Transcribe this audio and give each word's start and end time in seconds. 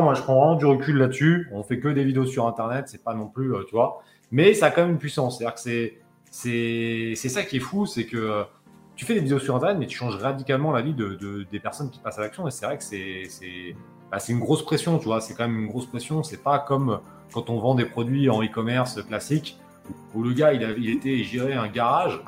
moi, 0.00 0.14
je 0.14 0.22
prends 0.22 0.54
du 0.54 0.64
recul 0.64 0.96
là-dessus. 0.96 1.48
On 1.52 1.62
fait 1.62 1.78
que 1.78 1.88
des 1.88 2.04
vidéos 2.04 2.24
sur 2.24 2.46
Internet, 2.46 2.86
c'est 2.88 3.02
pas 3.04 3.14
non 3.14 3.26
plus, 3.26 3.54
euh, 3.54 3.64
tu 3.68 3.72
vois. 3.74 4.02
Mais 4.30 4.54
ça 4.54 4.66
a 4.66 4.70
quand 4.70 4.82
même 4.82 4.92
une 4.92 4.98
puissance. 4.98 5.38
C'est-à-dire 5.38 5.54
que 5.54 5.60
c'est, 5.60 5.98
c'est, 6.30 7.12
c'est 7.16 7.28
ça 7.28 7.42
qui 7.42 7.56
est 7.58 7.60
fou, 7.60 7.84
c'est 7.84 8.06
que 8.06 8.16
euh, 8.16 8.44
tu 8.96 9.04
fais 9.04 9.14
des 9.14 9.20
vidéos 9.20 9.38
sur 9.38 9.54
Internet, 9.56 9.76
mais 9.78 9.86
tu 9.86 9.96
changes 9.98 10.16
radicalement 10.16 10.72
la 10.72 10.80
vie 10.82 10.94
de, 10.94 11.14
de- 11.16 11.44
des 11.50 11.60
personnes 11.60 11.90
qui 11.90 11.98
passent 12.00 12.18
à 12.18 12.22
l'action. 12.22 12.46
Et 12.48 12.50
c'est 12.50 12.64
vrai 12.64 12.78
que 12.78 12.84
c'est, 12.84 13.24
c'est, 13.28 13.74
bah, 14.10 14.18
c'est 14.18 14.32
une 14.32 14.38
grosse 14.40 14.64
pression, 14.64 14.98
tu 14.98 15.04
vois. 15.06 15.20
C'est 15.20 15.34
quand 15.34 15.46
même 15.48 15.58
une 15.58 15.68
grosse 15.68 15.86
pression. 15.86 16.22
C'est 16.22 16.42
pas 16.42 16.58
comme 16.58 17.00
quand 17.34 17.50
on 17.50 17.58
vend 17.58 17.74
des 17.74 17.84
produits 17.86 18.30
en 18.30 18.42
e-commerce 18.42 19.02
classique, 19.02 19.58
où 20.14 20.22
le 20.22 20.32
gars, 20.32 20.52
il, 20.52 20.64
a, 20.64 20.70
il 20.72 20.90
était, 20.90 21.18
il 21.18 21.24
gérait 21.24 21.54
un 21.54 21.68
garage. 21.68 22.20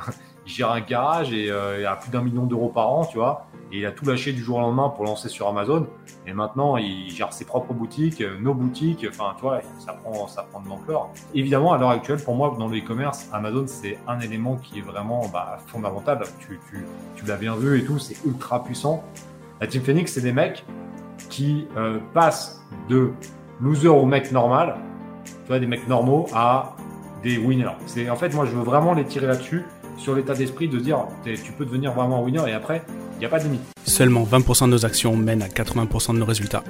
Il 0.46 0.52
gère 0.52 0.70
un 0.70 0.80
garage 0.80 1.32
et 1.32 1.50
euh, 1.50 1.80
il 1.80 1.86
a 1.86 1.96
plus 1.96 2.10
d'un 2.10 2.22
million 2.22 2.44
d'euros 2.44 2.68
par 2.68 2.90
an, 2.90 3.04
tu 3.04 3.16
vois. 3.16 3.46
Et 3.72 3.78
il 3.78 3.86
a 3.86 3.92
tout 3.92 4.04
lâché 4.04 4.32
du 4.32 4.42
jour 4.42 4.58
au 4.58 4.60
lendemain 4.60 4.90
pour 4.90 5.04
lancer 5.04 5.28
sur 5.28 5.48
Amazon. 5.48 5.86
Et 6.26 6.32
maintenant, 6.32 6.76
il 6.76 7.10
gère 7.10 7.32
ses 7.32 7.44
propres 7.44 7.72
boutiques, 7.72 8.20
euh, 8.20 8.38
nos 8.38 8.54
boutiques. 8.54 9.06
Enfin, 9.08 9.34
tu 9.36 9.42
vois, 9.42 9.60
ça 9.78 9.94
prend, 9.94 10.28
ça 10.28 10.42
prend 10.42 10.60
de 10.60 10.68
l'ampleur. 10.68 11.08
Évidemment, 11.34 11.72
à 11.72 11.78
l'heure 11.78 11.90
actuelle, 11.90 12.22
pour 12.22 12.34
moi, 12.34 12.54
dans 12.58 12.68
le 12.68 12.78
e-commerce, 12.78 13.28
Amazon, 13.32 13.64
c'est 13.66 13.98
un 14.06 14.20
élément 14.20 14.56
qui 14.56 14.78
est 14.78 14.82
vraiment 14.82 15.26
bah, 15.32 15.58
fondamental. 15.66 16.20
Tu, 16.40 16.60
tu, 16.70 16.84
tu 17.16 17.24
l'as 17.24 17.36
bien 17.36 17.56
vu 17.56 17.78
et 17.78 17.84
tout, 17.84 17.98
c'est 17.98 18.16
ultra 18.26 18.62
puissant. 18.62 19.02
La 19.60 19.66
Team 19.66 19.82
Phoenix, 19.82 20.12
c'est 20.12 20.20
des 20.20 20.32
mecs 20.32 20.64
qui 21.30 21.66
euh, 21.76 21.98
passent 22.12 22.62
de 22.88 23.12
loser 23.60 23.88
au 23.88 24.04
mec 24.04 24.30
normal, 24.30 24.76
tu 25.24 25.48
vois, 25.48 25.58
des 25.58 25.66
mecs 25.66 25.88
normaux 25.88 26.26
à 26.34 26.74
des 27.22 27.38
winners. 27.38 27.76
C'est 27.86 28.10
en 28.10 28.16
fait, 28.16 28.34
moi, 28.34 28.44
je 28.44 28.50
veux 28.50 28.62
vraiment 28.62 28.92
les 28.94 29.04
tirer 29.04 29.26
là-dessus, 29.26 29.64
sur 29.96 30.14
l'état 30.14 30.34
d'esprit 30.34 30.68
de 30.68 30.78
dire, 30.78 30.98
tu 31.24 31.52
peux 31.52 31.64
devenir 31.64 31.92
vraiment 31.92 32.18
un 32.18 32.22
winner 32.22 32.42
et 32.48 32.52
après, 32.52 32.82
il 33.16 33.18
n'y 33.20 33.26
a 33.26 33.28
pas 33.28 33.38
de 33.38 33.44
limite. 33.44 33.62
Seulement 33.84 34.24
20% 34.24 34.66
de 34.66 34.70
nos 34.70 34.84
actions 34.84 35.16
mènent 35.16 35.42
à 35.42 35.48
80% 35.48 36.14
de 36.14 36.18
nos 36.18 36.24
résultats. 36.24 36.64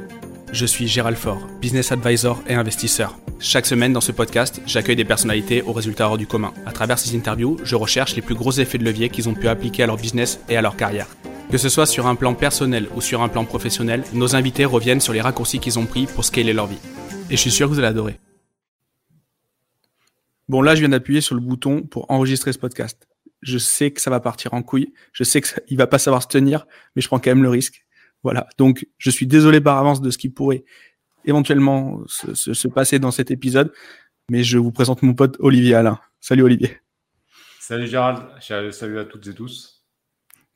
Je 0.53 0.67
suis 0.67 0.87
Gérald 0.87 1.17
Faure, 1.17 1.49
business 1.61 1.91
advisor 1.91 2.41
et 2.47 2.55
investisseur. 2.55 3.19
Chaque 3.41 3.67
semaine 3.67 3.93
dans 3.93 4.01
ce 4.01 4.13
podcast, 4.13 4.63
j'accueille 4.67 4.95
des 4.95 5.05
personnalités 5.05 5.63
aux 5.63 5.73
résultats 5.73 6.09
hors 6.09 6.19
du 6.19 6.27
commun. 6.27 6.53
À 6.65 6.73
travers 6.73 6.99
ces 6.99 7.17
interviews, 7.17 7.57
je 7.65 7.75
recherche 7.75 8.15
les 8.15 8.23
plus 8.23 8.37
gros 8.37 8.53
effets 8.53 8.79
de 8.79 8.85
levier 8.85 9.09
qu'ils 9.09 9.29
ont 9.29 9.35
pu 9.35 9.49
appliquer 9.49 9.83
à 9.83 9.87
leur 9.87 9.97
business 9.97 10.39
et 10.49 10.57
à 10.57 10.63
leur 10.63 10.77
carrière. 10.77 11.09
Que 11.51 11.59
ce 11.59 11.69
soit 11.69 11.87
sur 11.87 12.07
un 12.07 12.15
plan 12.15 12.35
personnel 12.35 12.89
ou 12.95 13.01
sur 13.01 13.23
un 13.23 13.29
plan 13.29 13.45
professionnel, 13.45 14.05
nos 14.13 14.37
invités 14.37 14.65
reviennent 14.65 15.01
sur 15.01 15.13
les 15.13 15.21
raccourcis 15.21 15.59
qu'ils 15.59 15.79
ont 15.79 15.87
pris 15.87 16.07
pour 16.07 16.25
scaler 16.25 16.53
leur 16.53 16.67
vie. 16.67 16.79
Et 17.31 17.37
je 17.37 17.41
suis 17.41 17.51
sûr 17.51 17.69
que 17.69 17.73
vous 17.73 17.79
allez 17.79 17.89
adorer. 17.89 18.19
Bon, 20.49 20.63
là, 20.63 20.75
je 20.75 20.81
viens 20.81 20.89
d'appuyer 20.91 21.21
sur 21.21 21.35
le 21.35 21.41
bouton 21.41 21.83
pour 21.83 22.11
enregistrer 22.11 22.53
ce 22.53 22.59
podcast. 22.59 23.09
Je 23.45 23.59
sais 23.59 23.91
que 23.93 24.01
ça 24.01 24.11
va 24.11 24.19
partir 24.19 24.53
en 24.55 24.63
couille. 24.63 24.93
Je 25.13 25.23
sais 25.23 25.41
qu'il 25.41 25.77
va 25.79 25.87
pas 25.87 25.99
savoir 25.99 26.23
se 26.23 26.29
tenir, 26.29 26.67
mais 26.97 27.03
je 27.03 27.07
prends 27.09 27.19
quand 27.21 27.31
même 27.31 27.43
le 27.43 27.51
risque. 27.51 27.85
Voilà. 28.25 28.49
Donc, 28.59 28.87
je 28.99 29.11
suis 29.11 29.27
désolé 29.27 29.61
par 29.61 29.79
avance 29.79 30.01
de 30.01 30.11
ce 30.11 30.19
qui 30.19 30.31
pourrait 30.31 30.65
éventuellement 31.27 32.01
se, 32.07 32.35
se- 32.35 32.55
se 32.55 32.69
passer 32.69 32.99
dans 32.99 33.11
cet 33.11 33.31
épisode, 33.31 33.73
mais 34.31 34.43
je 34.43 34.59
vous 34.59 34.73
présente 34.73 35.03
mon 35.03 35.15
pote 35.15 35.37
Olivier 35.41 35.75
Alain. 35.75 36.01
Salut 36.21 36.43
Olivier. 36.43 36.79
Salut 37.61 37.87
Gérald, 37.87 38.23
salut 38.73 38.99
à 38.99 39.05
toutes 39.05 39.27
et 39.27 39.35
tous. 39.35 39.85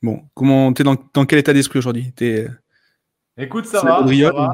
Bon, 0.01 0.23
comment 0.33 0.71
t'es 0.73 0.83
dans, 0.83 0.95
dans 1.13 1.25
quel 1.25 1.39
état 1.39 1.53
d'esprit 1.53 1.79
aujourd'hui? 1.79 2.11
T'es 2.13 2.47
Écoute, 3.37 3.65
ça 3.65 3.81
va, 3.83 3.99
ça 4.07 4.31
va, 4.33 4.51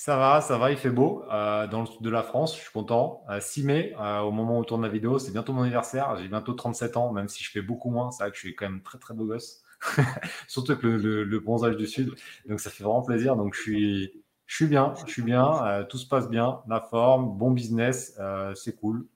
ça 0.00 0.16
va, 0.16 0.40
ça 0.40 0.58
va, 0.58 0.70
il 0.70 0.76
fait 0.76 0.90
beau 0.90 1.24
euh, 1.32 1.66
dans 1.66 1.80
le 1.80 1.86
sud 1.86 2.02
de 2.02 2.10
la 2.10 2.22
France, 2.22 2.54
je 2.56 2.60
suis 2.62 2.70
content. 2.72 3.22
Euh, 3.30 3.40
6 3.40 3.64
mai, 3.64 3.94
euh, 4.00 4.20
au 4.20 4.30
moment 4.30 4.56
où 4.56 4.60
on 4.60 4.64
tourne 4.64 4.82
la 4.82 4.88
vidéo, 4.88 5.18
c'est 5.18 5.32
bientôt 5.32 5.52
mon 5.52 5.62
anniversaire, 5.62 6.16
j'ai 6.20 6.28
bientôt 6.28 6.52
37 6.54 6.96
ans, 6.96 7.12
même 7.12 7.28
si 7.28 7.42
je 7.42 7.50
fais 7.50 7.62
beaucoup 7.62 7.90
moins, 7.90 8.10
c'est 8.12 8.22
vrai 8.22 8.30
que 8.30 8.36
je 8.36 8.42
suis 8.42 8.54
quand 8.54 8.68
même 8.68 8.82
très 8.82 8.98
très 8.98 9.14
beau 9.14 9.26
gosse, 9.26 9.62
surtout 10.48 10.76
que 10.76 10.86
le, 10.86 10.96
le- 10.98 11.24
le 11.24 11.40
bronzage 11.40 11.76
du 11.76 11.86
sud, 11.86 12.14
donc 12.48 12.60
ça 12.60 12.70
fait 12.70 12.84
vraiment 12.84 13.02
plaisir, 13.02 13.36
donc 13.36 13.54
je 13.54 13.60
suis, 13.60 14.12
je 14.46 14.54
suis 14.56 14.66
bien, 14.66 14.94
je 15.06 15.12
suis 15.12 15.22
bien, 15.22 15.64
euh, 15.66 15.84
tout 15.84 15.98
se 15.98 16.06
passe 16.06 16.28
bien, 16.28 16.60
la 16.68 16.80
forme, 16.80 17.36
bon 17.36 17.50
business, 17.50 18.14
euh, 18.20 18.54
c'est 18.54 18.76
cool. 18.76 19.06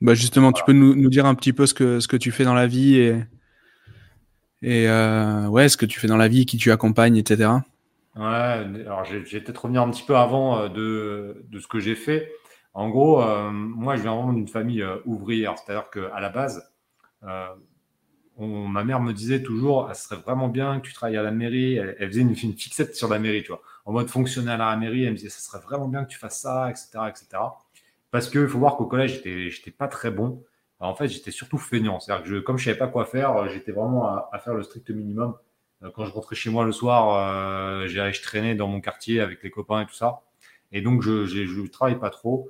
bah 0.00 0.14
justement, 0.14 0.52
tu 0.52 0.64
peux 0.64 0.72
nous, 0.72 0.94
nous 0.94 1.10
dire 1.10 1.26
un 1.26 1.34
petit 1.34 1.52
peu 1.52 1.66
ce 1.66 1.74
que 1.74 2.00
ce 2.00 2.08
que 2.08 2.16
tu 2.16 2.30
fais 2.32 2.44
dans 2.44 2.54
la 2.54 2.66
vie 2.66 2.96
et 2.96 3.24
et 4.62 4.88
euh, 4.88 5.46
ouais, 5.48 5.68
ce 5.68 5.76
que 5.76 5.86
tu 5.86 5.98
fais 6.00 6.06
dans 6.06 6.16
la 6.16 6.28
vie, 6.28 6.46
qui 6.46 6.56
tu 6.58 6.70
accompagnes, 6.72 7.16
etc. 7.16 7.64
Ouais, 8.16 8.22
alors 8.22 9.04
j'ai 9.04 9.40
peut-être 9.40 9.64
revenir 9.64 9.82
un 9.82 9.90
petit 9.90 10.02
peu 10.02 10.16
avant 10.16 10.58
euh, 10.58 10.68
de, 10.68 11.44
de 11.48 11.58
ce 11.60 11.68
que 11.68 11.78
j'ai 11.78 11.94
fait. 11.94 12.32
En 12.74 12.88
gros, 12.88 13.22
euh, 13.22 13.50
moi, 13.50 13.96
je 13.96 14.02
viens 14.02 14.14
vraiment 14.14 14.32
d'une 14.32 14.48
famille 14.48 14.82
euh, 14.82 14.98
ouvrière, 15.04 15.56
c'est-à-dire 15.58 15.90
qu'à 15.90 16.20
la 16.20 16.28
base, 16.28 16.72
ma 18.38 18.84
mère 18.84 19.00
me 19.00 19.12
disait 19.12 19.42
toujours, 19.42 19.88
ah, 19.90 19.94
ce 19.94 20.08
serait 20.08 20.20
vraiment 20.20 20.48
bien 20.48 20.80
que 20.80 20.86
tu 20.86 20.94
travailles 20.94 21.18
à 21.18 21.22
la 21.22 21.30
mairie. 21.30 21.76
Elle, 21.76 22.08
faisait 22.08 22.22
une, 22.22 22.30
une 22.30 22.54
fixette 22.54 22.96
sur 22.96 23.08
la 23.08 23.18
mairie, 23.18 23.42
tu 23.42 23.48
vois, 23.48 23.62
en 23.84 23.92
mode 23.92 24.08
fonctionnel 24.08 24.60
à 24.60 24.70
la 24.70 24.76
mairie. 24.76 25.04
Elle 25.04 25.12
me 25.12 25.16
disait, 25.16 25.28
ce 25.30 25.42
serait 25.42 25.60
vraiment 25.60 25.88
bien 25.88 26.04
que 26.04 26.10
tu 26.10 26.18
fasses 26.18 26.40
ça, 26.40 26.70
etc., 26.70 26.88
etc. 27.08 27.42
Parce 28.10 28.28
qu'il 28.28 28.48
faut 28.48 28.58
voir 28.58 28.76
qu'au 28.76 28.86
collège, 28.86 29.22
j'étais, 29.24 29.70
pas 29.70 29.88
très 29.88 30.10
bon. 30.10 30.44
Alors, 30.80 30.92
en 30.92 30.96
fait, 30.96 31.08
j'étais 31.08 31.30
surtout 31.30 31.58
feignant. 31.58 32.00
C'est-à-dire 32.00 32.24
que 32.24 32.30
je, 32.30 32.36
comme 32.38 32.58
je 32.58 32.64
savais 32.64 32.78
pas 32.78 32.88
quoi 32.88 33.04
faire, 33.04 33.48
j'étais 33.48 33.72
vraiment 33.72 34.06
à 34.32 34.38
faire 34.40 34.54
le 34.54 34.62
strict 34.62 34.90
minimum. 34.90 35.36
Euh, 35.82 35.90
Quand 35.94 36.04
je 36.04 36.12
rentrais 36.12 36.36
chez 36.36 36.50
moi 36.50 36.64
le 36.64 36.72
soir, 36.72 37.14
euh, 37.16 37.86
je 37.86 38.22
traînais 38.22 38.54
dans 38.54 38.68
mon 38.68 38.80
quartier 38.80 39.20
avec 39.20 39.42
les 39.42 39.50
copains 39.50 39.82
et 39.82 39.86
tout 39.86 39.94
ça. 39.94 40.22
Et 40.72 40.80
donc, 40.82 41.02
je, 41.02 41.26
je 41.26 41.66
travaille 41.68 41.98
pas 41.98 42.10
trop. 42.10 42.48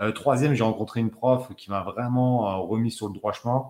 Euh, 0.00 0.12
troisième, 0.12 0.54
j'ai 0.54 0.64
rencontré 0.64 1.00
une 1.00 1.10
prof 1.10 1.48
qui 1.56 1.70
m'a 1.70 1.82
vraiment 1.82 2.62
remis 2.66 2.90
sur 2.90 3.08
le 3.08 3.14
droit 3.14 3.32
chemin. 3.32 3.64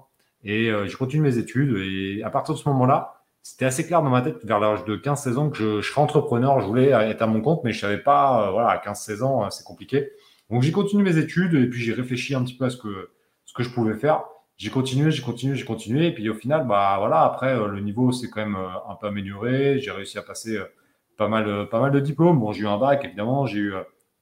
Et 0.44 0.72
j'ai 0.86 0.96
continué 0.96 1.30
mes 1.30 1.38
études. 1.38 1.76
Et 1.78 2.22
à 2.24 2.30
partir 2.30 2.54
de 2.54 2.58
ce 2.58 2.68
moment-là, 2.70 3.22
c'était 3.44 3.64
assez 3.64 3.86
clair 3.86 4.02
dans 4.02 4.10
ma 4.10 4.22
tête, 4.22 4.44
vers 4.44 4.58
l'âge 4.58 4.84
de 4.84 4.96
15-16 4.96 5.36
ans, 5.36 5.50
que 5.50 5.56
je, 5.56 5.80
je 5.80 5.88
serais 5.88 6.00
entrepreneur. 6.00 6.60
Je 6.60 6.66
voulais 6.66 6.88
être 6.88 7.22
à 7.22 7.28
mon 7.28 7.40
compte, 7.40 7.62
mais 7.62 7.72
je 7.72 7.78
savais 7.78 7.98
pas, 7.98 8.50
voilà, 8.50 8.70
à 8.70 8.78
15-16 8.78 9.22
ans, 9.22 9.50
c'est 9.50 9.62
compliqué. 9.64 10.10
Donc, 10.50 10.62
j'ai 10.62 10.72
continué 10.72 11.04
mes 11.04 11.16
études 11.18 11.54
et 11.54 11.68
puis 11.68 11.80
j'ai 11.80 11.92
réfléchi 11.92 12.34
un 12.34 12.42
petit 12.42 12.56
peu 12.56 12.64
à 12.64 12.70
ce 12.70 12.76
que, 12.76 13.10
ce 13.44 13.52
que 13.54 13.62
je 13.62 13.70
pouvais 13.70 13.94
faire. 13.94 14.24
J'ai 14.56 14.70
continué, 14.70 15.10
j'ai 15.10 15.22
continué, 15.22 15.56
j'ai 15.56 15.64
continué. 15.64 16.06
Et 16.06 16.14
puis 16.14 16.28
au 16.28 16.34
final, 16.34 16.66
bah 16.66 16.96
voilà, 16.98 17.22
après, 17.22 17.54
euh, 17.54 17.66
le 17.68 17.80
niveau 17.80 18.12
s'est 18.12 18.28
quand 18.30 18.40
même 18.42 18.56
euh, 18.56 18.68
un 18.88 18.94
peu 18.94 19.08
amélioré. 19.08 19.78
J'ai 19.80 19.90
réussi 19.90 20.18
à 20.18 20.22
passer 20.22 20.56
euh, 20.56 20.66
pas 21.16 21.28
mal, 21.28 21.68
pas 21.68 21.80
mal 21.80 21.90
de 21.90 22.00
diplômes. 22.00 22.38
Bon, 22.38 22.52
j'ai 22.52 22.62
eu 22.62 22.66
un 22.66 22.78
bac, 22.78 23.04
évidemment. 23.04 23.46
J'ai 23.46 23.58
eu, 23.58 23.74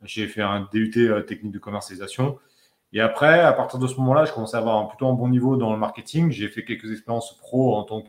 j'ai 0.02 0.28
fait 0.28 0.42
un 0.42 0.68
DUT 0.72 0.92
technique 1.26 1.52
de 1.52 1.58
commercialisation. 1.58 2.38
Et 2.92 3.00
après, 3.00 3.40
à 3.40 3.52
partir 3.52 3.78
de 3.78 3.86
ce 3.86 3.96
moment-là, 3.96 4.24
je 4.24 4.32
commençais 4.32 4.56
à 4.56 4.60
avoir 4.60 4.78
un, 4.78 4.86
plutôt 4.86 5.06
un 5.08 5.12
bon 5.12 5.28
niveau 5.28 5.56
dans 5.56 5.72
le 5.72 5.78
marketing. 5.78 6.30
J'ai 6.30 6.48
fait 6.48 6.64
quelques 6.64 6.90
expériences 6.90 7.38
pro 7.38 7.76
en 7.76 7.84
tant 7.84 8.02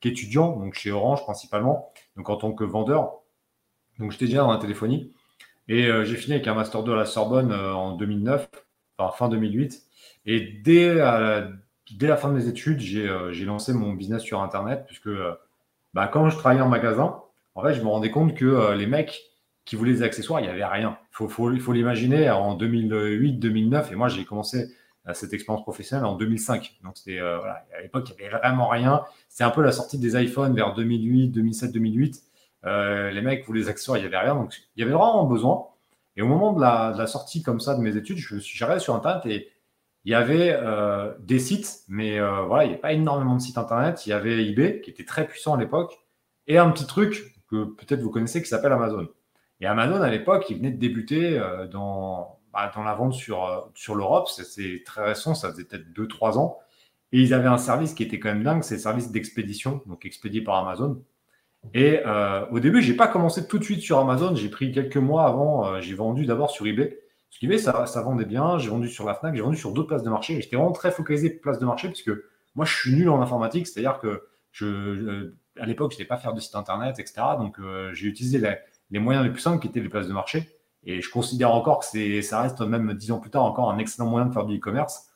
qu'étudiant, 0.00 0.56
donc 0.56 0.74
chez 0.74 0.90
Orange 0.90 1.22
principalement, 1.22 1.92
donc 2.16 2.28
en 2.30 2.36
tant 2.36 2.52
que 2.52 2.64
vendeur. 2.64 3.20
Donc 3.98 4.10
j'étais 4.10 4.26
déjà 4.26 4.38
dans 4.38 4.52
la 4.52 4.58
téléphonie. 4.58 5.12
Et 5.68 5.88
j'ai 6.04 6.16
fini 6.16 6.34
avec 6.34 6.48
un 6.48 6.54
Master 6.54 6.82
2 6.82 6.92
à 6.92 6.96
la 6.96 7.06
Sorbonne 7.06 7.52
en 7.52 7.92
2009, 7.96 8.48
enfin 8.98 9.16
fin 9.16 9.28
2008. 9.28 9.82
Et 10.26 10.40
dès, 10.40 11.00
dès 11.92 12.06
la 12.06 12.16
fin 12.16 12.28
de 12.28 12.34
mes 12.34 12.48
études, 12.48 12.80
j'ai 12.80 13.08
euh, 13.08 13.32
lancé 13.44 13.72
mon 13.72 13.92
business 13.92 14.22
sur 14.22 14.42
Internet, 14.42 14.84
puisque 14.86 15.08
euh, 15.08 15.34
bah, 15.92 16.08
quand 16.08 16.28
je 16.28 16.36
travaillais 16.36 16.62
en 16.62 16.68
magasin, 16.68 17.20
en 17.54 17.62
fait, 17.62 17.74
je 17.74 17.82
me 17.82 17.88
rendais 17.88 18.10
compte 18.10 18.34
que 18.34 18.44
euh, 18.44 18.74
les 18.74 18.86
mecs 18.86 19.22
qui 19.64 19.76
voulaient 19.76 19.92
des 19.92 20.02
accessoires, 20.02 20.40
il 20.40 20.44
n'y 20.44 20.50
avait 20.50 20.64
rien. 20.64 20.98
Il 21.20 21.28
faut, 21.28 21.48
l'imaginer 21.48 22.30
en 22.30 22.56
2008-2009, 22.58 23.92
et 23.92 23.94
moi 23.94 24.08
j'ai 24.08 24.24
commencé 24.24 24.68
cette 25.14 25.32
expérience 25.32 25.62
professionnelle 25.62 26.04
en 26.04 26.16
2005. 26.16 26.80
Donc 26.82 26.98
c'était 26.98 27.18
à 27.18 27.80
l'époque, 27.82 28.10
il 28.10 28.20
n'y 28.20 28.26
avait 28.26 28.36
vraiment 28.36 28.68
rien. 28.68 29.02
C'est 29.30 29.42
un 29.42 29.48
peu 29.48 29.62
la 29.62 29.72
sortie 29.72 29.96
des 29.96 30.22
iPhones 30.22 30.54
vers 30.54 30.74
2008, 30.74 31.28
2007, 31.28 31.72
2008. 31.72 32.22
Euh, 32.66 33.10
les 33.10 33.22
mecs 33.22 33.46
voulaient 33.46 33.62
des 33.62 33.68
accessoires, 33.68 33.98
il 33.98 34.02
n'y 34.02 34.06
avait 34.06 34.18
rien. 34.18 34.34
Donc 34.34 34.54
il 34.76 34.80
y 34.80 34.82
avait 34.82 34.92
vraiment 34.92 35.24
besoin. 35.24 35.66
Et 36.16 36.22
au 36.22 36.26
moment 36.26 36.52
de 36.52 36.60
la, 36.60 36.92
de 36.92 36.98
la 36.98 37.06
sortie 37.06 37.42
comme 37.42 37.60
ça 37.60 37.74
de 37.74 37.80
mes 37.80 37.96
études, 37.96 38.18
je 38.18 38.36
suis 38.38 38.58
j'arrivais 38.58 38.80
sur 38.80 38.94
Internet 38.94 39.24
et 39.26 39.48
il 40.04 40.12
y 40.12 40.14
avait 40.14 40.52
euh, 40.60 41.12
des 41.20 41.38
sites, 41.38 41.80
mais 41.88 42.18
euh, 42.20 42.42
voilà, 42.42 42.64
il 42.64 42.68
n'y 42.68 42.72
avait 42.74 42.80
pas 42.80 42.92
énormément 42.92 43.36
de 43.36 43.40
sites 43.40 43.58
Internet. 43.58 44.06
Il 44.06 44.10
y 44.10 44.12
avait 44.12 44.46
eBay, 44.46 44.80
qui 44.82 44.90
était 44.90 45.04
très 45.04 45.26
puissant 45.26 45.54
à 45.54 45.58
l'époque, 45.58 45.98
et 46.46 46.58
un 46.58 46.70
petit 46.70 46.86
truc 46.86 47.34
que 47.50 47.64
peut-être 47.64 48.00
vous 48.02 48.10
connaissez 48.10 48.42
qui 48.42 48.48
s'appelle 48.48 48.72
Amazon. 48.72 49.08
Et 49.60 49.66
Amazon, 49.66 50.02
à 50.02 50.10
l'époque, 50.10 50.46
il 50.50 50.58
venait 50.58 50.70
de 50.72 50.78
débuter 50.78 51.38
euh, 51.38 51.66
dans, 51.66 52.38
bah, 52.52 52.70
dans 52.74 52.82
la 52.82 52.94
vente 52.94 53.14
sur, 53.14 53.44
euh, 53.44 53.60
sur 53.74 53.94
l'Europe. 53.94 54.28
C'est- 54.28 54.82
très 54.84 55.04
récent, 55.04 55.34
ça 55.34 55.50
faisait 55.50 55.64
peut-être 55.64 55.92
2-3 55.92 56.38
ans. 56.38 56.58
Et 57.12 57.20
ils 57.22 57.32
avaient 57.34 57.48
un 57.48 57.58
service 57.58 57.94
qui 57.94 58.02
était 58.02 58.18
quand 58.18 58.28
même 58.30 58.42
dingue, 58.42 58.62
c'est 58.62 58.74
le 58.74 58.80
service 58.80 59.10
d'expédition, 59.12 59.82
donc 59.86 60.04
expédié 60.04 60.42
par 60.42 60.56
Amazon. 60.56 61.00
Et 61.74 62.00
euh, 62.06 62.46
au 62.50 62.60
début, 62.60 62.82
j'ai 62.82 62.94
pas 62.94 63.08
commencé 63.08 63.46
tout 63.48 63.58
de 63.58 63.64
suite 63.64 63.80
sur 63.80 63.98
Amazon. 63.98 64.34
J'ai 64.34 64.48
pris 64.50 64.72
quelques 64.72 64.96
mois 64.98 65.26
avant. 65.26 65.66
euh, 65.66 65.80
j'ai 65.80 65.94
vendu 65.94 66.26
d'abord 66.26 66.50
sur 66.50 66.66
eBay. 66.66 66.98
Parce 67.34 67.40
qu'eBay, 67.40 67.58
ça, 67.58 67.86
ça 67.86 68.00
vendait 68.00 68.26
bien. 68.26 68.58
J'ai 68.58 68.70
vendu 68.70 68.88
sur 68.88 69.04
la 69.04 69.14
Fnac, 69.14 69.34
j'ai 69.34 69.42
vendu 69.42 69.56
sur 69.56 69.72
d'autres 69.72 69.88
places 69.88 70.04
de 70.04 70.08
marché. 70.10 70.40
J'étais 70.40 70.54
vraiment 70.54 70.70
très 70.70 70.92
focalisé 70.92 71.30
place 71.30 71.58
de 71.58 71.66
marché 71.66 71.88
parce 71.88 72.02
que 72.02 72.26
moi, 72.54 72.64
je 72.64 72.72
suis 72.72 72.94
nul 72.94 73.08
en 73.08 73.20
informatique. 73.20 73.66
C'est-à-dire 73.66 73.98
que 73.98 74.22
euh, 74.62 75.36
à 75.58 75.66
l'époque, 75.66 75.90
je 75.90 75.96
ne 75.96 75.98
savais 75.98 76.06
pas 76.06 76.16
faire 76.16 76.32
de 76.32 76.38
site 76.38 76.54
internet, 76.54 77.00
etc. 77.00 77.22
Donc, 77.36 77.58
euh, 77.58 77.92
j'ai 77.92 78.06
utilisé 78.06 78.40
les, 78.90 78.98
moyens 79.00 79.24
les 79.24 79.32
plus 79.32 79.40
simples 79.40 79.58
qui 79.58 79.66
étaient 79.66 79.80
les 79.80 79.88
places 79.88 80.06
de 80.06 80.12
marché. 80.12 80.48
Et 80.84 81.00
je 81.00 81.10
considère 81.10 81.52
encore 81.52 81.80
que 81.80 82.22
ça 82.22 82.40
reste 82.40 82.60
même 82.60 82.94
dix 82.94 83.10
ans 83.10 83.18
plus 83.18 83.30
tard 83.30 83.42
encore 83.42 83.68
un 83.68 83.78
excellent 83.78 84.08
moyen 84.08 84.26
de 84.26 84.32
faire 84.32 84.44
du 84.44 84.58
e-commerce. 84.58 85.08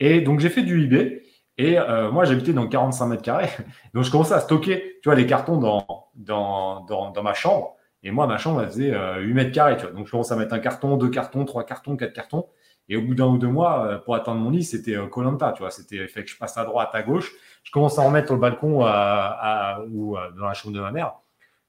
Et 0.00 0.20
donc, 0.20 0.40
j'ai 0.40 0.48
fait 0.48 0.62
du 0.62 0.82
eBay. 0.82 1.22
Et 1.58 1.78
euh, 1.78 2.10
moi, 2.10 2.24
j'habitais 2.24 2.52
dans 2.52 2.66
45 2.66 3.06
mètres 3.06 3.22
carrés. 3.22 3.50
Donc, 3.94 4.02
je 4.02 4.10
commençais 4.10 4.34
à 4.34 4.40
stocker, 4.40 4.98
tu 5.00 5.08
vois, 5.08 5.14
les 5.14 5.26
cartons 5.26 5.58
dans 5.58 7.22
ma 7.22 7.34
chambre. 7.34 7.76
Et 8.02 8.10
moi, 8.10 8.26
ma 8.26 8.38
chambre, 8.38 8.62
elle 8.62 8.68
faisait 8.68 8.92
8 9.20 9.34
mètres 9.34 9.52
carrés. 9.52 9.76
Tu 9.76 9.84
vois. 9.84 9.92
Donc, 9.92 10.06
je 10.06 10.10
commence 10.10 10.32
à 10.32 10.36
mettre 10.36 10.54
un 10.54 10.58
carton, 10.58 10.96
deux 10.96 11.10
cartons, 11.10 11.44
trois 11.44 11.64
cartons, 11.64 11.96
quatre 11.96 12.12
cartons. 12.12 12.48
Et 12.88 12.96
au 12.96 13.02
bout 13.02 13.14
d'un 13.14 13.26
ou 13.26 13.38
deux 13.38 13.48
mois, 13.48 14.02
pour 14.04 14.14
atteindre 14.16 14.40
mon 14.40 14.50
lit, 14.50 14.64
c'était 14.64 14.96
Colanta. 15.10 15.52
tu 15.52 15.62
vois. 15.62 15.70
C'était 15.70 16.06
fait 16.08 16.24
que 16.24 16.30
je 16.30 16.36
passe 16.36 16.58
à 16.58 16.64
droite, 16.64 16.90
à 16.94 17.02
gauche. 17.02 17.32
Je 17.62 17.70
commence 17.70 17.98
à 17.98 18.02
en 18.02 18.10
mettre 18.10 18.32
au 18.32 18.36
balcon 18.36 18.80
ou 18.80 20.16
dans 20.36 20.46
la 20.46 20.54
chambre 20.54 20.74
de 20.74 20.80
ma 20.80 20.90
mère. 20.90 21.14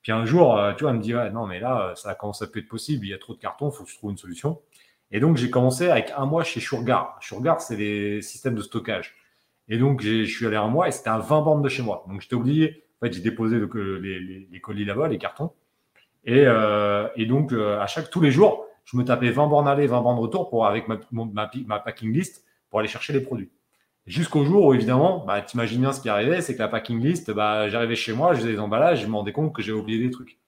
Puis 0.02 0.12
un 0.12 0.26
jour, 0.26 0.60
tu 0.76 0.84
vois, 0.84 0.92
elle 0.92 0.98
me 0.98 1.02
dit, 1.02 1.14
non, 1.34 1.46
mais 1.46 1.60
là, 1.60 1.94
ça 1.96 2.16
commence 2.16 2.42
à 2.42 2.48
plus 2.48 2.62
être 2.62 2.68
possible. 2.68 3.06
Il 3.06 3.10
y 3.10 3.14
a 3.14 3.20
trop 3.20 3.34
de 3.34 3.40
cartons, 3.40 3.70
il 3.70 3.76
faut 3.76 3.84
que 3.84 3.92
je 3.92 3.96
trouve 3.96 4.12
une 4.12 4.18
solution. 4.18 4.60
Et 5.14 5.20
donc, 5.20 5.38
j'ai 5.38 5.52
commencé 5.52 5.90
avec 5.90 6.12
un 6.18 6.26
mois 6.26 6.44
chez 6.44 6.60
Shurgar. 6.60 7.18
Shurgar, 7.22 7.62
c'est 7.62 7.76
les 7.76 8.22
systèmes 8.24 8.56
de 8.56 8.64
stockage. 8.64 9.16
Et 9.70 9.78
donc, 9.78 10.02
je 10.02 10.26
suis 10.26 10.48
allé 10.48 10.58
un 10.58 10.68
mois 10.68 10.88
et 10.88 10.92
c'était 10.92 11.10
à 11.10 11.20
20 11.20 11.42
bandes 11.42 11.64
de 11.64 11.70
chez 11.70 11.84
moi. 11.84 12.04
Donc, 12.10 12.22
j'étais 12.22 12.34
obligé. 12.34 12.84
En 13.00 13.06
fait, 13.06 13.14
j'ai 13.14 13.22
déposé 13.22 13.60
les, 13.60 14.60
colis 14.60 14.86
là-bas, 14.86 15.08
les 15.08 15.20
cartons. 15.20 15.52
Et, 16.25 16.44
euh, 16.46 17.08
donc, 17.28 17.54
euh, 17.54 17.80
à 17.80 17.88
chaque, 17.88 18.10
tous 18.10 18.22
les 18.22 18.31
jours, 18.31 18.66
je 18.86 18.98
me 18.98 19.04
tapais 19.04 19.30
20 19.30 19.48
bornes 19.48 19.68
aller, 19.68 19.88
20 19.88 20.02
bornes 20.02 20.20
retour 20.20 20.50
pour, 20.50 20.66
avec 20.66 20.88
ma, 20.88 21.00
ma, 21.12 21.80
packing 21.80 22.14
list 22.14 22.46
pour 22.70 22.80
aller 22.80 22.88
chercher 22.88 23.14
les 23.14 23.22
produits. 23.22 23.52
Jusqu'au 24.06 24.44
jour 24.44 24.66
où, 24.66 24.74
évidemment, 24.74 25.24
bah, 25.25 25.42
tu 25.42 25.56
imagines 25.56 25.81
bien 25.81 25.94
ce 25.94 26.02
qui 26.02 26.10
arrivait, 26.10 26.42
c'est 26.42 26.56
que 26.56 26.60
la 26.60 26.68
packing 26.68 27.00
list, 27.00 27.31
bah, 27.31 27.70
j'arrivais 27.70 27.96
chez 27.96 28.14
moi, 28.14 28.34
je 28.34 28.40
faisais 28.40 28.54
des 28.54 28.60
emballages, 28.60 29.02
je 29.02 29.08
me 29.08 29.16
rendais 29.16 29.31
compte 29.31 29.54
que 29.54 29.62
j'avais 29.62 29.78
oublié 29.78 30.00
des 30.00 30.12
trucs. 30.12 30.40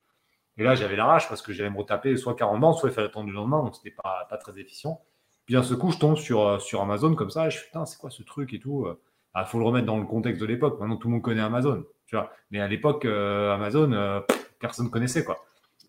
Et 0.58 0.64
là, 0.64 0.76
j'avais 0.76 0.96
la 0.96 1.06
rage 1.06 1.28
parce 1.28 1.42
que 1.42 1.54
j'allais 1.54 1.70
me 1.70 1.78
retaper 1.78 2.16
soit 2.18 2.36
40 2.36 2.60
bandes, 2.60 2.78
soit 2.78 2.90
il 2.90 2.94
fallait 2.94 3.08
attendre 3.08 3.28
le 3.28 3.34
lendemain, 3.34 3.64
donc 3.64 3.76
c'était 3.76 3.96
pas, 3.96 4.26
pas 4.30 4.38
très 4.38 4.58
efficient. 4.60 5.02
Puis 5.46 5.54
d'un 5.54 5.64
ce 5.64 5.74
coup, 5.74 5.92
je 5.92 6.00
tombe 6.00 6.18
sur, 6.18 6.48
euh, 6.48 6.60
sur 6.60 6.82
Amazon 6.82 7.14
comme 7.16 7.30
ça, 7.30 7.48
et 7.48 7.52
je 7.52 7.58
suis 7.58 7.68
putain, 7.68 7.86
c'est 7.86 8.00
quoi 8.00 8.10
ce 8.10 8.24
truc 8.24 8.54
et 8.54 8.60
tout. 8.60 8.84
Il 8.86 8.90
euh. 8.90 8.96
ah, 9.34 9.46
faut 9.46 9.60
le 9.60 9.66
remettre 9.66 9.86
dans 9.86 9.98
le 9.98 10.06
contexte 10.06 10.42
de 10.42 10.48
l'époque. 10.48 10.80
Maintenant, 10.80 10.98
tout 10.98 11.08
le 11.08 11.14
monde 11.14 11.22
connaît 11.22 11.42
Amazon. 11.42 11.84
Tu 12.08 12.16
vois. 12.16 12.32
Mais 12.52 12.60
à 12.62 12.68
l'époque, 12.68 13.06
euh, 13.06 13.54
Amazon, 13.54 14.24
personne 14.60 14.86
ne 14.86 14.92
connaissait. 14.92 15.24
Quoi. 15.24 15.38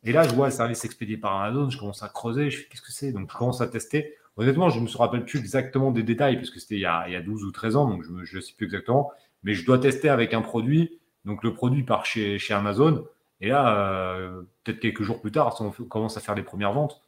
Et 0.04 0.12
là, 0.12 0.22
je 0.22 0.34
vois 0.34 0.46
le 0.46 0.52
service 0.52 0.84
expédié 0.84 1.16
par 1.16 1.40
Amazon, 1.40 1.70
je 1.70 1.78
commence 1.78 2.02
à 2.02 2.08
creuser, 2.08 2.50
je 2.50 2.58
fais 2.58 2.64
qu'est-ce 2.64 2.82
que 2.82 2.92
c'est? 2.92 3.12
Donc, 3.12 3.30
je 3.30 3.36
commence 3.36 3.60
à 3.60 3.66
tester. 3.66 4.14
Honnêtement, 4.36 4.68
je 4.68 4.78
ne 4.78 4.84
me 4.84 4.96
rappelle 4.96 5.24
plus 5.24 5.38
exactement 5.38 5.90
des 5.90 6.02
détails, 6.02 6.36
parce 6.36 6.50
que 6.50 6.60
c'était 6.60 6.76
il, 6.76 6.80
y 6.80 6.86
a 6.86 7.20
12 7.20 7.44
ou 7.44 7.50
13 7.50 7.76
ans, 7.76 7.88
donc 7.88 8.02
je 8.02 8.36
ne 8.36 8.40
sais 8.40 8.52
plus 8.54 8.66
exactement. 8.66 9.10
Mais 9.42 9.54
je 9.54 9.64
dois 9.64 9.78
tester 9.78 10.08
avec 10.08 10.34
un 10.34 10.42
produit. 10.42 10.98
Donc, 11.24 11.42
le 11.42 11.54
produit 11.54 11.82
part 11.82 12.06
chez, 12.06 12.38
Amazon. 12.50 13.06
Et 13.40 13.48
là, 13.48 13.76
euh, 13.76 14.42
peut-être 14.64 14.80
quelques 14.80 15.02
jours 15.02 15.20
plus 15.20 15.32
tard, 15.32 15.56
on 15.60 15.70
commence 15.70 16.16
à 16.16 16.20
faire 16.20 16.34
les 16.34 16.42
premières 16.42 16.72
ventes. 16.72 17.02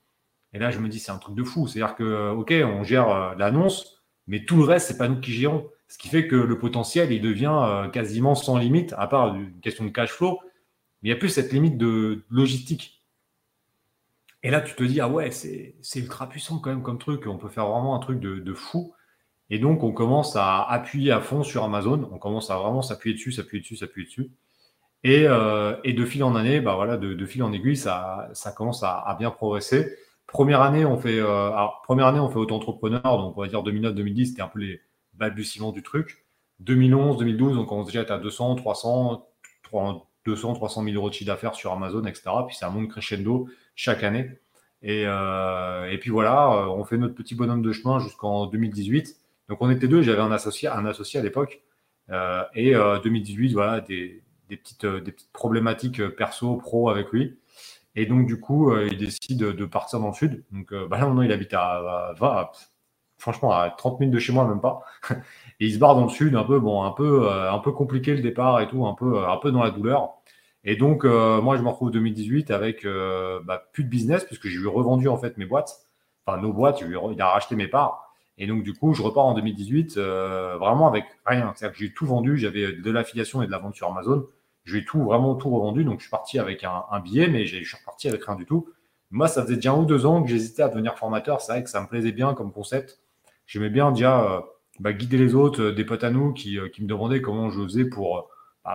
Et 0.52 0.58
là, 0.58 0.70
je 0.70 0.79
me 0.79 0.88
dis, 0.88 0.99
c'est 0.99 1.12
un 1.12 1.19
truc 1.19 1.35
de 1.35 1.44
fou. 1.44 1.67
C'est-à-dire 1.67 1.94
que, 1.94 2.31
OK, 2.31 2.52
on 2.52 2.82
gère 2.82 3.11
euh, 3.11 3.35
l'annonce, 3.37 4.02
mais 4.26 4.44
tout 4.44 4.56
le 4.56 4.64
reste, 4.64 4.88
c'est 4.88 4.99
pas 4.99 5.08
nous 5.08 5.20
qui 5.20 5.32
gérons. 5.32 5.69
Ce 5.88 5.96
qui 5.96 6.08
fait 6.08 6.26
que 6.26 6.37
le 6.37 6.58
potentiel, 6.58 7.12
il 7.12 7.23
devient 7.23 7.55
euh, 7.55 7.88
quasiment 7.88 8.35
sans 8.35 8.58
limite, 8.58 8.94
à 8.99 9.06
part 9.06 9.35
une 9.35 9.58
question 9.61 9.85
de 9.85 9.90
cash 9.90 10.11
flow. 10.11 10.38
Mais 11.02 11.08
il 11.08 11.12
n'y 11.12 11.16
a 11.16 11.18
plus 11.18 11.28
cette 11.28 11.52
limite 11.52 11.78
de 11.78 12.24
logistique. 12.30 13.02
Et 14.42 14.50
là, 14.50 14.60
tu 14.60 14.74
te 14.74 14.82
dis, 14.84 15.00
ah 15.00 15.08
ouais, 15.08 15.30
c'est 15.30 15.74
ultra 15.96 16.28
puissant 16.28 16.58
quand 16.58 16.70
même 16.70 16.82
comme 16.82 16.98
truc. 16.98 17.26
On 17.26 17.38
peut 17.38 17.48
faire 17.48 17.66
vraiment 17.66 17.96
un 17.96 17.98
truc 17.98 18.20
de, 18.20 18.38
de 18.38 18.54
fou. 18.54 18.94
Et 19.50 19.58
donc, 19.58 19.82
on 19.82 19.92
commence 19.92 20.36
à 20.36 20.62
appuyer 20.62 21.12
à 21.12 21.20
fond 21.20 21.42
sur 21.42 21.64
Amazon. 21.64 22.08
On 22.12 22.18
commence 22.18 22.50
à 22.50 22.58
vraiment 22.58 22.82
s'appuyer 22.82 23.14
dessus, 23.14 23.32
s'appuyer 23.32 23.62
dessus, 23.62 23.76
s'appuyer 23.76 24.06
dessus. 24.06 24.30
Euh, 25.06 25.76
et, 25.84 25.92
de 25.92 26.04
fil 26.04 26.24
en 26.24 26.34
année, 26.34 26.60
bah 26.60 26.74
voilà, 26.74 26.96
de, 26.96 27.26
fil 27.26 27.42
en 27.42 27.52
aiguille, 27.52 27.76
ça, 27.76 28.28
ça 28.32 28.52
commence 28.52 28.82
à, 28.82 29.16
bien 29.18 29.30
progresser. 29.30 29.96
Première 30.26 30.60
année, 30.60 30.84
on 30.84 30.98
fait, 30.98 31.18
euh, 31.18 31.50
première 31.84 32.06
année, 32.06 32.20
on 32.20 32.28
fait 32.28 32.38
auto-entrepreneur, 32.38 33.02
donc 33.02 33.36
on 33.36 33.40
va 33.40 33.48
dire 33.48 33.62
2009-2010, 33.62 34.26
c'était 34.26 34.42
un 34.42 34.48
peu 34.48 34.58
les 34.60 34.80
balbutiements 35.14 35.72
du 35.72 35.82
truc. 35.82 36.24
2011-2012, 36.64 37.56
on 37.56 37.64
commence 37.64 37.86
déjà 37.86 38.00
à 38.00 38.02
être 38.02 38.10
à 38.10 38.18
200, 38.18 38.56
300, 38.56 39.26
200, 40.28 40.54
300 40.54 40.84
000 40.84 40.96
euros 40.96 41.08
de 41.08 41.14
chiffre 41.14 41.26
d'affaires 41.26 41.54
sur 41.54 41.72
Amazon, 41.72 42.04
etc. 42.04 42.30
Puis 42.46 42.56
ça 42.56 42.70
monte 42.70 42.88
crescendo 42.88 43.48
chaque 43.75 44.04
année. 44.04 44.38
Et, 44.82 45.04
euh, 45.06 45.90
et 45.90 45.98
puis 45.98 46.10
voilà, 46.10 46.69
on 46.70 46.84
fait 46.84 46.98
notre 46.98 47.14
petit 47.14 47.34
bonhomme 47.34 47.62
de 47.62 47.72
chemin 47.72 47.98
jusqu'en 47.98 48.46
2018. 48.46 49.16
Donc 49.48 49.58
on 49.60 49.70
était 49.70 49.88
deux, 49.88 50.02
j'avais 50.02 50.20
un 50.20 50.32
associé, 50.32 50.69
un 50.69 50.86
associé 50.86 51.19
à 51.20 51.22
l'époque. 51.22 51.62
et 52.54 52.75
2018, 52.75 53.52
voilà, 53.52 53.80
des, 53.80 54.22
des 54.48 54.56
petites, 54.56 54.84
euh, 54.84 55.00
des 55.00 55.12
petites 55.12 55.32
problématiques 55.32 56.00
euh, 56.00 56.10
perso, 56.14 56.56
pro 56.56 56.90
avec 56.90 57.10
lui. 57.12 57.38
Et 57.96 58.06
donc, 58.06 58.26
du 58.26 58.40
coup, 58.40 58.70
euh, 58.70 58.88
il 58.90 58.98
décide 58.98 59.38
de 59.38 59.64
partir 59.66 60.00
dans 60.00 60.08
le 60.08 60.14
sud. 60.14 60.44
Donc, 60.52 60.72
bah 60.72 60.98
là, 60.98 61.06
maintenant, 61.06 61.22
il 61.22 61.32
habite 61.32 61.52
à, 61.54 62.14
20, 62.19 62.50
franchement, 63.19 63.52
à 63.52 63.70
30 63.70 64.00
minutes 64.00 64.14
de 64.14 64.20
chez 64.20 64.32
moi, 64.32 64.46
même 64.46 64.60
pas. 64.60 64.82
Et 65.60 65.66
il 65.66 65.75
se 65.75 65.78
barre 65.78 65.96
dans 65.96 66.04
le 66.04 66.10
sud, 66.10 66.36
un 66.36 66.44
peu, 66.44 66.60
bon, 66.60 66.84
un 66.84 66.92
peu, 66.92 67.28
un 67.30 67.58
peu 67.58 67.72
compliqué 67.72 68.14
le 68.14 68.22
départ 68.22 68.60
et 68.60 68.69
tout, 68.69 68.86
un 68.86 68.94
peu, 68.94 69.26
un 69.26 69.36
peu 69.38 69.50
dans 69.50 69.64
la 69.64 69.70
douleur. 69.70 70.17
Et 70.70 70.76
donc, 70.76 71.04
moi, 71.04 71.56
je 71.56 71.62
me 71.62 71.68
retrouve 71.68 71.88
en 71.88 71.92
2018 71.92 72.50
avec 72.50 72.84
bah, 72.84 73.64
plus 73.72 73.84
de 73.84 73.88
business, 73.88 74.24
puisque 74.24 74.48
j'ai 74.48 74.58
revendu, 74.66 75.08
en 75.08 75.16
fait, 75.16 75.38
mes 75.38 75.46
boîtes. 75.46 75.86
Enfin, 76.26 76.38
nos 76.42 76.52
boîtes, 76.52 76.82
il 76.82 77.22
a 77.22 77.28
racheté 77.30 77.56
mes 77.56 77.68
parts. 77.68 78.12
Et 78.36 78.46
donc, 78.46 78.62
du 78.64 78.74
coup, 78.74 78.92
je 78.92 79.00
repars 79.00 79.24
en 79.24 79.32
2018 79.32 79.96
vraiment 79.96 80.86
avec 80.86 81.04
rien. 81.24 81.54
C'est-à-dire 81.56 81.72
que 81.72 81.82
j'ai 81.82 81.92
tout 81.94 82.04
vendu. 82.04 82.36
J'avais 82.36 82.72
de 82.72 82.90
l'affiliation 82.90 83.42
et 83.42 83.46
de 83.46 83.50
la 83.50 83.58
vente 83.58 83.76
sur 83.76 83.88
Amazon. 83.88 84.26
J'ai 84.66 84.84
tout, 84.84 85.02
vraiment 85.02 85.36
tout 85.36 85.48
revendu. 85.48 85.84
Donc, 85.84 86.00
je 86.00 86.02
suis 86.02 86.10
parti 86.10 86.38
avec 86.38 86.64
un, 86.64 87.00
billet, 87.00 87.28
mais 87.28 87.46
je 87.46 87.64
suis 87.64 87.76
reparti 87.78 88.08
avec 88.08 88.22
rien 88.24 88.36
du 88.36 88.44
tout. 88.44 88.68
Moi, 89.10 89.26
ça 89.28 89.42
faisait 89.42 89.54
déjà 89.54 89.72
un 89.72 89.78
ou 89.78 89.86
deux 89.86 90.04
ans 90.04 90.22
que 90.22 90.28
j'hésitais 90.28 90.62
à 90.62 90.68
devenir 90.68 90.98
formateur. 90.98 91.40
C'est 91.40 91.52
vrai 91.52 91.64
que 91.64 91.70
ça 91.70 91.80
me 91.80 91.86
plaisait 91.86 92.12
bien 92.12 92.34
comme 92.34 92.52
concept. 92.52 93.00
J'aimais 93.46 93.70
bien 93.70 93.90
déjà 93.90 94.22
euh, 94.22 94.40
bah, 94.80 94.92
guider 94.92 95.16
les 95.16 95.34
autres, 95.34 95.62
euh, 95.62 95.72
des 95.72 95.84
potes 95.84 96.04
à 96.04 96.10
nous 96.10 96.34
qui, 96.34 96.58
euh, 96.58 96.68
qui, 96.68 96.82
me 96.82 96.88
demandaient 96.88 97.22
comment 97.22 97.48
je 97.48 97.62
faisais 97.62 97.86
pour, 97.86 98.28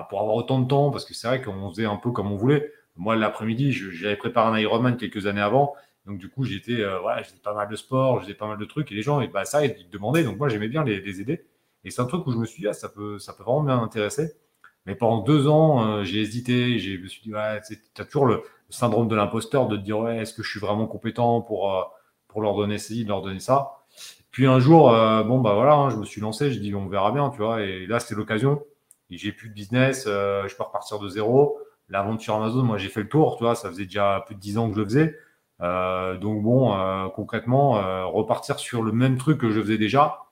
pour 0.10 0.22
avoir 0.22 0.36
autant 0.36 0.60
de 0.60 0.68
temps, 0.68 0.92
parce 0.92 1.06
que 1.06 1.14
c'est 1.14 1.28
vrai 1.28 1.42
qu'on 1.42 1.70
faisait 1.70 1.86
un 1.86 1.98
peu 1.98 2.12
comme 2.12 2.32
on 2.32 2.36
voulait. 2.36 2.72
Moi, 2.96 3.16
l'après-midi, 3.16 3.72
j'avais 3.72 4.16
préparé 4.16 4.50
un 4.50 4.62
Ironman 4.62 4.98
quelques 4.98 5.26
années 5.28 5.42
avant. 5.42 5.74
Donc, 6.06 6.20
du 6.20 6.30
coup, 6.30 6.44
j'étais, 6.44 6.84
voilà, 7.02 7.24
j'étais 7.24 7.40
pas 7.40 7.54
mal 7.54 7.68
de 7.70 7.76
sport, 7.76 8.22
j'étais 8.22 8.34
pas 8.34 8.48
mal 8.48 8.58
de 8.58 8.66
trucs. 8.66 8.92
Et 8.92 8.96
les 8.96 9.02
gens, 9.02 9.22
et 9.22 9.28
bah, 9.28 9.46
ça, 9.46 9.66
ils 9.66 9.90
demandaient. 9.90 10.24
Donc, 10.24 10.38
moi, 10.38 10.50
j'aimais 10.50 10.68
bien 10.68 10.84
les, 10.84 11.22
aider. 11.22 11.46
Et 11.86 11.92
c'est 11.92 12.02
un 12.02 12.06
truc 12.06 12.26
où 12.28 12.32
je 12.32 12.38
me 12.38 12.46
suis 12.46 12.62
dit, 12.62 12.68
ah, 12.68 12.74
ça, 12.74 12.90
peut, 12.90 13.20
ça 13.20 13.34
peut 13.34 13.44
vraiment 13.44 13.64
bien 13.64 13.78
m'intéresser. 13.78 14.34
Mais 14.86 14.96
pendant 14.96 15.22
deux 15.22 15.48
ans, 15.48 15.86
euh, 15.86 16.04
j'ai 16.04 16.20
hésité. 16.22 16.78
Je 16.80 17.02
me 17.02 17.08
suis 17.08 17.22
dit, 17.22 17.34
ouais, 17.34 17.62
tu 17.62 18.02
as 18.02 18.06
toujours 18.06 18.26
le, 18.26 18.44
syndrome 18.70 19.08
de 19.08 19.16
l'imposteur 19.16 19.68
de 19.68 19.78
te 19.78 19.82
dire, 19.82 20.00
ouais, 20.00 20.18
est-ce 20.18 20.34
que 20.34 20.42
je 20.42 20.50
suis 20.50 20.60
vraiment 20.60 20.88
compétent 20.88 21.42
pour, 21.42 21.72
euh, 21.72 21.84
pour 22.28 22.42
leur 22.42 22.56
donner 22.56 22.80
ci, 22.80 23.04
leur 23.06 23.22
donner 23.22 23.40
ça? 23.40 23.84
Puis 24.32 24.48
un 24.48 24.60
jour, 24.60 24.92
euh, 24.92 25.24
bon, 25.24 25.40
bah 25.40 25.54
voilà, 25.54 25.76
hein, 25.76 25.90
je 25.92 25.98
me 25.98 26.06
suis 26.06 26.20
lancé. 26.22 26.52
Je 26.52 26.60
dis, 26.60 26.74
on 26.74 26.88
verra 26.88 27.12
bien, 27.12 27.30
tu 27.30 27.38
vois. 27.38 27.62
Et 27.62 27.86
là, 27.86 28.00
c'était 28.00 28.16
l'occasion. 28.16 28.64
J'ai 29.18 29.32
plus 29.32 29.50
de 29.50 29.54
business. 29.54 30.06
je 30.06 30.56
peux 30.56 30.64
repartir 30.64 31.00
de 31.00 31.10
zéro. 31.10 31.58
La 31.90 32.02
vente 32.02 32.22
sur 32.22 32.36
Amazon, 32.36 32.64
moi, 32.64 32.78
j'ai 32.78 32.90
fait 32.90 33.02
le 33.02 33.10
tour, 33.10 33.38
tu 33.38 33.44
vois. 33.44 33.56
Ça 33.56 33.70
faisait 33.70 33.86
déjà 33.86 34.24
plus 34.26 34.36
de 34.36 34.40
dix 34.40 34.58
ans 34.58 34.70
que 34.70 34.76
je 34.76 34.80
le 34.80 34.86
faisais. 34.86 35.20
donc 36.20 36.44
bon, 36.44 37.10
concrètement, 37.16 38.10
repartir 38.10 38.60
sur 38.60 38.82
le 38.82 38.92
même 38.92 39.18
truc 39.18 39.40
que 39.40 39.50
je 39.50 39.62
faisais 39.62 39.78
déjà, 39.78 40.24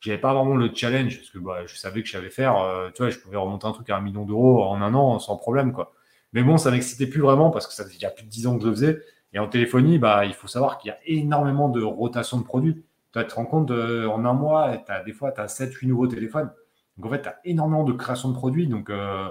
j'avais 0.00 0.18
pas 0.18 0.32
vraiment 0.32 0.56
le 0.56 0.70
challenge 0.74 1.18
parce 1.18 1.30
que 1.30 1.38
bah, 1.38 1.66
je 1.66 1.76
savais 1.76 2.00
que 2.00 2.08
je 2.08 2.12
savais 2.12 2.30
faire. 2.30 2.56
Euh, 2.56 2.90
tu 2.94 3.02
vois, 3.02 3.10
je 3.10 3.18
pouvais 3.18 3.36
remonter 3.36 3.66
un 3.66 3.72
truc 3.72 3.90
à 3.90 3.96
un 3.96 4.00
million 4.00 4.24
d'euros 4.24 4.62
en 4.64 4.80
un 4.80 4.94
an 4.94 5.18
sans 5.18 5.36
problème, 5.36 5.72
quoi. 5.72 5.92
Mais 6.32 6.42
bon, 6.42 6.58
ça 6.58 6.70
m'excitait 6.70 7.06
plus 7.06 7.20
vraiment 7.20 7.50
parce 7.50 7.66
que 7.66 7.72
ça 7.72 7.84
faisait 7.84 7.94
déjà 7.94 8.10
plus 8.10 8.24
de 8.24 8.30
10 8.30 8.46
ans 8.46 8.56
que 8.56 8.62
je 8.62 8.68
le 8.68 8.74
faisais. 8.74 9.00
Et 9.32 9.38
en 9.38 9.48
téléphonie, 9.48 9.98
bah, 9.98 10.24
il 10.24 10.32
faut 10.32 10.48
savoir 10.48 10.78
qu'il 10.78 10.88
y 10.88 10.92
a 10.92 10.98
énormément 11.06 11.68
de 11.68 11.82
rotation 11.82 12.38
de 12.38 12.44
produits. 12.44 12.84
Tu 13.12 13.26
te 13.26 13.34
rends 13.34 13.44
compte, 13.44 13.70
en 13.72 14.24
un 14.24 14.32
mois, 14.32 14.76
as, 14.88 15.02
des 15.02 15.12
fois, 15.12 15.32
tu 15.32 15.40
as 15.40 15.46
7-8 15.46 15.88
nouveaux 15.88 16.06
téléphones. 16.06 16.50
Donc 16.96 17.06
en 17.06 17.10
fait, 17.10 17.22
tu 17.22 17.28
as 17.28 17.38
énormément 17.44 17.84
de 17.84 17.92
création 17.92 18.28
de 18.28 18.34
produits. 18.34 18.66
Donc 18.66 18.90
euh, 18.90 19.28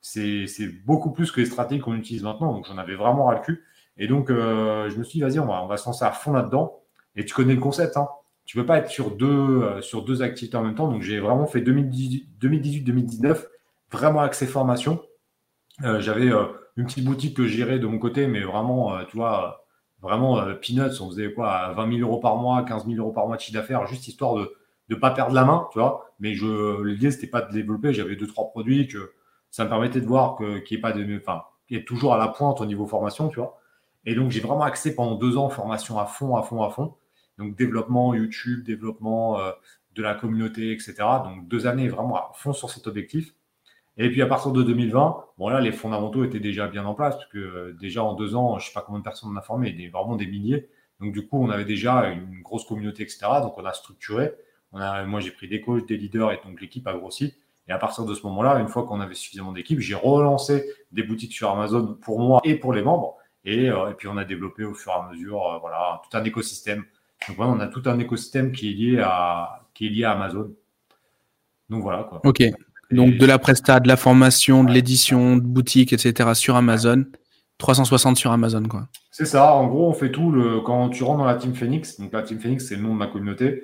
c'est 0.00 0.46
beaucoup 0.84 1.12
plus 1.12 1.30
que 1.32 1.40
les 1.40 1.46
stratégies 1.46 1.80
qu'on 1.80 1.94
utilise 1.94 2.22
maintenant. 2.22 2.52
Donc 2.52 2.66
j'en 2.66 2.78
avais 2.78 2.94
vraiment 2.94 3.26
ras 3.26 3.34
le 3.34 3.40
cul. 3.40 3.64
Et 3.96 4.06
donc 4.08 4.30
euh, 4.30 4.90
je 4.90 4.98
me 4.98 5.04
suis 5.04 5.18
dit, 5.18 5.22
vas-y, 5.22 5.38
on 5.38 5.46
va, 5.46 5.62
on 5.62 5.66
va 5.66 5.76
se 5.76 5.86
lancer 5.86 6.04
à 6.04 6.12
fond 6.12 6.32
là-dedans. 6.32 6.80
Et 7.16 7.24
tu 7.24 7.34
connais 7.34 7.54
le 7.54 7.60
concept. 7.60 7.96
Hein 7.96 8.08
tu 8.44 8.56
ne 8.56 8.62
peux 8.62 8.66
pas 8.66 8.78
être 8.78 8.90
sur 8.90 9.10
deux, 9.10 9.26
euh, 9.26 9.80
sur 9.80 10.04
deux 10.04 10.22
activités 10.22 10.56
en 10.56 10.62
même 10.62 10.76
temps. 10.76 10.88
Donc, 10.88 11.02
j'ai 11.02 11.18
vraiment 11.18 11.46
fait 11.46 11.60
2018-2019, 11.62 13.44
vraiment 13.90 14.20
accès 14.20 14.46
formation. 14.46 15.02
J'avais 15.82 16.30
une 16.76 16.86
petite 16.86 17.04
boutique 17.04 17.36
que 17.36 17.46
gérais 17.46 17.78
de 17.78 17.86
mon 17.86 17.98
côté, 17.98 18.28
mais 18.28 18.40
vraiment, 18.40 19.04
tu 19.04 19.16
vois, 19.16 19.66
vraiment 20.00 20.42
peanuts. 20.54 21.02
On 21.02 21.10
faisait 21.10 21.32
quoi 21.34 21.72
20 21.74 21.98
000 21.98 22.08
euros 22.08 22.18
par 22.18 22.36
mois, 22.36 22.62
15 22.62 22.86
000 22.86 22.96
euros 22.96 23.12
par 23.12 23.26
mois 23.26 23.36
de 23.36 23.42
chiffre 23.42 23.58
d'affaires, 23.58 23.86
juste 23.86 24.08
histoire 24.08 24.36
de 24.36 24.54
ne 24.88 24.94
pas 24.94 25.10
perdre 25.10 25.34
la 25.34 25.44
main, 25.44 25.68
tu 25.72 25.78
vois. 25.78 26.12
Mais 26.20 26.34
je, 26.34 26.82
l'idée, 26.82 27.10
c'était 27.10 27.26
pas 27.26 27.42
de 27.42 27.52
développer. 27.52 27.92
J'avais 27.92 28.16
deux, 28.16 28.26
trois 28.26 28.48
produits 28.50 28.88
que 28.88 29.12
ça 29.50 29.64
me 29.64 29.68
permettait 29.68 30.00
de 30.00 30.06
voir 30.06 30.36
qu'il 30.36 30.62
n'y 30.70 30.76
ait 30.76 30.80
pas 30.80 30.92
de, 30.92 31.18
enfin, 31.18 31.42
qu'il 31.66 31.76
est 31.78 31.84
toujours 31.84 32.14
à 32.14 32.18
la 32.18 32.28
pointe 32.28 32.60
au 32.60 32.66
niveau 32.66 32.86
formation, 32.86 33.28
tu 33.28 33.36
vois. 33.36 33.58
Et 34.04 34.14
donc, 34.14 34.30
j'ai 34.30 34.40
vraiment 34.40 34.62
accès 34.62 34.94
pendant 34.94 35.16
deux 35.16 35.36
ans 35.36 35.48
formation 35.48 35.98
à 35.98 36.06
fond, 36.06 36.36
à 36.36 36.42
fond, 36.42 36.62
à 36.62 36.70
fond. 36.70 36.94
Donc 37.38 37.56
développement 37.56 38.14
YouTube, 38.14 38.64
développement 38.64 39.38
euh, 39.40 39.52
de 39.94 40.02
la 40.02 40.14
communauté, 40.14 40.72
etc. 40.72 40.94
Donc 41.24 41.48
deux 41.48 41.66
années 41.66 41.88
vraiment 41.88 42.16
à 42.16 42.32
fond 42.34 42.52
sur 42.52 42.70
cet 42.70 42.86
objectif. 42.86 43.34
Et 43.98 44.10
puis 44.10 44.22
à 44.22 44.26
partir 44.26 44.52
de 44.52 44.62
2020, 44.62 45.24
bon 45.38 45.48
là 45.48 45.60
les 45.60 45.72
fondamentaux 45.72 46.24
étaient 46.24 46.40
déjà 46.40 46.68
bien 46.68 46.84
en 46.84 46.94
place 46.94 47.14
parce 47.16 47.28
que 47.28 47.38
euh, 47.38 47.72
déjà 47.80 48.02
en 48.04 48.14
deux 48.14 48.34
ans, 48.34 48.58
je 48.58 48.66
sais 48.66 48.74
pas 48.74 48.82
combien 48.82 48.98
de 49.00 49.04
personnes 49.04 49.30
on 49.32 49.36
a 49.36 49.42
formé, 49.42 49.72
des, 49.72 49.88
vraiment 49.88 50.16
des 50.16 50.26
milliers. 50.26 50.68
Donc 51.00 51.12
du 51.12 51.26
coup, 51.26 51.42
on 51.42 51.50
avait 51.50 51.64
déjà 51.64 52.06
une 52.08 52.40
grosse 52.42 52.64
communauté, 52.64 53.02
etc. 53.02 53.26
Donc 53.42 53.58
on 53.58 53.64
a 53.64 53.72
structuré. 53.72 54.32
On 54.72 54.78
a, 54.78 55.04
moi 55.04 55.20
j'ai 55.20 55.30
pris 55.30 55.48
des 55.48 55.60
coachs, 55.60 55.86
des 55.86 55.96
leaders 55.96 56.32
et 56.32 56.40
donc 56.44 56.60
l'équipe 56.60 56.86
a 56.86 56.92
grossi. 56.92 57.34
Et 57.68 57.72
à 57.72 57.78
partir 57.78 58.04
de 58.04 58.14
ce 58.14 58.22
moment-là, 58.26 58.58
une 58.60 58.68
fois 58.68 58.84
qu'on 58.84 59.00
avait 59.00 59.14
suffisamment 59.14 59.52
d'équipes, 59.52 59.80
j'ai 59.80 59.94
relancé 59.94 60.64
des 60.92 61.02
boutiques 61.02 61.32
sur 61.32 61.50
Amazon 61.50 61.98
pour 62.00 62.20
moi 62.20 62.40
et 62.44 62.54
pour 62.54 62.72
les 62.72 62.82
membres. 62.82 63.16
Et, 63.44 63.70
puis 63.96 64.08
on 64.08 64.16
a 64.16 64.24
développé 64.24 64.64
au 64.64 64.74
fur 64.74 64.92
et 64.92 64.94
à 64.94 65.08
mesure, 65.10 65.58
voilà, 65.60 66.00
tout 66.08 66.16
un 66.16 66.24
écosystème. 66.24 66.84
Donc 67.28 67.36
voilà, 67.36 67.52
on 67.52 67.60
a 67.60 67.66
tout 67.66 67.82
un 67.86 67.98
écosystème 67.98 68.52
qui 68.52 68.70
est 68.70 68.74
lié 68.74 69.00
à, 69.00 69.66
qui 69.74 69.86
est 69.86 69.90
lié 69.90 70.04
à 70.04 70.12
Amazon. 70.12 70.52
Donc 71.68 71.82
voilà 71.82 72.04
quoi. 72.04 72.20
Ok. 72.24 72.42
Donc 72.90 73.16
de 73.16 73.26
la 73.26 73.38
presta, 73.38 73.80
de 73.80 73.88
la 73.88 73.96
formation, 73.96 74.62
de 74.62 74.72
l'édition, 74.72 75.36
de 75.36 75.42
boutique, 75.42 75.92
etc. 75.92 76.34
sur 76.34 76.56
Amazon. 76.56 77.04
360 77.58 78.16
sur 78.16 78.32
Amazon, 78.32 78.64
quoi. 78.64 78.88
C'est 79.10 79.24
ça. 79.24 79.54
En 79.54 79.66
gros, 79.66 79.88
on 79.88 79.94
fait 79.94 80.10
tout. 80.10 80.30
Le... 80.30 80.60
Quand 80.60 80.90
tu 80.90 81.02
rentres 81.04 81.18
dans 81.18 81.24
la 81.24 81.36
Team 81.36 81.54
Phoenix, 81.54 81.98
donc 81.98 82.12
la 82.12 82.22
Team 82.22 82.38
Phoenix, 82.38 82.66
c'est 82.66 82.76
le 82.76 82.82
nom 82.82 82.92
de 82.92 82.98
ma 82.98 83.06
communauté, 83.06 83.62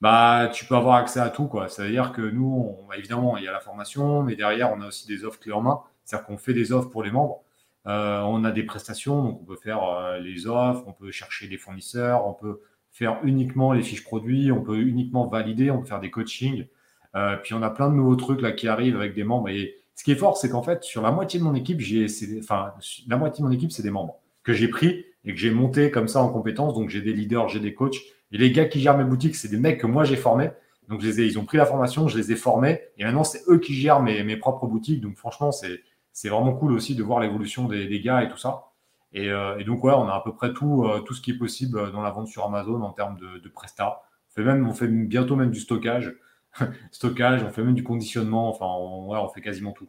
bah, 0.00 0.50
tu 0.52 0.64
peux 0.64 0.76
avoir 0.76 0.96
accès 0.96 1.20
à 1.20 1.30
tout, 1.30 1.46
quoi. 1.46 1.68
C'est-à-dire 1.68 2.12
que 2.12 2.22
nous, 2.22 2.76
évidemment, 2.96 3.36
il 3.36 3.44
y 3.44 3.48
a 3.48 3.52
la 3.52 3.60
formation, 3.60 4.22
mais 4.22 4.36
derrière, 4.36 4.72
on 4.72 4.80
a 4.80 4.86
aussi 4.88 5.06
des 5.06 5.24
offres 5.24 5.40
clés 5.40 5.52
en 5.52 5.60
main. 5.60 5.80
C'est-à-dire 6.04 6.26
qu'on 6.26 6.38
fait 6.38 6.54
des 6.54 6.72
offres 6.72 6.88
pour 6.88 7.02
les 7.02 7.10
membres. 7.10 7.42
Euh, 7.86 8.20
on 8.20 8.44
a 8.44 8.50
des 8.50 8.64
prestations, 8.64 9.22
donc 9.22 9.40
on 9.42 9.44
peut 9.44 9.56
faire 9.56 9.82
euh, 9.82 10.18
les 10.18 10.46
offres, 10.46 10.84
on 10.86 10.92
peut 10.92 11.10
chercher 11.10 11.48
des 11.48 11.56
fournisseurs, 11.56 12.26
on 12.26 12.34
peut 12.34 12.60
faire 12.90 13.18
uniquement 13.22 13.72
les 13.72 13.82
fiches 13.82 14.04
produits, 14.04 14.52
on 14.52 14.62
peut 14.62 14.78
uniquement 14.78 15.26
valider, 15.26 15.70
on 15.70 15.80
peut 15.80 15.86
faire 15.86 16.00
des 16.00 16.10
coachings. 16.10 16.66
Euh, 17.14 17.36
puis 17.36 17.54
on 17.54 17.62
a 17.62 17.70
plein 17.70 17.88
de 17.88 17.94
nouveaux 17.94 18.16
trucs 18.16 18.42
là 18.42 18.52
qui 18.52 18.68
arrivent 18.68 18.96
avec 18.96 19.14
des 19.14 19.24
membres. 19.24 19.48
Et 19.48 19.76
ce 19.94 20.04
qui 20.04 20.12
est 20.12 20.16
fort, 20.16 20.36
c'est 20.36 20.50
qu'en 20.50 20.62
fait, 20.62 20.84
sur 20.84 21.02
la 21.02 21.10
moitié 21.10 21.40
de 21.40 21.44
mon 21.44 21.54
équipe, 21.54 21.80
j'ai, 21.80 22.06
enfin, 22.38 22.74
la 23.08 23.16
moitié 23.16 23.42
de 23.42 23.48
mon 23.48 23.54
équipe, 23.54 23.72
c'est 23.72 23.82
des 23.82 23.90
membres 23.90 24.18
que 24.44 24.52
j'ai 24.52 24.68
pris 24.68 25.04
et 25.24 25.32
que 25.32 25.38
j'ai 25.38 25.50
monté 25.50 25.90
comme 25.90 26.08
ça 26.08 26.22
en 26.22 26.30
compétences. 26.30 26.74
Donc 26.74 26.88
j'ai 26.90 27.02
des 27.02 27.12
leaders, 27.12 27.48
j'ai 27.48 27.60
des 27.60 27.74
coachs. 27.74 27.96
Et 28.32 28.38
les 28.38 28.52
gars 28.52 28.66
qui 28.66 28.80
gèrent 28.80 28.98
mes 28.98 29.04
boutiques, 29.04 29.36
c'est 29.36 29.48
des 29.48 29.56
mecs 29.56 29.80
que 29.80 29.86
moi 29.86 30.04
j'ai 30.04 30.16
formés. 30.16 30.50
Donc 30.88 31.00
je 31.00 31.06
les 31.06 31.20
ai, 31.20 31.26
ils 31.26 31.38
ont 31.38 31.44
pris 31.44 31.58
la 31.58 31.66
formation, 31.66 32.08
je 32.08 32.16
les 32.18 32.32
ai 32.32 32.36
formés. 32.36 32.80
Et 32.96 33.04
maintenant, 33.04 33.24
c'est 33.24 33.42
eux 33.48 33.58
qui 33.58 33.74
gèrent 33.74 34.00
mes, 34.00 34.22
mes 34.24 34.36
propres 34.36 34.66
boutiques. 34.66 35.00
Donc 35.00 35.16
franchement, 35.16 35.52
c'est, 35.52 35.80
c'est 36.12 36.28
vraiment 36.28 36.52
cool 36.52 36.72
aussi 36.72 36.94
de 36.94 37.02
voir 37.02 37.20
l'évolution 37.20 37.68
des, 37.68 37.86
des 37.86 38.00
gars 38.00 38.22
et 38.22 38.28
tout 38.28 38.38
ça. 38.38 38.64
Et, 39.12 39.30
euh, 39.30 39.62
donc, 39.64 39.84
ouais, 39.84 39.92
on 39.92 40.08
a 40.08 40.14
à 40.14 40.22
peu 40.22 40.34
près 40.34 40.52
tout, 40.52 40.84
euh, 40.84 41.00
tout 41.00 41.14
ce 41.14 41.20
qui 41.20 41.30
est 41.30 41.38
possible 41.38 41.92
dans 41.92 42.02
la 42.02 42.10
vente 42.10 42.28
sur 42.28 42.44
Amazon 42.44 42.82
en 42.82 42.92
termes 42.92 43.16
de, 43.18 43.38
de 43.38 43.48
Presta. 43.48 44.02
On 44.30 44.34
fait, 44.34 44.44
même, 44.44 44.68
on 44.68 44.74
fait 44.74 44.88
bientôt 44.88 45.36
même 45.36 45.50
du 45.50 45.60
stockage. 45.60 46.14
stockage, 46.90 47.42
on 47.42 47.50
fait 47.50 47.62
même 47.62 47.74
du 47.74 47.84
conditionnement. 47.84 48.48
Enfin, 48.48 48.66
ouais, 49.06 49.18
on 49.18 49.28
fait 49.28 49.40
quasiment 49.40 49.72
tout. 49.72 49.88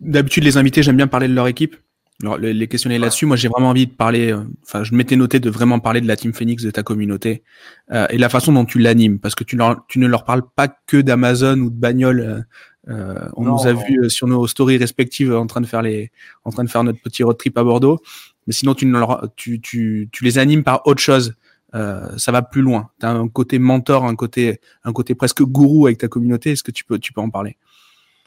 D'habitude, 0.00 0.44
les 0.44 0.56
invités, 0.56 0.82
j'aime 0.82 0.96
bien 0.96 1.06
parler 1.06 1.28
de 1.28 1.34
leur 1.34 1.46
équipe. 1.46 1.76
Alors, 2.22 2.38
les, 2.38 2.68
questionner 2.68 2.98
là-dessus, 2.98 3.26
moi 3.26 3.36
j'ai 3.36 3.48
vraiment 3.48 3.70
envie 3.70 3.86
de 3.86 3.92
parler, 3.92 4.32
euh, 4.32 4.44
enfin 4.62 4.84
je 4.84 4.94
m'étais 4.94 5.16
noté 5.16 5.40
de 5.40 5.50
vraiment 5.50 5.80
parler 5.80 6.00
de 6.00 6.06
la 6.06 6.16
Team 6.16 6.32
Phoenix, 6.32 6.62
de 6.62 6.70
ta 6.70 6.84
communauté, 6.84 7.42
euh, 7.90 8.06
et 8.08 8.18
la 8.18 8.28
façon 8.28 8.52
dont 8.52 8.64
tu 8.64 8.78
l'animes, 8.78 9.18
parce 9.18 9.34
que 9.34 9.42
tu, 9.42 9.56
leur, 9.56 9.84
tu 9.88 9.98
ne 9.98 10.06
leur 10.06 10.24
parles 10.24 10.44
pas 10.54 10.68
que 10.68 11.00
d'Amazon 11.00 11.58
ou 11.58 11.70
de 11.70 11.76
bagnole, 11.76 12.46
euh, 12.88 13.28
on 13.34 13.44
nous 13.44 13.66
a 13.66 13.72
vu 13.72 14.04
euh, 14.04 14.08
sur 14.08 14.26
nos 14.26 14.46
stories 14.46 14.76
respectives 14.76 15.34
en 15.34 15.46
train 15.46 15.60
de 15.60 15.66
faire 15.66 15.82
les, 15.82 16.10
en 16.44 16.50
train 16.50 16.64
de 16.64 16.70
faire 16.70 16.84
notre 16.84 17.00
petit 17.00 17.22
road 17.22 17.36
trip 17.36 17.56
à 17.56 17.64
Bordeaux. 17.64 18.00
Mais 18.46 18.52
sinon, 18.52 18.74
tu, 18.74 18.92
tu, 19.36 19.60
tu, 19.60 20.08
tu 20.12 20.24
les 20.24 20.38
animes 20.38 20.64
par 20.64 20.86
autre 20.86 21.00
chose. 21.00 21.34
Euh, 21.74 22.16
ça 22.18 22.30
va 22.30 22.42
plus 22.42 22.62
loin. 22.62 22.90
Tu 23.00 23.06
as 23.06 23.10
un 23.10 23.26
côté 23.28 23.58
mentor, 23.58 24.04
un 24.04 24.14
côté, 24.14 24.60
un 24.84 24.92
côté 24.92 25.14
presque 25.14 25.42
gourou 25.42 25.86
avec 25.86 25.98
ta 25.98 26.08
communauté. 26.08 26.52
Est-ce 26.52 26.62
que 26.62 26.70
tu 26.70 26.84
peux, 26.84 26.98
tu 26.98 27.12
peux 27.12 27.20
en 27.20 27.30
parler? 27.30 27.56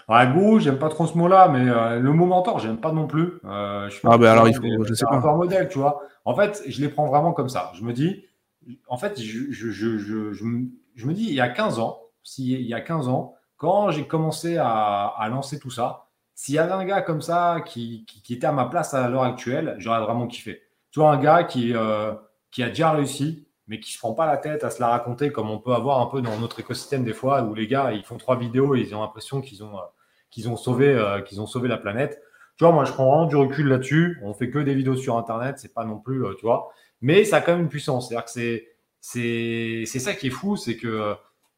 Ouais, 0.09 0.25
gourou, 0.31 0.59
j'aime 0.59 0.79
pas 0.79 0.87
trop 0.87 1.05
ce 1.05 1.17
mot-là, 1.17 1.49
mais 1.49 1.67
euh, 1.69 1.99
le 1.99 2.13
mot 2.13 2.25
mentor, 2.25 2.59
j'aime 2.59 2.79
pas 2.79 2.93
non 2.93 3.07
plus. 3.07 3.41
Euh, 3.43 3.89
je 3.89 3.99
ah 4.05 4.17
ben 4.17 4.31
alors 4.31 4.47
il 4.47 4.55
faut, 4.55 4.83
je 4.85 4.93
sais 4.93 5.05
pas. 5.05 5.17
Un 5.17 5.35
modèle, 5.35 5.67
tu 5.67 5.79
vois. 5.79 6.01
En 6.23 6.33
fait, 6.33 6.63
je 6.65 6.79
les 6.81 6.87
prends 6.87 7.07
vraiment 7.07 7.33
comme 7.33 7.49
ça. 7.49 7.71
Je 7.75 7.83
me 7.83 7.91
dis, 7.91 8.23
en 8.87 8.97
fait, 8.97 9.19
je, 9.21 9.51
je, 9.51 9.69
je, 9.69 9.97
je, 9.97 10.33
je 10.33 11.05
me 11.05 11.13
dis, 11.13 11.25
il 11.25 11.33
y 11.33 11.41
a 11.41 11.49
15 11.49 11.79
ans, 11.79 12.01
s'il 12.23 12.61
y 12.61 12.73
a 12.73 12.79
15 12.79 13.09
ans, 13.09 13.35
quand 13.57 13.91
j'ai 13.91 14.07
commencé 14.07 14.57
à, 14.57 15.27
lancer 15.29 15.59
tout 15.59 15.71
ça, 15.71 16.07
s'il 16.35 16.55
y 16.55 16.59
avait 16.59 16.71
un 16.71 16.85
gars 16.85 17.01
comme 17.01 17.21
ça 17.21 17.61
qui, 17.65 18.05
était 18.29 18.47
à 18.47 18.51
ma 18.53 18.65
place 18.65 18.93
à 18.93 19.09
l'heure 19.09 19.23
actuelle, 19.23 19.75
j'aurais 19.79 20.01
vraiment 20.01 20.27
kiffé. 20.27 20.61
Tu 20.91 20.99
vois, 20.99 21.11
un 21.11 21.17
gars 21.19 21.43
qui, 21.43 21.75
euh, 21.75 22.13
qui 22.51 22.63
a 22.63 22.69
déjà 22.69 22.91
réussi, 22.91 23.47
mais 23.67 23.81
qui 23.81 23.91
se 23.91 23.99
prend 23.99 24.13
pas 24.13 24.25
la 24.25 24.37
tête 24.37 24.63
à 24.63 24.69
se 24.69 24.79
la 24.79 24.87
raconter 24.87 25.31
comme 25.31 25.49
on 25.49 25.59
peut 25.59 25.73
avoir 25.73 25.99
un 25.99 26.05
peu 26.05 26.21
dans 26.21 26.37
notre 26.39 26.59
écosystème 26.61 27.03
des 27.03 27.13
fois 27.13 27.41
où 27.43 27.53
les 27.53 27.67
gars 27.67 27.91
ils 27.91 28.03
font 28.03 28.17
trois 28.17 28.37
vidéos 28.37 28.75
et 28.75 28.79
ils 28.79 28.95
ont 28.95 29.01
l'impression 29.01 29.41
qu'ils 29.41 29.61
ont, 29.61 29.77
qu'ils 30.29 30.49
ont, 30.49 30.57
sauvé, 30.57 30.87
euh, 30.89 31.21
qu'ils 31.21 31.41
ont 31.41 31.47
sauvé 31.47 31.67
la 31.67 31.77
planète. 31.77 32.21
Tu 32.57 32.63
vois, 32.63 32.73
moi 32.73 32.85
je 32.85 32.91
prends 32.91 33.07
vraiment 33.07 33.25
du 33.25 33.35
recul 33.35 33.67
là-dessus. 33.67 34.19
On 34.23 34.33
fait 34.33 34.49
que 34.49 34.59
des 34.59 34.75
vidéos 34.75 34.95
sur 34.95 35.17
Internet, 35.17 35.59
c'est 35.59 35.73
pas 35.73 35.85
non 35.85 35.99
plus, 35.99 36.23
tu 36.39 36.45
vois. 36.45 36.69
Mais 37.01 37.23
ça 37.23 37.37
a 37.37 37.41
quand 37.41 37.53
même 37.53 37.61
une 37.61 37.69
puissance. 37.69 38.09
C'est-à-dire 38.09 38.25
que 38.25 38.31
c'est, 38.31 38.67
c'est, 38.99 39.83
c'est 39.85 39.99
ça 39.99 40.13
qui 40.13 40.27
est 40.27 40.31
fou, 40.31 40.57
c'est 40.57 40.75
que 40.75 41.15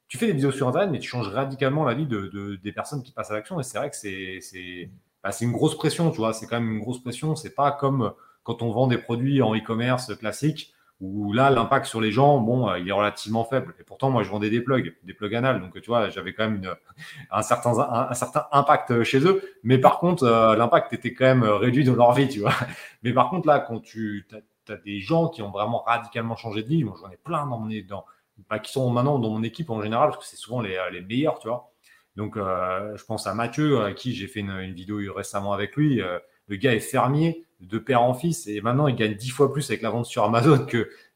tu 0.09 0.17
fais 0.17 0.25
des 0.25 0.33
vidéos 0.33 0.51
sur 0.51 0.67
Internet, 0.67 0.89
mais 0.91 0.99
tu 0.99 1.07
changes 1.07 1.29
radicalement 1.29 1.85
la 1.85 1.93
vie 1.93 2.07
de, 2.07 2.59
des 2.61 2.71
personnes 2.71 3.03
qui 3.03 3.11
passent 3.11 3.31
à 3.31 3.35
l'action. 3.35 3.59
Et 3.59 3.63
c'est 3.63 3.77
vrai 3.77 3.89
que 3.91 3.95
c'est 3.95 4.89
bah, 5.23 5.29
une 5.39 5.51
grosse 5.51 5.77
pression, 5.77 6.09
tu 6.09 6.17
vois. 6.17 6.33
C'est 6.33 6.47
quand 6.47 6.59
même 6.59 6.71
une 6.71 6.79
grosse 6.79 6.99
pression. 6.99 7.35
C'est 7.35 7.53
pas 7.53 7.71
comme 7.71 8.11
quand 8.43 8.63
on 8.63 8.71
vend 8.71 8.87
des 8.87 8.97
produits 8.97 9.41
en 9.43 9.55
e-commerce 9.55 10.15
classique, 10.15 10.73
où 11.01 11.31
là, 11.31 11.49
l'impact 11.49 11.85
sur 11.85 12.01
les 12.01 12.11
gens, 12.11 12.39
bon, 12.39 12.73
il 12.75 12.87
est 12.87 12.91
relativement 12.91 13.45
faible. 13.45 13.73
Et 13.79 13.83
pourtant, 13.83 14.09
moi, 14.09 14.23
je 14.23 14.29
vendais 14.29 14.49
des 14.49 14.59
plugs, 14.59 14.95
des 15.03 15.13
plugs 15.13 15.33
anal. 15.33 15.61
Donc, 15.61 15.79
tu 15.79 15.87
vois, 15.87 16.09
j'avais 16.09 16.33
quand 16.33 16.49
même 16.49 16.75
un, 17.31 17.41
certain, 17.41 17.71
un, 17.79 18.13
certain 18.13 18.47
impact 18.51 19.03
chez 19.03 19.19
eux. 19.25 19.41
Mais 19.63 19.77
par 19.77 19.99
contre, 19.99 20.23
euh, 20.23 20.55
l'impact 20.55 20.91
était 20.93 21.13
quand 21.13 21.25
même 21.25 21.43
réduit 21.43 21.85
dans 21.85 21.95
leur 21.95 22.13
vie, 22.13 22.27
tu 22.27 22.41
vois. 22.41 22.53
Mais 23.03 23.13
par 23.13 23.29
contre, 23.29 23.47
là, 23.47 23.59
quand 23.59 23.79
tu 23.79 24.27
as, 24.31 24.75
des 24.85 24.99
gens 24.99 25.29
qui 25.29 25.41
ont 25.41 25.49
vraiment 25.49 25.81
radicalement 25.81 26.35
changé 26.35 26.61
de 26.61 26.67
vie, 26.67 26.83
moi, 26.83 26.95
j'en 27.01 27.09
ai 27.09 27.17
plein 27.17 27.47
dans 27.47 27.65
dans, 27.87 28.59
qui 28.59 28.71
sont 28.71 28.91
maintenant 28.91 29.17
dans 29.17 29.31
mon 29.31 29.41
équipe 29.41 29.71
en 29.71 29.81
général, 29.81 30.09
parce 30.09 30.19
que 30.19 30.29
c'est 30.29 30.37
souvent 30.37 30.61
les, 30.61 30.77
les, 30.91 31.01
meilleurs, 31.01 31.39
tu 31.39 31.47
vois. 31.47 31.71
Donc, 32.15 32.37
euh, 32.37 32.95
je 32.95 33.03
pense 33.03 33.25
à 33.25 33.33
Mathieu, 33.33 33.81
à 33.81 33.93
qui 33.93 34.13
j'ai 34.13 34.27
fait 34.27 34.41
une, 34.41 34.73
vidéo 34.73 34.99
récemment 35.13 35.53
avec 35.53 35.75
lui. 35.75 36.01
Euh, 36.01 36.19
le 36.47 36.57
gars 36.57 36.75
est 36.75 36.79
fermier 36.79 37.45
de 37.59 37.77
père 37.77 38.01
en 38.01 38.13
fils 38.13 38.47
et 38.47 38.61
maintenant 38.61 38.87
il 38.87 38.95
gagne 38.95 39.15
dix 39.15 39.29
fois 39.29 39.51
plus 39.51 39.69
avec 39.69 39.81
la 39.81 39.89
vente 39.89 40.05
sur 40.05 40.23
Amazon 40.23 40.65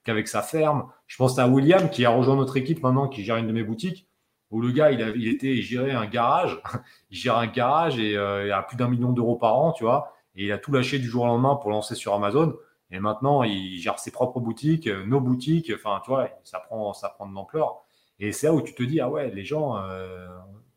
qu'avec 0.04 0.28
sa 0.28 0.42
ferme. 0.42 0.90
Je 1.08 1.18
pense 1.18 1.40
à 1.40 1.48
William 1.48 1.90
qui 1.90 2.06
a 2.06 2.10
rejoint 2.10 2.36
notre 2.36 2.58
équipe 2.58 2.84
maintenant, 2.84 3.08
qui 3.08 3.24
gère 3.24 3.38
une 3.38 3.48
de 3.48 3.54
mes 3.54 3.64
boutiques, 3.64 4.08
où 4.54 4.62
le 4.62 4.72
gars, 4.72 4.92
il, 4.92 5.02
a, 5.02 5.10
il 5.10 5.28
était, 5.28 5.56
il 5.56 5.64
gérait 5.64 5.94
un 5.94 6.06
garage. 6.06 6.62
il 7.12 7.18
gère 7.18 7.38
un 7.38 7.48
garage 7.48 7.98
et 7.98 8.16
euh, 8.16 8.46
il 8.46 8.52
a 8.52 8.62
plus 8.62 8.78
d'un 8.78 8.88
million 8.88 9.12
d'euros 9.12 9.36
par 9.36 9.58
an, 9.58 9.72
tu 9.72 9.84
vois. 9.84 10.14
Et 10.36 10.46
il 10.46 10.52
a 10.52 10.60
tout 10.60 10.72
lâché 10.72 11.00
du 11.00 11.08
jour 11.08 11.24
au 11.24 11.28
lendemain 11.28 11.56
pour 11.56 11.72
lancer 11.72 11.96
sur 11.96 12.14
Amazon. 12.14 12.56
Et 12.92 13.00
maintenant, 13.00 13.42
il 13.42 13.80
gère 13.80 13.98
ses 13.98 14.12
propres 14.12 14.40
boutiques, 14.40 14.86
euh, 14.86 15.04
nos 15.06 15.20
boutiques. 15.20 15.72
Enfin, 15.74 16.00
tu 16.04 16.12
vois, 16.12 16.30
ça 16.44 16.60
prend, 16.60 16.94
ça 16.94 17.10
prend 17.10 17.28
de 17.28 17.34
l'ampleur. 17.34 17.84
Et 18.20 18.32
c'est 18.32 18.46
là 18.46 18.54
où 18.54 18.62
tu 18.62 18.76
te 18.76 18.84
dis, 18.84 19.00
ah 19.00 19.10
ouais, 19.10 19.32
les 19.32 19.44
gens, 19.44 19.76
euh, 19.78 20.28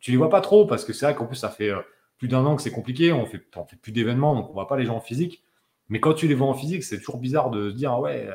tu 0.01 0.11
les 0.11 0.17
vois 0.17 0.31
pas 0.31 0.41
trop 0.41 0.65
parce 0.65 0.85
que 0.85 0.95
c'est 0.95 1.05
vrai 1.05 1.15
qu'en 1.15 1.27
plus, 1.27 1.37
ça 1.37 1.51
fait 1.51 1.73
plus 2.17 2.29
d'un 2.29 2.47
an 2.47 2.57
que 2.57 2.63
c'est 2.63 2.71
compliqué. 2.71 3.13
On 3.13 3.27
fait, 3.27 3.45
on 3.57 3.67
fait 3.67 3.77
plus 3.77 3.93
d'événements, 3.93 4.35
donc 4.35 4.49
on 4.49 4.55
voit 4.55 4.69
pas 4.69 4.79
les 4.79 4.87
gens 4.87 4.97
en 4.97 5.01
physique. 5.01 5.45
Mais 5.89 6.01
quand 6.01 6.15
tu 6.15 6.27
les 6.27 6.35
vois 6.35 6.49
en 6.49 6.55
physique, 6.55 6.83
c'est 6.83 6.99
toujours 6.99 7.19
bizarre 7.19 7.51
de 7.51 7.71
se 7.71 7.75
dire, 7.75 7.93
ah 7.93 8.01
ouais, 8.01 8.29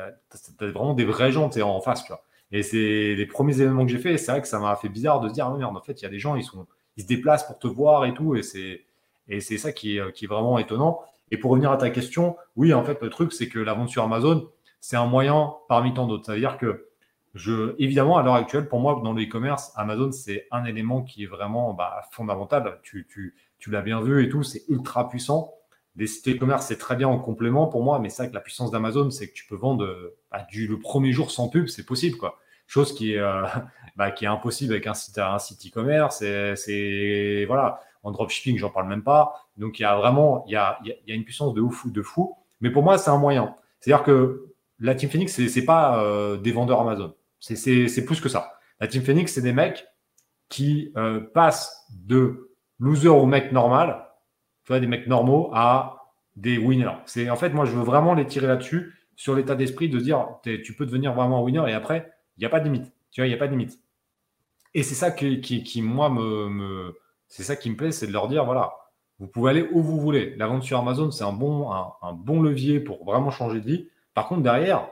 t'as 0.58 0.66
vraiment 0.66 0.94
des 0.94 1.04
vrais 1.04 1.32
gens 1.32 1.50
en 1.50 1.80
face, 1.80 2.04
tu 2.04 2.08
vois. 2.12 2.24
Et 2.50 2.62
c'est 2.62 3.14
les 3.14 3.26
premiers 3.26 3.60
événements 3.60 3.84
que 3.84 3.90
j'ai 3.90 3.98
fait. 3.98 4.18
C'est 4.18 4.30
vrai 4.30 4.42
que 4.42 4.48
ça 4.48 4.58
m'a 4.58 4.76
fait 4.76 4.90
bizarre 4.90 5.20
de 5.20 5.28
se 5.28 5.34
dire, 5.34 5.46
ah 5.46 5.56
merde, 5.56 5.76
en 5.76 5.80
fait, 5.80 6.00
il 6.00 6.04
y 6.04 6.06
a 6.06 6.10
des 6.10 6.18
gens, 6.18 6.36
ils, 6.36 6.44
sont, 6.44 6.66
ils 6.96 7.02
se 7.02 7.08
déplacent 7.08 7.46
pour 7.46 7.58
te 7.58 7.66
voir 7.66 8.04
et 8.04 8.14
tout. 8.14 8.36
Et 8.36 8.42
c'est, 8.42 8.84
et 9.28 9.40
c'est 9.40 9.58
ça 9.58 9.72
qui 9.72 9.96
est, 9.96 10.12
qui 10.12 10.26
est 10.26 10.28
vraiment 10.28 10.58
étonnant. 10.58 11.00
Et 11.30 11.38
pour 11.38 11.50
revenir 11.50 11.72
à 11.72 11.78
ta 11.78 11.88
question, 11.88 12.36
oui, 12.56 12.74
en 12.74 12.84
fait, 12.84 13.00
le 13.00 13.08
truc, 13.08 13.32
c'est 13.32 13.48
que 13.48 13.58
la 13.58 13.72
vente 13.72 13.88
sur 13.88 14.04
Amazon, 14.04 14.48
c'est 14.80 14.96
un 14.96 15.06
moyen 15.06 15.54
parmi 15.68 15.94
tant 15.94 16.06
d'autres. 16.06 16.26
C'est-à-dire 16.26 16.58
que, 16.58 16.88
je, 17.34 17.74
évidemment, 17.78 18.18
à 18.18 18.22
l'heure 18.22 18.34
actuelle, 18.34 18.68
pour 18.68 18.80
moi, 18.80 19.00
dans 19.02 19.14
le 19.14 19.22
e-commerce, 19.22 19.72
Amazon, 19.74 20.12
c'est 20.12 20.46
un 20.50 20.66
élément 20.66 21.02
qui 21.02 21.24
est 21.24 21.26
vraiment 21.26 21.72
bah, 21.72 22.02
fondamental. 22.10 22.80
Tu, 22.82 23.06
tu, 23.10 23.34
tu 23.58 23.70
l'as 23.70 23.80
bien 23.80 24.02
vu 24.02 24.22
et 24.22 24.28
tout, 24.28 24.42
c'est 24.42 24.64
ultra 24.68 25.08
puissant. 25.08 25.54
Les 25.96 26.06
sites 26.06 26.28
e-commerce, 26.28 26.66
c'est 26.66 26.78
très 26.78 26.96
bien 26.96 27.08
en 27.08 27.18
complément 27.18 27.66
pour 27.66 27.82
moi, 27.82 27.98
mais 27.98 28.08
c'est 28.08 28.22
vrai 28.22 28.30
que 28.30 28.34
la 28.34 28.40
puissance 28.40 28.70
d'Amazon, 28.70 29.10
c'est 29.10 29.28
que 29.28 29.34
tu 29.34 29.46
peux 29.46 29.56
vendre 29.56 30.12
bah, 30.30 30.46
du, 30.50 30.66
le 30.66 30.78
premier 30.78 31.12
jour 31.12 31.30
sans 31.30 31.48
pub, 31.48 31.68
c'est 31.68 31.84
possible, 31.84 32.16
quoi. 32.16 32.38
Chose 32.66 32.94
qui 32.94 33.12
est, 33.12 33.18
euh, 33.18 33.44
bah, 33.96 34.10
qui 34.10 34.24
est 34.24 34.28
impossible 34.28 34.72
avec 34.72 34.86
un 34.86 34.94
site, 34.94 35.18
un 35.18 35.38
site 35.38 35.66
e-commerce. 35.66 36.18
C'est, 36.18 37.44
voilà 37.46 37.80
en 38.02 38.10
dropshipping, 38.10 38.58
j'en 38.58 38.70
parle 38.70 38.88
même 38.88 39.02
pas. 39.02 39.46
Donc, 39.56 39.78
il 39.78 39.82
y 39.82 39.84
a 39.84 39.96
vraiment, 39.96 40.44
il 40.46 40.52
y 40.52 40.56
a, 40.56 40.78
il 40.84 40.96
y 41.06 41.12
a 41.12 41.14
une 41.14 41.24
puissance 41.24 41.54
de 41.54 41.60
ouf, 41.60 41.86
de 41.86 42.02
fou. 42.02 42.36
Mais 42.60 42.70
pour 42.70 42.82
moi, 42.82 42.98
c'est 42.98 43.10
un 43.10 43.18
moyen. 43.18 43.54
C'est-à-dire 43.80 44.04
que 44.04 44.52
la 44.80 44.94
Team 44.94 45.10
Phoenix, 45.10 45.32
c'est, 45.32 45.48
c'est 45.48 45.64
pas 45.64 46.02
euh, 46.02 46.36
des 46.36 46.52
vendeurs 46.52 46.80
Amazon. 46.80 47.14
C'est, 47.38 47.56
c'est, 47.56 47.88
c'est 47.88 48.04
plus 48.04 48.20
que 48.20 48.28
ça. 48.28 48.54
La 48.80 48.88
Team 48.88 49.02
Phoenix, 49.02 49.32
c'est 49.32 49.42
des 49.42 49.52
mecs 49.52 49.86
qui 50.48 50.92
euh, 50.96 51.20
passent 51.20 51.86
de 51.90 52.50
loser 52.78 53.08
au 53.08 53.26
mec 53.26 53.52
normal, 53.52 54.08
des 54.70 54.86
mecs 54.86 55.06
normaux 55.06 55.50
à 55.52 56.08
des 56.36 56.58
winners. 56.58 56.96
C'est, 57.06 57.28
en 57.30 57.36
fait, 57.36 57.50
moi, 57.50 57.64
je 57.64 57.72
veux 57.72 57.82
vraiment 57.82 58.14
les 58.14 58.26
tirer 58.26 58.46
là-dessus, 58.46 58.94
sur 59.16 59.34
l'état 59.34 59.54
d'esprit 59.54 59.88
de 59.88 59.98
dire, 59.98 60.26
tu 60.42 60.74
peux 60.74 60.86
devenir 60.86 61.12
vraiment 61.12 61.38
un 61.38 61.42
winner 61.42 61.64
et 61.68 61.74
après, 61.74 62.12
il 62.36 62.40
n'y 62.40 62.46
a 62.46 62.48
pas 62.48 62.60
de 62.60 62.64
limite. 62.64 62.92
Tu 63.10 63.20
vois, 63.20 63.26
il 63.26 63.30
n'y 63.30 63.34
a 63.34 63.38
pas 63.38 63.46
de 63.46 63.52
limite. 63.52 63.78
Et 64.74 64.82
c'est 64.82 64.94
ça 64.94 65.10
qui, 65.10 65.82
moi, 65.82 66.08
me, 66.08 66.96
c'est 67.28 67.42
ça 67.42 67.56
qui 67.56 67.70
me 67.70 67.76
plaît, 67.76 67.92
c'est 67.92 68.06
de 68.06 68.12
leur 68.12 68.28
dire 68.28 68.44
voilà, 68.44 68.72
vous 69.18 69.26
pouvez 69.26 69.50
aller 69.50 69.68
où 69.70 69.82
vous 69.82 70.00
voulez. 70.00 70.34
La 70.36 70.46
vente 70.46 70.62
sur 70.62 70.78
Amazon, 70.78 71.10
c'est 71.10 71.24
un 71.24 71.32
bon, 71.32 71.70
un, 71.70 72.12
bon 72.14 72.42
levier 72.42 72.80
pour 72.80 73.04
vraiment 73.04 73.30
changer 73.30 73.60
de 73.60 73.66
vie. 73.66 73.88
Par 74.14 74.28
contre, 74.28 74.42
derrière, 74.42 74.88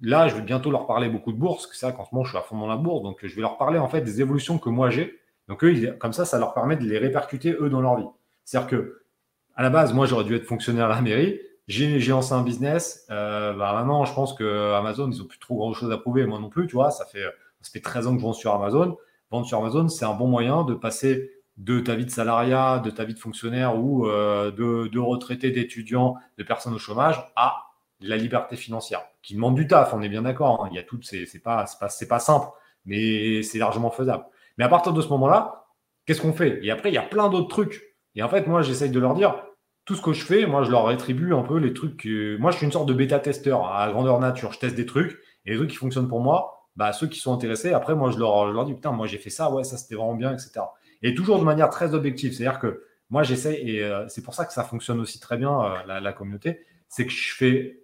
là, 0.00 0.28
je 0.28 0.34
vais 0.34 0.42
bientôt 0.42 0.70
leur 0.70 0.86
parler 0.86 1.08
beaucoup 1.08 1.32
de 1.32 1.38
bourse, 1.38 1.68
c'est 1.70 1.78
ça 1.78 1.92
qu'en 1.92 2.04
ce 2.04 2.14
moment, 2.14 2.24
je 2.24 2.30
suis 2.30 2.38
à 2.38 2.42
fond 2.42 2.58
dans 2.58 2.66
la 2.66 2.76
bourse. 2.76 3.02
Donc, 3.02 3.24
je 3.24 3.34
vais 3.34 3.42
leur 3.42 3.58
parler 3.58 3.78
en 3.78 3.88
fait 3.88 4.00
des 4.00 4.20
évolutions 4.20 4.58
que 4.58 4.70
moi 4.70 4.90
j'ai. 4.90 5.18
Donc, 5.48 5.62
eux, 5.64 5.96
comme 5.98 6.12
ça, 6.12 6.24
ça 6.24 6.38
leur 6.38 6.54
permet 6.54 6.76
de 6.76 6.84
les 6.84 6.98
répercuter 6.98 7.52
eux 7.52 7.68
dans 7.70 7.80
leur 7.80 7.96
vie. 7.96 8.08
C'est-à-dire 8.44 8.68
que, 8.68 9.02
à 9.58 9.62
la 9.62 9.70
base, 9.70 9.92
moi, 9.92 10.06
j'aurais 10.06 10.22
dû 10.22 10.36
être 10.36 10.46
fonctionnaire 10.46 10.86
à 10.86 10.94
la 10.94 11.02
mairie. 11.02 11.40
j'ai 11.66 11.98
lancé 11.98 12.32
un 12.32 12.42
business. 12.42 13.04
Euh, 13.10 13.52
bah 13.54 13.72
maintenant, 13.72 14.04
je 14.04 14.14
pense 14.14 14.32
que 14.32 14.72
Amazon, 14.74 15.10
ils 15.10 15.20
ont 15.20 15.26
plus 15.26 15.40
trop 15.40 15.56
grand 15.56 15.74
chose 15.74 15.90
à 15.90 15.98
prouver. 15.98 16.24
Moi 16.26 16.38
non 16.38 16.48
plus, 16.48 16.68
tu 16.68 16.76
vois. 16.76 16.92
Ça 16.92 17.04
fait, 17.06 17.24
ça 17.60 17.72
fait 17.72 17.80
13 17.80 18.06
ans 18.06 18.12
que 18.14 18.20
je 18.20 18.24
vends 18.24 18.32
sur 18.32 18.54
Amazon. 18.54 18.96
Vendre 19.32 19.46
sur 19.46 19.58
Amazon, 19.58 19.88
c'est 19.88 20.04
un 20.04 20.14
bon 20.14 20.28
moyen 20.28 20.62
de 20.62 20.74
passer 20.74 21.32
de 21.56 21.80
ta 21.80 21.96
vie 21.96 22.04
de 22.04 22.10
salariat, 22.10 22.78
de 22.78 22.88
ta 22.88 23.04
vie 23.04 23.14
de 23.14 23.18
fonctionnaire 23.18 23.76
ou 23.76 24.06
euh, 24.06 24.52
de, 24.52 24.98
retraité, 25.00 25.50
d'étudiant, 25.50 26.14
de 26.38 26.44
personnes 26.44 26.74
au 26.74 26.78
chômage 26.78 27.20
à 27.34 27.56
la 28.00 28.16
liberté 28.16 28.54
financière, 28.54 29.02
qui 29.22 29.34
demande 29.34 29.56
du 29.56 29.66
taf, 29.66 29.92
on 29.92 30.02
est 30.02 30.08
bien 30.08 30.22
d'accord. 30.22 30.64
Hein. 30.64 30.68
Il 30.70 30.76
y 30.76 30.78
a 30.78 30.84
c'est 31.02 31.42
pas, 31.42 31.64
pas, 31.80 31.88
pas 32.08 32.18
simple, 32.20 32.46
mais 32.84 33.42
c'est 33.42 33.58
largement 33.58 33.90
faisable. 33.90 34.24
Mais 34.56 34.64
à 34.64 34.68
partir 34.68 34.92
de 34.92 35.02
ce 35.02 35.08
moment-là, 35.08 35.66
qu'est-ce 36.06 36.22
qu'on 36.22 36.32
fait? 36.32 36.60
Et 36.62 36.70
après, 36.70 36.90
il 36.90 36.94
y 36.94 36.98
a 36.98 37.02
plein 37.02 37.28
d'autres 37.28 37.48
trucs. 37.48 37.96
Et 38.14 38.22
en 38.22 38.28
fait, 38.28 38.46
moi, 38.46 38.62
j'essaye 38.62 38.90
de 38.90 39.00
leur 39.00 39.14
dire, 39.14 39.34
tout 39.88 39.94
ce 39.94 40.02
que 40.02 40.12
je 40.12 40.22
fais, 40.22 40.44
moi, 40.44 40.64
je 40.64 40.70
leur 40.70 40.84
rétribue 40.84 41.32
un 41.32 41.40
peu 41.40 41.56
les 41.56 41.72
trucs. 41.72 42.06
Moi, 42.38 42.50
je 42.50 42.58
suis 42.58 42.66
une 42.66 42.72
sorte 42.72 42.86
de 42.86 42.92
bêta-testeur 42.92 43.72
à 43.72 43.90
grandeur 43.90 44.20
nature. 44.20 44.52
Je 44.52 44.58
teste 44.58 44.76
des 44.76 44.84
trucs 44.84 45.18
et 45.46 45.52
les 45.52 45.56
trucs 45.56 45.70
qui 45.70 45.76
fonctionnent 45.76 46.08
pour 46.08 46.20
moi, 46.20 46.68
bah, 46.76 46.92
ceux 46.92 47.06
qui 47.06 47.18
sont 47.18 47.32
intéressés, 47.32 47.72
après, 47.72 47.94
moi, 47.94 48.10
je 48.10 48.18
leur, 48.18 48.66
dis, 48.66 48.74
putain, 48.74 48.92
moi, 48.92 49.06
j'ai 49.06 49.16
fait 49.16 49.30
ça, 49.30 49.50
ouais, 49.50 49.64
ça, 49.64 49.78
c'était 49.78 49.94
vraiment 49.94 50.14
bien, 50.14 50.30
etc. 50.30 50.60
Et 51.02 51.14
toujours 51.14 51.38
de 51.38 51.44
manière 51.44 51.70
très 51.70 51.94
objective. 51.94 52.34
C'est-à-dire 52.34 52.60
que 52.60 52.82
moi, 53.08 53.22
j'essaie, 53.22 53.62
et 53.62 53.82
euh, 53.82 54.06
c'est 54.08 54.20
pour 54.20 54.34
ça 54.34 54.44
que 54.44 54.52
ça 54.52 54.62
fonctionne 54.62 55.00
aussi 55.00 55.20
très 55.20 55.38
bien, 55.38 55.58
euh, 55.58 56.00
la, 56.00 56.12
communauté, 56.12 56.66
c'est 56.90 57.06
que 57.06 57.10
je 57.10 57.34
fais 57.34 57.80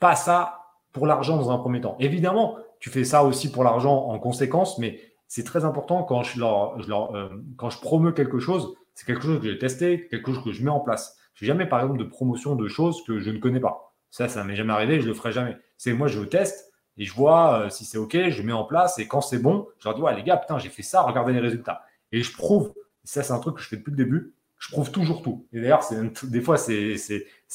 pas 0.00 0.16
ça 0.16 0.58
pour 0.90 1.06
l'argent 1.06 1.36
dans 1.36 1.52
un 1.52 1.58
premier 1.58 1.80
temps. 1.80 1.94
Évidemment, 2.00 2.58
tu 2.80 2.90
fais 2.90 3.04
ça 3.04 3.22
aussi 3.22 3.52
pour 3.52 3.62
l'argent 3.62 3.94
en 4.08 4.18
conséquence, 4.18 4.78
mais 4.78 5.00
c'est 5.28 5.44
très 5.44 5.64
important 5.64 6.02
quand 6.02 6.24
je 6.24 6.40
leur 6.40 6.74
euh, 7.14 7.28
quand 7.56 7.70
je 7.70 7.78
promeux 7.78 8.10
quelque 8.10 8.40
chose, 8.40 8.74
c'est 8.94 9.06
quelque 9.06 9.22
chose 9.22 9.38
que 9.40 9.48
j'ai 9.48 9.58
testé, 9.58 10.08
quelque 10.08 10.32
chose 10.32 10.42
que 10.42 10.50
je 10.50 10.64
mets 10.64 10.70
en 10.70 10.80
place. 10.80 11.19
Je 11.40 11.46
jamais, 11.46 11.64
par 11.64 11.80
exemple, 11.80 11.98
de 11.98 12.04
promotion 12.04 12.54
de 12.54 12.68
choses 12.68 13.02
que 13.02 13.18
je 13.18 13.30
ne 13.30 13.38
connais 13.38 13.60
pas. 13.60 13.94
Ça, 14.10 14.28
ça 14.28 14.44
m'est 14.44 14.56
jamais 14.56 14.74
arrivé, 14.74 15.00
je 15.00 15.06
le 15.06 15.14
ferai 15.14 15.32
jamais. 15.32 15.56
C'est 15.78 15.94
moi, 15.94 16.06
je 16.06 16.20
teste 16.20 16.70
et 16.98 17.06
je 17.06 17.14
vois 17.14 17.60
euh, 17.60 17.70
si 17.70 17.86
c'est 17.86 17.96
OK, 17.96 18.14
je 18.28 18.42
mets 18.42 18.52
en 18.52 18.64
place 18.64 18.98
et 18.98 19.08
quand 19.08 19.22
c'est 19.22 19.38
bon, 19.38 19.66
je 19.78 19.88
leur 19.88 19.94
dis, 19.94 20.02
ouais, 20.02 20.14
les 20.14 20.22
gars, 20.22 20.36
putain, 20.36 20.58
j'ai 20.58 20.68
fait 20.68 20.82
ça, 20.82 21.00
regardez 21.00 21.32
les 21.32 21.40
résultats. 21.40 21.82
Et 22.12 22.22
je 22.22 22.36
prouve, 22.36 22.74
ça, 23.04 23.22
c'est 23.22 23.32
un 23.32 23.38
truc 23.38 23.56
que 23.56 23.62
je 23.62 23.68
fais 23.68 23.76
depuis 23.76 23.92
le 23.92 23.96
début, 23.96 24.34
je 24.58 24.70
prouve 24.70 24.90
toujours 24.90 25.22
tout. 25.22 25.46
Et 25.54 25.62
d'ailleurs, 25.62 25.82
des 26.24 26.40
fois, 26.42 26.58
c'est 26.58 26.98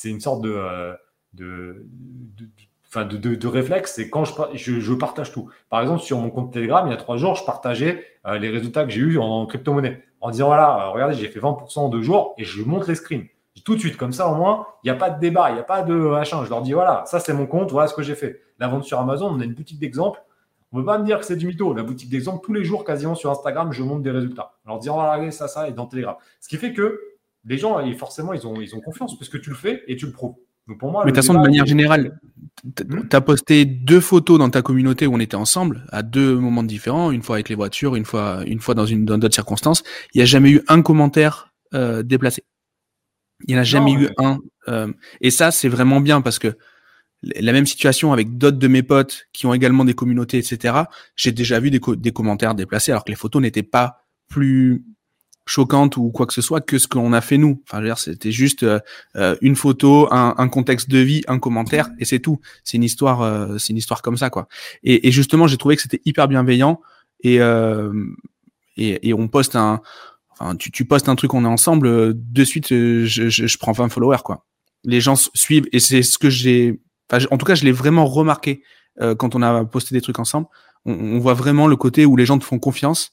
une 0.03 0.19
sorte 0.19 0.41
de, 0.41 0.51
euh, 0.51 0.95
de, 1.33 1.85
de, 2.95 3.17
de, 3.17 3.35
de, 3.35 3.47
réflexe, 3.47 3.93
c'est 3.93 4.09
quand 4.09 4.25
je, 4.25 4.79
je, 4.79 4.93
partage 4.93 5.31
tout. 5.31 5.51
Par 5.69 5.81
exemple, 5.81 6.01
sur 6.01 6.17
mon 6.17 6.31
compte 6.31 6.51
Telegram, 6.51 6.87
il 6.87 6.89
y 6.89 6.93
a 6.93 6.97
trois 6.97 7.17
jours, 7.17 7.35
je 7.35 7.45
partageais 7.45 8.03
euh, 8.25 8.39
les 8.39 8.49
résultats 8.49 8.83
que 8.83 8.89
j'ai 8.89 9.01
eu 9.01 9.19
en 9.19 9.45
crypto-monnaie 9.45 10.03
en 10.21 10.31
disant 10.31 10.47
voilà, 10.47 10.87
regardez, 10.87 11.13
j'ai 11.13 11.27
fait 11.27 11.39
20% 11.39 11.79
en 11.81 11.89
deux 11.89 12.01
jours 12.01 12.33
et 12.39 12.45
je 12.45 12.63
montre 12.63 12.87
les 12.87 12.95
screens 12.95 13.27
tout 13.63 13.75
de 13.75 13.79
suite, 13.79 13.97
comme 13.97 14.13
ça 14.13 14.27
au 14.27 14.35
moins, 14.35 14.67
il 14.83 14.87
n'y 14.87 14.91
a 14.91 14.99
pas 14.99 15.09
de 15.09 15.19
débat, 15.19 15.49
il 15.49 15.53
n'y 15.53 15.59
a 15.59 15.63
pas 15.63 15.81
de 15.81 15.93
machin. 15.93 16.43
Je 16.43 16.49
leur 16.49 16.61
dis 16.61 16.73
voilà, 16.73 17.03
ça 17.05 17.19
c'est 17.19 17.33
mon 17.33 17.47
compte, 17.47 17.71
voilà 17.71 17.87
ce 17.87 17.93
que 17.93 18.03
j'ai 18.03 18.15
fait. 18.15 18.41
La 18.59 18.67
vente 18.67 18.83
sur 18.83 18.99
Amazon, 18.99 19.27
on 19.27 19.39
a 19.39 19.45
une 19.45 19.53
boutique 19.53 19.79
d'exemple. 19.79 20.19
On 20.71 20.77
ne 20.77 20.81
peut 20.81 20.87
pas 20.87 20.97
me 20.97 21.05
dire 21.05 21.19
que 21.19 21.25
c'est 21.25 21.37
du 21.37 21.47
mytho. 21.47 21.73
La 21.73 21.83
boutique 21.83 22.09
d'exemple, 22.09 22.43
tous 22.43 22.53
les 22.53 22.65
jours, 22.65 22.83
quasiment 22.83 23.15
sur 23.15 23.31
Instagram, 23.31 23.71
je 23.71 23.81
montre 23.81 24.01
des 24.01 24.11
résultats. 24.11 24.53
Alors 24.65 24.79
dire 24.79 24.93
voilà, 24.93 25.31
ça, 25.31 25.47
ça, 25.47 25.69
et 25.69 25.71
dans 25.71 25.85
Telegram. 25.85 26.15
Ce 26.41 26.49
qui 26.49 26.57
fait 26.57 26.73
que 26.73 26.99
les 27.45 27.57
gens, 27.57 27.79
forcément, 27.95 28.33
ils 28.33 28.45
ont, 28.45 28.59
ils 28.59 28.75
ont 28.75 28.81
confiance 28.81 29.17
parce 29.17 29.29
que 29.29 29.37
tu 29.37 29.51
le 29.51 29.55
fais 29.55 29.83
et 29.87 29.95
tu 29.95 30.05
le 30.05 30.11
prouves. 30.11 30.35
Donc 30.67 30.79
pour 30.79 30.91
moi, 30.91 31.05
Mais 31.05 31.11
de 31.11 31.15
toute 31.15 31.23
façon, 31.23 31.37
de 31.37 31.43
manière 31.43 31.65
générale, 31.65 32.19
tu 32.75 33.15
as 33.15 33.21
posté 33.21 33.65
deux 33.65 33.99
photos 33.99 34.39
dans 34.39 34.49
ta 34.49 34.61
communauté 34.63 35.05
où 35.05 35.13
on 35.13 35.19
était 35.19 35.35
ensemble 35.35 35.85
à 35.91 36.01
deux 36.01 36.35
moments 36.35 36.63
différents, 36.63 37.11
une 37.11 37.21
fois 37.21 37.35
avec 37.35 37.49
les 37.49 37.55
voitures, 37.55 37.95
une 37.95 38.05
fois, 38.05 38.41
une 38.47 38.59
fois 38.59 38.73
dans 38.73 38.85
une 38.85 39.05
dans 39.05 39.17
d'autres 39.17 39.35
circonstances. 39.35 39.83
Il 40.13 40.17
n'y 40.17 40.23
a 40.23 40.25
jamais 40.25 40.49
eu 40.49 40.61
un 40.67 40.81
commentaire 40.81 41.53
euh, 41.75 42.01
déplacé. 42.01 42.43
Il 43.47 43.53
n'y 43.53 43.57
en 43.57 43.61
a 43.61 43.65
jamais 43.65 43.93
eu 43.93 44.09
un. 44.17 44.39
Euh, 44.67 44.91
et 45.21 45.29
ça, 45.29 45.51
c'est 45.51 45.69
vraiment 45.69 46.01
bien 46.01 46.21
parce 46.21 46.39
que 46.39 46.57
la 47.21 47.53
même 47.53 47.65
situation 47.65 48.13
avec 48.13 48.37
d'autres 48.37 48.57
de 48.57 48.67
mes 48.67 48.83
potes 48.83 49.27
qui 49.33 49.45
ont 49.45 49.53
également 49.53 49.85
des 49.85 49.93
communautés, 49.93 50.37
etc. 50.37 50.75
J'ai 51.15 51.31
déjà 51.31 51.59
vu 51.59 51.71
des, 51.71 51.79
des, 51.97 52.11
commentaires 52.11 52.55
déplacés 52.55 52.91
alors 52.91 53.03
que 53.03 53.11
les 53.11 53.17
photos 53.17 53.41
n'étaient 53.41 53.63
pas 53.63 54.05
plus 54.27 54.83
choquantes 55.47 55.97
ou 55.97 56.09
quoi 56.09 56.25
que 56.25 56.33
ce 56.33 56.41
soit 56.41 56.61
que 56.61 56.77
ce 56.77 56.87
qu'on 56.87 57.13
a 57.13 57.21
fait 57.21 57.37
nous. 57.37 57.61
Enfin, 57.69 57.95
c'était 57.95 58.31
juste 58.31 58.63
euh, 58.63 58.79
euh, 59.15 59.35
une 59.41 59.55
photo, 59.55 60.07
un, 60.11 60.35
un, 60.37 60.47
contexte 60.49 60.89
de 60.89 60.97
vie, 60.97 61.23
un 61.27 61.39
commentaire 61.39 61.89
et 61.99 62.05
c'est 62.05 62.19
tout. 62.19 62.39
C'est 62.63 62.77
une 62.77 62.83
histoire, 62.83 63.21
euh, 63.21 63.57
c'est 63.57 63.69
une 63.69 63.77
histoire 63.77 64.01
comme 64.01 64.17
ça 64.17 64.29
quoi. 64.29 64.47
Et, 64.83 65.07
et 65.07 65.11
justement, 65.11 65.47
j'ai 65.47 65.57
trouvé 65.57 65.75
que 65.75 65.81
c'était 65.81 66.01
hyper 66.05 66.27
bienveillant 66.27 66.81
et, 67.21 67.35
et, 68.77 69.09
et 69.09 69.13
on 69.13 69.27
poste 69.27 69.55
un 69.55 69.81
Enfin, 70.39 70.55
tu, 70.55 70.71
tu 70.71 70.85
postes 70.85 71.07
un 71.07 71.15
truc, 71.15 71.33
on 71.33 71.45
est 71.45 71.47
ensemble, 71.47 71.87
euh, 71.87 72.13
de 72.13 72.43
suite, 72.43 72.71
euh, 72.71 73.05
je, 73.05 73.29
je, 73.29 73.47
je, 73.47 73.57
prends 73.57 73.71
20 73.71 73.89
followers, 73.89 74.21
quoi. 74.23 74.45
Les 74.83 74.99
gens 74.99 75.15
suivent, 75.33 75.67
et 75.71 75.79
c'est 75.79 76.03
ce 76.03 76.17
que 76.17 76.29
j'ai, 76.29 76.79
enfin, 77.09 77.25
en 77.31 77.37
tout 77.37 77.45
cas, 77.45 77.55
je 77.55 77.63
l'ai 77.63 77.71
vraiment 77.71 78.05
remarqué 78.05 78.61
euh, 79.01 79.15
quand 79.15 79.35
on 79.35 79.41
a 79.41 79.65
posté 79.65 79.95
des 79.95 80.01
trucs 80.01 80.19
ensemble. 80.19 80.47
On, 80.85 80.93
on, 80.93 81.19
voit 81.19 81.33
vraiment 81.33 81.67
le 81.67 81.75
côté 81.75 82.05
où 82.05 82.15
les 82.17 82.25
gens 82.25 82.37
te 82.37 82.43
font 82.43 82.59
confiance. 82.59 83.11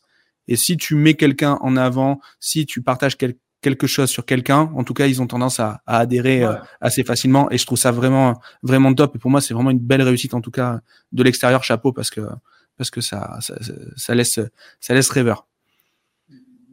Et 0.48 0.56
si 0.56 0.76
tu 0.76 0.96
mets 0.96 1.14
quelqu'un 1.14 1.58
en 1.62 1.76
avant, 1.76 2.20
si 2.40 2.66
tu 2.66 2.82
partages 2.82 3.16
quelque 3.16 3.87
chose 3.87 4.11
sur 4.11 4.26
quelqu'un, 4.26 4.72
en 4.74 4.82
tout 4.82 4.92
cas, 4.92 5.06
ils 5.06 5.22
ont 5.22 5.28
tendance 5.28 5.61
à, 5.61 5.80
à 5.87 5.98
adhérer 5.98 6.44
assez 6.80 7.04
facilement. 7.04 7.48
Et 7.52 7.58
je 7.58 7.64
trouve 7.64 7.78
ça 7.78 7.92
vraiment, 7.92 8.35
vraiment 8.64 8.92
top. 8.92 9.14
Et 9.14 9.18
pour 9.20 9.30
moi, 9.30 9.40
c'est 9.40 9.54
vraiment 9.54 9.70
une 9.70 9.78
belle 9.78 10.02
réussite, 10.02 10.35
en 10.35 10.40
tout 10.40 10.50
cas, 10.50 10.80
de 11.12 11.22
l'extérieur, 11.22 11.62
chapeau, 11.62 11.92
parce 11.92 12.11
que, 12.11 12.22
parce 12.76 12.90
que 12.90 13.00
ça, 13.00 13.38
ça, 13.40 13.54
ça 13.96 14.14
laisse, 14.16 14.40
ça 14.80 14.94
laisse 14.94 15.11
rêveur. 15.11 15.46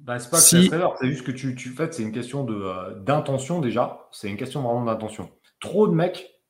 Bah, 0.09 0.17
c'est 0.17 0.31
pas 0.31 0.37
que 0.37 0.41
c'est 0.41 0.69
c'est 1.01 1.07
juste 1.07 1.23
que 1.23 1.31
tu, 1.31 1.53
tu 1.53 1.69
fais, 1.69 1.91
c'est 1.91 2.01
une 2.01 2.11
question 2.11 2.43
de, 2.43 2.55
euh, 2.55 2.95
d'intention 2.95 3.59
déjà. 3.59 4.07
C'est 4.09 4.27
une 4.27 4.37
question 4.37 4.63
vraiment 4.63 4.83
d'intention. 4.83 5.29
Trop 5.59 5.87
de 5.87 5.93
mecs 5.93 6.41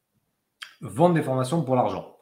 vendent 0.79 1.15
des 1.15 1.21
formations 1.21 1.61
pour 1.61 1.75
l'argent. 1.75 2.15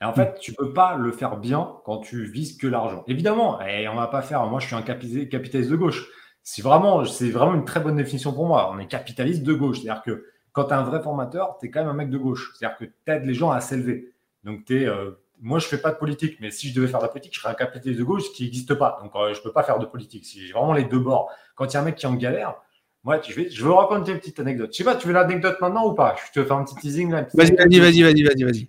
Et 0.00 0.06
en 0.06 0.14
fait, 0.14 0.38
tu 0.40 0.54
peux 0.54 0.72
pas 0.72 0.96
le 0.96 1.12
faire 1.12 1.36
bien 1.36 1.76
quand 1.84 1.98
tu 1.98 2.24
vises 2.24 2.56
que 2.56 2.66
l'argent. 2.66 3.04
Évidemment, 3.08 3.60
et 3.60 3.88
on 3.88 3.94
va 3.94 4.06
pas 4.06 4.22
faire. 4.22 4.46
Moi, 4.46 4.58
je 4.58 4.68
suis 4.68 4.74
un 4.74 4.80
capitaliste 4.80 5.70
de 5.70 5.76
gauche. 5.76 6.08
C'est 6.42 6.62
vraiment, 6.62 7.04
c'est 7.04 7.28
vraiment 7.28 7.52
une 7.52 7.66
très 7.66 7.80
bonne 7.80 7.96
définition 7.96 8.32
pour 8.32 8.46
moi. 8.46 8.70
On 8.72 8.78
est 8.78 8.86
capitaliste 8.86 9.42
de 9.42 9.52
gauche. 9.52 9.82
C'est-à-dire 9.82 10.02
que 10.02 10.24
quand 10.52 10.64
tu 10.64 10.70
es 10.70 10.76
un 10.76 10.82
vrai 10.84 11.02
formateur, 11.02 11.58
tu 11.60 11.66
es 11.66 11.70
quand 11.70 11.80
même 11.80 11.90
un 11.90 11.94
mec 11.94 12.08
de 12.08 12.16
gauche. 12.16 12.54
C'est-à-dire 12.54 12.78
que 12.78 12.84
tu 12.86 13.12
aides 13.12 13.26
les 13.26 13.34
gens 13.34 13.50
à 13.50 13.60
s'élever. 13.60 14.14
Donc, 14.44 14.64
tu 14.64 14.80
es, 14.80 14.86
euh, 14.86 15.10
moi, 15.40 15.58
je 15.58 15.66
fais 15.66 15.78
pas 15.78 15.90
de 15.90 15.96
politique, 15.96 16.36
mais 16.40 16.50
si 16.50 16.68
je 16.68 16.74
devais 16.74 16.86
faire 16.86 17.00
de 17.00 17.04
la 17.04 17.08
politique, 17.08 17.34
je 17.34 17.40
serais 17.40 17.50
un 17.50 17.54
capitaliste 17.54 17.98
de 17.98 18.04
gauche, 18.04 18.30
qui 18.34 18.44
n'existe 18.44 18.74
pas. 18.74 18.98
Donc, 19.02 19.12
euh, 19.16 19.32
je 19.34 19.40
peux 19.40 19.52
pas 19.52 19.62
faire 19.62 19.78
de 19.78 19.86
politique. 19.86 20.24
Si 20.24 20.46
j'ai 20.46 20.52
vraiment 20.52 20.74
les 20.74 20.84
deux 20.84 20.98
bords. 20.98 21.30
Quand 21.54 21.66
il 21.66 21.74
y 21.74 21.76
a 21.76 21.80
un 21.80 21.84
mec 21.84 21.96
qui 21.96 22.06
est 22.06 22.08
en 22.08 22.14
galère, 22.14 22.54
moi, 23.04 23.20
je 23.26 23.34
vais, 23.34 23.50
je 23.50 23.64
veux 23.64 23.72
raconter 23.72 24.12
une 24.12 24.18
petite 24.18 24.38
anecdote. 24.40 24.70
Je 24.72 24.78
sais 24.78 24.84
pas, 24.84 24.96
tu 24.96 25.06
veux 25.06 25.14
l'anecdote 25.14 25.56
maintenant 25.60 25.86
ou 25.88 25.94
pas? 25.94 26.16
Je 26.26 26.40
te 26.40 26.46
fais 26.46 26.52
un 26.52 26.64
petit 26.64 26.74
teasing 26.76 27.10
là. 27.10 27.26
Vas-y, 27.32 27.56
vas-y, 27.56 27.80
vas-y, 27.80 28.02
vas-y, 28.02 28.22
vas-y, 28.22 28.44
vas-y. 28.44 28.68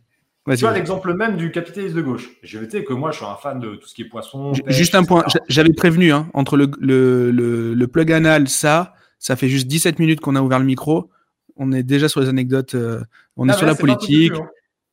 Tu 0.58 0.64
vois 0.64 0.74
l'exemple 0.74 1.14
même 1.14 1.36
du 1.36 1.52
capitaliste 1.52 1.96
de 1.96 2.02
gauche. 2.02 2.30
Je 2.42 2.58
vais 2.58 2.68
dire 2.68 2.86
que 2.86 2.94
moi, 2.94 3.12
je 3.12 3.18
suis 3.18 3.26
un 3.26 3.36
fan 3.36 3.60
de 3.60 3.76
tout 3.76 3.88
ce 3.88 3.94
qui 3.94 4.04
est 4.04 4.06
poisson. 4.06 4.54
juste 4.68 4.96
un 4.96 5.04
point. 5.04 5.26
J'avais 5.50 5.74
prévenu, 5.74 6.14
hein, 6.14 6.30
entre 6.34 6.56
le, 6.56 6.72
le, 6.80 7.32
le, 7.74 7.88
plug 7.88 8.12
anal, 8.12 8.48
ça, 8.48 8.94
ça 9.20 9.36
fait 9.36 9.50
juste 9.50 9.68
17 9.68 10.00
minutes 10.00 10.22
qu'on 10.22 10.36
a 10.36 10.42
ouvert 10.42 10.60
le 10.60 10.66
micro. 10.66 11.10
On 11.58 11.72
est 11.74 11.84
déjà 11.84 12.08
sur 12.08 12.22
les 12.22 12.30
anecdotes. 12.30 12.76
Euh, 12.76 13.02
on 13.36 13.50
est 13.50 13.54
sur 13.54 13.68
la 13.68 13.76
politique. 13.76 14.34
Hein. 14.34 14.48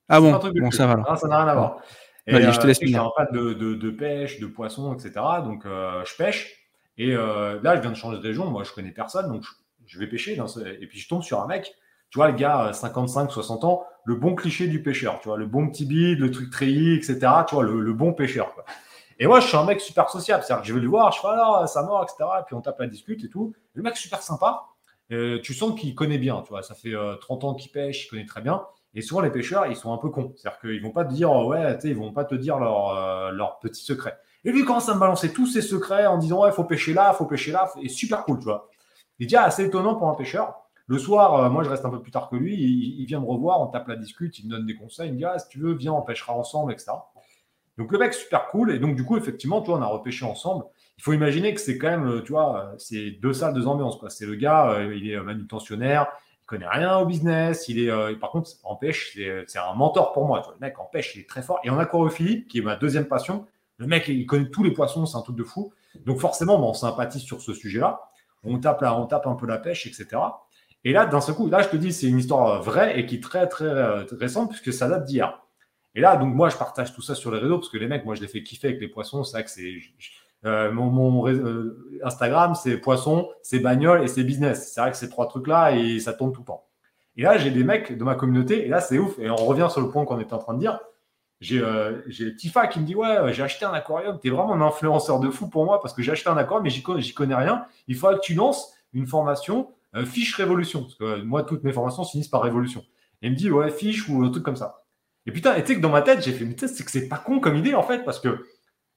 Ah 0.09 0.21
bon, 0.21 0.38
bon 0.38 0.71
ça 0.71 0.87
va 0.87 0.92
alors. 0.94 1.07
Ah, 1.09 1.16
ça 1.16 1.29
n'a 1.29 1.38
rien 1.38 1.49
à 1.49 1.55
voir. 1.55 1.83
Et, 2.29 2.33
je 2.33 2.59
te 2.59 2.64
euh, 2.64 2.66
laisse 2.66 2.79
je 2.81 2.87
suis 2.87 2.97
un 2.97 3.11
fan 3.16 3.27
de, 3.33 3.55
de, 3.55 3.75
de, 3.75 3.90
pêche, 3.90 4.38
de 4.38 4.47
poisson, 4.47 4.94
etc. 4.94 5.12
Donc, 5.44 5.64
euh, 5.64 6.05
je 6.05 6.14
pêche. 6.16 6.55
Et 6.99 7.14
euh, 7.14 7.59
là, 7.62 7.77
je 7.77 7.81
viens 7.81 7.90
de 7.90 7.97
changer 7.97 8.18
de 8.18 8.23
région. 8.23 8.51
Moi, 8.51 8.64
je 8.64 8.73
connais 8.73 8.90
personne. 8.90 9.29
Donc, 9.29 9.44
je, 9.87 9.99
vais 9.99 10.07
pêcher. 10.07 10.37
Dans 10.37 10.47
ce... 10.47 10.61
Et 10.61 10.87
puis, 10.87 10.99
je 10.99 11.09
tombe 11.09 11.23
sur 11.23 11.40
un 11.40 11.47
mec. 11.47 11.75
Tu 12.11 12.18
vois, 12.18 12.29
le 12.29 12.37
gars, 12.37 12.73
55, 12.73 13.31
60 13.31 13.64
ans, 13.64 13.87
le 14.05 14.14
bon 14.14 14.35
cliché 14.35 14.66
du 14.66 14.83
pêcheur. 14.83 15.21
Tu 15.21 15.29
vois, 15.29 15.38
le 15.38 15.47
bon 15.47 15.68
petit 15.68 15.87
bide, 15.87 16.18
le 16.18 16.31
truc 16.31 16.51
treillis, 16.51 16.94
etc. 16.94 17.18
Tu 17.49 17.55
vois, 17.55 17.64
le, 17.64 17.81
le 17.81 17.92
bon 17.94 18.12
pêcheur. 18.12 18.53
Quoi. 18.53 18.64
Et 19.18 19.27
moi, 19.27 19.40
je 19.40 19.47
suis 19.47 19.57
un 19.57 19.64
mec 19.64 19.81
super 19.81 20.11
sociable. 20.11 20.42
C'est-à-dire 20.44 20.62
que 20.62 20.68
je 20.68 20.75
vais 20.75 20.81
le 20.81 20.88
voir, 20.88 21.12
je 21.12 21.21
fais 21.21 21.29
alors, 21.29 21.66
ça 21.66 21.83
mort, 21.83 22.03
etc. 22.03 22.29
Et 22.40 22.42
puis, 22.44 22.55
on 22.55 22.61
tape 22.61 22.79
la 22.79 22.88
discute 22.88 23.25
et 23.25 23.31
tout. 23.31 23.55
Le 23.73 23.83
mec, 23.83 23.97
super 23.97 24.21
sympa. 24.21 24.64
Euh, 25.12 25.40
tu 25.42 25.55
sens 25.55 25.79
qu'il 25.81 25.94
connaît 25.94 26.18
bien. 26.18 26.42
Tu 26.42 26.51
vois, 26.51 26.62
ça 26.62 26.75
fait 26.75 26.92
30 27.23 27.44
ans 27.44 27.55
qu'il 27.55 27.71
pêche, 27.71 28.05
il 28.05 28.09
connaît 28.09 28.27
très 28.27 28.42
bien. 28.42 28.62
Et 28.94 29.03
souvent, 29.03 29.20
les 29.20 29.31
pêcheurs, 29.31 29.66
ils 29.66 29.77
sont 29.77 29.92
un 29.92 29.98
peu 29.98 30.09
cons. 30.09 30.33
C'est-à-dire 30.37 30.61
qu'ils 30.61 30.83
vont 30.83 30.90
pas 30.90 31.05
te 31.05 31.12
dire, 31.12 31.31
ouais, 31.31 31.74
tu 31.77 31.83
sais, 31.83 31.88
ils 31.88 31.96
vont 31.96 32.12
pas 32.12 32.24
te 32.24 32.35
dire 32.35 32.59
leurs 32.59 32.96
euh, 32.96 33.31
leur 33.31 33.59
petits 33.59 33.85
secrets. 33.85 34.18
Et 34.44 34.53
lui, 34.53 34.61
il 34.61 34.64
commence 34.64 34.88
à 34.88 34.94
me 34.94 35.01
balancer 35.01 35.33
tous 35.33 35.46
ses 35.46 35.62
secrets 35.62 36.07
en 36.07 36.18
disant, 36.18 36.42
ouais, 36.42 36.51
il 36.51 36.55
faut 36.55 36.64
pêcher 36.64 36.94
là, 36.94 37.11
il 37.12 37.16
faut 37.16 37.27
pêcher 37.27 37.53
là. 37.53 37.70
Et 37.83 37.88
super 37.88 38.24
cool, 38.24 38.38
tu 38.38 38.44
vois. 38.44 38.70
Il 39.18 39.27
dit, 39.27 39.37
assez 39.37 39.64
étonnant 39.64 39.96
pour 39.96 40.09
un 40.09 40.14
pêcheur. 40.14 40.55
Le 40.87 40.98
soir, 40.98 41.35
euh, 41.35 41.51
moi, 41.51 41.64
je 41.64 41.68
reste 41.68 41.85
un 41.85 41.90
peu 41.90 42.01
plus 42.01 42.11
tard 42.11 42.31
que 42.31 42.37
lui. 42.37 42.55
Il, 42.57 43.05
vient 43.05 43.20
me 43.20 43.27
revoir, 43.27 43.61
on 43.61 43.66
tape 43.66 43.88
la 43.88 43.96
discute, 43.96 44.38
il 44.38 44.46
me 44.46 44.51
donne 44.53 44.66
des 44.66 44.77
conseils. 44.77 45.09
Il 45.09 45.12
me 45.12 45.18
dit, 45.18 45.24
ah, 45.24 45.38
si 45.38 45.48
tu 45.48 45.59
veux, 45.59 45.74
viens, 45.74 45.92
on 45.92 46.03
pêchera 46.03 46.33
ensemble, 46.33 46.72
etc. 46.72 46.92
Donc, 47.77 47.92
le 47.92 47.98
mec, 47.98 48.14
super 48.14 48.46
cool. 48.46 48.72
Et 48.72 48.79
donc, 48.79 48.96
du 48.96 49.05
coup, 49.05 49.16
effectivement, 49.16 49.61
tu 49.61 49.70
vois, 49.70 49.79
on 49.79 49.83
a 49.83 49.87
repêché 49.87 50.24
ensemble. 50.24 50.64
Il 50.96 51.05
faut 51.05 51.12
imaginer 51.12 51.55
que 51.55 51.61
c'est 51.61 51.79
quand 51.79 51.90
même, 51.90 52.22
tu 52.24 52.33
vois, 52.33 52.72
c'est 52.79 53.12
deux 53.22 53.33
salles, 53.33 53.55
deux 53.55 53.68
ambiances. 53.68 53.98
C'est 54.09 54.27
le 54.27 54.35
gars, 54.35 54.70
euh, 54.72 54.96
il 54.96 55.09
est 55.09 55.20
manutentionnaire, 55.20 56.09
connaît 56.49 56.67
rien 56.67 56.99
au 56.99 57.05
business. 57.05 57.69
Il 57.69 57.79
est, 57.79 57.91
euh, 57.91 58.17
par 58.17 58.31
contre, 58.31 58.51
en 58.65 58.75
pêche, 58.75 59.17
c'est 59.47 59.59
un 59.59 59.75
mentor 59.75 60.13
pour 60.13 60.27
moi. 60.27 60.43
Le 60.55 60.67
mec 60.67 60.79
en 60.81 60.87
pêche, 60.87 61.15
il 61.15 61.21
est 61.21 61.29
très 61.29 61.43
fort. 61.43 61.61
Et 61.63 61.71
en 61.71 61.79
aquarophilie, 61.79 62.47
qui 62.47 62.59
est 62.59 62.63
ma 62.63 62.75
deuxième 62.75 63.07
passion, 63.07 63.47
le 63.77 63.87
mec, 63.87 64.09
il 64.09 64.27
connaît 64.27 64.49
tous 64.49 64.65
les 64.65 64.73
poissons, 64.73 65.07
c'est 65.07 65.17
un 65.17 65.23
truc 65.23 65.37
de 65.37 65.45
fou. 65.45 65.73
Donc 66.07 66.19
forcément, 66.19 66.59
on 66.69 66.73
sympathise 66.73 67.23
sur 67.23 67.41
ce 67.43 67.53
sujet-là. 67.53 68.01
On 68.43 68.59
tape, 68.59 68.83
on 68.83 69.07
tape 69.07 69.27
un 69.27 69.35
peu 69.35 69.47
la 69.47 69.59
pêche, 69.59 69.87
etc. 69.87 70.21
Et 70.85 70.93
là, 70.93 71.07
d'un 71.07 71.21
seul 71.21 71.35
coup, 71.35 71.49
là, 71.49 71.61
je 71.63 71.69
te 71.69 71.77
dis, 71.77 71.93
c'est 71.93 72.07
une 72.07 72.19
histoire 72.19 72.63
vraie 72.63 72.99
et 72.99 73.05
qui 73.05 73.17
est 73.17 73.23
très, 73.23 73.47
très 73.47 74.05
récente 74.13 74.51
puisque 74.51 74.73
ça 74.73 74.89
date 74.89 75.05
d'hier. 75.05 75.43
Et 75.95 76.01
là, 76.01 76.17
donc, 76.17 76.35
moi, 76.35 76.49
je 76.49 76.57
partage 76.57 76.95
tout 76.95 77.03
ça 77.03 77.15
sur 77.15 77.31
les 77.31 77.39
réseaux 77.39 77.59
parce 77.59 77.69
que 77.69 77.77
les 77.77 77.89
mecs, 77.89 78.05
moi, 78.05 78.15
je 78.15 78.23
les 78.23 78.29
fais 78.29 78.43
kiffer 78.43 78.69
avec 78.69 78.81
les 78.81 78.89
poissons. 78.89 79.23
C'est 79.23 79.33
vrai 79.33 79.45
que 79.45 79.51
c'est. 79.51 79.75
Mon, 80.44 81.27
Instagram, 82.03 82.55
c'est 82.55 82.77
poisson, 82.79 83.29
c'est 83.42 83.59
bagnole 83.59 84.03
et 84.03 84.09
c'est 84.09 84.24
business. 84.24 84.72
C'est 84.72 84.81
vrai 84.81 84.90
que 84.90 84.96
ces 84.96 85.09
trois 85.09 85.27
trucs-là, 85.29 85.72
et 85.72 86.01
ça 86.01 86.12
tourne 86.12 86.33
tout 86.33 86.40
le 86.40 86.46
temps. 86.46 86.64
Et 87.16 87.22
là, 87.22 87.37
j'ai 87.37 87.51
des 87.51 87.64
mecs 87.64 87.96
de 87.96 88.05
ma 88.05 88.14
communauté, 88.14 88.64
et 88.64 88.68
là, 88.68 88.81
c'est 88.81 88.98
ouf. 88.98 89.18
Et 89.18 89.29
on 89.29 89.37
revient 89.37 89.66
sur 89.70 89.81
le 89.81 89.88
point 89.90 90.05
qu'on 90.05 90.20
était 90.20 90.35
en 90.35 90.38
train 90.38 90.55
de 90.55 90.61
dire. 90.61 90.79
J'ai 91.40 91.61
euh, 91.61 92.03
Tifa 92.37 92.66
qui 92.66 92.81
me 92.81 92.85
dit 92.85 92.94
Ouais, 92.94 93.33
j'ai 93.33 93.42
acheté 93.42 93.64
un 93.64 93.72
aquarium. 93.72 94.18
Tu 94.20 94.29
es 94.29 94.31
vraiment 94.31 94.55
un 94.55 94.61
influenceur 94.61 95.20
de 95.20 95.31
fou 95.31 95.48
pour 95.48 95.64
moi 95.64 95.81
parce 95.81 95.94
que 95.94 96.03
j'ai 96.03 96.12
acheté 96.12 96.29
un 96.29 96.37
aquarium, 96.37 96.64
mais 96.64 96.70
j'y 96.70 97.14
connais, 97.14 97.35
rien. 97.35 97.64
Il 97.87 97.96
faudra 97.96 98.16
que 98.16 98.20
tu 98.20 98.35
lances 98.35 98.74
une 98.92 99.07
formation 99.07 99.70
euh, 99.94 100.05
fiche 100.05 100.35
révolution. 100.35 100.83
Parce 100.83 100.96
que 100.96 101.05
euh, 101.05 101.24
moi, 101.24 101.44
toutes 101.44 101.62
mes 101.62 101.72
formations 101.72 102.05
finissent 102.05 102.29
par 102.29 102.42
révolution. 102.42 102.85
Et 103.22 103.29
il 103.29 103.33
me 103.33 103.37
dit 103.37 103.51
Ouais, 103.51 103.70
fiche 103.70 104.09
ou 104.09 104.22
un 104.24 104.31
truc 104.31 104.42
comme 104.42 104.57
ça. 104.57 104.85
Et 105.27 105.33
putain, 105.33 105.55
et 105.55 105.62
tu 105.62 105.68
sais 105.68 105.77
que 105.77 105.81
dans 105.81 105.90
ma 105.90 106.03
tête, 106.03 106.22
j'ai 106.24 106.33
fait 106.33 106.44
Mais 106.44 106.57
c'est 106.57 106.85
que 106.85 106.90
c'est 106.90 107.09
pas 107.09 107.18
con 107.18 107.38
comme 107.38 107.57
idée 107.57 107.74
en 107.74 107.83
fait 107.83 108.05
parce 108.05 108.18
que. 108.18 108.44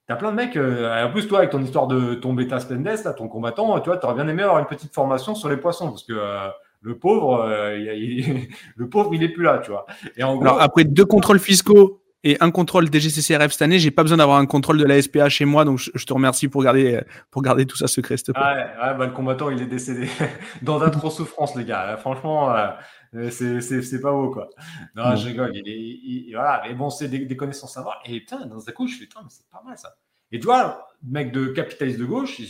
T'as 0.07 0.15
plein 0.15 0.31
de 0.31 0.35
mecs, 0.35 0.57
euh, 0.57 1.05
en 1.05 1.11
plus 1.11 1.27
toi 1.27 1.39
avec 1.39 1.51
ton 1.51 1.61
histoire 1.61 1.87
de 1.87 2.15
ton 2.15 2.33
bêta 2.33 2.59
splendes, 2.59 2.85
là, 2.85 3.13
ton 3.13 3.27
combattant, 3.27 3.79
tu 3.79 3.89
vois, 3.89 3.97
t'aurais 3.97 4.15
bien 4.15 4.27
aimé 4.27 4.43
avoir 4.43 4.59
une 4.59 4.65
petite 4.65 4.93
formation 4.93 5.35
sur 5.35 5.47
les 5.47 5.57
poissons 5.57 5.89
parce 5.89 6.03
que 6.03 6.13
le 6.81 6.97
pauvre, 6.97 7.43
euh, 7.43 7.77
il, 7.77 8.47
le 8.75 8.89
pauvre, 8.89 9.13
il 9.13 9.23
est 9.23 9.29
plus 9.29 9.43
là, 9.43 9.59
tu 9.59 9.71
vois. 9.71 9.85
Et 10.17 10.23
en 10.23 10.39
Alors 10.41 10.61
après 10.61 10.83
deux 10.83 11.05
contrôles 11.05 11.39
fiscaux 11.39 12.01
et 12.23 12.37
un 12.39 12.51
contrôle 12.51 12.87
DGCCRF 12.91 13.51
cette 13.51 13.61
année, 13.63 13.79
j'ai 13.79 13.89
pas 13.89 14.03
besoin 14.03 14.17
d'avoir 14.17 14.37
un 14.37 14.45
contrôle 14.45 14.77
de 14.77 14.85
la 14.85 15.01
SPA 15.01 15.29
chez 15.29 15.45
moi, 15.45 15.65
donc 15.65 15.79
je, 15.79 16.05
te 16.05 16.13
remercie 16.13 16.47
pour 16.47 16.63
garder 16.63 17.01
pour 17.31 17.41
garder 17.41 17.65
tout 17.65 17.77
ça 17.77 17.87
secret. 17.87 18.15
Ah 18.35 18.53
ouais, 18.53 18.59
ouais 18.59 18.97
bah, 18.97 19.05
le 19.07 19.11
combattant, 19.11 19.49
il 19.49 19.61
est 19.61 19.67
décédé 19.67 20.07
dans 20.61 20.87
trop 20.91 21.09
souffrance, 21.09 21.55
les 21.55 21.65
gars. 21.65 21.97
Franchement, 21.97 22.55
euh, 22.55 22.67
c'est 23.29 24.01
pas 24.01 24.11
beau, 24.11 24.31
quoi. 24.31 24.49
Non, 24.95 25.15
je 25.15 25.27
rigole. 25.27 25.51
Il, 25.55 26.31
voilà, 26.33 26.63
mais 26.65 26.73
bon, 26.73 26.89
c'est 26.89 27.07
des, 27.07 27.37
connaissances 27.37 27.77
à 27.77 27.81
avoir. 27.81 28.01
Et 28.05 28.19
putain, 28.19 28.45
dans 28.45 28.67
un 28.67 28.71
coup, 28.71 28.87
je 28.87 28.95
fais, 28.95 29.05
putain, 29.05 29.21
mais 29.23 29.29
c'est 29.29 29.49
pas 29.49 29.61
mal 29.65 29.77
ça. 29.77 29.95
Et 30.31 30.39
tu 30.39 30.45
vois, 30.45 30.87
mec 31.03 31.31
de 31.33 31.47
capitaliste 31.47 31.99
de 31.99 32.05
gauche, 32.05 32.41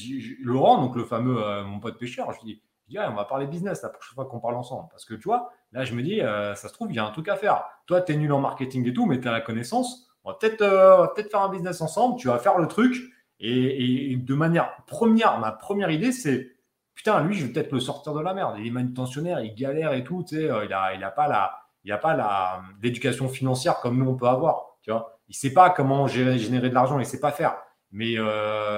Laurent, 0.41 0.81
donc 0.81 0.95
le 0.95 1.03
fameux 1.03 1.43
euh, 1.43 1.63
mon 1.63 1.79
pote 1.79 1.97
pêcheur, 1.97 2.31
je 2.31 2.39
dis, 2.45 2.61
on 2.97 3.13
va 3.13 3.25
parler 3.25 3.47
business 3.47 3.81
la 3.81 3.89
prochaine 3.89 4.15
fois 4.15 4.25
qu'on 4.25 4.39
parle 4.39 4.55
ensemble. 4.55 4.87
Parce 4.91 5.05
que 5.05 5.13
tu 5.13 5.23
vois, 5.23 5.51
là, 5.71 5.83
je 5.83 5.93
me 5.93 6.03
dis, 6.03 6.21
euh, 6.21 6.55
ça 6.55 6.67
se 6.67 6.73
trouve, 6.73 6.91
il 6.91 6.95
y 6.95 6.99
a 6.99 7.05
un 7.05 7.11
truc 7.11 7.27
à 7.29 7.35
faire. 7.35 7.63
Toi, 7.87 8.01
tu 8.01 8.13
es 8.13 8.17
nul 8.17 8.31
en 8.33 8.39
marketing 8.39 8.87
et 8.87 8.93
tout, 8.93 9.05
mais 9.05 9.19
tu 9.19 9.27
as 9.27 9.31
la 9.31 9.41
connaissance. 9.41 10.07
On 10.23 10.31
va 10.31 10.37
peut-être 10.39 10.61
euh, 10.61 11.07
peut 11.15 11.23
faire 11.23 11.41
un 11.41 11.49
business 11.49 11.81
ensemble. 11.81 12.19
Tu 12.19 12.27
vas 12.27 12.39
faire 12.39 12.57
le 12.57 12.67
truc. 12.67 12.95
Et, 13.39 14.15
de 14.17 14.35
manière 14.35 14.83
première, 14.85 15.39
ma 15.39 15.51
première 15.51 15.89
idée, 15.89 16.11
c'est 16.11 16.51
putain, 17.03 17.23
lui, 17.23 17.35
je 17.35 17.45
vais 17.45 17.53
peut-être 17.53 17.71
le 17.71 17.79
sortir 17.79 18.13
de 18.13 18.21
la 18.21 18.33
merde. 18.33 18.55
Il 18.59 18.67
est 18.67 18.71
manutentionnaire, 18.71 19.39
il 19.41 19.55
galère 19.55 19.93
et 19.93 20.03
tout. 20.03 20.25
Euh, 20.33 20.65
il 20.65 20.69
n'a 20.69 20.93
il 20.93 21.03
a 21.03 21.11
pas 21.11 21.27
la. 21.27 21.57
Il 21.83 21.91
a 21.91 21.97
pas 21.97 22.15
la, 22.15 22.61
l'éducation 22.83 23.27
financière 23.27 23.79
comme 23.79 23.97
nous 23.97 24.07
on 24.07 24.15
peut 24.15 24.27
avoir, 24.27 24.77
tu 24.83 24.91
vois. 24.91 25.17
Il 25.29 25.35
sait 25.35 25.51
pas 25.51 25.71
comment 25.71 26.05
générer 26.05 26.69
de 26.69 26.75
l'argent, 26.75 26.99
il 26.99 27.05
sait 27.07 27.19
pas 27.19 27.31
faire. 27.31 27.55
Mais, 27.91 28.17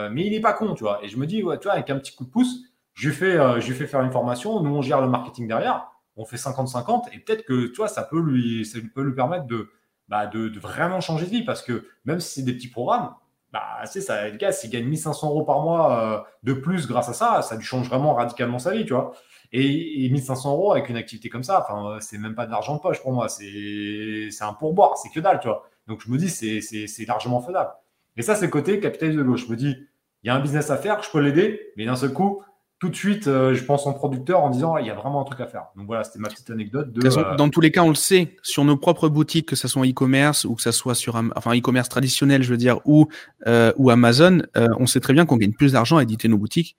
mais 0.10 0.26
il 0.26 0.32
n'est 0.32 0.40
pas 0.40 0.54
con, 0.54 0.74
tu 0.74 0.86
vois. 0.86 1.04
Et 1.04 1.10
je 1.10 1.18
me 1.18 1.28
dis, 1.28 1.40
tu 1.40 1.44
vois, 1.44 1.74
avec 1.74 1.90
un 1.90 1.98
petit 1.98 2.16
coup 2.16 2.24
de 2.24 2.30
pouce, 2.30 2.64
je 2.94 3.10
lui 3.10 3.16
fais, 3.16 3.38
euh, 3.38 3.60
je 3.60 3.74
fais 3.74 3.88
faire 3.88 4.02
une 4.02 4.12
formation, 4.12 4.62
nous 4.62 4.76
on 4.76 4.82
gère 4.82 5.02
le 5.02 5.08
marketing 5.08 5.48
derrière, 5.48 5.88
on 6.16 6.26
fait 6.26 6.38
50-50 6.38 7.06
et 7.12 7.20
peut-être 7.20 7.44
que 7.46 7.72
ça 7.88 8.04
peut 8.04 8.20
lui, 8.20 8.66
ça 8.66 8.80
peut 8.94 9.02
lui 9.02 9.16
permettre 9.16 9.46
de, 9.46 9.72
bah, 10.08 10.28
de, 10.28 10.60
vraiment 10.60 11.02
changer 11.02 11.26
de 11.26 11.32
vie 11.32 11.44
parce 11.44 11.64
que 11.64 11.88
même 12.06 12.20
si 12.20 12.36
c'est 12.36 12.46
des 12.46 12.54
petits 12.54 12.70
programmes, 12.70 13.14
bah, 13.54 13.86
c'est 13.86 14.02
ça, 14.02 14.28
le 14.30 14.38
gars, 14.38 14.52
s'il 14.52 14.72
gagne 14.72 14.86
1500 14.86 15.30
euros 15.30 15.44
par 15.44 15.62
mois 15.62 16.02
euh, 16.02 16.20
de 16.42 16.54
plus 16.54 16.88
grâce 16.88 17.10
à 17.10 17.14
ça, 17.14 17.44
ça 17.44 17.56
lui 17.56 17.64
change 17.64 17.88
vraiment 17.88 18.16
radicalement 18.16 18.58
sa 18.58 18.72
vie, 18.72 18.84
tu 18.84 18.94
vois. 18.94 19.14
Et, 19.52 20.10
1500 20.10 20.54
euros 20.54 20.72
avec 20.72 20.90
une 20.90 20.98
activité 20.98 21.30
comme 21.30 21.44
ça, 21.44 21.64
enfin, 21.64 22.00
c'est 22.02 22.18
même 22.18 22.34
pas 22.34 22.48
de 22.48 22.52
l'argent 22.52 22.76
de 22.76 22.82
poche 22.82 23.00
pour 23.02 23.14
moi, 23.14 23.30
c'est 23.30 24.30
un 24.42 24.54
pourboire, 24.54 24.98
c'est 24.98 25.10
que 25.10 25.20
dalle, 25.20 25.40
tu 25.40 25.48
vois. 25.48 25.70
Donc 25.88 26.02
je 26.02 26.10
me 26.10 26.18
dis, 26.18 26.30
c'est 26.30 27.06
largement 27.06 27.42
faisable. 27.42 27.70
Et 28.18 28.24
ça, 28.24 28.34
c'est 28.34 28.46
le 28.46 28.52
côté 28.52 28.80
capitaliste 28.80 29.20
de 29.20 29.24
gauche. 29.24 29.46
Je 29.46 29.52
me 29.52 29.56
dis, 29.56 29.76
il 30.24 30.28
y 30.28 30.30
a 30.32 30.36
un 30.36 30.40
business 30.40 30.72
à 30.72 30.78
faire, 30.78 31.04
je 31.04 31.12
peux 31.12 31.20
l'aider, 31.20 31.74
mais 31.78 31.86
d'un 31.86 31.96
seul 31.96 32.12
coup, 32.12 32.44
tout 32.84 32.90
de 32.90 32.96
suite, 32.98 33.28
euh, 33.28 33.54
je 33.54 33.64
pense 33.64 33.88
en 33.88 33.94
producteur 33.94 34.42
en 34.42 34.50
disant 34.50 34.76
il 34.76 34.86
y 34.86 34.90
a 34.90 34.94
vraiment 34.94 35.22
un 35.22 35.24
truc 35.24 35.40
à 35.40 35.48
faire. 35.48 35.68
Donc 35.78 35.86
voilà, 35.86 36.04
c'était 36.04 36.20
ma 36.20 36.28
petite 36.28 36.50
anecdote. 36.50 36.92
De, 36.92 37.08
euh, 37.08 37.36
Dans 37.38 37.48
tous 37.48 37.62
les 37.62 37.72
cas, 37.72 37.82
on 37.82 37.88
le 37.88 37.96
sait, 37.96 38.36
sur 38.42 38.66
nos 38.66 38.76
propres 38.76 39.08
boutiques, 39.08 39.48
que 39.48 39.56
ce 39.56 39.70
soit 39.70 39.88
e-commerce 39.88 40.44
ou 40.44 40.56
que 40.56 40.62
ce 40.62 40.74
soit 40.74 40.94
sur 40.94 41.16
enfin 41.34 41.56
e-commerce 41.56 41.88
traditionnel, 41.88 42.44
je 42.44 42.50
veux 42.50 42.58
dire, 42.58 42.80
ou, 42.84 43.08
euh, 43.48 43.72
ou 43.78 43.90
Amazon, 43.90 44.42
on 44.54 44.86
sait 44.86 45.00
très 45.00 45.14
bien 45.14 45.26
qu'on 45.26 45.38
gagne 45.38 45.54
plus 45.54 45.72
d'argent 45.72 45.96
à 45.96 46.04
éditer 46.04 46.28
nos 46.28 46.38
boutiques. 46.38 46.76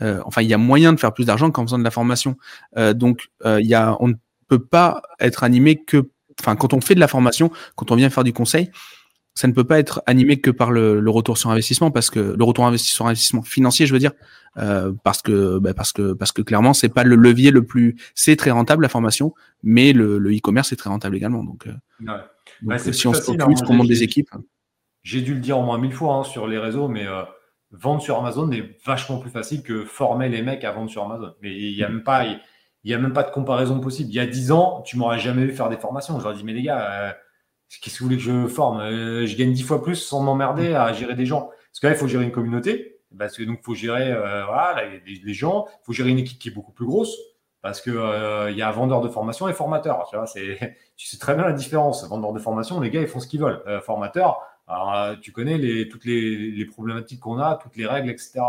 enfin, 0.00 0.42
il 0.42 0.48
y 0.48 0.54
a 0.54 0.58
moyen 0.58 0.92
de 0.92 0.98
faire 0.98 1.14
plus 1.14 1.26
d'argent 1.26 1.52
qu'en 1.52 1.62
faisant 1.62 1.78
de 1.78 1.84
la 1.84 1.92
formation. 1.92 2.36
donc, 2.94 3.28
il 3.44 3.66
y 3.66 3.76
a, 3.76 3.96
on 4.00 4.08
ne 4.08 4.14
peut 4.48 4.58
pas 4.58 5.02
être 5.20 5.44
animé 5.44 5.76
que, 5.76 6.10
enfin, 6.40 6.56
quand 6.56 6.74
on 6.74 6.80
fait 6.80 6.96
de 6.96 7.00
la 7.00 7.06
formation, 7.06 7.52
quand 7.76 7.92
on 7.92 7.94
vient 7.94 8.10
faire 8.10 8.24
du 8.24 8.32
conseil, 8.32 8.72
ça 9.34 9.48
ne 9.48 9.52
peut 9.52 9.64
pas 9.64 9.78
être 9.78 10.02
animé 10.06 10.40
que 10.40 10.50
par 10.50 10.70
le, 10.70 11.00
le, 11.00 11.10
retour 11.10 11.38
sur 11.38 11.50
investissement 11.50 11.90
parce 11.90 12.08
que 12.08 12.20
le 12.20 12.44
retour 12.44 12.70
sur 12.78 13.06
investissement 13.06 13.42
financier, 13.42 13.86
je 13.86 13.92
veux 13.92 13.98
dire, 13.98 14.12
euh, 14.58 14.92
parce 15.02 15.22
que 15.22 15.58
bah, 15.58 15.74
parce 15.74 15.92
que 15.92 16.12
parce 16.12 16.30
que 16.30 16.40
clairement 16.40 16.72
c'est 16.72 16.88
pas 16.88 17.02
le 17.02 17.16
levier 17.16 17.50
le 17.50 17.64
plus, 17.64 17.96
c'est 18.14 18.36
très 18.36 18.52
rentable 18.52 18.82
la 18.82 18.88
formation, 18.88 19.34
mais 19.62 19.92
le 19.92 20.18
e-commerce 20.36 20.72
est 20.72 20.76
très 20.76 20.90
rentable 20.90 21.16
également. 21.16 21.42
Donc, 21.42 21.66
euh, 21.66 21.72
ouais. 22.00 22.20
bah, 22.62 22.78
si 22.78 23.06
on 23.06 23.12
se 23.12 23.22
focus, 23.22 23.60
hein. 23.60 23.66
qu'on 23.66 23.74
monte 23.74 23.88
des 23.88 24.02
équipes. 24.02 24.30
J'ai 25.02 25.20
dû 25.20 25.34
le 25.34 25.40
dire 25.40 25.58
au 25.58 25.62
moins 25.62 25.78
mille 25.78 25.92
fois 25.92 26.14
hein, 26.14 26.24
sur 26.24 26.46
les 26.46 26.58
réseaux, 26.58 26.88
mais 26.88 27.06
euh, 27.06 27.22
vendre 27.72 28.00
sur 28.00 28.18
Amazon 28.18 28.50
est 28.52 28.78
vachement 28.86 29.18
plus 29.18 29.30
facile 29.30 29.62
que 29.62 29.84
former 29.84 30.28
les 30.28 30.42
mecs 30.42 30.64
à 30.64 30.70
vendre 30.70 30.90
sur 30.90 31.02
Amazon. 31.02 31.34
Mais 31.42 31.54
il 31.54 31.76
y 31.76 31.82
a 31.82 31.88
même 31.88 32.04
pas 32.04 32.24
il 32.24 32.90
y 32.90 32.94
a 32.94 32.98
même 32.98 33.12
pas 33.12 33.24
de 33.24 33.30
comparaison 33.30 33.80
possible. 33.80 34.10
Il 34.10 34.14
y 34.14 34.20
a 34.20 34.26
dix 34.26 34.52
ans, 34.52 34.82
tu 34.82 34.96
m'aurais 34.96 35.18
jamais 35.18 35.44
vu 35.44 35.52
faire 35.52 35.68
des 35.68 35.76
formations. 35.76 36.18
Leur 36.18 36.34
dit 36.34 36.44
mais 36.44 36.52
les 36.52 36.62
gars 36.62 36.90
euh, 36.90 37.12
Qu'est-ce 37.80 37.96
que 37.96 38.00
vous 38.00 38.06
voulez 38.06 38.16
que 38.16 38.22
je 38.22 38.46
forme? 38.46 38.80
Euh, 38.80 39.26
Je 39.26 39.36
gagne 39.36 39.52
dix 39.52 39.62
fois 39.62 39.82
plus 39.82 39.96
sans 39.96 40.20
m'emmerder 40.20 40.74
à 40.74 40.92
gérer 40.92 41.14
des 41.14 41.26
gens. 41.26 41.50
Parce 41.70 41.80
que 41.80 41.86
là, 41.86 41.92
il 41.92 41.96
faut 41.96 42.06
gérer 42.06 42.24
une 42.24 42.32
communauté. 42.32 43.00
Donc, 43.10 43.30
il 43.38 43.58
faut 43.62 43.74
gérer 43.74 44.10
euh, 44.10 44.44
gens. 45.28 45.66
Il 45.68 45.84
faut 45.84 45.92
gérer 45.92 46.10
une 46.10 46.18
équipe 46.18 46.38
qui 46.38 46.48
est 46.48 46.52
beaucoup 46.52 46.72
plus 46.72 46.86
grosse. 46.86 47.16
Parce 47.62 47.80
qu'il 47.80 47.96
euh, 47.96 48.50
y 48.50 48.62
a 48.62 48.70
vendeur 48.70 49.00
de 49.00 49.08
formation 49.08 49.48
et 49.48 49.52
formateur. 49.52 50.10
Tu, 50.96 51.08
sais 51.08 51.18
très 51.18 51.34
bien 51.34 51.44
la 51.44 51.52
différence. 51.52 52.08
Vendeur 52.08 52.32
de 52.32 52.38
formation, 52.38 52.80
les 52.80 52.90
gars, 52.90 53.00
ils 53.00 53.08
font 53.08 53.18
ce 53.18 53.26
qu'ils 53.26 53.40
veulent. 53.40 53.62
formateur, 53.82 54.40
tu 55.20 55.32
connais 55.32 55.88
toutes 55.88 56.04
les, 56.04 56.64
problématiques 56.66 57.20
qu'on 57.20 57.38
a, 57.38 57.56
toutes 57.56 57.76
les 57.76 57.86
règles, 57.86 58.10
etc. 58.10 58.40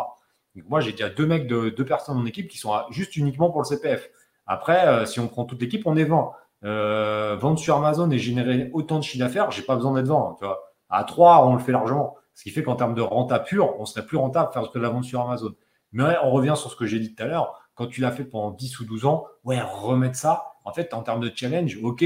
Moi, 0.67 0.79
j'ai 0.79 0.91
déjà 0.91 1.09
deux 1.09 1.25
mecs, 1.25 1.47
de, 1.47 1.69
deux 1.69 1.85
personnes 1.85 2.17
en 2.17 2.25
équipe 2.25 2.47
qui 2.47 2.59
sont 2.59 2.71
juste 2.91 3.15
uniquement 3.15 3.49
pour 3.49 3.61
le 3.61 3.65
CPF. 3.65 4.09
Après, 4.45 5.07
si 5.07 5.19
on 5.19 5.27
prend 5.27 5.45
toute 5.45 5.59
l'équipe, 5.59 5.87
on 5.87 5.97
est 5.97 6.03
20. 6.03 6.31
Euh, 6.63 7.35
vendre 7.35 7.59
sur 7.59 7.75
Amazon 7.75 8.09
et 8.09 8.17
générer 8.17 8.69
autant 8.73 8.97
de 8.97 9.03
chiffre 9.03 9.23
d'affaires, 9.23 9.51
j'ai 9.51 9.61
pas 9.61 9.75
besoin 9.75 9.93
d'être 9.93 10.07
vent. 10.07 10.37
À 10.89 11.03
3, 11.03 11.47
on 11.47 11.53
le 11.53 11.59
fait 11.59 11.71
largement. 11.71 12.15
Ce 12.33 12.43
qui 12.43 12.49
fait 12.49 12.63
qu'en 12.63 12.75
termes 12.75 12.95
de 12.95 13.01
rentable 13.01 13.45
pur, 13.45 13.79
on 13.79 13.85
serait 13.85 14.05
plus 14.05 14.17
rentable 14.17 14.51
faire 14.51 14.69
de 14.69 14.79
la 14.79 14.89
vente 14.89 15.03
sur 15.03 15.21
Amazon. 15.21 15.53
Mais 15.91 16.15
on 16.23 16.31
revient 16.31 16.53
sur 16.55 16.71
ce 16.71 16.75
que 16.75 16.85
j'ai 16.85 16.99
dit 16.99 17.13
tout 17.13 17.23
à 17.23 17.27
l'heure. 17.27 17.61
Quand 17.75 17.87
tu 17.87 18.01
l'as 18.01 18.11
fait 18.11 18.25
pendant 18.25 18.51
10 18.51 18.79
ou 18.79 18.85
12 18.85 19.05
ans, 19.05 19.25
ouais, 19.43 19.61
remettre 19.61 20.17
ça. 20.17 20.55
En 20.63 20.73
fait, 20.73 20.93
en 20.93 21.03
termes 21.03 21.21
de 21.21 21.31
challenge, 21.33 21.77
ok. 21.81 22.03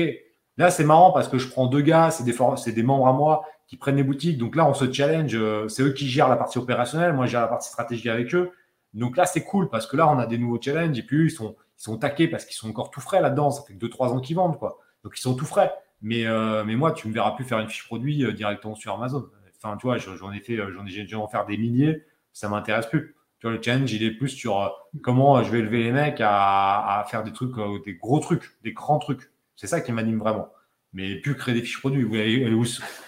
Là, 0.57 0.69
c'est 0.69 0.83
marrant 0.83 1.11
parce 1.11 1.29
que 1.29 1.37
je 1.37 1.47
prends 1.47 1.67
deux 1.67 1.81
gars, 1.81 2.11
c'est 2.11 2.23
des, 2.23 2.83
membres 2.83 3.07
à 3.07 3.13
moi 3.13 3.45
qui 3.67 3.77
prennent 3.77 3.95
les 3.95 4.03
boutiques. 4.03 4.37
Donc 4.37 4.55
là, 4.55 4.67
on 4.67 4.73
se 4.73 4.91
challenge. 4.91 5.33
Euh, 5.35 5.67
c'est 5.69 5.83
eux 5.83 5.93
qui 5.93 6.07
gèrent 6.07 6.27
la 6.27 6.35
partie 6.35 6.57
opérationnelle. 6.57 7.13
Moi, 7.13 7.27
je 7.27 7.31
gère 7.31 7.41
la 7.41 7.47
partie 7.47 7.69
stratégique 7.69 8.07
avec 8.07 8.35
eux. 8.35 8.51
Donc 8.93 9.15
là, 9.15 9.25
c'est 9.25 9.43
cool 9.43 9.69
parce 9.69 9.87
que 9.87 9.95
là, 9.95 10.09
on 10.09 10.19
a 10.19 10.25
des 10.25 10.37
nouveaux 10.37 10.59
challenges 10.61 10.97
et 10.97 11.03
puis 11.03 11.25
ils 11.25 11.31
sont, 11.31 11.55
ils 11.79 11.83
sont 11.83 11.97
taqués 11.97 12.27
parce 12.27 12.45
qu'ils 12.45 12.55
sont 12.55 12.69
encore 12.69 12.91
tout 12.91 12.99
frais 12.99 13.21
là-dedans. 13.21 13.51
Ça 13.51 13.63
fait 13.63 13.73
que 13.73 13.85
2-3 13.85 14.09
ans 14.09 14.19
qu'ils 14.19 14.35
vendent, 14.35 14.59
quoi. 14.59 14.79
Donc 15.03 15.17
ils 15.17 15.21
sont 15.21 15.35
tout 15.35 15.45
frais. 15.45 15.73
Mais, 16.01 16.25
euh, 16.25 16.63
mais 16.65 16.75
moi, 16.75 16.91
tu 16.91 17.07
ne 17.07 17.11
me 17.11 17.15
verras 17.15 17.31
plus 17.31 17.45
faire 17.45 17.59
une 17.59 17.69
fiche 17.69 17.85
produit 17.85 18.23
euh, 18.23 18.33
directement 18.33 18.75
sur 18.75 18.93
Amazon. 18.93 19.29
Enfin, 19.61 19.77
tu 19.77 19.87
vois, 19.87 19.97
j'en 19.97 20.31
ai 20.31 20.39
fait, 20.39 20.57
euh, 20.57 20.71
j'en 20.73 20.85
ai, 20.85 20.89
j'ai 20.89 21.15
en 21.15 21.27
faire 21.27 21.45
des 21.45 21.57
milliers. 21.57 22.03
Ça 22.33 22.49
m'intéresse 22.49 22.87
plus. 22.87 23.15
Tu 23.39 23.47
vois, 23.47 23.55
le 23.55 23.61
challenge, 23.61 23.91
il 23.93 24.03
est 24.03 24.11
plus 24.11 24.29
sur 24.29 24.73
comment 25.01 25.41
je 25.43 25.51
vais 25.51 25.59
élever 25.59 25.83
les 25.83 25.91
mecs 25.91 26.19
à, 26.19 26.99
à 26.99 27.05
faire 27.05 27.23
des 27.23 27.31
trucs, 27.31 27.53
des 27.85 27.95
gros 27.95 28.19
trucs, 28.19 28.57
des 28.63 28.73
grands 28.73 28.99
trucs. 28.99 29.31
C'est 29.55 29.67
ça 29.67 29.79
qui 29.79 29.91
m'anime 29.93 30.19
vraiment. 30.19 30.49
Mais 30.91 31.15
plus 31.15 31.35
créer 31.35 31.53
des 31.53 31.61
fiches 31.61 31.79
produits. 31.79 32.05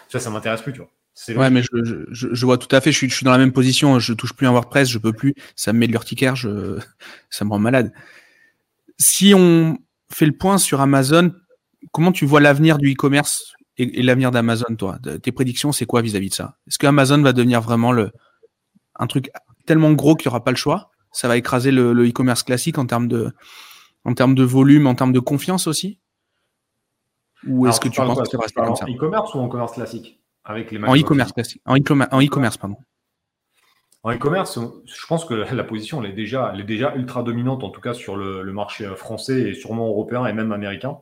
Ça, 0.08 0.20
ça 0.20 0.30
m'intéresse 0.30 0.62
plus, 0.62 0.74
tu 0.74 0.80
vois. 0.80 0.90
Ouais, 1.36 1.50
mais 1.50 1.62
je, 1.62 2.06
je, 2.12 2.34
je, 2.34 2.46
vois 2.46 2.58
tout 2.58 2.74
à 2.74 2.80
fait. 2.80 2.92
Je 2.94 2.98
suis, 2.98 3.10
je 3.10 3.16
suis 3.16 3.26
dans 3.26 3.32
la 3.32 3.38
même 3.38 3.52
position. 3.52 4.00
Je 4.00 4.14
touche 4.14 4.34
plus 4.34 4.48
un 4.48 4.52
WordPress. 4.52 4.90
Je 4.90 4.98
peux 4.98 5.12
plus. 5.12 5.36
Ça 5.58 5.74
me 5.74 5.80
met 5.80 5.88
de 5.88 5.92
l'urticaire. 5.92 6.38
Je, 6.38 6.80
ça 7.30 7.44
me 7.44 7.50
rend 7.50 7.60
malade 7.60 7.92
si 9.02 9.34
on 9.36 9.78
fait 10.12 10.26
le 10.26 10.32
point 10.32 10.58
sur 10.58 10.80
Amazon, 10.80 11.34
comment 11.92 12.12
tu 12.12 12.26
vois 12.26 12.40
l'avenir 12.40 12.78
du 12.78 12.94
e-commerce 12.94 13.54
et, 13.78 14.02
l'avenir 14.04 14.32
d'Amazon, 14.32 14.76
toi? 14.78 15.00
Tes 15.24 15.32
prédictions, 15.32 15.72
c'est 15.72 15.86
quoi 15.86 16.02
vis-à-vis 16.02 16.30
de 16.30 16.34
ça? 16.36 16.58
Est-ce 16.68 16.78
que 16.78 16.88
Amazon 16.88 17.22
va 17.22 17.34
devenir 17.34 17.62
vraiment 17.62 17.92
le, 17.92 18.12
un 19.00 19.08
truc 19.08 19.32
tellement 19.66 19.92
gros 19.94 20.16
qu'il 20.16 20.30
n'y 20.30 20.32
aura 20.32 20.44
pas 20.44 20.52
le 20.52 20.58
choix? 20.58 20.92
Ça 21.12 21.28
va 21.28 21.36
écraser 21.36 21.72
le, 21.72 22.08
e-commerce 22.08 22.44
classique 22.44 22.78
en 22.78 22.86
termes 22.86 23.08
de, 23.08 23.34
en 24.06 24.14
termes 24.14 24.36
de 24.36 24.44
volume, 24.44 24.88
en 24.88 24.96
termes 24.96 25.14
de 25.14 25.20
confiance 25.20 25.68
aussi? 25.68 26.00
Ou 27.48 27.68
est-ce 27.68 27.80
que 27.80 27.90
tu 27.90 28.00
penses 28.00 28.20
que 28.20 28.30
ça 28.30 28.38
va 28.38 28.44
rester 28.44 28.62
comme 28.62 28.76
ça? 28.76 28.86
En 28.86 28.94
e-commerce 28.94 29.34
ou 29.34 29.40
en 29.40 29.48
commerce 29.48 29.74
classique? 29.74 30.20
Avec 30.44 30.72
les 30.72 30.84
En 30.84 30.96
e-commerce 30.96 31.32
classique. 31.32 31.62
En 31.66 31.76
e-commerce, 31.76 32.58
pardon. 32.58 32.78
En 34.04 34.12
e-commerce, 34.12 34.58
je 34.86 35.08
pense 35.08 35.26
que 35.26 35.34
la 35.34 35.64
position 35.64 36.04
elle 36.04 36.12
est, 36.12 36.14
déjà, 36.14 36.54
ultra 36.96 37.22
dominante, 37.22 37.64
en 37.64 37.70
tout 37.70 37.82
cas 37.82 37.94
sur 37.94 38.16
le, 38.16 38.52
marché 38.52 38.88
français 38.96 39.50
et 39.50 39.54
sûrement 39.54 39.88
européen 39.88 40.26
et 40.26 40.34
même 40.34 40.52
américain. 40.52 41.00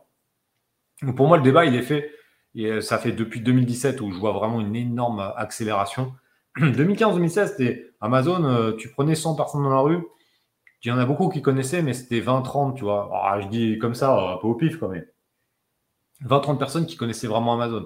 pour 1.16 1.28
moi, 1.28 1.38
le 1.38 1.44
débat, 1.44 1.66
il 1.66 1.76
est 1.76 1.82
fait. 1.82 2.12
Et 2.56 2.82
ça 2.82 2.98
fait 2.98 3.12
depuis 3.12 3.42
2017 3.42 4.02
où 4.02 4.12
je 4.12 4.18
vois 4.18 4.32
vraiment 4.32 4.60
une 4.60 4.76
énorme 4.76 5.34
accélération. 5.38 6.14
2015-2016, 6.58 7.48
c'était 7.48 7.94
Amazon, 8.02 8.44
euh, 8.44 8.74
tu 8.74 8.90
prenais 8.90 9.16
100 9.16 9.36
personnes 9.36 9.64
dans 9.64 9.70
la 9.70 9.80
rue, 9.80 10.04
il 10.84 10.88
y 10.88 10.92
en 10.92 10.98
a 10.98 11.06
beaucoup 11.06 11.30
qui 11.30 11.42
connaissaient, 11.42 11.82
mais 11.82 11.94
c'était 11.94 12.22
20-30, 12.22 12.76
tu 12.76 12.84
vois. 12.84 13.40
je 13.42 13.48
dis 13.48 13.78
comme 13.80 13.96
ça, 13.96 14.18
un 14.18 14.38
peu 14.38 14.48
au 14.48 14.56
pif 14.56 14.78
quand 14.78 14.88
même. 14.88 15.06
20-30 16.24 16.58
personnes 16.58 16.86
qui 16.86 16.96
connaissaient 16.96 17.28
vraiment 17.28 17.54
Amazon. 17.54 17.86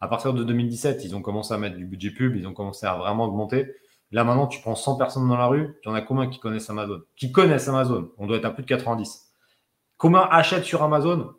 À 0.00 0.08
partir 0.08 0.32
de 0.32 0.42
2017, 0.42 1.04
ils 1.04 1.14
ont 1.14 1.20
commencé 1.20 1.52
à 1.52 1.58
mettre 1.58 1.76
du 1.76 1.84
budget 1.84 2.10
pub, 2.10 2.34
ils 2.36 2.46
ont 2.46 2.54
commencé 2.54 2.86
à 2.86 2.94
vraiment 2.94 3.24
augmenter. 3.24 3.74
Là, 4.12 4.24
maintenant, 4.24 4.46
tu 4.46 4.60
prends 4.60 4.74
100 4.74 4.96
personnes 4.96 5.28
dans 5.28 5.36
la 5.36 5.46
rue, 5.46 5.78
il 5.84 5.88
y 5.88 5.90
en 5.90 5.94
a 5.94 6.00
combien 6.00 6.28
qui 6.28 6.40
connaissent 6.40 6.68
Amazon? 6.68 7.02
Qui 7.16 7.30
connaissent 7.30 7.68
Amazon? 7.68 8.10
On 8.18 8.26
doit 8.26 8.38
être 8.38 8.44
à 8.44 8.50
plus 8.50 8.64
de 8.64 8.68
90. 8.68 9.32
Combien 9.96 10.26
achètent 10.30 10.64
sur 10.64 10.82
Amazon? 10.82 11.34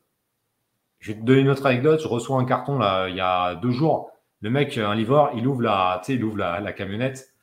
Je 1.00 1.12
vais 1.12 1.20
te 1.20 1.26
donner 1.26 1.42
une 1.42 1.50
autre 1.50 1.66
anecdote. 1.66 2.00
Je 2.02 2.08
reçois 2.08 2.40
un 2.40 2.46
carton 2.46 2.78
là, 2.78 3.10
il 3.10 3.16
y 3.16 3.20
a 3.20 3.56
deux 3.56 3.72
jours. 3.72 4.12
Le 4.42 4.50
mec, 4.50 4.78
un 4.78 4.96
livreur, 4.96 5.32
il 5.36 5.48
ouvre 5.48 5.62
la, 5.62 6.02
il 6.08 6.24
ouvre 6.24 6.38
la, 6.38 6.74
camionnette. 6.74 7.34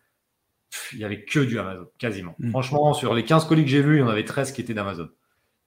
il 0.92 0.98
y 0.98 1.04
avait 1.04 1.24
que 1.24 1.40
du 1.40 1.58
Amazon, 1.58 1.86
quasiment. 1.98 2.34
Hmm. 2.38 2.50
Franchement, 2.50 2.94
sur 2.94 3.14
les 3.14 3.24
15 3.24 3.44
colis 3.46 3.64
que 3.64 3.70
j'ai 3.70 3.82
vus, 3.82 3.96
il 3.96 4.00
y 4.00 4.02
en 4.02 4.08
avait 4.08 4.24
13 4.24 4.52
qui 4.52 4.60
étaient 4.60 4.74
d'Amazon. 4.74 5.08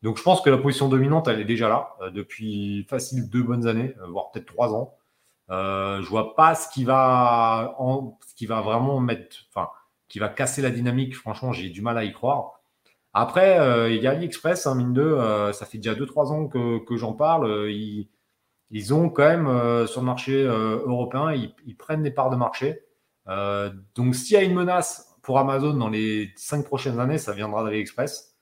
Donc, 0.02 0.17
je 0.17 0.24
pense 0.24 0.41
que 0.41 0.50
la 0.50 0.58
position 0.58 0.89
dominante, 0.89 1.28
elle 1.28 1.39
est 1.39 1.45
déjà 1.45 1.69
là 1.69 1.89
euh, 2.02 2.10
depuis 2.10 2.86
facile 2.89 3.30
deux 3.30 3.43
bonnes 3.43 3.67
années, 3.67 3.93
euh, 4.02 4.08
voire 4.08 4.32
peut-être 4.32 4.47
trois 4.47 4.74
ans. 4.74 4.95
Euh, 5.51 6.01
je 6.01 6.07
vois 6.07 6.35
pas 6.35 6.55
ce 6.55 6.69
qui 6.69 6.85
va, 6.85 7.75
vraiment 8.39 8.99
mettre, 8.99 9.37
enfin, 9.49 9.69
qui 10.07 10.19
va 10.19 10.29
casser 10.29 10.61
la 10.61 10.69
dynamique. 10.69 11.15
Franchement, 11.15 11.51
j'ai 11.51 11.69
du 11.69 11.81
mal 11.81 11.97
à 11.97 12.03
y 12.05 12.13
croire. 12.13 12.61
Après, 13.13 13.59
euh, 13.59 13.89
il 13.89 14.01
y 14.01 14.07
a 14.07 14.11
AliExpress, 14.11 14.67
hein, 14.67 14.75
mine 14.75 14.93
de, 14.93 15.01
euh, 15.01 15.51
ça 15.51 15.65
fait 15.65 15.77
déjà 15.77 15.93
2-3 15.93 16.31
ans 16.31 16.47
que, 16.47 16.95
j'en 16.95 17.13
parle. 17.13 17.69
Ils, 17.69 18.09
ils, 18.69 18.93
ont 18.93 19.09
quand 19.09 19.23
même 19.23 19.87
sur 19.87 20.01
le 20.01 20.05
marché 20.05 20.43
européen, 20.43 21.33
ils, 21.33 21.53
ils, 21.65 21.75
prennent 21.75 22.03
des 22.03 22.11
parts 22.11 22.29
de 22.29 22.37
marché. 22.37 22.81
donc, 23.95 24.15
s'il 24.15 24.35
y 24.35 24.37
a 24.37 24.43
une 24.43 24.53
menace 24.53 25.17
pour 25.23 25.39
Amazon 25.39 25.73
dans 25.73 25.89
les 25.89 26.31
5 26.37 26.65
prochaines 26.65 26.99
années, 26.99 27.17
ça 27.17 27.33
viendra 27.33 27.63
d'AliExpress, 27.63 28.37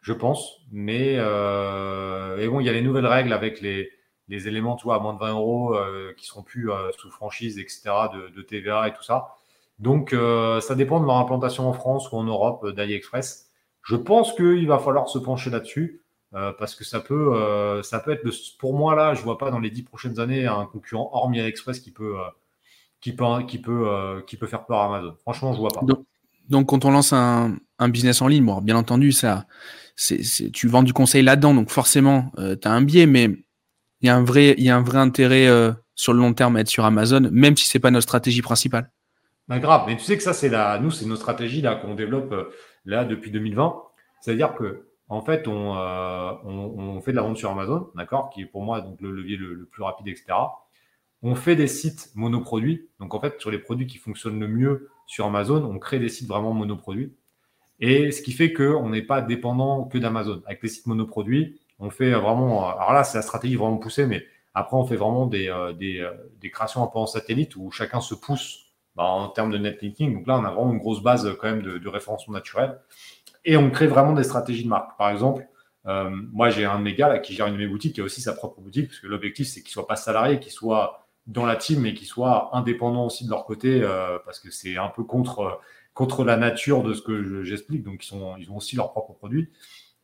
je 0.00 0.12
pense. 0.12 0.60
Mais 0.72 1.14
et 1.14 2.48
bon, 2.48 2.60
il 2.60 2.66
y 2.66 2.68
a 2.68 2.72
les 2.72 2.82
nouvelles 2.82 3.06
règles 3.06 3.32
avec 3.32 3.60
les, 3.60 3.90
les 4.28 4.48
éléments, 4.48 4.76
tu 4.76 4.84
vois, 4.84 4.96
à 4.96 4.98
moins 5.00 5.14
de 5.14 5.18
20 5.18 5.32
euros 5.32 5.74
euh, 5.74 6.12
qui 6.16 6.26
seront 6.26 6.42
plus 6.42 6.70
euh, 6.70 6.90
sous 6.98 7.10
franchise, 7.10 7.58
etc., 7.58 7.82
de, 8.34 8.42
TVA 8.42 8.88
et 8.88 8.92
tout 8.94 9.02
ça. 9.02 9.28
Donc, 9.78 10.12
euh, 10.12 10.60
ça 10.60 10.74
dépend 10.74 11.00
de 11.00 11.06
leur 11.06 11.16
implantation 11.16 11.68
en 11.68 11.72
France 11.72 12.10
ou 12.12 12.16
en 12.16 12.24
Europe 12.24 12.68
d'AliExpress. 12.70 13.50
Je 13.82 13.96
pense 13.96 14.32
qu'il 14.34 14.66
va 14.66 14.78
falloir 14.78 15.08
se 15.08 15.18
pencher 15.18 15.50
là-dessus 15.50 16.00
parce 16.58 16.74
que 16.74 16.82
ça 16.82 16.98
peut, 16.98 17.80
ça 17.84 18.00
peut 18.00 18.10
être, 18.10 18.28
pour 18.58 18.74
moi 18.74 18.96
là, 18.96 19.14
je 19.14 19.22
vois 19.22 19.38
pas 19.38 19.52
dans 19.52 19.60
les 19.60 19.70
dix 19.70 19.84
prochaines 19.84 20.18
années 20.18 20.46
un 20.46 20.66
concurrent 20.66 21.08
hormis 21.12 21.38
AliExpress 21.38 21.78
qui 21.78 21.92
peut, 21.92 22.16
qui 23.00 23.12
peut, 23.12 23.24
qui 23.46 23.58
peut, 23.58 24.24
qui 24.26 24.36
peut 24.36 24.48
faire 24.48 24.64
peur 24.66 24.78
à 24.78 24.86
Amazon. 24.86 25.14
Franchement, 25.20 25.52
je 25.52 25.58
vois 25.58 25.68
pas. 25.68 25.82
Donc, 26.48 26.66
quand 26.66 26.84
on 26.84 26.90
lance 26.90 27.12
un, 27.12 27.56
business 27.88 28.20
en 28.20 28.26
ligne, 28.26 28.44
bon, 28.44 28.60
bien 28.60 28.74
entendu, 28.74 29.12
ça, 29.12 29.46
c'est, 29.94 30.50
tu 30.50 30.66
vends 30.66 30.82
du 30.82 30.92
conseil 30.92 31.22
là-dedans, 31.22 31.54
donc 31.54 31.70
forcément, 31.70 32.32
tu 32.36 32.66
as 32.66 32.72
un 32.72 32.82
biais, 32.82 33.06
mais 33.06 33.43
il 34.04 34.08
y 34.08 34.10
a 34.10 34.16
un 34.16 34.22
vrai, 34.22 34.54
il 34.58 34.64
y 34.64 34.68
a 34.68 34.76
un 34.76 34.82
vrai 34.82 34.98
intérêt 34.98 35.46
euh, 35.46 35.72
sur 35.94 36.12
le 36.12 36.18
long 36.18 36.34
terme 36.34 36.56
à 36.56 36.60
être 36.60 36.68
sur 36.68 36.84
Amazon, 36.84 37.26
même 37.32 37.56
si 37.56 37.66
c'est 37.66 37.78
pas 37.78 37.90
notre 37.90 38.02
stratégie 38.02 38.42
principale. 38.42 38.90
Bah, 39.48 39.58
grave, 39.58 39.84
mais 39.86 39.96
tu 39.96 40.04
sais 40.04 40.18
que 40.18 40.22
ça, 40.22 40.34
c'est 40.34 40.50
la, 40.50 40.78
nous, 40.78 40.90
c'est 40.90 41.06
nos 41.06 41.16
stratégies 41.16 41.62
là 41.62 41.76
qu'on 41.76 41.94
développe 41.94 42.30
euh, 42.32 42.50
là 42.84 43.06
depuis 43.06 43.30
2020. 43.30 43.74
C'est-à-dire 44.20 44.54
que, 44.56 44.88
en 45.08 45.22
fait, 45.22 45.48
on, 45.48 45.78
euh, 45.78 46.32
on, 46.44 47.00
fait 47.00 47.12
de 47.12 47.16
la 47.16 47.22
vente 47.22 47.38
sur 47.38 47.50
Amazon, 47.50 47.88
d'accord, 47.94 48.28
qui 48.28 48.42
est 48.42 48.46
pour 48.46 48.62
moi 48.62 48.82
donc 48.82 49.00
le 49.00 49.10
levier 49.10 49.38
le, 49.38 49.66
plus 49.72 49.82
rapide, 49.82 50.08
etc. 50.08 50.26
On 51.22 51.34
fait 51.34 51.56
des 51.56 51.66
sites 51.66 52.10
monoproduits. 52.14 52.90
Donc, 53.00 53.14
en 53.14 53.20
fait, 53.20 53.40
sur 53.40 53.50
les 53.50 53.58
produits 53.58 53.86
qui 53.86 53.96
fonctionnent 53.96 54.38
le 54.38 54.48
mieux 54.48 54.90
sur 55.06 55.24
Amazon, 55.24 55.64
on 55.64 55.78
crée 55.78 55.98
des 55.98 56.10
sites 56.10 56.28
vraiment 56.28 56.52
monoproduits. 56.52 57.14
Et 57.80 58.10
ce 58.10 58.20
qui 58.20 58.32
fait 58.32 58.52
qu'on 58.52 58.90
n'est 58.90 59.02
pas 59.02 59.22
dépendant 59.22 59.84
que 59.84 59.96
d'Amazon. 59.96 60.42
Avec 60.44 60.62
les 60.62 60.68
sites 60.68 60.86
monoproduits, 60.86 61.58
on 61.78 61.90
fait 61.90 62.12
vraiment. 62.12 62.68
Alors 62.68 62.92
là, 62.92 63.04
c'est 63.04 63.18
la 63.18 63.22
stratégie 63.22 63.56
vraiment 63.56 63.78
poussée, 63.78 64.06
mais 64.06 64.24
après, 64.54 64.76
on 64.76 64.86
fait 64.86 64.96
vraiment 64.96 65.26
des, 65.26 65.48
euh, 65.48 65.72
euh, 65.72 66.14
des, 66.40 66.50
créations 66.50 66.82
un 66.82 66.86
peu 66.86 66.98
en 66.98 67.06
satellite 67.06 67.56
où 67.56 67.70
chacun 67.72 68.00
se 68.00 68.14
pousse 68.14 68.72
bah, 68.94 69.02
en 69.04 69.28
termes 69.28 69.50
de 69.50 69.58
netlinking. 69.58 70.14
Donc 70.14 70.26
là, 70.28 70.38
on 70.38 70.44
a 70.44 70.52
vraiment 70.52 70.72
une 70.72 70.78
grosse 70.78 71.02
base 71.02 71.28
quand 71.40 71.48
même 71.48 71.62
de, 71.62 71.88
référencement 71.88 72.34
naturel. 72.34 72.78
Et 73.44 73.56
on 73.56 73.70
crée 73.70 73.88
vraiment 73.88 74.12
des 74.12 74.22
stratégies 74.22 74.64
de 74.64 74.68
marque. 74.68 74.96
Par 74.96 75.10
exemple, 75.10 75.46
euh, 75.86 76.08
moi, 76.32 76.50
j'ai 76.50 76.64
un 76.64 76.78
de 76.78 76.84
mes 76.84 76.94
gars 76.94 77.18
qui 77.18 77.34
gère 77.34 77.48
une 77.48 77.54
de 77.54 77.58
mes 77.58 77.66
boutiques 77.66 77.96
qui 77.96 78.00
a 78.00 78.04
aussi 78.04 78.20
sa 78.22 78.32
propre 78.32 78.60
boutique, 78.60 78.88
parce 78.88 79.00
que 79.00 79.08
l'objectif, 79.08 79.48
c'est 79.48 79.60
qu'il 79.60 79.70
ne 79.70 79.72
soit 79.72 79.86
pas 79.88 79.96
salarié, 79.96 80.38
qu'il 80.38 80.52
soit 80.52 81.06
dans 81.26 81.44
la 81.46 81.56
team, 81.56 81.80
mais 81.80 81.94
qu'il 81.94 82.06
soit 82.06 82.50
indépendant 82.56 83.06
aussi 83.06 83.24
de 83.24 83.30
leur 83.30 83.44
côté, 83.44 83.80
parce 84.24 84.40
que 84.40 84.50
c'est 84.50 84.76
un 84.76 84.88
peu 84.88 85.04
contre, 85.04 85.60
contre 85.94 86.24
la 86.24 86.36
nature 86.36 86.82
de 86.82 86.94
ce 86.94 87.02
que 87.02 87.42
j'explique. 87.44 87.82
Donc, 87.82 88.06
ils, 88.06 88.16
ils 88.38 88.50
ont 88.50 88.56
aussi 88.56 88.76
leurs 88.76 88.92
propres 88.92 89.14
produits. 89.14 89.50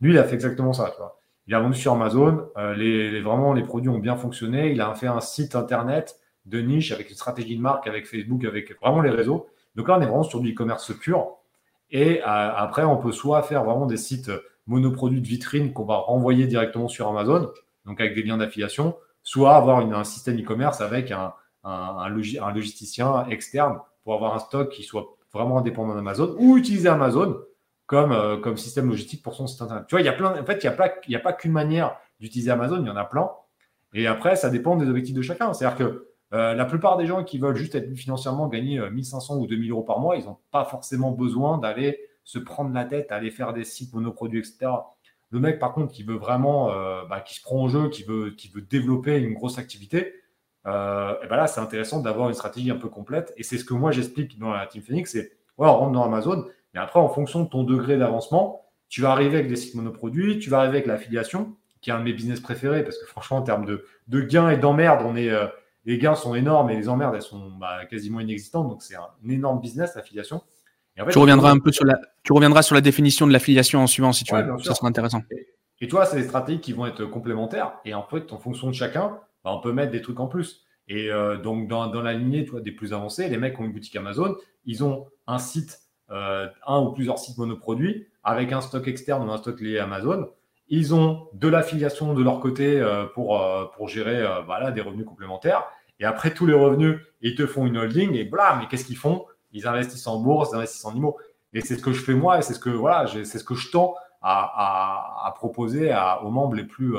Lui, 0.00 0.12
il 0.12 0.18
a 0.18 0.24
fait 0.24 0.34
exactement 0.34 0.72
ça. 0.72 0.90
Tu 0.90 0.96
vois. 0.98 1.19
Il 1.50 1.54
a 1.56 1.58
vendu 1.58 1.76
sur 1.76 1.94
Amazon. 1.94 2.46
Euh, 2.58 2.74
les, 2.76 3.64
produits 3.64 3.88
ont 3.88 3.98
bien 3.98 4.14
fonctionné. 4.14 4.70
Il 4.70 4.80
a 4.80 4.94
fait 4.94 5.08
un 5.08 5.18
site 5.18 5.56
internet 5.56 6.20
de 6.46 6.60
niche 6.60 6.92
avec 6.92 7.10
une 7.10 7.16
stratégie 7.16 7.56
de 7.56 7.60
marque, 7.60 7.88
avec 7.88 8.06
Facebook, 8.06 8.44
avec 8.44 8.78
vraiment 8.80 9.00
les 9.00 9.10
réseaux. 9.10 9.48
Donc 9.74 9.88
là, 9.88 9.96
on 9.98 10.00
est 10.00 10.06
vraiment 10.06 10.22
sur 10.22 10.38
du 10.38 10.52
e-commerce 10.52 10.92
pur. 10.96 11.38
Et 11.90 12.20
euh, 12.20 12.24
après, 12.24 12.84
on 12.84 12.98
peut 12.98 13.10
soit 13.10 13.42
faire 13.42 13.64
vraiment 13.64 13.86
des 13.86 13.96
sites 13.96 14.30
monoproduits 14.68 15.20
de 15.20 15.26
vitrine 15.26 15.72
qu'on 15.72 15.86
va 15.86 15.96
renvoyer 15.96 16.46
directement 16.46 16.86
sur 16.86 17.08
Amazon, 17.08 17.50
donc 17.84 18.00
avec 18.00 18.14
des 18.14 18.22
liens 18.22 18.36
d'affiliation, 18.36 18.94
soit 19.24 19.56
avoir 19.56 19.78
un 19.78 20.04
système 20.04 20.38
e-commerce 20.38 20.80
avec 20.80 21.10
un, 21.10 21.32
logisticien 22.54 23.26
externe 23.28 23.80
pour 24.04 24.14
avoir 24.14 24.36
un 24.36 24.38
stock 24.38 24.68
qui 24.68 24.84
soit 24.84 25.16
vraiment 25.34 25.58
indépendant 25.58 25.96
d'Amazon 25.96 26.36
ou 26.38 26.56
utiliser 26.56 26.88
Amazon 26.88 27.38
comme, 27.90 28.12
euh, 28.12 28.36
comme 28.36 28.56
système 28.56 28.88
logistique 28.88 29.20
pour 29.20 29.34
son 29.34 29.48
site 29.48 29.60
internet. 29.62 29.84
Tu 29.88 29.96
vois, 29.96 30.00
il 30.00 30.04
y 30.04 30.08
a 30.08 30.12
plein, 30.12 30.40
en 30.40 30.44
fait, 30.44 30.62
il 30.62 30.68
n'y 30.68 30.72
a 30.72 30.76
pas, 30.76 30.88
pas 31.24 31.32
qu'une 31.32 31.50
manière 31.50 31.96
d'utiliser 32.20 32.52
Amazon, 32.52 32.80
il 32.80 32.86
y 32.86 32.90
en 32.90 32.94
a 32.94 33.04
plein. 33.04 33.28
Et 33.94 34.06
après, 34.06 34.36
ça 34.36 34.48
dépend 34.48 34.76
des 34.76 34.88
objectifs 34.88 35.16
de 35.16 35.22
chacun. 35.22 35.52
C'est-à-dire 35.52 35.76
que 35.76 36.06
euh, 36.32 36.54
la 36.54 36.66
plupart 36.66 36.98
des 36.98 37.06
gens 37.06 37.24
qui 37.24 37.38
veulent 37.38 37.56
juste 37.56 37.74
être 37.74 37.92
financièrement 37.96 38.46
gagner 38.46 38.78
1500 38.78 39.34
euh, 39.34 39.38
ou 39.38 39.46
2000 39.48 39.72
euros 39.72 39.82
par 39.82 39.98
mois, 39.98 40.14
ils 40.14 40.24
n'ont 40.26 40.38
pas 40.52 40.64
forcément 40.64 41.10
besoin 41.10 41.58
d'aller 41.58 41.98
se 42.22 42.38
prendre 42.38 42.72
la 42.72 42.84
tête, 42.84 43.10
aller 43.10 43.32
faire 43.32 43.52
des 43.52 43.64
sites 43.64 43.92
monoproduits, 43.92 44.38
etc. 44.38 44.70
Le 45.30 45.40
mec, 45.40 45.58
par 45.58 45.72
contre, 45.72 45.92
qui 45.92 46.04
veut 46.04 46.14
vraiment, 46.14 46.68
bah, 47.08 47.20
qui 47.20 47.34
se 47.34 47.42
prend 47.42 47.56
en 47.56 47.68
jeu, 47.68 47.88
qui 47.88 48.04
veut, 48.04 48.30
qui 48.30 48.48
veut 48.50 48.62
développer 48.62 49.18
une 49.18 49.34
grosse 49.34 49.58
activité, 49.58 50.14
et 50.64 50.68
ben 50.68 51.36
là, 51.36 51.48
c'est 51.48 51.60
intéressant 51.60 52.00
d'avoir 52.00 52.28
une 52.28 52.34
stratégie 52.34 52.70
un 52.70 52.76
peu 52.76 52.88
complète. 52.88 53.32
Et 53.36 53.42
c'est 53.42 53.58
ce 53.58 53.64
que 53.64 53.74
moi 53.74 53.90
j'explique 53.90 54.38
dans 54.38 54.52
la 54.52 54.66
Team 54.66 54.82
Phoenix, 54.82 55.10
c'est 55.10 55.32
ouais, 55.58 55.68
on 55.68 55.76
rentre 55.76 55.92
dans 55.92 56.04
Amazon, 56.04 56.44
et 56.74 56.78
après, 56.78 57.00
en 57.00 57.08
fonction 57.08 57.42
de 57.42 57.48
ton 57.48 57.64
degré 57.64 57.98
d'avancement, 57.98 58.64
tu 58.88 59.00
vas 59.00 59.10
arriver 59.10 59.38
avec 59.38 59.48
des 59.48 59.56
sites 59.56 59.74
monoproduits, 59.74 60.38
tu 60.38 60.50
vas 60.50 60.58
arriver 60.58 60.78
avec 60.78 60.86
l'affiliation, 60.86 61.56
qui 61.80 61.90
est 61.90 61.92
un 61.92 61.98
de 61.98 62.04
mes 62.04 62.12
business 62.12 62.40
préférés, 62.40 62.82
parce 62.82 62.98
que 62.98 63.06
franchement, 63.06 63.38
en 63.38 63.42
termes 63.42 63.66
de, 63.66 64.20
gains 64.20 64.50
et 64.50 64.56
d'emmerdes, 64.56 65.02
on 65.04 65.16
est, 65.16 65.30
euh, 65.30 65.46
les 65.84 65.98
gains 65.98 66.14
sont 66.14 66.34
énormes 66.34 66.70
et 66.70 66.76
les 66.76 66.88
emmerdes, 66.88 67.14
elles 67.14 67.22
sont 67.22 67.50
bah, 67.58 67.84
quasiment 67.86 68.20
inexistantes. 68.20 68.68
Donc, 68.68 68.82
c'est 68.82 68.96
un, 68.96 69.08
énorme 69.28 69.60
business, 69.60 69.94
l'affiliation. 69.96 70.42
tu, 70.96 71.18
reviendras 71.18 71.50
un 71.50 71.58
peu 71.58 71.72
sur 71.72 71.84
la, 71.84 71.98
tu 72.22 72.32
reviendras 72.32 72.62
sur 72.62 72.74
la 72.74 72.80
définition 72.80 73.26
de 73.26 73.32
l'affiliation 73.32 73.80
en 73.80 73.86
suivant, 73.86 74.12
si 74.12 74.24
tu 74.24 74.34
veux. 74.34 74.58
Ça 74.62 74.74
sera 74.74 74.88
intéressant. 74.88 75.22
Et, 75.80 75.88
toi, 75.88 76.04
c'est 76.04 76.16
des 76.16 76.24
stratégies 76.24 76.60
qui 76.60 76.72
vont 76.72 76.86
être 76.86 77.06
complémentaires. 77.06 77.72
Et 77.84 77.94
en 77.94 78.02
fait, 78.02 78.32
en 78.32 78.38
fonction 78.38 78.68
de 78.68 78.74
chacun, 78.74 79.18
bah, 79.44 79.52
on 79.54 79.60
peut 79.60 79.72
mettre 79.72 79.92
des 79.92 80.02
trucs 80.02 80.20
en 80.20 80.26
plus. 80.26 80.66
Et 80.88 81.10
euh, 81.10 81.38
donc, 81.38 81.68
dans, 81.68 81.86
dans, 81.86 82.02
la 82.02 82.12
lignée 82.12 82.44
toi, 82.44 82.60
des 82.60 82.72
plus 82.72 82.92
avancés, 82.92 83.28
les 83.28 83.38
mecs 83.38 83.54
qui 83.54 83.62
ont 83.62 83.64
une 83.64 83.72
boutique 83.72 83.96
Amazon, 83.96 84.36
ils 84.66 84.84
ont 84.84 85.06
un 85.26 85.38
site 85.38 85.78
un 86.10 86.80
ou 86.80 86.92
plusieurs 86.92 87.18
sites 87.18 87.38
monoproduits 87.38 88.06
avec 88.22 88.52
un 88.52 88.60
stock 88.60 88.86
externe 88.88 89.28
ou 89.28 89.32
un 89.32 89.38
stock 89.38 89.60
lié 89.60 89.78
à 89.78 89.84
Amazon. 89.84 90.28
Ils 90.68 90.94
ont 90.94 91.28
de 91.32 91.48
l'affiliation 91.48 92.14
de 92.14 92.22
leur 92.22 92.40
côté 92.40 92.80
euh, 92.80 93.04
pour, 93.06 93.40
euh, 93.40 93.64
pour 93.76 93.88
gérer 93.88 94.24
voilà, 94.46 94.70
des 94.70 94.80
revenus 94.80 95.06
complémentaires. 95.06 95.64
Et 95.98 96.04
après, 96.04 96.32
tous 96.32 96.46
les 96.46 96.54
revenus, 96.54 96.98
ils 97.20 97.34
te 97.34 97.46
font 97.46 97.66
une 97.66 97.76
holding 97.76 98.14
et 98.14 98.24
blam, 98.24 98.60
mais 98.60 98.68
qu'est-ce 98.68 98.84
qu'ils 98.84 98.96
font? 98.96 99.26
Ils 99.52 99.66
investissent 99.66 100.06
en 100.06 100.20
bourse, 100.20 100.50
ils 100.52 100.56
investissent 100.56 100.84
en 100.84 100.94
IMO. 100.94 101.16
Et 101.52 101.60
c'est 101.60 101.76
ce 101.76 101.82
que 101.82 101.92
je 101.92 102.00
fais 102.00 102.14
moi 102.14 102.38
et 102.38 102.42
c'est 102.42 102.54
ce 102.54 102.60
que, 102.60 102.70
voilà, 102.70 103.06
c'est 103.08 103.38
ce 103.38 103.44
que 103.44 103.54
je 103.54 103.70
tends 103.70 103.94
à, 104.22 105.26
à, 105.26 105.32
proposer 105.32 105.92
aux 106.22 106.30
membres 106.30 106.54
les 106.54 106.64
plus, 106.64 106.94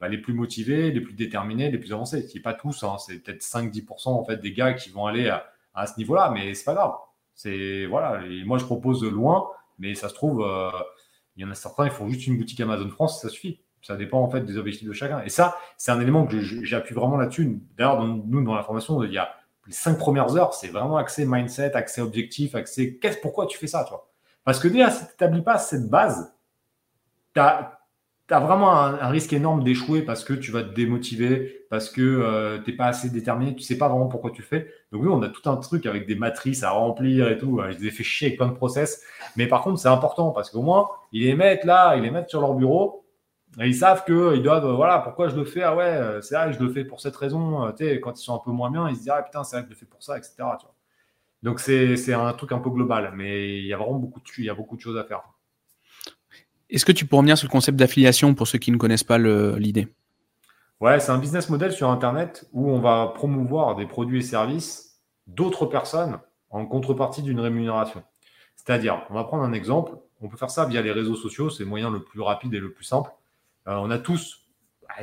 bah, 0.00 0.08
les 0.08 0.18
plus 0.18 0.32
motivés, 0.32 0.92
les 0.92 1.00
plus 1.00 1.14
déterminés, 1.14 1.70
les 1.70 1.78
plus 1.78 1.92
avancés. 1.92 2.22
Ce 2.22 2.34
n'est 2.34 2.42
pas 2.42 2.54
tous, 2.54 2.84
hein, 2.84 2.96
c'est 2.98 3.18
peut-être 3.18 3.42
5-10% 3.42 4.10
en 4.10 4.24
fait, 4.24 4.36
des 4.36 4.52
gars 4.52 4.74
qui 4.74 4.90
vont 4.90 5.06
aller 5.06 5.28
à, 5.28 5.44
à 5.74 5.86
ce 5.88 5.98
niveau-là, 5.98 6.30
mais 6.32 6.54
c'est 6.54 6.64
pas 6.64 6.74
grave. 6.74 6.92
C'est 7.42 7.86
voilà. 7.86 8.22
Et 8.26 8.44
moi, 8.44 8.58
je 8.58 8.66
propose 8.66 9.00
de 9.00 9.08
loin, 9.08 9.48
mais 9.78 9.94
ça 9.94 10.10
se 10.10 10.14
trouve, 10.14 10.42
euh, 10.42 10.68
il 11.36 11.42
y 11.42 11.46
en 11.46 11.50
a 11.50 11.54
certains, 11.54 11.86
ils 11.86 11.90
font 11.90 12.06
juste 12.06 12.26
une 12.26 12.36
boutique 12.36 12.60
Amazon 12.60 12.90
France, 12.90 13.22
ça 13.22 13.30
suffit. 13.30 13.60
Ça 13.80 13.96
dépend 13.96 14.20
en 14.20 14.28
fait 14.28 14.42
des 14.42 14.58
objectifs 14.58 14.86
de 14.86 14.92
chacun. 14.92 15.22
Et 15.22 15.30
ça, 15.30 15.56
c'est 15.78 15.90
un 15.90 15.98
élément 16.02 16.26
que 16.26 16.38
j'appuie 16.38 16.94
vraiment 16.94 17.16
là-dessus. 17.16 17.62
D'ailleurs, 17.78 18.04
nous, 18.04 18.44
dans 18.44 18.54
la 18.54 18.62
formation, 18.62 19.02
il 19.04 19.12
y 19.12 19.16
a 19.16 19.30
les 19.66 19.72
cinq 19.72 19.96
premières 19.96 20.36
heures, 20.36 20.52
c'est 20.52 20.68
vraiment 20.68 20.98
accès 20.98 21.24
mindset, 21.26 21.72
accès 21.72 22.02
objectif, 22.02 22.54
accès 22.54 22.98
qu'est-ce, 23.00 23.16
pourquoi 23.16 23.46
tu 23.46 23.56
fais 23.56 23.66
ça, 23.66 23.84
tu 23.84 23.90
vois. 23.90 24.10
Parce 24.44 24.58
que 24.58 24.68
déjà, 24.68 24.90
si 24.90 25.06
tu 25.06 25.10
n'établis 25.12 25.42
pas 25.42 25.56
cette 25.56 25.88
base, 25.88 26.34
tu 27.32 27.40
as, 27.40 27.79
vraiment 28.38 28.72
un, 28.72 29.08
risque 29.08 29.32
énorme 29.32 29.64
d'échouer 29.64 30.02
parce 30.02 30.22
que 30.22 30.32
tu 30.32 30.52
vas 30.52 30.62
te 30.62 30.72
démotiver, 30.72 31.66
parce 31.68 31.90
que 31.90 32.00
euh, 32.00 32.58
tu 32.62 32.70
n'es 32.70 32.76
pas 32.76 32.86
assez 32.86 33.10
déterminé, 33.10 33.56
tu 33.56 33.62
sais 33.62 33.76
pas 33.76 33.88
vraiment 33.88 34.06
pourquoi 34.06 34.30
tu 34.30 34.42
fais. 34.42 34.72
Donc 34.92 35.02
oui, 35.02 35.08
on 35.10 35.20
a 35.22 35.28
tout 35.28 35.50
un 35.50 35.56
truc 35.56 35.86
avec 35.86 36.06
des 36.06 36.14
matrices 36.14 36.62
à 36.62 36.70
remplir 36.70 37.28
et 37.28 37.38
tout. 37.38 37.60
Je 37.70 37.78
les 37.78 37.86
ai 37.86 37.90
fait 37.90 38.04
chier 38.04 38.28
avec 38.28 38.38
plein 38.38 38.48
de 38.48 38.54
process. 38.54 39.02
Mais 39.36 39.48
par 39.48 39.62
contre, 39.62 39.80
c'est 39.80 39.88
important 39.88 40.30
parce 40.30 40.50
qu'au 40.50 40.62
moins, 40.62 40.90
ils 41.12 41.24
les 41.24 41.34
mettent 41.34 41.64
là, 41.64 41.96
ils 41.96 42.02
les 42.02 42.10
mettent 42.10 42.30
sur 42.30 42.40
leur 42.40 42.54
bureau. 42.54 43.04
Et 43.60 43.66
ils 43.66 43.74
savent 43.74 44.04
qu'ils 44.04 44.42
doivent, 44.42 44.70
voilà, 44.76 45.00
pourquoi 45.00 45.28
je 45.28 45.34
le 45.34 45.44
fais? 45.44 45.62
Ah 45.62 45.74
ouais, 45.74 46.20
c'est 46.22 46.36
vrai 46.36 46.52
que 46.52 46.52
je 46.52 46.62
le 46.62 46.70
fais 46.70 46.84
pour 46.84 47.00
cette 47.00 47.16
raison. 47.16 47.72
Tu 47.72 47.84
sais, 47.84 48.00
quand 48.00 48.20
ils 48.20 48.22
sont 48.22 48.36
un 48.36 48.38
peu 48.44 48.52
moins 48.52 48.70
bien, 48.70 48.88
ils 48.88 48.94
se 48.94 49.00
disent 49.00 49.12
Ah 49.12 49.22
putain, 49.22 49.42
c'est 49.42 49.56
vrai 49.56 49.62
que 49.64 49.70
je 49.70 49.74
le 49.74 49.78
fais 49.78 49.86
pour 49.86 50.02
ça, 50.04 50.16
etc. 50.16 50.36
Donc 51.42 51.60
c'est 51.60 52.12
un 52.12 52.32
truc 52.34 52.52
un 52.52 52.58
peu 52.58 52.70
global, 52.70 53.12
mais 53.14 53.58
il 53.58 53.66
y 53.66 53.72
a 53.72 53.76
vraiment 53.78 53.98
beaucoup 53.98 54.20
de, 54.20 54.26
il 54.38 54.44
y 54.44 54.50
a 54.50 54.54
beaucoup 54.54 54.76
de 54.76 54.80
choses 54.80 54.98
à 54.98 55.04
faire. 55.04 55.22
Est-ce 56.70 56.84
que 56.84 56.92
tu 56.92 57.04
peux 57.04 57.16
revenir 57.16 57.36
sur 57.36 57.48
le 57.48 57.52
concept 57.52 57.76
d'affiliation 57.76 58.34
pour 58.34 58.46
ceux 58.46 58.58
qui 58.58 58.70
ne 58.70 58.76
connaissent 58.76 59.04
pas 59.04 59.18
l'idée? 59.18 59.88
Ouais, 60.80 61.00
c'est 61.00 61.10
un 61.10 61.18
business 61.18 61.50
model 61.50 61.72
sur 61.72 61.90
Internet 61.90 62.48
où 62.52 62.70
on 62.70 62.80
va 62.80 63.12
promouvoir 63.14 63.74
des 63.74 63.86
produits 63.86 64.20
et 64.20 64.22
services 64.22 65.00
d'autres 65.26 65.66
personnes 65.66 66.18
en 66.48 66.64
contrepartie 66.66 67.22
d'une 67.22 67.40
rémunération. 67.40 68.02
C'est-à-dire, 68.56 69.02
on 69.10 69.14
va 69.14 69.24
prendre 69.24 69.42
un 69.42 69.52
exemple, 69.52 69.92
on 70.20 70.28
peut 70.28 70.36
faire 70.36 70.50
ça 70.50 70.64
via 70.64 70.80
les 70.80 70.92
réseaux 70.92 71.16
sociaux, 71.16 71.50
c'est 71.50 71.64
le 71.64 71.68
moyen 71.68 71.90
le 71.90 72.02
plus 72.02 72.20
rapide 72.20 72.54
et 72.54 72.60
le 72.60 72.72
plus 72.72 72.84
simple. 72.84 73.10
Euh, 73.66 73.74
on 73.74 73.90
a 73.90 73.98
tous, 73.98 74.46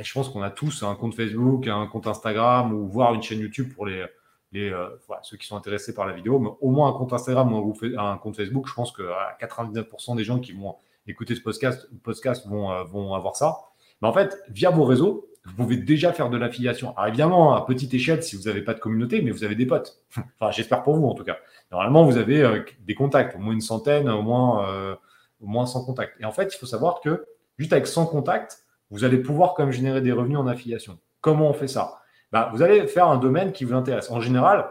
je 0.00 0.12
pense 0.12 0.30
qu'on 0.30 0.42
a 0.42 0.50
tous 0.50 0.82
un 0.82 0.94
compte 0.94 1.14
Facebook, 1.14 1.66
un 1.68 1.86
compte 1.86 2.06
Instagram 2.06 2.72
ou 2.72 2.88
voire 2.88 3.14
une 3.14 3.22
chaîne 3.22 3.40
YouTube 3.40 3.72
pour 3.74 3.86
les, 3.86 4.04
les, 4.52 4.70
euh, 4.70 4.88
ceux 5.22 5.36
qui 5.36 5.46
sont 5.46 5.56
intéressés 5.56 5.94
par 5.94 6.06
la 6.06 6.12
vidéo, 6.14 6.38
mais 6.38 6.50
au 6.60 6.70
moins 6.70 6.88
un 6.88 6.92
compte 6.92 7.12
Instagram 7.12 7.52
ou 7.52 7.76
un 7.98 8.16
compte 8.16 8.36
Facebook, 8.36 8.66
je 8.68 8.74
pense 8.74 8.90
que 8.90 9.02
99% 9.40 10.16
des 10.16 10.24
gens 10.24 10.40
qui 10.40 10.52
vont 10.52 10.76
écouter 11.08 11.34
ce 11.34 11.40
podcast, 11.40 11.88
podcast 12.02 12.46
vont, 12.46 12.70
euh, 12.70 12.84
vont 12.84 13.14
avoir 13.14 13.36
ça. 13.36 13.58
Mais 14.00 14.08
en 14.08 14.12
fait, 14.12 14.38
via 14.48 14.70
vos 14.70 14.84
réseaux, 14.84 15.28
vous 15.44 15.54
pouvez 15.54 15.76
déjà 15.76 16.12
faire 16.12 16.30
de 16.30 16.36
l'affiliation. 16.36 16.96
Alors 16.96 17.08
évidemment, 17.08 17.54
à 17.54 17.64
petite 17.64 17.92
échelle, 17.94 18.22
si 18.22 18.36
vous 18.36 18.42
n'avez 18.42 18.62
pas 18.62 18.74
de 18.74 18.80
communauté, 18.80 19.22
mais 19.22 19.30
vous 19.30 19.44
avez 19.44 19.54
des 19.54 19.66
potes. 19.66 20.02
enfin, 20.40 20.50
j'espère 20.50 20.82
pour 20.82 20.94
vous 20.94 21.06
en 21.06 21.14
tout 21.14 21.24
cas. 21.24 21.38
Normalement, 21.72 22.04
vous 22.04 22.16
avez 22.16 22.42
euh, 22.42 22.62
des 22.80 22.94
contacts, 22.94 23.34
au 23.36 23.38
moins 23.38 23.54
une 23.54 23.60
centaine, 23.60 24.08
au 24.08 24.22
moins, 24.22 24.96
moins 25.40 25.66
100 25.66 25.84
contacts. 25.84 26.20
Et 26.20 26.24
en 26.24 26.32
fait, 26.32 26.54
il 26.54 26.58
faut 26.58 26.66
savoir 26.66 27.00
que 27.00 27.24
juste 27.58 27.72
avec 27.72 27.86
100 27.86 28.06
contacts, 28.06 28.64
vous 28.90 29.04
allez 29.04 29.18
pouvoir 29.18 29.54
même 29.58 29.70
générer 29.70 30.00
des 30.00 30.12
revenus 30.12 30.38
en 30.38 30.46
affiliation. 30.46 30.98
Comment 31.20 31.50
on 31.50 31.52
fait 31.52 31.68
ça? 31.68 31.98
Bah, 32.32 32.50
vous 32.52 32.62
allez 32.62 32.86
faire 32.86 33.08
un 33.08 33.18
domaine 33.18 33.52
qui 33.52 33.64
vous 33.64 33.74
intéresse. 33.74 34.10
En 34.10 34.20
général, 34.20 34.68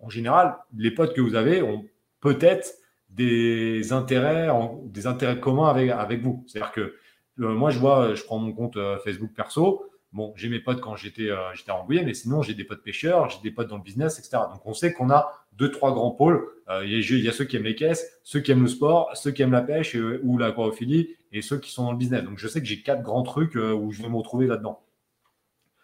en 0.00 0.08
général, 0.08 0.56
les 0.76 0.90
potes 0.90 1.14
que 1.14 1.20
vous 1.20 1.34
avez 1.34 1.62
ont 1.62 1.84
peut-être 2.20 2.72
des 3.10 3.92
intérêts, 3.92 4.48
des 4.84 5.06
intérêts 5.06 5.40
communs 5.40 5.68
avec, 5.68 5.90
avec 5.90 6.22
vous. 6.22 6.44
C'est-à-dire 6.46 6.72
que 6.72 6.94
euh, 7.40 7.54
moi, 7.54 7.70
je 7.70 7.78
vois, 7.78 8.14
je 8.14 8.22
prends 8.24 8.38
mon 8.38 8.52
compte 8.52 8.76
euh, 8.76 8.98
Facebook 8.98 9.32
perso. 9.34 9.86
Bon, 10.12 10.32
j'ai 10.36 10.48
mes 10.48 10.58
potes 10.58 10.80
quand 10.80 10.96
j'étais 10.96 11.30
euh, 11.30 11.54
j'étais 11.54 11.70
à 11.70 11.84
mais 11.88 12.14
sinon, 12.14 12.42
j'ai 12.42 12.54
des 12.54 12.64
potes 12.64 12.82
pêcheurs, 12.82 13.30
j'ai 13.30 13.40
des 13.42 13.50
potes 13.52 13.68
dans 13.68 13.76
le 13.76 13.82
business, 13.82 14.18
etc. 14.18 14.42
Donc, 14.52 14.66
on 14.66 14.74
sait 14.74 14.92
qu'on 14.92 15.10
a 15.10 15.32
deux, 15.52 15.70
trois 15.70 15.92
grands 15.92 16.10
pôles. 16.10 16.48
il, 16.84 17.22
y 17.22 17.28
a, 17.28 17.32
ceux 17.32 17.44
qui 17.44 17.56
aiment 17.56 17.64
les 17.64 17.74
caisses, 17.74 18.20
ceux 18.24 18.40
qui 18.40 18.50
aiment 18.50 18.62
le 18.62 18.68
sport, 18.68 19.10
ceux 19.14 19.30
qui 19.30 19.42
aiment 19.42 19.52
la 19.52 19.62
pêche 19.62 19.96
ou 20.22 20.38
l'aquarophilie 20.38 21.16
et 21.32 21.42
ceux 21.42 21.58
qui 21.58 21.70
sont 21.70 21.84
dans 21.84 21.92
le 21.92 21.98
business. 21.98 22.24
Donc, 22.24 22.38
je 22.38 22.48
sais 22.48 22.60
que 22.60 22.66
j'ai 22.66 22.82
quatre 22.82 23.02
grands 23.02 23.22
trucs 23.22 23.54
où 23.54 23.92
je 23.92 24.02
vais 24.02 24.08
me 24.08 24.16
retrouver 24.16 24.46
là-dedans. 24.46 24.82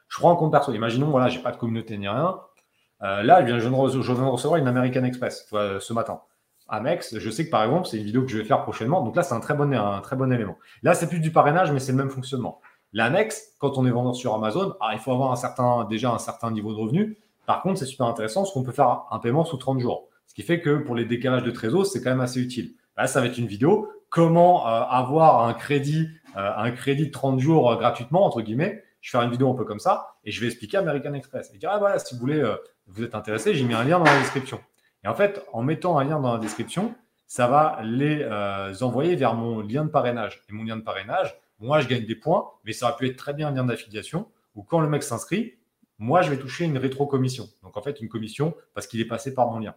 Je 0.08 0.18
prends 0.18 0.32
un 0.32 0.36
compte 0.36 0.52
perso. 0.52 0.72
Imaginons, 0.72 1.10
voilà, 1.10 1.28
j'ai 1.28 1.40
pas 1.40 1.52
de 1.52 1.56
communauté 1.56 1.96
ni 1.98 2.08
rien. 2.08 2.40
Euh, 3.02 3.22
là, 3.22 3.46
je 3.46 3.52
viens, 3.54 3.70
de 3.70 4.30
recevoir 4.30 4.58
une 4.58 4.68
American 4.68 5.04
Express 5.04 5.46
ce 5.50 5.92
matin. 5.92 6.20
Amex, 6.68 7.18
je 7.18 7.30
sais 7.30 7.46
que 7.46 7.50
par 7.50 7.64
exemple, 7.64 7.86
c'est 7.86 7.98
une 7.98 8.04
vidéo 8.04 8.22
que 8.22 8.28
je 8.28 8.38
vais 8.38 8.44
faire 8.44 8.62
prochainement. 8.62 9.02
Donc 9.02 9.16
là, 9.16 9.22
c'est 9.22 9.34
un 9.34 9.40
très 9.40 9.54
bon, 9.54 10.32
élément. 10.32 10.58
Là, 10.82 10.94
c'est 10.94 11.08
plus 11.08 11.20
du 11.20 11.30
parrainage, 11.30 11.72
mais 11.72 11.78
c'est 11.78 11.92
le 11.92 11.98
même 11.98 12.10
fonctionnement. 12.10 12.60
L'Amex, 12.92 13.54
quand 13.58 13.78
on 13.78 13.86
est 13.86 13.90
vendeur 13.90 14.14
sur 14.14 14.34
Amazon, 14.34 14.74
ah, 14.80 14.90
il 14.94 14.98
faut 14.98 15.12
avoir 15.12 15.32
un 15.32 15.36
certain, 15.36 15.84
déjà 15.84 16.10
un 16.10 16.18
certain 16.18 16.50
niveau 16.50 16.72
de 16.72 16.78
revenu. 16.78 17.18
Par 17.46 17.62
contre, 17.62 17.78
c'est 17.78 17.86
super 17.86 18.06
intéressant 18.06 18.42
parce 18.42 18.52
qu'on 18.52 18.62
peut 18.62 18.72
faire 18.72 19.02
un 19.10 19.18
paiement 19.18 19.44
sous 19.44 19.56
30 19.56 19.80
jours. 19.80 20.08
Ce 20.26 20.34
qui 20.34 20.42
fait 20.42 20.60
que 20.60 20.78
pour 20.78 20.94
les 20.94 21.04
décalages 21.04 21.44
de 21.44 21.50
trésor, 21.50 21.86
c'est 21.86 22.02
quand 22.02 22.10
même 22.10 22.20
assez 22.20 22.40
utile. 22.40 22.74
Là, 22.96 23.06
ça 23.06 23.20
va 23.20 23.26
être 23.26 23.38
une 23.38 23.46
vidéo. 23.46 23.90
Comment 24.08 24.66
euh, 24.66 24.82
avoir 24.82 25.46
un 25.46 25.52
crédit, 25.52 26.08
euh, 26.36 26.50
un 26.56 26.70
crédit 26.70 27.06
de 27.06 27.12
30 27.12 27.38
jours 27.38 27.76
gratuitement, 27.76 28.24
entre 28.24 28.40
guillemets, 28.40 28.82
je 29.06 29.10
vais 29.12 29.20
faire 29.20 29.22
une 29.22 29.30
vidéo 29.30 29.50
un 29.50 29.54
peu 29.54 29.64
comme 29.64 29.78
ça 29.78 30.16
et 30.24 30.32
je 30.32 30.40
vais 30.40 30.48
expliquer 30.48 30.78
American 30.78 31.12
Express. 31.14 31.52
Et 31.54 31.58
dire, 31.58 31.70
ah, 31.72 31.78
voilà, 31.78 32.00
si 32.00 32.14
vous 32.14 32.20
voulez, 32.20 32.40
euh, 32.40 32.56
vous 32.88 33.04
êtes 33.04 33.14
intéressé, 33.14 33.54
j'ai 33.54 33.64
mis 33.64 33.74
un 33.74 33.84
lien 33.84 33.98
dans 33.98 34.04
la 34.04 34.18
description. 34.18 34.58
Et 35.06 35.08
en 35.08 35.14
fait, 35.14 35.40
en 35.52 35.62
mettant 35.62 35.98
un 35.98 36.04
lien 36.04 36.18
dans 36.18 36.32
la 36.32 36.40
description, 36.40 36.92
ça 37.28 37.46
va 37.46 37.78
les 37.84 38.22
euh, 38.22 38.74
envoyer 38.80 39.14
vers 39.14 39.34
mon 39.34 39.60
lien 39.60 39.84
de 39.84 39.88
parrainage. 39.88 40.42
Et 40.48 40.52
mon 40.52 40.64
lien 40.64 40.76
de 40.76 40.82
parrainage, 40.82 41.38
moi, 41.60 41.78
je 41.78 41.86
gagne 41.86 42.04
des 42.04 42.16
points, 42.16 42.50
mais 42.64 42.72
ça 42.72 42.86
aurait 42.86 42.96
pu 42.96 43.06
être 43.06 43.16
très 43.16 43.32
bien 43.32 43.48
un 43.48 43.50
lien 43.52 43.62
d'affiliation 43.62 44.26
où 44.56 44.64
quand 44.64 44.80
le 44.80 44.88
mec 44.88 45.04
s'inscrit, 45.04 45.54
moi, 46.00 46.22
je 46.22 46.30
vais 46.30 46.38
toucher 46.38 46.64
une 46.64 46.76
rétro-commission. 46.76 47.46
Donc, 47.62 47.76
en 47.76 47.82
fait, 47.82 48.00
une 48.00 48.08
commission 48.08 48.56
parce 48.74 48.88
qu'il 48.88 49.00
est 49.00 49.06
passé 49.06 49.32
par 49.32 49.48
mon 49.48 49.60
lien. 49.60 49.76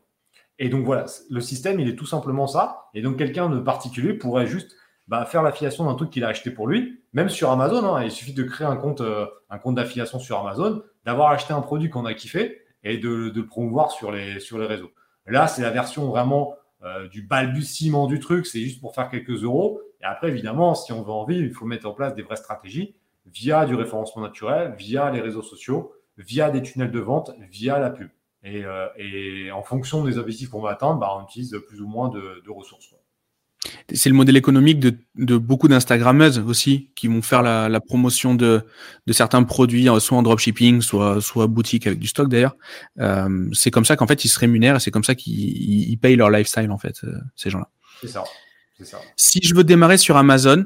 Et 0.57 0.67
donc, 0.67 0.83
voilà, 0.83 1.05
le 1.29 1.41
système, 1.41 1.79
il 1.79 1.87
est 1.87 1.95
tout 1.95 2.07
simplement 2.07 2.47
ça. 2.47 2.89
Et 2.95 3.03
donc, 3.03 3.17
quelqu'un 3.17 3.51
de 3.51 3.59
particulier 3.59 4.15
pourrait 4.15 4.47
juste 4.47 4.75
bah, 5.07 5.25
faire 5.25 5.43
l'affiliation 5.43 5.85
d'un 5.85 5.93
truc 5.93 6.09
qu'il 6.09 6.23
a 6.23 6.29
acheté 6.29 6.49
pour 6.49 6.67
lui, 6.67 7.03
même 7.13 7.29
sur 7.29 7.51
Amazon. 7.51 7.85
Hein, 7.85 8.03
il 8.03 8.09
suffit 8.09 8.33
de 8.33 8.43
créer 8.43 8.65
un 8.65 8.77
compte, 8.77 9.01
euh, 9.01 9.27
compte 9.61 9.75
d'affiliation 9.75 10.17
sur 10.17 10.39
Amazon, 10.39 10.81
d'avoir 11.05 11.29
acheté 11.29 11.53
un 11.53 11.61
produit 11.61 11.91
qu'on 11.91 12.05
a 12.05 12.15
kiffé 12.15 12.63
et 12.83 12.97
de, 12.97 13.31
le 13.35 13.45
promouvoir 13.45 13.91
sur 13.91 14.11
les, 14.11 14.39
sur 14.39 14.57
les 14.57 14.65
réseaux. 14.65 14.89
Là, 15.29 15.47
c'est 15.47 15.61
la 15.61 15.69
version 15.69 16.07
vraiment 16.09 16.55
euh, 16.83 17.07
du 17.07 17.21
balbutiement 17.21 18.07
du 18.07 18.19
truc, 18.19 18.45
c'est 18.45 18.61
juste 18.61 18.79
pour 18.81 18.95
faire 18.95 19.09
quelques 19.09 19.43
euros. 19.43 19.81
Et 20.01 20.05
après, 20.05 20.29
évidemment, 20.29 20.75
si 20.75 20.91
on 20.93 21.01
veut 21.01 21.11
en 21.11 21.25
vivre, 21.25 21.43
il 21.43 21.53
faut 21.53 21.65
mettre 21.65 21.87
en 21.87 21.93
place 21.93 22.15
des 22.15 22.21
vraies 22.21 22.37
stratégies 22.37 22.95
via 23.25 23.65
du 23.65 23.75
référencement 23.75 24.21
naturel, 24.23 24.73
via 24.77 25.11
les 25.11 25.21
réseaux 25.21 25.41
sociaux, 25.41 25.93
via 26.17 26.49
des 26.49 26.61
tunnels 26.61 26.91
de 26.91 26.99
vente, 26.99 27.31
via 27.51 27.79
la 27.79 27.89
pub. 27.89 28.09
Et, 28.43 28.63
euh, 28.63 29.53
en 29.53 29.63
fonction 29.63 30.03
des 30.03 30.17
objectifs 30.17 30.49
qu'on 30.49 30.61
va 30.61 30.71
atteindre, 30.71 30.99
bah, 30.99 31.15
on 31.19 31.23
utilise 31.25 31.55
plus 31.67 31.81
ou 31.81 31.87
moins 31.87 32.09
de 32.09 32.49
ressources. 32.49 32.95
C'est 33.93 34.09
le 34.09 34.15
modèle 34.15 34.37
économique 34.37 34.79
de, 34.79 35.37
beaucoup 35.37 35.67
d'Instagrammeuses 35.67 36.39
aussi 36.39 36.91
qui 36.95 37.07
vont 37.07 37.21
faire 37.21 37.41
la, 37.41 37.79
promotion 37.81 38.33
de, 38.33 38.63
certains 39.11 39.43
produits, 39.43 39.89
euh, 39.89 39.99
soit 39.99 40.17
en 40.17 40.23
dropshipping, 40.23 40.81
soit, 40.81 41.21
soit 41.21 41.47
boutique 41.47 41.85
avec 41.85 41.99
du 41.99 42.07
stock 42.07 42.29
d'ailleurs. 42.29 42.55
Euh, 42.99 43.49
c'est 43.51 43.71
comme 43.71 43.85
ça 43.85 43.95
qu'en 43.95 44.07
fait 44.07 44.23
ils 44.23 44.29
se 44.29 44.39
rémunèrent 44.39 44.77
et 44.77 44.79
c'est 44.79 44.91
comme 44.91 45.03
ça 45.03 45.15
qu'ils 45.15 45.97
payent 45.99 46.15
leur 46.15 46.29
lifestyle 46.29 46.71
en 46.71 46.77
fait, 46.77 47.03
euh, 47.03 47.17
ces 47.35 47.49
gens-là. 47.49 47.69
C'est 48.01 48.07
ça. 48.07 48.23
Si 49.17 49.41
je 49.43 49.53
veux 49.53 49.65
démarrer 49.65 49.97
sur 49.97 50.15
Amazon, 50.15 50.65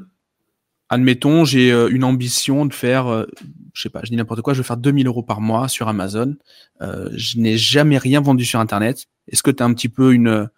admettons, 0.88 1.44
j'ai 1.44 1.72
une 1.72 2.04
ambition 2.04 2.64
de 2.64 2.72
faire, 2.72 3.26
je 3.72 3.82
sais 3.82 3.88
pas, 3.88 4.02
je 4.04 4.10
dis 4.10 4.16
n'importe 4.16 4.42
quoi, 4.42 4.54
je 4.54 4.58
veux 4.58 4.64
faire 4.64 4.76
2000 4.76 5.08
euros 5.08 5.24
par 5.24 5.40
mois 5.40 5.66
sur 5.66 5.88
Amazon. 5.88 6.36
je 6.80 7.38
n'ai 7.40 7.58
jamais 7.58 7.98
rien 7.98 8.20
vendu 8.20 8.44
sur 8.44 8.60
Internet. 8.60 9.06
Est-ce 9.26 9.42
que 9.42 9.50
tu 9.50 9.64
as 9.64 9.66
un 9.66 9.74
petit 9.74 9.88
peu 9.88 10.12
une 10.12 10.48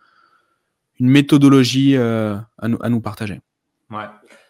une 1.00 1.09
méthodologie 1.09 1.96
euh, 1.96 2.37
à, 2.59 2.68
nous, 2.68 2.78
à 2.80 2.88
nous 2.88 3.00
partager. 3.00 3.40
Ouais. 3.90 4.04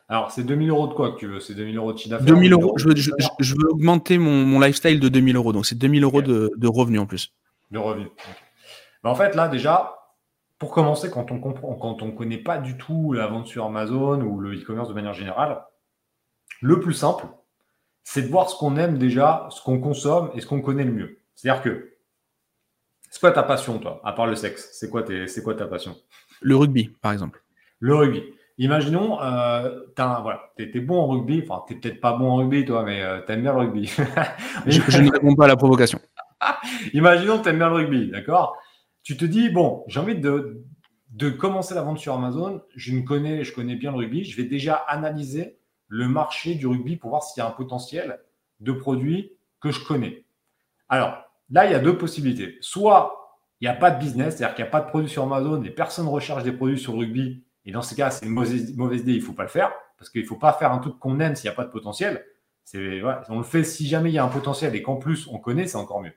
Alors, 0.09 0.31
c'est 0.31 0.45
2000 0.45 0.71
euros 0.71 0.87
de 0.87 0.95
quoi 0.95 1.13
que 1.13 1.19
tu 1.19 1.27
veux? 1.27 1.41
C'est 1.41 1.55
2000 1.55 1.77
euros 1.77 1.93
de 1.93 1.99
chiffre 1.99 2.11
d'affaires 2.11 2.27
2000 2.27 2.53
euros. 2.53 2.79
Je 2.79 2.89
veux, 2.89 2.95
je, 2.95 3.55
veux, 3.55 3.71
augmenter 3.71 4.19
mon, 4.19 4.45
mon, 4.45 4.61
lifestyle 4.61 5.01
de 5.01 5.09
2000 5.09 5.37
euros. 5.37 5.53
Donc, 5.53 5.67
c'est 5.67 5.77
2000 5.77 6.05
euros 6.05 6.23
de, 6.23 6.53
de, 6.57 6.69
revenus 6.69 7.01
en 7.01 7.07
plus. 7.07 7.33
De 7.73 7.79
revenus. 7.79 8.09
Ben, 9.03 9.11
en 9.11 9.17
fait, 9.17 9.35
là, 9.35 9.49
déjà, 9.49 9.97
pour 10.59 10.71
commencer, 10.71 11.11
quand 11.11 11.33
on 11.33 11.41
comprend, 11.41 11.75
quand 11.75 12.03
on 12.03 12.07
ne 12.07 12.13
connaît 12.13 12.39
pas 12.39 12.59
du 12.59 12.77
tout 12.77 13.13
la 13.13 13.27
vente 13.27 13.49
sur 13.49 13.65
Amazon 13.65 14.21
ou 14.21 14.39
le 14.39 14.55
e-commerce 14.55 14.89
de 14.89 14.95
manière 14.95 15.13
générale, 15.13 15.65
le 16.61 16.79
plus 16.79 16.95
simple, 16.95 17.27
c'est 18.05 18.23
de 18.23 18.29
voir 18.29 18.49
ce 18.49 18.57
qu'on 18.57 18.77
aime 18.77 18.99
déjà, 18.99 19.49
ce 19.51 19.61
qu'on 19.61 19.81
consomme 19.81 20.31
et 20.35 20.41
ce 20.41 20.47
qu'on 20.47 20.61
connaît 20.61 20.85
le 20.85 20.93
mieux. 20.93 21.19
C'est-à-dire 21.35 21.63
que, 21.63 21.97
c'est 23.11 23.21
quoi 23.21 23.33
ta 23.33 23.43
passion, 23.43 23.79
toi, 23.79 24.01
à 24.05 24.13
part 24.13 24.27
le 24.27 24.37
sexe? 24.37 24.69
C'est 24.73 24.89
quoi, 24.89 25.03
quoi 25.43 25.55
ta 25.55 25.67
passion? 25.67 25.97
Le 26.41 26.57
rugby, 26.57 26.91
par 27.01 27.13
exemple. 27.13 27.43
Le 27.81 27.95
rugby. 27.95 28.23
Imaginons, 28.59 29.21
euh, 29.21 29.81
voilà, 29.97 30.41
tu 30.57 30.71
es, 30.75 30.81
bon 30.81 30.99
en 30.99 31.07
rugby, 31.09 31.43
enfin, 31.47 31.63
tu 31.69 31.79
peut-être 31.79 32.01
pas 32.01 32.15
bon 32.15 32.31
en 32.31 32.37
rugby, 32.37 32.65
toi, 32.65 32.85
mais 32.85 33.03
euh, 33.03 33.21
tu 33.27 33.33
aimes 33.33 33.43
bien 33.43 33.53
le 33.53 33.59
rugby. 33.59 33.87
je, 34.67 35.03
ne 35.03 35.13
réponds 35.13 35.35
pas 35.35 35.45
à 35.45 35.49
la 35.49 35.57
provocation. 35.57 36.01
Imaginons 36.95 37.39
que 37.39 37.45
tu 37.45 37.49
aimes 37.51 37.59
bien 37.59 37.69
le 37.69 37.75
rugby, 37.75 38.11
d'accord? 38.11 38.57
Tu 39.03 39.17
te 39.17 39.27
dis, 39.27 39.51
bon, 39.51 39.85
j'ai 39.89 40.01
envie 40.01 40.19
de, 40.19 40.65
de 41.11 41.29
commencer 41.29 41.75
la 41.75 41.83
vente 41.83 41.99
sur 41.99 42.15
Amazon, 42.15 42.63
je, 42.75 42.95
ne 42.95 43.03
connais, 43.03 43.45
je 43.45 43.53
connais 43.53 43.77
bien 43.77 43.91
le 43.91 43.99
rugby, 43.99 44.25
je 44.25 44.37
vais 44.37 44.49
déjà 44.49 44.75
analyser 44.75 45.59
le 45.89 46.09
marché 46.09 46.55
du 46.55 46.67
rugby 46.67 46.97
pour 46.97 47.11
voir 47.11 47.23
s'il 47.23 47.43
y 47.43 47.47
a 47.47 47.49
un 47.49 47.53
potentiel 47.53 48.21
de 48.61 48.73
produits 48.73 49.33
que 49.61 49.71
je 49.71 49.85
connais. 49.85 50.25
Alors, 50.89 51.19
là, 51.51 51.67
il 51.67 51.73
y 51.73 51.75
a 51.75 51.79
deux 51.79 51.99
possibilités. 51.99 52.57
Soit 52.61 53.26
il 53.61 53.65
n'y 53.65 53.69
a 53.69 53.75
pas 53.75 53.91
de 53.91 53.99
business, 53.99 54.37
c'est-à-dire 54.37 54.55
qu'il 54.55 54.65
n'y 54.65 54.69
a 54.69 54.71
pas 54.71 54.81
de 54.81 54.89
produits 54.89 55.09
sur 55.09 55.23
Amazon 55.23 55.63
et 55.63 55.71
personne 55.71 56.07
ne 56.07 56.11
recherche 56.11 56.43
des 56.43 56.53
produits 56.53 56.79
sur 56.79 56.97
rugby. 56.97 57.45
Et 57.65 57.73
dans 57.73 57.83
ces 57.83 57.95
cas, 57.97 58.11
c'est 58.11 58.27
une 58.27 58.33
mauvaise, 58.33 58.71
idée, 59.01 59.13
il 59.13 59.21
ne 59.21 59.25
faut 59.25 59.33
pas 59.33 59.43
le 59.43 59.49
faire 59.49 59.73
parce 59.99 60.11
qu'il 60.11 60.23
ne 60.23 60.27
faut 60.27 60.37
pas 60.37 60.53
faire 60.53 60.73
un 60.73 60.79
truc 60.79 60.99
qu'on 60.99 61.21
aime 61.21 61.35
s'il 61.35 61.49
n'y 61.49 61.55
a 61.55 61.57
pas 61.57 61.65
de 61.65 61.71
potentiel. 61.71 62.25
on 62.75 63.39
le 63.39 63.43
fait 63.43 63.65
si 63.65 63.87
jamais 63.89 64.11
il 64.11 64.15
y 64.15 64.19
a 64.19 64.25
un 64.25 64.29
potentiel 64.29 64.75
et 64.75 64.83
qu'en 64.83 64.97
plus 64.97 65.27
on 65.29 65.39
connaît, 65.39 65.67
c'est 65.67 65.79
encore 65.79 66.01
mieux. 66.01 66.13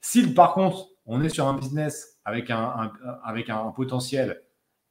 Si 0.00 0.26
par 0.34 0.54
contre 0.54 0.88
on 1.06 1.22
est 1.22 1.28
sur 1.28 1.46
un 1.46 1.54
business 1.54 2.18
avec 2.24 2.50
un, 2.50 2.92
avec 3.24 3.48
un 3.48 3.70
potentiel 3.70 4.42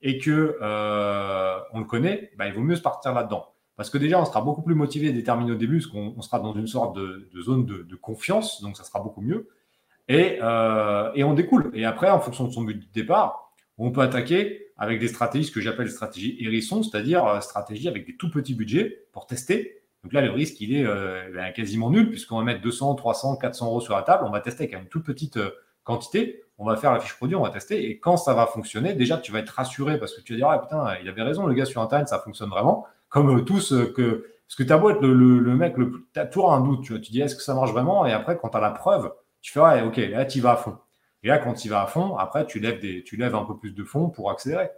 et 0.02 0.18
que 0.18 0.58
euh, 0.62 1.60
on 1.74 1.80
le 1.80 1.86
connaît, 1.86 2.32
bah, 2.38 2.48
il 2.48 2.54
vaut 2.54 2.62
mieux 2.62 2.76
se 2.76 2.82
partir 2.82 3.14
là-dedans. 3.14 3.56
Parce 3.76 3.90
que 3.90 3.98
déjà, 3.98 4.22
on 4.22 4.26
sera 4.26 4.42
beaucoup 4.42 4.62
plus 4.62 4.76
motivé 4.76 5.08
et 5.08 5.12
déterminé 5.12 5.52
au 5.52 5.56
début, 5.56 5.80
parce 5.80 5.88
qu'on 5.88 6.22
sera 6.22 6.40
dans 6.40 6.54
une 6.54 6.68
sorte 6.68 6.96
de, 6.96 7.30
zone 7.42 7.66
de, 7.66 7.96
confiance, 7.96 8.62
donc 8.62 8.78
ça 8.78 8.84
sera 8.84 9.00
beaucoup 9.02 9.22
mieux. 9.22 9.50
Et, 10.08 10.38
euh, 10.42 11.12
et, 11.16 11.24
on 11.24 11.34
découle. 11.34 11.72
Et 11.74 11.86
après, 11.86 12.10
en 12.10 12.20
fonction 12.20 12.46
de 12.46 12.52
son 12.52 12.62
but 12.62 12.76
de 12.76 12.86
départ, 12.94 13.52
on 13.78 13.92
peut 13.92 14.02
attaquer 14.02 14.68
avec 14.78 15.00
des 15.00 15.08
stratégies, 15.08 15.46
ce 15.46 15.52
que 15.52 15.62
j'appelle 15.62 15.90
stratégie 15.90 16.38
hérisson, 16.40 16.84
c'est-à-dire 16.84 17.26
euh, 17.26 17.40
stratégie 17.42 17.88
avec 17.88 18.06
des 18.06 18.16
tout 18.16 18.30
petits 18.30 18.54
budgets 18.54 19.08
pour 19.14 19.26
tester. 19.26 19.82
Donc 20.04 20.14
là, 20.14 20.22
le 20.22 20.30
risque, 20.30 20.62
il 20.62 20.76
est 20.76 20.84
ben, 20.84 21.52
quasiment 21.52 21.90
nul, 21.90 22.12
puisqu'on 22.12 22.38
va 22.38 22.44
mettre 22.44 22.62
200, 22.62 22.94
300, 22.94 23.38
400 23.38 23.66
euros 23.66 23.82
sur 23.82 23.96
la 23.96 24.04
table. 24.04 24.24
On 24.28 24.30
va 24.30 24.40
tester 24.40 24.66
avec 24.66 24.76
une 24.76 24.88
toute 24.88 25.04
petite 25.04 25.40
quantité 25.84 26.46
on 26.58 26.66
va 26.66 26.78
faire 26.78 26.94
la 26.94 27.00
fiche 27.00 27.16
produit, 27.16 27.36
on 27.36 27.44
va 27.44 27.50
tester. 27.50 27.90
Et 27.90 28.00
quand 28.00 28.18
ça 28.18 28.34
va 28.34 28.46
fonctionner, 28.48 28.94
déjà, 28.94 29.18
tu 29.18 29.32
vas 29.32 29.40
être 29.40 29.50
rassuré 29.50 30.00
parce 30.00 30.14
que 30.14 30.22
tu 30.22 30.34
vas 30.34 30.38
dire, 30.38 30.50
ah 30.50 30.60
putain, 30.60 30.96
il 31.02 31.10
avait 31.10 31.24
raison, 31.24 31.46
le 31.48 31.54
gars 31.54 31.66
sur 31.66 31.82
Internet, 31.82 32.08
ça 32.08 32.20
fonctionne 32.20 32.50
vraiment. 32.50 32.86
Comme 33.10 33.40
euh, 33.40 33.42
tous, 33.42 33.74
euh, 33.74 33.94
que, 33.96 34.26
parce 34.48 34.56
que 34.58 34.64
tu 34.64 34.72
as 34.72 34.78
beau 34.78 34.90
être 34.90 35.02
le, 35.02 35.56
mec, 35.56 35.78
le, 35.78 36.08
tu 36.14 36.20
as 36.20 36.26
toujours 36.26 36.54
un 36.54 36.62
doute. 36.62 36.84
Tu, 36.84 37.00
tu 37.02 37.12
dis, 37.12 37.22
est-ce 37.22 37.36
que 37.36 37.42
ça 37.42 37.54
marche 37.54 37.72
vraiment? 37.72 38.06
Et 38.06 38.14
après, 38.14 38.38
quand 38.38 38.50
tu 38.50 38.58
as 38.58 38.62
la 38.62 38.72
preuve, 38.72 39.12
tu 39.46 39.52
fais, 39.52 39.60
ouais, 39.60 39.84
ok, 39.84 39.98
là, 39.98 40.26
tu 40.26 40.42
vas 40.42 40.54
à 40.54 40.56
fond. 40.56 40.76
Et 41.22 41.28
là, 41.28 41.38
quand 41.38 41.54
tu 41.54 41.70
vas 41.70 41.84
à 41.84 41.86
fond, 41.86 42.16
après, 42.18 42.48
tu 42.48 42.60
lèves, 42.60 42.80
des, 42.80 43.04
tu 43.04 43.16
lèves 43.16 43.36
un 43.36 43.46
peu 43.46 43.56
plus 43.56 43.74
de 43.74 43.84
fonds 43.84 44.10
pour 44.10 44.32
accélérer. 44.32 44.72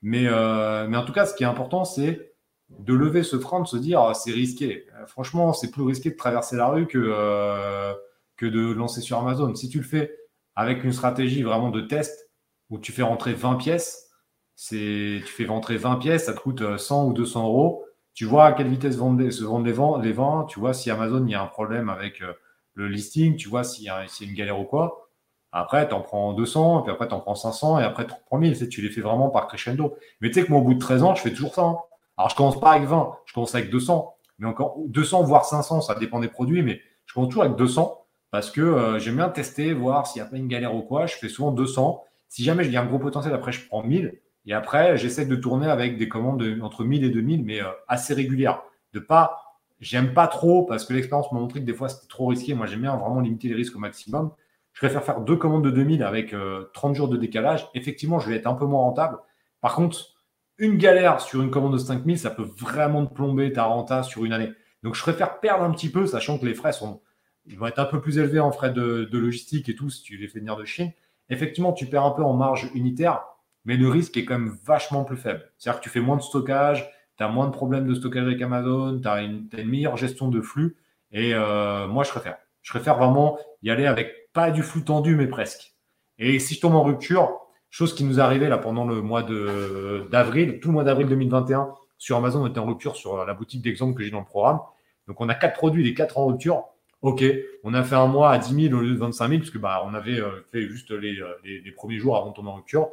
Mais, 0.00 0.24
euh, 0.26 0.86
mais 0.88 0.96
en 0.96 1.04
tout 1.04 1.12
cas, 1.12 1.26
ce 1.26 1.34
qui 1.34 1.44
est 1.44 1.46
important, 1.46 1.84
c'est 1.84 2.32
de 2.70 2.94
lever 2.94 3.22
ce 3.22 3.38
frein, 3.38 3.60
de 3.60 3.66
se 3.66 3.76
dire, 3.76 4.00
ah, 4.00 4.14
c'est 4.14 4.30
risqué. 4.30 4.86
Franchement, 5.06 5.52
c'est 5.52 5.70
plus 5.70 5.82
risqué 5.82 6.10
de 6.10 6.16
traverser 6.16 6.56
la 6.56 6.68
rue 6.68 6.86
que, 6.86 7.94
que 8.38 8.46
de 8.46 8.72
lancer 8.72 9.02
sur 9.02 9.18
Amazon. 9.18 9.54
Si 9.54 9.68
tu 9.68 9.78
le 9.78 9.84
fais 9.84 10.16
avec 10.54 10.82
une 10.82 10.92
stratégie 10.92 11.42
vraiment 11.42 11.68
de 11.68 11.82
test 11.82 12.30
où 12.70 12.78
tu 12.78 12.92
fais 12.92 13.02
rentrer 13.02 13.34
20 13.34 13.56
pièces, 13.56 14.08
c'est 14.54 15.20
tu 15.26 15.30
fais 15.30 15.44
rentrer 15.44 15.76
20 15.76 15.96
pièces, 15.96 16.24
ça 16.24 16.32
te 16.32 16.40
coûte 16.40 16.78
100 16.78 17.04
euh, 17.04 17.10
ou 17.10 17.12
200 17.12 17.44
euros. 17.44 17.84
Tu 18.14 18.24
vois 18.24 18.46
à 18.46 18.52
quelle 18.54 18.68
vitesse 18.68 18.94
se 18.94 18.98
vendent 18.98 19.20
les, 19.20 20.06
les 20.08 20.12
ventes, 20.14 20.48
tu 20.48 20.58
vois 20.58 20.72
si 20.72 20.90
Amazon 20.90 21.22
il 21.26 21.32
y 21.32 21.34
a 21.34 21.42
un 21.42 21.46
problème 21.46 21.90
avec 21.90 22.22
euh, 22.22 22.32
le 22.76 22.88
listing, 22.88 23.36
tu 23.36 23.48
vois 23.48 23.64
s'il 23.64 23.84
y, 23.84 23.88
a 23.88 24.04
une 24.20 24.34
galère 24.34 24.60
ou 24.60 24.64
quoi. 24.64 25.08
Après, 25.50 25.88
tu 25.88 25.94
en 25.94 26.02
prends 26.02 26.34
200, 26.34 26.82
puis 26.82 26.92
après, 26.92 27.08
tu 27.08 27.14
en 27.14 27.20
prends 27.20 27.34
500, 27.34 27.80
et 27.80 27.82
après, 27.82 28.06
tu 28.06 28.12
en 28.12 28.18
prends 28.26 28.38
1000. 28.38 28.68
Tu 28.68 28.82
les 28.82 28.90
fais 28.90 29.00
vraiment 29.00 29.30
par 29.30 29.48
crescendo. 29.48 29.96
Mais 30.20 30.28
tu 30.28 30.34
sais 30.34 30.46
que 30.46 30.50
moi, 30.50 30.60
au 30.60 30.64
bout 30.64 30.74
de 30.74 30.78
13 30.78 31.02
ans, 31.02 31.14
je 31.14 31.22
fais 31.22 31.32
toujours 31.32 31.54
ça. 31.54 31.62
Hein. 31.62 31.78
Alors, 32.18 32.30
je 32.30 32.36
commence 32.36 32.60
pas 32.60 32.72
avec 32.72 32.86
20, 32.86 33.16
je 33.24 33.32
commence 33.32 33.54
avec 33.54 33.70
200. 33.70 34.14
Mais 34.38 34.46
encore 34.46 34.76
200, 34.86 35.22
voire 35.22 35.46
500, 35.46 35.80
ça 35.80 35.94
dépend 35.94 36.20
des 36.20 36.28
produits, 36.28 36.62
mais 36.62 36.80
je 37.06 37.14
commence 37.14 37.30
toujours 37.30 37.44
avec 37.44 37.56
200 37.56 38.02
parce 38.30 38.50
que 38.50 38.60
euh, 38.60 38.98
j'aime 38.98 39.16
bien 39.16 39.30
tester, 39.30 39.72
voir 39.72 40.06
s'il 40.06 40.20
n'y 40.20 40.28
a 40.28 40.30
pas 40.30 40.36
une 40.36 40.48
galère 40.48 40.74
ou 40.74 40.82
quoi. 40.82 41.06
Je 41.06 41.14
fais 41.14 41.28
souvent 41.28 41.52
200. 41.52 42.02
Si 42.28 42.44
jamais 42.44 42.64
j'ai 42.64 42.76
un 42.76 42.84
gros 42.84 42.98
potentiel, 42.98 43.32
après, 43.32 43.52
je 43.52 43.66
prends 43.66 43.82
1000. 43.82 44.20
Et 44.46 44.52
après, 44.52 44.98
j'essaie 44.98 45.24
de 45.24 45.36
tourner 45.36 45.68
avec 45.68 45.96
des 45.96 46.08
commandes 46.08 46.44
entre 46.60 46.84
1000 46.84 47.04
et 47.04 47.10
2000, 47.10 47.44
mais 47.44 47.62
euh, 47.62 47.70
assez 47.88 48.12
régulières. 48.12 48.62
De 48.92 49.00
pas, 49.00 49.45
j'aime 49.80 50.14
pas 50.14 50.26
trop 50.26 50.64
parce 50.64 50.84
que 50.84 50.92
l'expérience 50.92 51.30
m'a 51.32 51.40
montré 51.40 51.60
que 51.60 51.64
des 51.64 51.74
fois 51.74 51.88
c'était 51.88 52.08
trop 52.08 52.26
risqué. 52.26 52.54
Moi, 52.54 52.66
j'aime 52.66 52.82
bien 52.82 52.96
vraiment 52.96 53.20
limiter 53.20 53.48
les 53.48 53.54
risques 53.54 53.76
au 53.76 53.78
maximum. 53.78 54.32
Je 54.72 54.80
préfère 54.80 55.02
faire 55.04 55.20
deux 55.20 55.36
commandes 55.36 55.64
de 55.64 55.70
2000 55.70 56.02
avec 56.02 56.34
30 56.74 56.90
euh, 56.90 56.94
jours 56.94 57.08
de 57.08 57.16
décalage. 57.16 57.68
Effectivement, 57.74 58.18
je 58.18 58.28
vais 58.28 58.36
être 58.36 58.46
un 58.46 58.54
peu 58.54 58.66
moins 58.66 58.82
rentable. 58.82 59.18
Par 59.60 59.74
contre, 59.74 60.16
une 60.58 60.76
galère 60.76 61.20
sur 61.20 61.42
une 61.42 61.50
commande 61.50 61.72
de 61.72 61.78
5000, 61.78 62.18
ça 62.18 62.30
peut 62.30 62.42
vraiment 62.42 63.06
te 63.06 63.14
plomber 63.14 63.52
ta 63.52 63.64
renta 63.64 64.02
sur 64.02 64.24
une 64.24 64.32
année. 64.32 64.52
Donc, 64.82 64.94
je 64.94 65.02
préfère 65.02 65.40
perdre 65.40 65.64
un 65.64 65.70
petit 65.70 65.90
peu, 65.90 66.06
sachant 66.06 66.38
que 66.38 66.46
les 66.46 66.54
frais 66.54 66.72
sont 66.72 67.00
ils 67.46 67.58
vont 67.58 67.66
être 67.66 67.78
un 67.78 67.84
peu 67.84 68.00
plus 68.00 68.18
élevés 68.18 68.40
en 68.40 68.50
frais 68.50 68.72
de, 68.72 69.08
logistique 69.12 69.68
et 69.68 69.74
tout 69.74 69.88
si 69.88 70.02
tu 70.02 70.16
les 70.16 70.28
fais 70.28 70.40
venir 70.40 70.56
de 70.56 70.64
Chine. 70.64 70.92
Effectivement, 71.30 71.72
tu 71.72 71.86
perds 71.86 72.04
un 72.04 72.10
peu 72.10 72.22
en 72.22 72.34
marge 72.34 72.70
unitaire, 72.74 73.24
mais 73.64 73.76
le 73.76 73.88
risque 73.88 74.16
est 74.16 74.24
quand 74.24 74.38
même 74.38 74.56
vachement 74.64 75.04
plus 75.04 75.16
faible. 75.16 75.50
C'est-à-dire 75.58 75.80
que 75.80 75.84
tu 75.84 75.90
fais 75.90 76.00
moins 76.00 76.16
de 76.16 76.22
stockage, 76.22 76.90
tu 77.16 77.24
as 77.24 77.28
moins 77.28 77.46
de 77.46 77.52
problèmes 77.52 77.86
de 77.86 77.94
stockage 77.94 78.24
avec 78.24 78.42
Amazon, 78.42 79.00
tu 79.00 79.08
as, 79.08 79.22
une 79.22 79.48
meilleure 79.64 79.96
gestion 79.96 80.28
de 80.28 80.40
flux. 80.40 80.76
Et 81.12 81.32
euh, 81.34 81.86
moi, 81.86 82.04
je 82.04 82.10
préfère. 82.10 82.38
Je 82.62 82.70
préfère 82.70 82.96
vraiment 82.96 83.38
y 83.62 83.70
aller 83.70 83.86
avec 83.86 84.32
pas 84.32 84.50
du 84.50 84.62
flux 84.62 84.82
tendu, 84.82 85.16
mais 85.16 85.26
presque. 85.26 85.74
Et 86.18 86.38
si 86.38 86.54
je 86.54 86.60
tombe 86.60 86.74
en 86.74 86.82
rupture, 86.82 87.40
chose 87.70 87.94
qui 87.94 88.04
nous 88.04 88.20
arrivée 88.20 88.48
là 88.48 88.58
pendant 88.58 88.84
le 88.84 89.02
mois 89.02 89.22
d'avril, 89.22 90.60
tout 90.60 90.68
le 90.68 90.74
mois 90.74 90.84
d'avril 90.84 91.06
2021, 91.08 91.68
sur 91.98 92.16
Amazon, 92.16 92.42
on 92.42 92.46
était 92.46 92.58
en 92.58 92.66
rupture 92.66 92.96
sur 92.96 93.24
la 93.24 93.34
boutique 93.34 93.62
d'exemple 93.62 93.94
que 93.96 94.02
j'ai 94.02 94.10
dans 94.10 94.20
le 94.20 94.26
programme. 94.26 94.60
Donc, 95.08 95.20
on 95.20 95.28
a 95.28 95.34
quatre 95.34 95.56
produits, 95.56 95.84
les 95.84 95.94
quatre 95.94 96.18
en 96.18 96.26
rupture. 96.26 96.64
Ok, 97.02 97.22
on 97.62 97.74
a 97.74 97.84
fait 97.84 97.94
un 97.94 98.06
mois 98.06 98.30
à 98.30 98.38
10 98.38 98.68
000 98.68 98.74
au 98.74 98.80
lieu 98.80 98.92
de 98.92 98.98
25 98.98 99.28
000, 99.28 99.40
parce 99.40 99.50
que 99.50 99.58
bah, 99.58 99.82
on 99.86 99.94
avait 99.94 100.18
euh, 100.18 100.42
fait 100.50 100.66
juste 100.66 100.90
euh, 100.90 100.98
les, 101.44 101.72
premiers 101.72 101.98
jours 101.98 102.16
avant 102.16 102.30
de 102.30 102.34
tomber 102.34 102.48
en 102.48 102.54
rupture. 102.54 102.88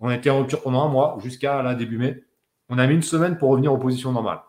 On 0.00 0.10
été 0.10 0.30
en 0.30 0.40
rupture 0.40 0.62
pendant 0.62 0.84
un 0.84 0.88
mois, 0.88 1.18
jusqu'à 1.22 1.62
la 1.62 1.74
début 1.74 1.98
mai. 1.98 2.24
On 2.68 2.78
a 2.78 2.86
mis 2.86 2.94
une 2.94 3.02
semaine 3.02 3.38
pour 3.38 3.50
revenir 3.50 3.72
aux 3.72 3.78
positions 3.78 4.12
normales. 4.12 4.40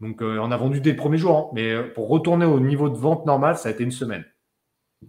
Donc, 0.00 0.22
euh, 0.22 0.38
on 0.38 0.50
a 0.50 0.56
vendu 0.56 0.80
dès 0.80 0.90
le 0.90 0.96
premier 0.96 1.18
jour, 1.18 1.36
hein. 1.36 1.50
mais 1.52 1.82
pour 1.90 2.08
retourner 2.08 2.46
au 2.46 2.60
niveau 2.60 2.88
de 2.88 2.96
vente 2.96 3.26
normal, 3.26 3.58
ça 3.58 3.68
a 3.68 3.72
été 3.72 3.84
une 3.84 3.90
semaine. 3.90 4.24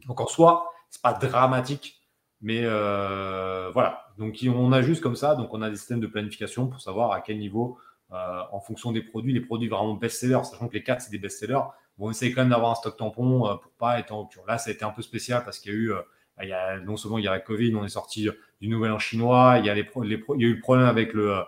Donc, 0.05 0.19
en 0.19 0.27
soi, 0.27 0.69
c'est 0.89 1.01
pas 1.01 1.13
dramatique, 1.13 2.01
mais 2.41 2.61
voilà. 2.61 4.05
Donc, 4.17 4.37
on 4.45 4.71
a 4.73 4.81
juste 4.81 5.01
comme 5.01 5.15
ça, 5.15 5.35
donc 5.35 5.53
on 5.53 5.61
a 5.61 5.69
des 5.69 5.77
systèmes 5.77 6.01
de 6.01 6.07
planification 6.07 6.67
pour 6.67 6.81
savoir 6.81 7.13
à 7.13 7.21
quel 7.21 7.39
niveau, 7.39 7.77
en 8.09 8.59
fonction 8.59 8.91
des 8.91 9.01
produits, 9.01 9.31
les 9.33 9.39
produits 9.41 9.69
vraiment 9.69 9.93
best-sellers, 9.93 10.43
sachant 10.43 10.67
que 10.67 10.73
les 10.73 10.83
4, 10.83 11.01
c'est 11.01 11.11
des 11.11 11.19
best-sellers, 11.19 11.61
on 12.01 12.11
essaie 12.11 12.31
quand 12.31 12.41
même 12.41 12.49
d'avoir 12.49 12.71
un 12.71 12.75
stock 12.75 12.97
tampon 12.97 13.47
euh, 13.47 13.55
pour 13.55 13.71
pas 13.73 13.99
être 13.99 14.11
en 14.11 14.21
rupture. 14.21 14.43
Là, 14.47 14.57
ça 14.57 14.69
a 14.69 14.73
été 14.73 14.83
un 14.83 14.89
peu 14.89 15.01
spécial 15.01 15.43
parce 15.43 15.59
qu'il 15.59 15.71
y 15.71 15.75
a 15.75 15.77
eu, 15.77 15.93
euh, 15.93 16.79
non 16.81 16.97
seulement 16.97 17.19
il 17.19 17.25
y 17.25 17.27
a 17.27 17.31
la 17.31 17.39
Covid, 17.39 17.75
on 17.75 17.85
est 17.85 17.89
sorti 17.89 18.27
du 18.59 18.67
nouvel 18.67 18.91
an 18.91 18.99
chinois, 18.99 19.57
il 19.59 19.65
y 19.65 19.69
a 19.69 19.77
eu 19.77 19.83
le 19.83 20.59
problème 20.59 20.87
avec 20.87 21.13
le, 21.13 21.41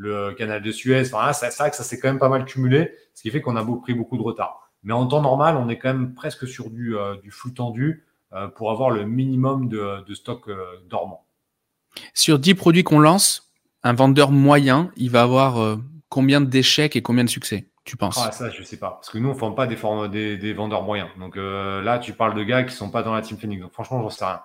le 0.00 0.32
canal 0.32 0.62
de 0.62 0.72
Suez. 0.72 1.12
Enfin, 1.12 1.32
c'est 1.32 1.54
vrai 1.56 1.70
que 1.70 1.76
ça 1.76 1.84
s'est 1.84 1.98
quand 1.98 2.08
même 2.08 2.18
pas 2.18 2.28
mal 2.28 2.44
cumulé, 2.44 2.92
ce 3.14 3.22
qui 3.22 3.30
fait 3.30 3.40
qu'on 3.40 3.56
a 3.56 3.62
beaucoup, 3.62 3.82
pris 3.82 3.94
beaucoup 3.94 4.16
de 4.16 4.22
retard. 4.22 4.70
Mais 4.82 4.92
en 4.92 5.06
temps 5.06 5.20
normal, 5.20 5.56
on 5.56 5.68
est 5.68 5.78
quand 5.78 5.92
même 5.92 6.14
presque 6.14 6.48
sur 6.48 6.70
du, 6.70 6.96
euh, 6.96 7.16
du 7.22 7.30
flux 7.30 7.52
tendu 7.52 8.06
pour 8.54 8.70
avoir 8.70 8.90
le 8.90 9.04
minimum 9.04 9.68
de, 9.68 10.04
de 10.06 10.14
stock 10.14 10.48
dormant. 10.88 11.26
Sur 12.14 12.38
10 12.38 12.54
produits 12.54 12.84
qu'on 12.84 13.00
lance, 13.00 13.50
un 13.82 13.92
vendeur 13.92 14.30
moyen, 14.30 14.92
il 14.96 15.10
va 15.10 15.22
avoir 15.22 15.78
combien 16.08 16.40
d'échecs 16.40 16.94
et 16.94 17.02
combien 17.02 17.24
de 17.24 17.28
succès 17.28 17.70
tu 17.84 17.96
penses? 17.96 18.20
Ah, 18.22 18.30
ça, 18.30 18.50
je 18.50 18.62
sais 18.62 18.76
pas. 18.76 18.90
Parce 18.90 19.08
que 19.08 19.18
nous, 19.18 19.30
on 19.30 19.32
ne 19.34 19.38
forme 19.38 19.54
pas 19.54 19.66
des, 19.66 20.36
des, 20.36 20.52
vendeurs 20.52 20.82
moyens. 20.82 21.08
Donc 21.18 21.36
euh, 21.36 21.80
là, 21.82 21.98
tu 21.98 22.12
parles 22.12 22.34
de 22.34 22.42
gars 22.42 22.62
qui 22.62 22.70
ne 22.70 22.76
sont 22.76 22.90
pas 22.90 23.02
dans 23.02 23.14
la 23.14 23.22
team 23.22 23.38
Phoenix. 23.38 23.62
Donc 23.62 23.72
franchement, 23.72 24.02
j'en 24.02 24.10
sais 24.10 24.24
rien. 24.24 24.42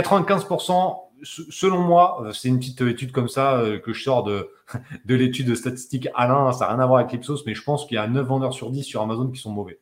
95%, 0.00 0.98
selon 1.22 1.80
moi, 1.80 2.22
euh, 2.22 2.32
c'est 2.32 2.48
une 2.48 2.58
petite 2.58 2.80
étude 2.82 3.12
comme 3.12 3.28
ça 3.28 3.58
euh, 3.58 3.78
que 3.78 3.92
je 3.92 4.02
sors 4.02 4.22
de, 4.22 4.50
de 5.04 5.14
l'étude 5.14 5.54
statistique 5.54 6.08
Alain. 6.14 6.52
Ça 6.52 6.66
n'a 6.66 6.72
rien 6.72 6.80
à 6.80 6.86
voir 6.86 7.00
avec 7.00 7.12
l'Ipsos, 7.12 7.44
mais 7.46 7.54
je 7.54 7.62
pense 7.62 7.86
qu'il 7.86 7.94
y 7.96 7.98
a 7.98 8.06
9 8.06 8.26
vendeurs 8.26 8.52
sur 8.52 8.70
10 8.70 8.82
sur 8.82 9.02
Amazon 9.02 9.28
qui 9.30 9.40
sont 9.40 9.50
mauvais. 9.50 9.78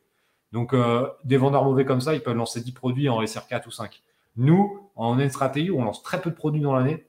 Donc, 0.51 0.73
des 1.25 1.35
vendeurs 1.35 1.65
mauvais 1.65 1.83
comme 1.83 1.99
ça, 1.99 2.13
ils 2.13 2.21
peuvent 2.21 2.37
lancer 2.37 2.61
10 2.61 2.71
produits 2.71 3.09
en 3.09 3.25
SR 3.25 3.45
4 3.45 3.67
ou 3.67 3.71
5. 3.71 4.01
Nous, 4.37 4.89
on 4.95 5.19
a 5.19 5.27
on 5.73 5.83
lance 5.83 6.01
très 6.01 6.21
peu 6.21 6.29
de 6.29 6.35
produits 6.35 6.61
dans 6.61 6.73
l'année. 6.73 7.07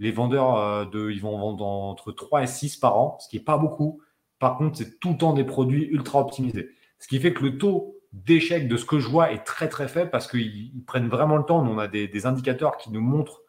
Les 0.00 0.10
vendeurs, 0.10 0.90
de, 0.90 1.08
ils 1.10 1.20
vont 1.20 1.38
vendre 1.38 1.64
entre 1.64 2.10
3 2.10 2.42
et 2.42 2.46
6 2.48 2.78
par 2.78 2.98
an, 2.98 3.18
ce 3.20 3.28
qui 3.28 3.36
n'est 3.36 3.44
pas 3.44 3.58
beaucoup. 3.58 4.00
Par 4.40 4.56
contre, 4.58 4.78
c'est 4.78 4.98
tout 4.98 5.10
le 5.10 5.18
temps 5.18 5.34
des 5.34 5.44
produits 5.44 5.84
ultra 5.84 6.18
optimisés. 6.18 6.70
Ce 6.98 7.06
qui 7.06 7.20
fait 7.20 7.32
que 7.32 7.44
le 7.44 7.58
taux 7.58 7.99
d'échec 8.12 8.68
de 8.68 8.76
ce 8.76 8.84
que 8.84 8.98
je 8.98 9.08
vois 9.08 9.32
est 9.32 9.44
très 9.44 9.68
très 9.68 9.88
faible 9.88 10.10
parce 10.10 10.26
qu'ils 10.26 10.84
prennent 10.86 11.08
vraiment 11.08 11.36
le 11.36 11.44
temps. 11.44 11.64
on 11.64 11.78
a 11.78 11.88
des, 11.88 12.26
indicateurs 12.26 12.76
qui 12.76 12.90
nous 12.90 13.00
montrent 13.00 13.42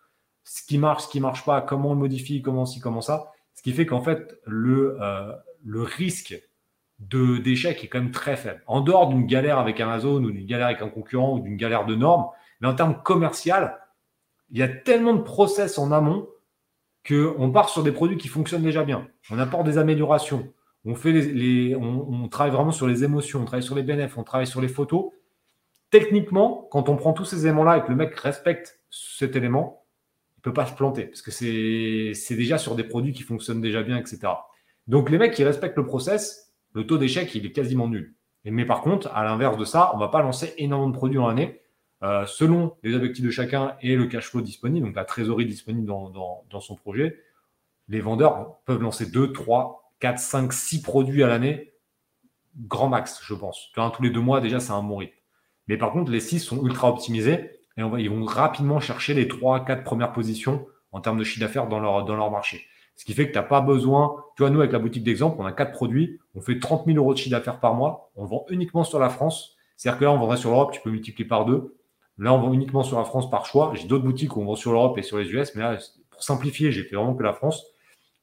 ce 0.44 0.64
qui 0.64 0.78
marche, 0.78 1.04
ce 1.04 1.10
qui 1.10 1.20
marche 1.20 1.46
pas, 1.46 1.62
comment 1.62 1.92
on 1.92 1.96
modifie, 1.96 2.42
comment 2.42 2.66
ci, 2.66 2.80
comment 2.80 3.02
ça. 3.02 3.32
Ce 3.54 3.62
qui 3.62 3.74
fait 3.74 3.86
qu'en 3.86 4.02
fait, 4.02 4.40
le, 4.46 4.98
euh, 5.02 5.34
le 5.64 5.82
risque 5.82 6.42
d'échec 7.00 7.84
est 7.84 7.88
quand 7.88 8.00
même 8.00 8.12
très 8.12 8.38
faible. 8.38 8.62
En 8.68 8.82
dehors 8.82 9.10
d'une 9.10 9.26
galère 9.26 9.58
avec 9.58 9.80
Amazon 9.80 10.24
ou 10.24 10.32
d'une 10.32 10.46
galère 10.46 10.68
avec 10.68 10.82
un 10.82 10.90
concurrent 10.90 11.38
ou 11.38 11.40
d'une 11.40 11.58
galère 11.58 11.86
de 11.86 11.96
normes, 11.96 12.28
mais 12.60 12.68
en 12.68 12.76
termes 12.76 13.02
commercial, 13.02 13.80
il 14.52 14.60
y 14.60 14.64
a 14.64 14.68
tellement 14.68 15.14
de 15.14 15.22
process 15.22 15.80
en 15.80 15.92
amont 15.92 16.28
qu'on 17.08 17.52
part 17.52 17.70
sur 17.70 17.82
des 17.82 17.92
produits 17.92 18.18
qui 18.18 18.28
fonctionnent 18.28 18.62
déjà 18.62 18.84
bien. 18.84 19.08
On 19.32 19.40
apporte 19.40 19.66
des 19.66 19.80
améliorations 19.80 20.52
on, 20.86 20.96
fait 20.96 21.12
les, 21.12 21.76
on, 21.76 22.28
travaille 22.28 22.54
vraiment 22.54 22.72
sur 22.72 22.88
les 22.88 23.04
émotions, 23.04 23.42
on 23.42 23.46
travaille 23.46 23.64
sur 23.64 23.76
les 23.76 23.84
bénéfices, 23.84 24.18
on 24.18 24.24
travaille 24.24 24.48
sur 24.48 24.62
les 24.62 24.68
photos. 24.68 25.12
Techniquement, 25.90 26.68
quand 26.72 26.90
on 26.90 26.96
prend 26.96 27.14
tous 27.14 27.26
ces 27.26 27.46
éléments-là 27.46 27.78
et 27.78 27.84
que 27.84 27.90
le 27.90 27.96
mec 27.96 28.16
respecte 28.16 28.80
cet 28.90 29.36
élément, 29.36 29.86
il 30.38 30.40
ne 30.40 30.44
peut 30.44 30.54
pas 30.54 30.66
se 30.66 30.74
planter 30.74 31.06
parce 31.06 31.22
que 31.22 31.32
c'est 31.32 32.36
déjà 32.36 32.58
sur 32.58 32.76
des 32.76 32.84
produits 32.84 33.14
qui 33.14 33.24
fonctionnent 33.24 33.62
déjà 33.62 33.84
bien, 33.84 33.98
etc. 33.98 34.20
Donc 34.88 35.10
les 35.10 35.20
mecs 35.20 35.34
qui 35.34 35.44
respectent 35.44 35.78
le 35.78 35.86
process, 35.86 36.54
le 36.74 36.88
taux 36.88 36.98
d'échec, 36.98 37.34
il 37.36 37.46
est 37.46 37.52
quasiment 37.52 37.88
nul. 37.88 38.16
mais 38.46 38.66
par 38.66 38.82
contre, 38.82 39.14
à 39.14 39.24
l'inverse 39.24 39.58
de 39.58 39.66
ça, 39.66 39.92
on 39.94 39.98
va 39.98 40.08
pas 40.08 40.22
lancer 40.22 40.54
énormément 40.58 40.90
de 40.90 40.98
produits 40.98 41.20
en 41.20 41.30
année. 41.30 41.62
Euh, 42.04 42.26
selon 42.26 42.76
les 42.82 42.96
objectifs 42.96 43.24
de 43.24 43.30
chacun 43.30 43.76
et 43.82 43.96
le 43.96 44.08
cash 44.08 44.30
flow 44.30 44.42
disponible, 44.42 44.88
donc 44.88 44.96
la 44.96 45.06
trésorerie 45.06 45.46
disponible 45.46 45.86
dans, 45.86 46.10
dans 46.50 46.60
son 46.60 46.76
projet, 46.76 47.22
les 47.90 48.02
vendeurs 48.02 48.58
peuvent 48.66 48.82
lancer 48.82 49.06
2, 49.06 49.34
3, 49.34 49.81
4, 50.02 50.20
5, 50.20 50.52
6 50.54 50.82
produits 50.82 51.24
à 51.24 51.28
l'année, 51.28 51.74
grand 52.68 52.90
max, 52.90 53.22
je 53.24 53.34
pense. 53.34 53.72
Vois, 53.76 53.92
tous 53.92 54.04
les 54.04 54.10
deux 54.10 54.20
mois, 54.20 54.42
déjà, 54.42 54.60
c'est 54.60 54.72
un 54.72 54.84
bon 54.84 54.98
rythme. 54.98 55.16
Mais 55.68 55.78
par 55.78 55.92
contre, 55.92 56.12
les 56.12 56.20
6 56.20 56.40
sont 56.40 56.66
ultra 56.66 56.90
optimisés 56.90 57.52
et 57.78 57.82
ils 57.82 58.10
vont 58.10 58.26
rapidement 58.26 58.80
chercher 58.80 59.14
les 59.14 59.28
3-4 59.28 59.84
premières 59.84 60.12
positions 60.12 60.68
en 60.92 61.00
termes 61.00 61.18
de 61.18 61.24
chiffre 61.24 61.40
d'affaires 61.40 61.68
dans 61.68 61.80
leur, 61.80 62.04
dans 62.04 62.16
leur 62.16 62.30
marché. 62.30 62.66
Ce 62.98 63.06
qui 63.06 63.14
fait 63.14 63.28
que 63.28 63.32
tu 63.32 63.38
n'as 63.38 63.44
pas 63.44 63.62
besoin, 63.62 64.16
tu 64.36 64.44
vois, 64.44 64.50
nous 64.50 64.60
avec 64.60 64.72
la 64.72 64.80
boutique 64.80 65.04
d'exemple, 65.04 65.38
on 65.40 65.46
a 65.46 65.52
quatre 65.52 65.72
produits, 65.72 66.20
on 66.36 66.42
fait 66.42 66.60
30 66.60 66.86
000 66.86 66.98
euros 66.98 67.14
de 67.14 67.18
chiffre 67.18 67.32
d'affaires 67.32 67.60
par 67.60 67.74
mois, 67.74 68.12
on 68.16 68.26
vend 68.26 68.46
uniquement 68.50 68.84
sur 68.84 69.00
la 69.00 69.10
France. 69.10 69.56
C'est-à-dire 69.78 70.00
que 70.00 70.06
là, 70.06 70.12
on 70.12 70.18
vendrait 70.18 70.38
sur 70.38 70.50
l'Europe, 70.50 70.74
tu 70.74 70.82
peux 70.82 70.92
multiplier 70.92 71.28
par 71.28 71.46
deux. 71.46 71.78
Là, 72.18 72.34
on 72.34 72.40
vend 72.40 72.54
uniquement 72.54 72.84
sur 72.84 72.98
la 72.98 73.06
France 73.06 73.30
par 73.30 73.46
choix. 73.46 73.72
J'ai 73.76 73.88
d'autres 73.88 74.04
boutiques 74.04 74.36
où 74.36 74.42
on 74.42 74.46
vend 74.46 74.56
sur 74.56 74.74
l'Europe 74.74 74.98
et 74.98 75.02
sur 75.02 75.18
les 75.18 75.32
US, 75.32 75.56
mais 75.56 75.62
là, 75.62 75.78
pour 76.10 76.22
simplifier, 76.22 76.72
j'ai 76.72 76.84
fait 76.84 76.96
vraiment 76.96 77.16
que 77.16 77.24
la 77.24 77.34
France. 77.34 77.66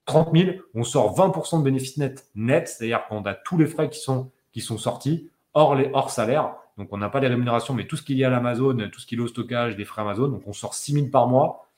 30 0.08 0.36
000, 0.36 0.56
on 0.74 0.82
sort 0.82 1.16
20% 1.16 1.58
de 1.58 1.64
bénéfices 1.64 1.98
nets, 1.98 2.26
net, 2.34 2.66
c'est-à-dire 2.68 3.06
qu'on 3.08 3.22
a 3.22 3.34
tous 3.34 3.58
les 3.58 3.66
frais 3.66 3.88
qui 3.90 4.00
sont, 4.00 4.30
qui 4.52 4.60
sont 4.60 4.78
sortis, 4.78 5.30
hors, 5.54 5.74
les, 5.74 5.90
hors 5.92 6.10
salaire. 6.10 6.54
Donc, 6.78 6.88
on 6.92 6.96
n'a 6.96 7.10
pas 7.10 7.20
les 7.20 7.28
rémunérations, 7.28 7.74
mais 7.74 7.86
tout 7.86 7.96
ce 7.96 8.02
qu'il 8.02 8.16
y 8.16 8.24
a 8.24 8.28
à 8.28 8.30
l'Amazon, 8.30 8.88
tout 8.90 9.00
ce 9.00 9.06
qui 9.06 9.16
est 9.16 9.20
au 9.20 9.28
stockage, 9.28 9.76
des 9.76 9.84
frais 9.84 10.02
Amazon. 10.02 10.28
Donc, 10.28 10.42
on 10.46 10.52
sort 10.52 10.74
6 10.74 10.92
000 10.92 11.06
par 11.08 11.28
mois. 11.28 11.68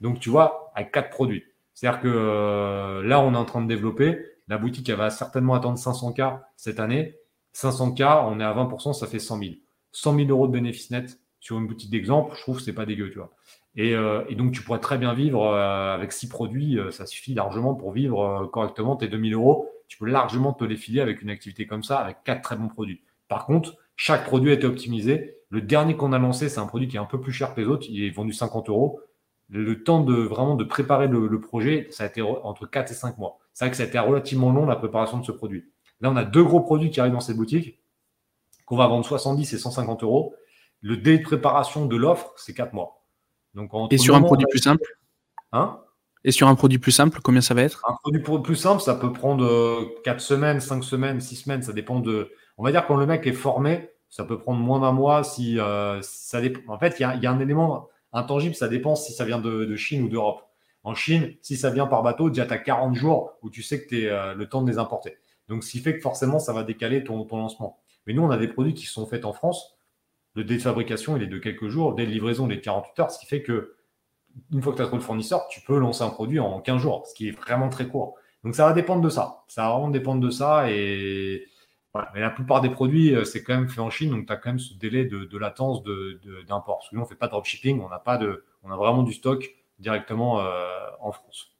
Donc, 0.00 0.20
tu 0.20 0.30
vois, 0.30 0.72
avec 0.74 0.92
quatre 0.92 1.10
produits. 1.10 1.44
C'est-à-dire 1.74 2.00
que 2.00 2.08
euh, 2.08 3.02
là, 3.02 3.20
on 3.20 3.34
est 3.34 3.36
en 3.36 3.44
train 3.44 3.60
de 3.60 3.68
développer. 3.68 4.24
La 4.48 4.58
boutique, 4.58 4.88
elle 4.88 4.96
va 4.96 5.10
certainement 5.10 5.54
attendre 5.54 5.78
500K 5.78 6.40
cette 6.56 6.78
année. 6.78 7.16
500K, 7.54 8.26
on 8.26 8.38
est 8.40 8.44
à 8.44 8.54
20%, 8.54 8.92
ça 8.92 9.06
fait 9.06 9.18
100 9.18 9.38
000. 9.38 9.50
100 9.92 10.16
000 10.16 10.28
euros 10.28 10.46
de 10.46 10.52
bénéfices 10.52 10.90
nets 10.90 11.18
sur 11.40 11.58
une 11.58 11.66
boutique 11.66 11.90
d'exemple, 11.90 12.34
je 12.36 12.42
trouve 12.42 12.58
que 12.58 12.62
c'est 12.62 12.72
pas 12.72 12.86
dégueu, 12.86 13.10
tu 13.10 13.18
vois. 13.18 13.32
Et, 13.74 13.94
euh, 13.94 14.22
et, 14.28 14.34
donc, 14.34 14.52
tu 14.52 14.62
pourrais 14.62 14.80
très 14.80 14.98
bien 14.98 15.14
vivre 15.14 15.44
euh, 15.44 15.94
avec 15.94 16.12
six 16.12 16.28
produits, 16.28 16.78
ça 16.90 17.06
suffit 17.06 17.34
largement 17.34 17.74
pour 17.74 17.92
vivre 17.92 18.48
correctement 18.52 18.96
tes 18.96 19.08
2000 19.08 19.34
euros. 19.34 19.68
Tu 19.88 19.98
peux 19.98 20.06
largement 20.06 20.52
te 20.52 20.64
les 20.64 20.76
filer 20.76 21.00
avec 21.00 21.22
une 21.22 21.30
activité 21.30 21.66
comme 21.66 21.82
ça, 21.82 21.98
avec 21.98 22.18
quatre 22.24 22.42
très 22.42 22.56
bons 22.56 22.68
produits. 22.68 23.02
Par 23.28 23.46
contre, 23.46 23.74
chaque 23.96 24.24
produit 24.24 24.50
a 24.50 24.54
été 24.54 24.66
optimisé. 24.66 25.36
Le 25.50 25.60
dernier 25.60 25.96
qu'on 25.96 26.12
a 26.12 26.18
lancé, 26.18 26.48
c'est 26.48 26.60
un 26.60 26.66
produit 26.66 26.88
qui 26.88 26.96
est 26.96 27.00
un 27.00 27.04
peu 27.04 27.20
plus 27.20 27.32
cher 27.32 27.54
que 27.54 27.60
les 27.60 27.66
autres. 27.66 27.86
Il 27.88 28.02
est 28.04 28.10
vendu 28.10 28.32
50 28.32 28.68
euros 28.68 29.00
le 29.52 29.82
temps 29.82 30.00
de 30.00 30.14
vraiment 30.14 30.56
de 30.56 30.64
préparer 30.64 31.08
le, 31.08 31.40
projet, 31.40 31.86
ça 31.90 32.04
a 32.04 32.06
été 32.06 32.22
entre 32.22 32.66
4 32.66 32.90
et 32.90 32.94
5 32.94 33.18
mois. 33.18 33.38
C'est 33.52 33.64
vrai 33.64 33.70
que 33.70 33.76
ça 33.76 33.82
a 33.82 33.86
été 33.86 33.98
relativement 33.98 34.50
long 34.50 34.64
la 34.64 34.76
préparation 34.76 35.18
de 35.18 35.24
ce 35.24 35.32
produit. 35.32 35.66
Là, 36.00 36.10
on 36.10 36.16
a 36.16 36.24
deux 36.24 36.42
gros 36.42 36.60
produits 36.60 36.90
qui 36.90 37.00
arrivent 37.00 37.12
dans 37.12 37.20
cette 37.20 37.36
boutique, 37.36 37.78
qu'on 38.64 38.76
va 38.76 38.86
vendre 38.86 39.04
70 39.04 39.52
et 39.52 39.58
150 39.58 40.02
euros. 40.02 40.34
Le 40.80 40.96
délai 40.96 41.18
de 41.18 41.22
préparation 41.22 41.84
de 41.84 41.96
l'offre, 41.96 42.32
c'est 42.36 42.54
4 42.54 42.72
mois. 42.72 43.01
Donc, 43.54 43.70
et 43.90 43.98
sur 43.98 44.14
un 44.14 44.22
produit 44.22 44.46
plus 44.50 44.60
simple 44.60 44.84
Hein? 45.52 45.78
Et 46.24 46.30
sur 46.30 46.48
un 46.48 46.54
produit 46.54 46.78
plus 46.78 46.92
simple, 46.92 47.20
combien 47.22 47.40
ça 47.40 47.52
va 47.52 47.62
être? 47.62 47.82
Un 47.86 47.94
produit 47.94 48.22
plus 48.42 48.56
simple, 48.56 48.80
ça 48.80 48.94
peut 48.94 49.12
prendre 49.12 50.00
4 50.04 50.20
semaines, 50.20 50.60
5 50.60 50.82
semaines, 50.82 51.20
6 51.20 51.36
semaines, 51.36 51.62
ça 51.62 51.72
dépend 51.72 52.00
de. 52.00 52.30
On 52.56 52.64
va 52.64 52.70
dire 52.70 52.86
quand 52.86 52.96
le 52.96 53.06
mec 53.06 53.26
est 53.26 53.32
formé, 53.32 53.90
ça 54.08 54.24
peut 54.24 54.38
prendre 54.38 54.60
moins 54.60 54.80
d'un 54.80 54.92
mois 54.92 55.24
si, 55.24 55.58
euh, 55.58 56.00
ça 56.00 56.40
dépend. 56.40 56.72
En 56.72 56.78
fait, 56.78 57.00
il 57.00 57.02
y, 57.02 57.22
y 57.22 57.26
a, 57.26 57.30
un 57.30 57.40
élément 57.40 57.88
Intangible, 58.12 58.54
ça 58.54 58.68
dépend 58.68 58.94
si 58.94 59.12
ça 59.12 59.24
vient 59.24 59.38
de, 59.38 59.74
Chine 59.76 60.02
ou 60.02 60.08
d'Europe. 60.08 60.42
En 60.84 60.94
Chine, 60.94 61.34
si 61.40 61.56
ça 61.56 61.70
vient 61.70 61.86
par 61.86 62.02
bateau, 62.02 62.28
déjà 62.28 62.44
tu 62.44 62.52
as 62.52 62.58
40 62.58 62.94
jours 62.94 63.38
où 63.40 63.48
tu 63.48 63.62
sais 63.62 63.82
que 63.82 63.88
tu 63.88 64.02
es 64.02 64.10
euh, 64.10 64.34
le 64.34 64.48
temps 64.48 64.62
de 64.62 64.70
les 64.70 64.78
importer. 64.78 65.16
Donc, 65.48 65.64
ce 65.64 65.70
qui 65.70 65.78
fait 65.78 65.94
que 65.94 66.00
forcément, 66.00 66.38
ça 66.38 66.52
va 66.52 66.62
décaler 66.62 67.04
ton, 67.04 67.26
lancement. 67.30 67.80
Mais 68.06 68.12
nous, 68.12 68.22
on 68.22 68.30
a 68.30 68.36
des 68.36 68.48
produits 68.48 68.74
qui 68.74 68.86
sont 68.86 69.06
faits 69.06 69.24
en 69.24 69.32
France. 69.32 69.76
Le 70.34 70.44
délai 70.44 70.58
de 70.58 70.62
fabrication, 70.62 71.16
il 71.16 71.22
est 71.22 71.26
de 71.26 71.38
quelques 71.38 71.68
jours. 71.68 71.90
Le 71.90 71.96
délai 71.96 72.08
de 72.08 72.12
livraison, 72.12 72.46
il 72.48 72.52
est 72.52 72.56
de 72.56 72.62
48 72.62 73.00
heures. 73.00 73.10
Ce 73.10 73.18
qui 73.18 73.26
fait 73.26 73.42
que, 73.42 73.74
une 74.50 74.62
fois 74.62 74.72
que 74.72 74.78
tu 74.78 74.82
as 74.82 74.86
trouvé 74.86 75.00
le 75.00 75.04
fournisseur, 75.04 75.46
tu 75.48 75.60
peux 75.60 75.78
lancer 75.78 76.02
un 76.02 76.10
produit 76.10 76.40
en 76.40 76.60
15 76.60 76.80
jours, 76.80 77.06
ce 77.06 77.14
qui 77.14 77.28
est 77.28 77.32
vraiment 77.32 77.68
très 77.68 77.86
court. 77.86 78.14
Donc, 78.44 78.54
ça 78.54 78.66
va 78.66 78.72
dépendre 78.72 79.02
de 79.02 79.10
ça. 79.10 79.44
Ça 79.48 79.62
va 79.62 79.70
vraiment 79.72 79.90
dépendre 79.90 80.20
de 80.20 80.30
ça. 80.30 80.70
Et 80.70 81.46
mais 82.14 82.20
la 82.20 82.30
plupart 82.30 82.60
des 82.60 82.70
produits, 82.70 83.14
euh, 83.14 83.24
c'est 83.24 83.42
quand 83.42 83.54
même 83.54 83.68
fait 83.68 83.80
en 83.80 83.90
Chine, 83.90 84.10
donc 84.10 84.26
tu 84.26 84.32
as 84.32 84.36
quand 84.36 84.50
même 84.50 84.58
ce 84.58 84.74
délai 84.74 85.04
de, 85.04 85.38
latence 85.38 85.82
d'import. 85.82 86.78
Parce 86.78 86.90
que 86.90 86.96
nous, 86.96 87.02
on 87.02 87.04
ne 87.04 87.08
fait 87.08 87.16
pas 87.16 87.26
de 87.26 87.32
dropshipping, 87.32 87.80
on 87.80 87.90
a, 87.90 87.98
pas 87.98 88.16
de, 88.16 88.44
on 88.62 88.70
a 88.70 88.76
vraiment 88.76 89.02
du 89.02 89.12
stock 89.12 89.54
directement 89.78 90.40
euh, 90.40 90.64
en 91.00 91.12
France. 91.12 91.52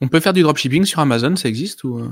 On 0.00 0.08
peut 0.08 0.20
faire 0.20 0.32
du 0.32 0.42
dropshipping 0.42 0.84
sur 0.84 1.00
Amazon, 1.00 1.34
ça 1.36 1.48
existe 1.48 1.84
ou... 1.84 1.98
Euh? 1.98 2.10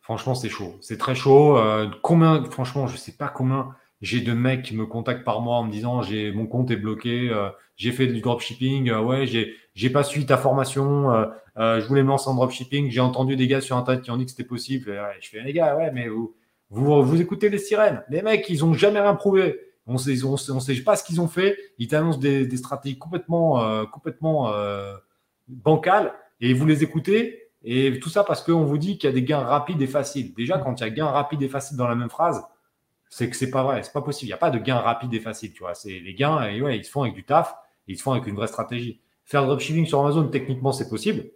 Franchement, 0.00 0.34
c'est 0.34 0.48
chaud. 0.48 0.76
C'est 0.80 0.98
très 0.98 1.14
chaud. 1.14 1.56
combien, 2.02 2.44
franchement, 2.50 2.88
je 2.88 2.94
ne 2.94 2.98
sais 2.98 3.12
pas 3.12 3.28
combien 3.28 3.72
j'ai 4.02 4.20
de 4.20 4.32
mecs 4.32 4.62
qui 4.62 4.76
me 4.76 4.84
contactent 4.84 5.24
par 5.24 5.40
mois 5.40 5.56
en 5.56 5.64
me 5.64 5.72
disant 5.72 6.02
j'ai 6.02 6.30
mon 6.32 6.46
compte 6.46 6.70
est 6.70 6.76
bloqué, 6.76 7.32
j'ai 7.76 7.92
fait 7.92 8.06
du 8.06 8.20
dropshipping, 8.20 8.92
ouais, 8.92 9.26
j'ai 9.26 9.54
j'ai 9.74 9.88
pas 9.88 10.02
suivi 10.02 10.26
ta 10.26 10.36
formation, 10.36 11.10
je 11.56 11.86
voulais 11.86 12.02
me 12.02 12.08
lancer 12.08 12.28
en 12.28 12.34
dropshipping, 12.34 12.90
j'ai 12.90 13.00
entendu 13.00 13.36
des 13.36 13.46
gars 13.46 13.60
sur 13.60 13.76
internet 13.76 14.02
qui 14.02 14.10
ont 14.10 14.16
dit 14.16 14.24
que 14.24 14.32
c'était 14.32 14.44
possible. 14.44 15.00
je 15.20 15.28
fais 15.28 15.40
les 15.42 15.52
gars, 15.54 15.76
ouais, 15.76 15.90
mais 15.92 16.08
vous, 16.08 16.34
vous, 16.72 17.02
vous 17.02 17.20
écoutez 17.20 17.50
les 17.50 17.58
sirènes. 17.58 18.02
Les 18.08 18.22
mecs, 18.22 18.48
ils 18.48 18.60
n'ont 18.60 18.72
jamais 18.72 19.00
rien 19.00 19.14
prouvé. 19.14 19.60
On 19.86 19.98
sait, 19.98 20.24
on 20.24 20.36
sait, 20.36 20.74
pas 20.82 20.96
ce 20.96 21.04
qu'ils 21.04 21.20
ont 21.20 21.28
fait. 21.28 21.58
Ils 21.78 21.88
t'annoncent 21.88 22.18
des, 22.18 22.56
stratégies 22.56 22.98
complètement, 22.98 23.62
euh, 23.62 23.84
complètement 23.84 24.52
euh, 24.52 24.94
bancales 25.48 26.14
et 26.40 26.54
vous 26.54 26.66
les 26.66 26.82
écoutez. 26.82 27.50
Et 27.62 28.00
tout 28.00 28.08
ça 28.08 28.24
parce 28.24 28.42
qu'on 28.42 28.64
vous 28.64 28.78
dit 28.78 28.96
qu'il 28.96 29.08
y 29.08 29.12
a 29.12 29.14
des 29.14 29.22
gains 29.22 29.40
rapides 29.40 29.82
et 29.82 29.86
faciles. 29.86 30.32
Déjà, 30.34 30.58
quand 30.58 30.80
il 30.80 30.84
y 30.84 30.86
a 30.86 30.90
gains 30.90 31.10
rapides 31.10 31.42
et 31.42 31.48
faciles 31.48 31.76
dans 31.76 31.86
la 31.86 31.94
même 31.94 32.10
phrase, 32.10 32.42
c'est 33.14 33.28
que 33.28 33.36
c'est 33.36 33.50
pas 33.50 33.62
vrai, 33.62 33.82
c'est 33.82 33.92
pas 33.92 34.00
possible. 34.00 34.28
Il 34.28 34.30
n'y 34.30 34.34
a 34.34 34.38
pas 34.38 34.48
de 34.48 34.58
gains 34.58 34.78
rapides 34.78 35.12
et 35.12 35.20
faciles, 35.20 35.52
tu 35.52 35.58
vois. 35.58 35.74
C'est 35.74 35.98
les 35.98 36.14
gains, 36.14 36.48
ils 36.48 36.82
se 36.82 36.90
font 36.90 37.02
avec 37.02 37.12
du 37.12 37.24
taf, 37.24 37.54
ils 37.86 37.98
se 37.98 38.02
font 38.02 38.12
avec 38.12 38.26
une 38.26 38.36
vraie 38.36 38.46
stratégie. 38.46 39.02
Faire 39.26 39.44
dropshipping 39.44 39.84
sur 39.84 40.00
Amazon, 40.00 40.28
techniquement, 40.28 40.72
c'est 40.72 40.88
possible, 40.88 41.26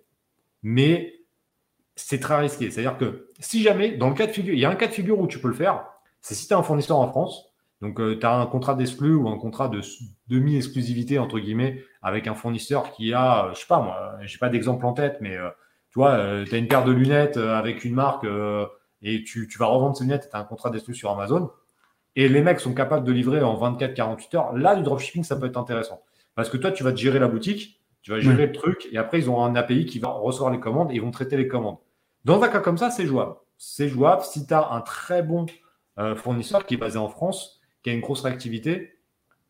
mais 0.63 1.21
c'est 1.95 2.19
très 2.19 2.39
risqué. 2.39 2.71
C'est-à-dire 2.71 2.97
que 2.97 3.29
si 3.41 3.63
jamais, 3.63 3.91
dans 3.91 4.09
le 4.09 4.15
cas 4.15 4.27
de 4.27 4.33
figure, 4.33 4.55
il 4.55 4.61
y 4.61 4.65
a 4.65 4.71
un 4.71 4.75
cas 4.75 4.87
de 4.87 4.93
figure 4.93 5.21
où 5.21 5.27
tu 5.27 5.39
peux 5.39 5.49
le 5.49 5.55
faire, 5.55 5.85
c'est 6.23 6.35
si 6.35 6.49
tu 6.49 6.55
as 6.55 6.57
un 6.57 6.63
fournisseur 6.63 6.97
en 6.97 7.09
France, 7.09 7.53
donc 7.83 8.01
euh, 8.01 8.19
tu 8.19 8.25
as 8.25 8.33
un 8.33 8.47
contrat 8.47 8.75
d'exclus 8.75 9.15
ou 9.15 9.29
un 9.29 9.37
contrat 9.37 9.69
de 9.69 9.83
demi-exclusivité, 10.29 11.19
entre 11.19 11.39
guillemets, 11.39 11.85
avec 12.01 12.27
un 12.27 12.35
fournisseur 12.35 12.91
qui 12.93 13.13
a, 13.13 13.49
euh, 13.49 13.55
je 13.55 13.61
sais 13.61 13.67
pas 13.67 13.81
moi, 13.83 14.13
j'ai 14.23 14.39
pas 14.39 14.49
d'exemple 14.49 14.87
en 14.87 14.95
tête, 14.95 15.19
mais 15.21 15.37
euh, 15.37 15.51
tu 15.91 15.99
vois, 15.99 16.45
tu 16.47 16.55
as 16.55 16.59
une 16.59 16.69
paire 16.69 16.85
de 16.85 16.93
lunettes 16.93 17.37
avec 17.37 17.85
une 17.85 17.95
marque 17.95 18.27
et 19.03 19.25
tu, 19.25 19.47
vas 19.59 19.67
revendre 19.67 19.97
ces 19.97 20.05
lunettes 20.05 20.25
et 20.25 20.31
tu 20.31 20.37
as 20.37 20.41
un 20.41 20.45
contrat 20.45 20.71
d'exclus 20.71 20.95
sur 20.95 21.11
Amazon. 21.11 21.51
Et 22.17 22.29
les 22.29 22.43
mecs 22.43 22.61
sont 22.61 22.75
capables 22.75 23.05
de 23.05 23.13
livrer 23.13 23.43
en 23.43 23.57
24-48 23.61 24.37
heures. 24.37 24.53
Là, 24.57 24.75
du 24.75 24.83
dropshipping, 24.83 25.23
ça 25.23 25.37
peut 25.37 25.47
être 25.47 25.59
intéressant. 25.59 26.03
Parce 26.35 26.49
que 26.49 26.57
toi, 26.57 26.73
tu 26.73 26.83
vas 26.83 26.93
te 26.93 26.97
gérer 26.97 27.19
la 27.19 27.29
boutique, 27.29 27.81
tu 28.03 28.11
vas 28.11 28.21
gérer 28.21 28.47
le 28.47 28.53
truc, 28.53 28.89
et 28.93 28.99
après, 28.99 29.19
ils 29.19 29.29
ont 29.29 29.43
un 29.45 29.55
API 29.55 29.85
qui 29.85 29.99
va 29.99 30.09
recevoir 30.09 30.51
les 30.51 30.61
commandes 30.61 30.91
et 30.93 30.95
ils 30.95 31.03
vont 31.03 31.11
traiter 31.11 31.37
les 31.37 31.49
commandes. 31.49 31.79
Dans 32.25 32.43
un 32.43 32.49
cas 32.49 32.61
comme 32.61 32.79
ça, 32.79 32.91
c'est 32.91 33.07
jouable. 33.07 33.35
C'est 33.59 33.89
jouable 33.89 34.23
si 34.23 34.47
tu 34.47 34.55
as 34.55 34.71
un 34.71 34.81
très 34.81 35.23
bon 35.23 35.47
euh, 35.99 36.15
fournisseur 36.15 36.67
qui 36.67 36.75
est 36.75 36.77
basé 36.77 36.99
en 36.99 37.09
France, 37.09 37.61
qui 37.83 37.91
a 37.91 37.93
une 37.93 38.01
grosse 38.01 38.23
réactivité. 38.23 38.99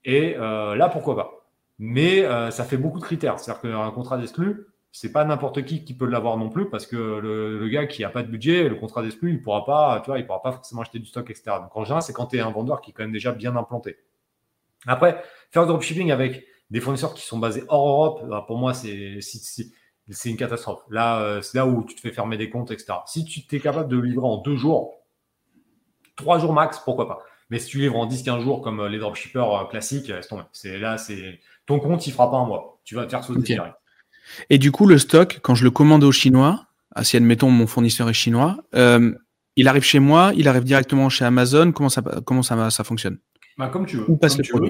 Et 0.05 0.37
euh, 0.37 0.75
là, 0.75 0.89
pourquoi 0.89 1.17
pas. 1.17 1.49
Mais 1.79 2.25
euh, 2.25 2.51
ça 2.51 2.65
fait 2.65 2.77
beaucoup 2.77 2.99
de 2.99 3.05
critères. 3.05 3.39
C'est-à-dire 3.39 3.63
qu'un 3.63 3.91
contrat 3.91 4.19
d'exclus, 4.19 4.67
c'est 4.93 5.13
pas 5.13 5.25
n'importe 5.25 5.65
qui 5.65 5.85
qui 5.85 5.95
peut 5.95 6.07
l'avoir 6.07 6.37
non 6.39 6.49
plus 6.49 6.71
parce 6.71 6.87
que 6.87 6.97
le, 6.97 7.69
gars 7.69 7.87
qui 7.87 8.03
n'a 8.03 8.09
pas 8.09 8.23
de 8.23 8.29
budget, 8.29 8.69
le 8.69 8.77
contrat 8.77 9.03
d'exclus, 9.03 9.33
il 9.33 9.43
pourra 9.43 9.65
pas, 9.65 10.01
tu 10.01 10.11
vois, 10.11 10.19
il 10.19 10.27
pourra 10.27 10.43
pas 10.43 10.53
forcément 10.53 10.83
acheter 10.83 10.99
du 10.99 11.07
stock, 11.07 11.29
etc. 11.31 11.59
Donc 11.61 11.77
en 11.77 11.85
général, 11.85 12.03
c'est 12.03 12.13
quand 12.13 12.27
tu 12.27 12.37
es 12.37 12.41
un 12.41 12.51
vendeur 12.51 12.81
qui 12.81 12.91
est 12.91 12.95
quand 12.95 13.03
même 13.03 13.13
déjà 13.13 13.33
bien 13.33 13.57
implanté. 13.57 13.99
Après, 14.87 15.23
faire 15.51 15.63
du 15.65 15.69
dropshipping 15.69 16.11
avec 16.13 16.47
des 16.71 16.81
fournisseurs 16.81 17.15
qui 17.15 17.23
sont 17.23 17.39
basés 17.39 17.65
hors 17.69 17.89
Europe, 17.89 18.29
bah, 18.29 18.45
pour 18.47 18.59
moi, 18.59 18.75
c'est 18.75 19.21
c'est 20.09 20.31
une 20.31 20.37
catastrophe. 20.37 20.83
Là, 20.89 21.21
euh, 21.21 21.43
c'est 21.43 21.59
là 21.59 21.67
où 21.67 21.85
tu 21.85 21.95
te 21.95 22.01
fais 22.01 22.13
fermer 22.13 22.37
des 22.37 22.49
comptes, 22.49 22.71
etc. 22.71 22.95
Si 23.07 23.25
tu 23.25 23.43
es 23.55 23.61
capable 23.61 23.89
de 23.89 23.99
livrer 23.99 24.27
en 24.27 24.39
deux 24.39 24.57
jours, 24.57 25.03
trois 26.15 26.39
jours 26.39 26.53
max, 26.53 26.79
pourquoi 26.85 27.09
pas. 27.09 27.19
Mais 27.51 27.59
si 27.59 27.71
tu 27.71 27.79
livres 27.79 27.97
en 27.97 28.07
10-15 28.07 28.41
jours 28.41 28.63
comme 28.63 28.81
euh, 28.81 28.89
les 28.89 28.99
dropshippers 28.99 29.39
euh, 29.39 29.65
classiques, 29.65 30.13
C'est 30.53 30.79
là, 30.79 30.99
c'est 30.99 31.41
ton 31.67 31.81
compte, 31.81 32.07
il 32.07 32.13
fera 32.13 32.31
pas 32.31 32.37
un 32.39 32.47
mois. 32.47 32.81
Tu 32.85 32.95
vas 32.95 33.05
te 33.05 33.11
faire 33.11 33.25
sauter 33.25 33.43
direct. 33.43 33.75
Et 34.51 34.59
du 34.59 34.73
coup, 34.73 34.87
le 34.87 34.99
stock, 34.99 35.41
quand 35.43 35.55
je 35.55 35.65
le 35.65 35.71
commande 35.71 36.05
au 36.05 36.13
Chinois, 36.13 36.67
ah, 36.95 37.05
si 37.05 37.17
admettons 37.17 37.51
mon 37.51 37.67
fournisseur 37.67 38.09
est 38.09 38.15
chinois, 38.15 38.57
il 39.57 39.69
arrive 39.69 39.83
chez 39.83 39.99
moi, 39.99 40.33
il 40.37 40.49
arrive 40.49 40.65
directement 40.65 41.09
chez 41.09 41.25
Amazon. 41.25 41.73
Comment 41.73 41.89
ça, 41.89 42.03
comment 42.25 42.43
ça, 42.43 42.71
ça 42.71 42.85
fonctionne? 42.85 43.19
Bah, 43.59 43.69
comme 43.69 43.87
tu 43.87 43.97
veux. 43.97 44.05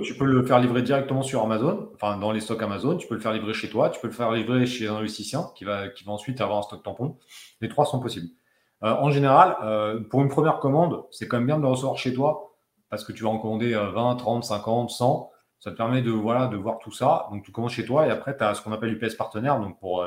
tu, 0.01 0.15
peux 0.15 0.25
le 0.25 0.45
faire 0.45 0.61
livrer 0.61 0.81
directement 0.83 1.23
sur 1.23 1.43
Amazon, 1.43 1.91
enfin 1.95 2.19
dans 2.19 2.31
les 2.31 2.41
stocks 2.41 2.63
Amazon. 2.63 2.97
Tu 2.97 3.09
peux 3.09 3.17
le 3.17 3.21
faire 3.21 3.33
livrer 3.33 3.53
chez 3.53 3.69
toi. 3.69 3.91
Tu 3.91 4.01
peux 4.01 4.07
le 4.07 4.13
faire 4.13 4.31
livrer 4.31 4.65
chez 4.65 4.87
un 4.87 4.95
investisseur 4.95 5.55
qui 5.55 5.65
va, 5.65 5.89
qui 5.89 6.05
va 6.05 6.13
ensuite 6.13 6.41
avoir 6.41 6.59
un 6.59 6.63
stock 6.63 6.85
tampon. 6.85 7.17
Les 7.61 7.69
trois 7.69 7.85
sont 7.85 7.99
possibles. 7.99 8.29
Euh, 8.85 8.93
en 8.93 9.11
général, 9.11 9.57
euh, 9.65 10.01
pour 10.09 10.23
une 10.23 10.29
première 10.29 10.61
commande, 10.61 11.03
c'est 11.11 11.27
quand 11.27 11.39
même 11.39 11.47
bien 11.47 11.57
de 11.57 11.63
le 11.63 11.69
recevoir 11.69 11.99
chez 11.99 12.15
toi 12.15 12.55
parce 12.89 13.03
que 13.03 13.11
tu 13.11 13.25
vas 13.25 13.31
en 13.31 13.39
commander 13.39 13.75
20, 13.75 14.15
30, 14.15 14.45
50, 14.45 14.91
100. 14.91 15.31
Ça 15.61 15.71
te 15.71 15.77
permet 15.77 16.03
de, 16.03 16.11
voilà, 16.11 16.47
de 16.47 16.57
voir 16.57 16.79
tout 16.79 16.93
ça. 16.93 17.29
Donc, 17.31 17.45
tu 17.45 17.53
commandes 17.53 17.71
chez 17.71 17.85
toi 17.85 18.07
et 18.07 18.11
après, 18.11 18.37
tu 18.37 18.45
as 18.45 18.55
ce 18.55 18.63
qu'on 18.63 18.73
appelle 18.73 18.93
UPS 18.93 19.15
partenaire. 19.15 19.59
Donc, 19.59 19.79
pour 19.79 20.05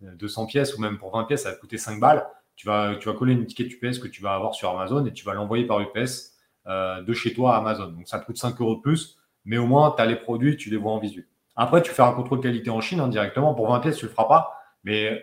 200 0.00 0.42
euh, 0.42 0.46
pièces 0.46 0.76
ou 0.76 0.80
même 0.80 0.98
pour 0.98 1.12
20 1.12 1.24
pièces, 1.24 1.44
ça 1.44 1.50
va 1.50 1.56
te 1.56 1.60
coûter 1.60 1.78
5 1.78 2.00
balles. 2.00 2.26
Tu 2.56 2.66
vas, 2.66 2.96
tu 2.96 3.08
vas 3.08 3.14
coller 3.14 3.32
une 3.32 3.42
étiquette 3.42 3.72
UPS 3.72 3.98
que 3.98 4.08
tu 4.08 4.22
vas 4.22 4.34
avoir 4.34 4.54
sur 4.54 4.68
Amazon 4.70 5.06
et 5.06 5.12
tu 5.12 5.24
vas 5.24 5.34
l'envoyer 5.34 5.66
par 5.66 5.80
UPS 5.80 6.32
euh, 6.66 7.02
de 7.02 7.12
chez 7.12 7.32
toi 7.32 7.56
à 7.56 7.58
Amazon. 7.58 7.88
Donc 7.88 8.06
ça 8.06 8.20
te 8.20 8.26
coûte 8.26 8.36
5 8.36 8.60
euros 8.60 8.76
de 8.76 8.80
plus, 8.80 9.18
mais 9.44 9.58
au 9.58 9.66
moins 9.66 9.92
tu 9.96 10.02
as 10.02 10.06
les 10.06 10.16
produits, 10.16 10.56
tu 10.56 10.70
les 10.70 10.76
vois 10.76 10.92
en 10.92 10.98
visu. 10.98 11.28
Après, 11.56 11.82
tu 11.82 11.90
fais 11.90 12.02
un 12.02 12.12
contrôle 12.12 12.40
qualité 12.40 12.70
en 12.70 12.80
Chine. 12.80 13.00
Hein, 13.00 13.10
pour 13.34 13.68
20 13.68 13.80
pièces, 13.80 13.96
tu 13.98 14.06
le 14.06 14.10
feras 14.10 14.28
pas. 14.28 14.54
Mais 14.84 15.22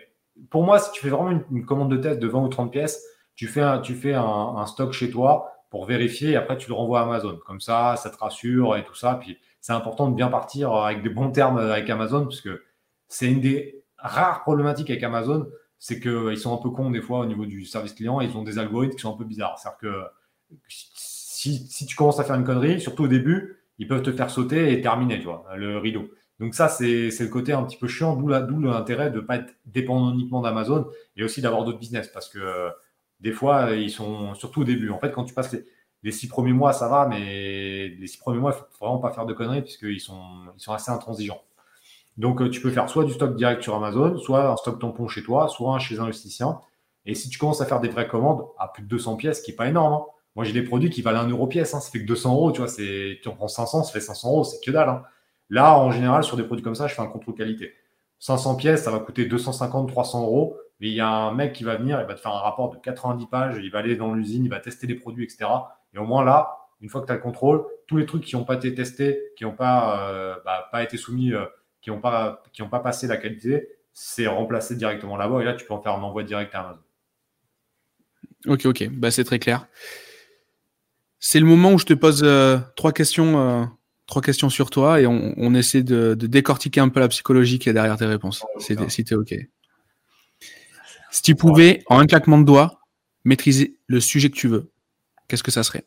pour 0.50 0.64
moi, 0.64 0.78
si 0.78 0.90
tu 0.92 1.00
fais 1.00 1.08
vraiment 1.08 1.42
une, 1.50 1.64
commande 1.64 1.90
de 1.90 1.96
test 1.96 2.20
de 2.20 2.28
20 2.28 2.40
ou 2.40 2.48
30 2.48 2.70
pièces, 2.70 3.02
tu 3.34 3.46
fais 3.46 3.62
un, 3.62 3.80
tu 3.80 3.94
fais 3.94 4.14
un, 4.14 4.66
stock 4.66 4.92
chez 4.92 5.10
toi 5.10 5.52
pour 5.70 5.86
vérifier 5.86 6.30
et 6.30 6.36
après 6.36 6.56
tu 6.56 6.68
le 6.68 6.74
renvoies 6.74 7.00
à 7.00 7.04
Amazon. 7.04 7.38
Comme 7.46 7.60
ça, 7.60 7.96
ça 7.96 8.10
te 8.10 8.18
rassure 8.18 8.76
et 8.76 8.84
tout 8.84 8.94
ça. 8.94 9.18
Puis 9.20 9.38
c'est 9.60 9.72
important 9.72 10.08
de 10.08 10.14
bien 10.14 10.28
partir 10.28 10.72
avec 10.72 11.02
des 11.02 11.10
bons 11.10 11.30
termes 11.30 11.58
avec 11.58 11.88
Amazon, 11.90 12.24
parce 12.24 12.40
que 12.40 12.62
c'est 13.08 13.26
une 13.26 13.40
des 13.40 13.84
rares 13.98 14.42
problématiques 14.42 14.90
avec 14.90 15.02
Amazon, 15.02 15.46
c'est 15.78 16.00
qu'ils 16.00 16.38
sont 16.38 16.54
un 16.54 16.62
peu 16.62 16.70
cons 16.70 16.90
des 16.90 17.02
fois 17.02 17.20
au 17.20 17.26
niveau 17.26 17.46
du 17.46 17.64
service 17.64 17.94
client, 17.94 18.20
ils 18.20 18.36
ont 18.36 18.42
des 18.42 18.58
algorithmes 18.58 18.94
qui 18.94 19.00
sont 19.00 19.14
un 19.14 19.16
peu 19.16 19.24
bizarres. 19.24 19.58
C'est-à-dire 19.58 19.78
que 19.78 20.02
si, 20.68 21.56
si, 21.68 21.86
tu 21.86 21.96
commences 21.96 22.20
à 22.20 22.24
faire 22.24 22.36
une 22.36 22.44
connerie, 22.44 22.80
surtout 22.80 23.04
au 23.04 23.08
début, 23.08 23.64
ils 23.78 23.88
peuvent 23.88 24.02
te 24.02 24.12
faire 24.12 24.30
sauter 24.30 24.72
et 24.72 24.80
terminer, 24.82 25.18
tu 25.18 25.24
vois, 25.24 25.46
le 25.56 25.78
rideau. 25.78 26.10
Donc 26.38 26.54
ça, 26.54 26.68
c'est 26.68 27.10
le 27.18 27.28
côté 27.28 27.52
un 27.52 27.62
petit 27.64 27.76
peu 27.76 27.88
chiant, 27.88 28.16
d'où 28.16 28.28
l'intérêt 28.28 29.10
de 29.10 29.16
ne 29.16 29.20
pas 29.20 29.36
être 29.36 29.54
dépendant 29.66 30.12
uniquement 30.12 30.40
d'Amazon 30.40 30.86
et 31.16 31.24
aussi 31.24 31.42
d'avoir 31.42 31.64
d'autres 31.64 31.78
business, 31.78 32.08
parce 32.08 32.28
que 32.28 32.38
euh, 32.38 32.70
des 33.20 33.32
fois, 33.32 33.72
ils 33.72 33.90
sont 33.90 34.34
surtout 34.34 34.62
au 34.62 34.64
début. 34.64 34.90
En 34.90 34.98
fait, 34.98 35.12
quand 35.12 35.24
tu 35.24 35.34
passes 35.34 35.52
les, 35.52 35.64
six 36.10 36.28
premiers 36.28 36.52
mois, 36.52 36.72
ça 36.72 36.88
va, 36.88 37.06
mais 37.06 37.88
les 37.88 38.06
six 38.06 38.18
premiers 38.18 38.38
mois, 38.38 38.52
il 38.52 38.54
ne 38.54 38.60
faut 38.60 38.84
vraiment 38.86 38.98
pas 38.98 39.12
faire 39.12 39.26
de 39.26 39.34
conneries, 39.34 39.62
puisqu'ils 39.62 40.00
sont, 40.00 40.22
sont 40.56 40.72
assez 40.72 40.90
intransigeants. 40.90 41.42
Donc, 42.16 42.42
euh, 42.42 42.50
tu 42.50 42.60
peux 42.60 42.70
faire 42.70 42.88
soit 42.88 43.04
du 43.04 43.12
stock 43.12 43.36
direct 43.36 43.62
sur 43.62 43.74
Amazon, 43.74 44.18
soit 44.18 44.50
un 44.50 44.56
stock 44.56 44.78
tampon 44.78 45.08
chez 45.08 45.22
toi, 45.22 45.48
soit 45.48 45.74
un 45.74 45.78
chez 45.78 45.98
un 45.98 46.04
investisseur. 46.04 46.62
Et 47.06 47.14
si 47.14 47.28
tu 47.28 47.38
commences 47.38 47.60
à 47.60 47.66
faire 47.66 47.80
des 47.80 47.88
vraies 47.88 48.08
commandes 48.08 48.44
à 48.58 48.68
plus 48.68 48.82
de 48.82 48.88
200 48.88 49.16
pièces, 49.16 49.38
ce 49.38 49.42
qui 49.42 49.52
n'est 49.52 49.56
pas 49.56 49.68
énorme, 49.68 49.94
hein, 49.94 50.04
moi, 50.36 50.44
j'ai 50.44 50.52
des 50.52 50.62
produits 50.62 50.90
qui 50.90 51.02
valent 51.02 51.20
1 51.20 51.28
euro 51.28 51.46
pièce. 51.46 51.74
Hein. 51.74 51.80
Ça 51.80 51.90
fait 51.90 52.00
que 52.00 52.06
200 52.06 52.32
euros. 52.34 52.52
Tu 52.52 52.60
vois, 52.60 52.70
tu 52.70 53.28
en 53.28 53.32
prends 53.32 53.48
500, 53.48 53.84
ça 53.84 53.92
fait 53.92 54.00
500 54.00 54.28
euros. 54.28 54.44
C'est 54.44 54.64
que 54.64 54.70
dalle. 54.70 54.88
Hein. 54.88 55.02
Là, 55.48 55.76
en 55.78 55.90
général, 55.90 56.22
sur 56.22 56.36
des 56.36 56.44
produits 56.44 56.62
comme 56.62 56.74
ça, 56.74 56.86
je 56.86 56.94
fais 56.94 57.02
un 57.02 57.06
contrôle 57.06 57.34
qualité. 57.34 57.72
500 58.20 58.56
pièces, 58.56 58.84
ça 58.84 58.90
va 58.90 59.00
coûter 59.00 59.24
250, 59.24 59.88
300 59.88 60.22
euros. 60.22 60.56
Mais 60.80 60.88
il 60.88 60.94
y 60.94 61.00
a 61.00 61.08
un 61.08 61.34
mec 61.34 61.52
qui 61.52 61.64
va 61.64 61.76
venir, 61.76 62.00
il 62.00 62.06
va 62.06 62.14
te 62.14 62.20
faire 62.20 62.32
un 62.32 62.40
rapport 62.40 62.70
de 62.70 62.76
90 62.78 63.26
pages, 63.26 63.58
il 63.62 63.70
va 63.70 63.80
aller 63.80 63.96
dans 63.96 64.14
l'usine, 64.14 64.44
il 64.44 64.50
va 64.50 64.60
tester 64.60 64.86
les 64.86 64.94
produits, 64.94 65.24
etc. 65.24 65.50
Et 65.94 65.98
au 65.98 66.04
moins 66.04 66.24
là, 66.24 66.60
une 66.80 66.88
fois 66.88 67.00
que 67.00 67.06
tu 67.06 67.12
as 67.12 67.16
le 67.16 67.20
contrôle, 67.20 67.64
tous 67.86 67.96
les 67.96 68.06
trucs 68.06 68.24
qui 68.24 68.36
n'ont 68.36 68.44
pas 68.44 68.54
été 68.54 68.74
testés, 68.74 69.20
qui 69.36 69.44
n'ont 69.44 69.54
pas, 69.54 70.10
euh, 70.10 70.36
bah, 70.44 70.68
pas 70.70 70.82
été 70.82 70.96
soumis, 70.96 71.32
euh, 71.32 71.44
qui 71.82 71.90
n'ont 71.90 72.00
pas, 72.00 72.42
qui 72.52 72.62
pas 72.62 72.80
passé 72.80 73.06
la 73.06 73.16
qualité, 73.16 73.68
c'est 73.92 74.26
remplacé 74.26 74.76
directement 74.76 75.16
là-bas. 75.16 75.40
Et 75.42 75.44
là, 75.44 75.54
tu 75.54 75.66
peux 75.66 75.74
en 75.74 75.82
faire 75.82 75.94
un 75.94 76.02
envoi 76.02 76.22
direct 76.22 76.54
à 76.54 76.60
Amazon. 76.60 76.80
Ok, 78.46 78.66
ok, 78.66 78.88
bah, 78.90 79.10
c'est 79.10 79.24
très 79.24 79.38
clair. 79.38 79.66
C'est 81.18 81.40
le 81.40 81.46
moment 81.46 81.72
où 81.72 81.78
je 81.78 81.84
te 81.84 81.92
pose 81.92 82.22
euh, 82.24 82.58
trois 82.76 82.92
questions, 82.92 83.68
trois 84.06 84.22
questions 84.22 84.48
sur 84.48 84.70
toi 84.70 85.00
et 85.00 85.06
on, 85.06 85.54
essaie 85.54 85.82
de, 85.82 86.14
décortiquer 86.14 86.80
un 86.80 86.88
peu 86.88 87.00
la 87.00 87.08
psychologie 87.08 87.58
qui 87.58 87.68
est 87.68 87.72
derrière 87.74 87.98
tes 87.98 88.06
réponses. 88.06 88.44
Oh, 88.54 88.60
si 88.60 89.04
tu 89.04 89.14
es 89.14 89.16
ok. 89.16 89.34
Si 91.10 91.22
tu 91.22 91.34
pouvais, 91.34 91.82
en 91.86 91.98
un 91.98 92.06
claquement 92.06 92.38
de 92.38 92.44
doigts, 92.44 92.80
maîtriser 93.24 93.78
le 93.86 94.00
sujet 94.00 94.30
que 94.30 94.36
tu 94.36 94.48
veux, 94.48 94.70
qu'est-ce 95.30 95.42
que 95.42 95.50
ça 95.50 95.62
serait? 95.62 95.84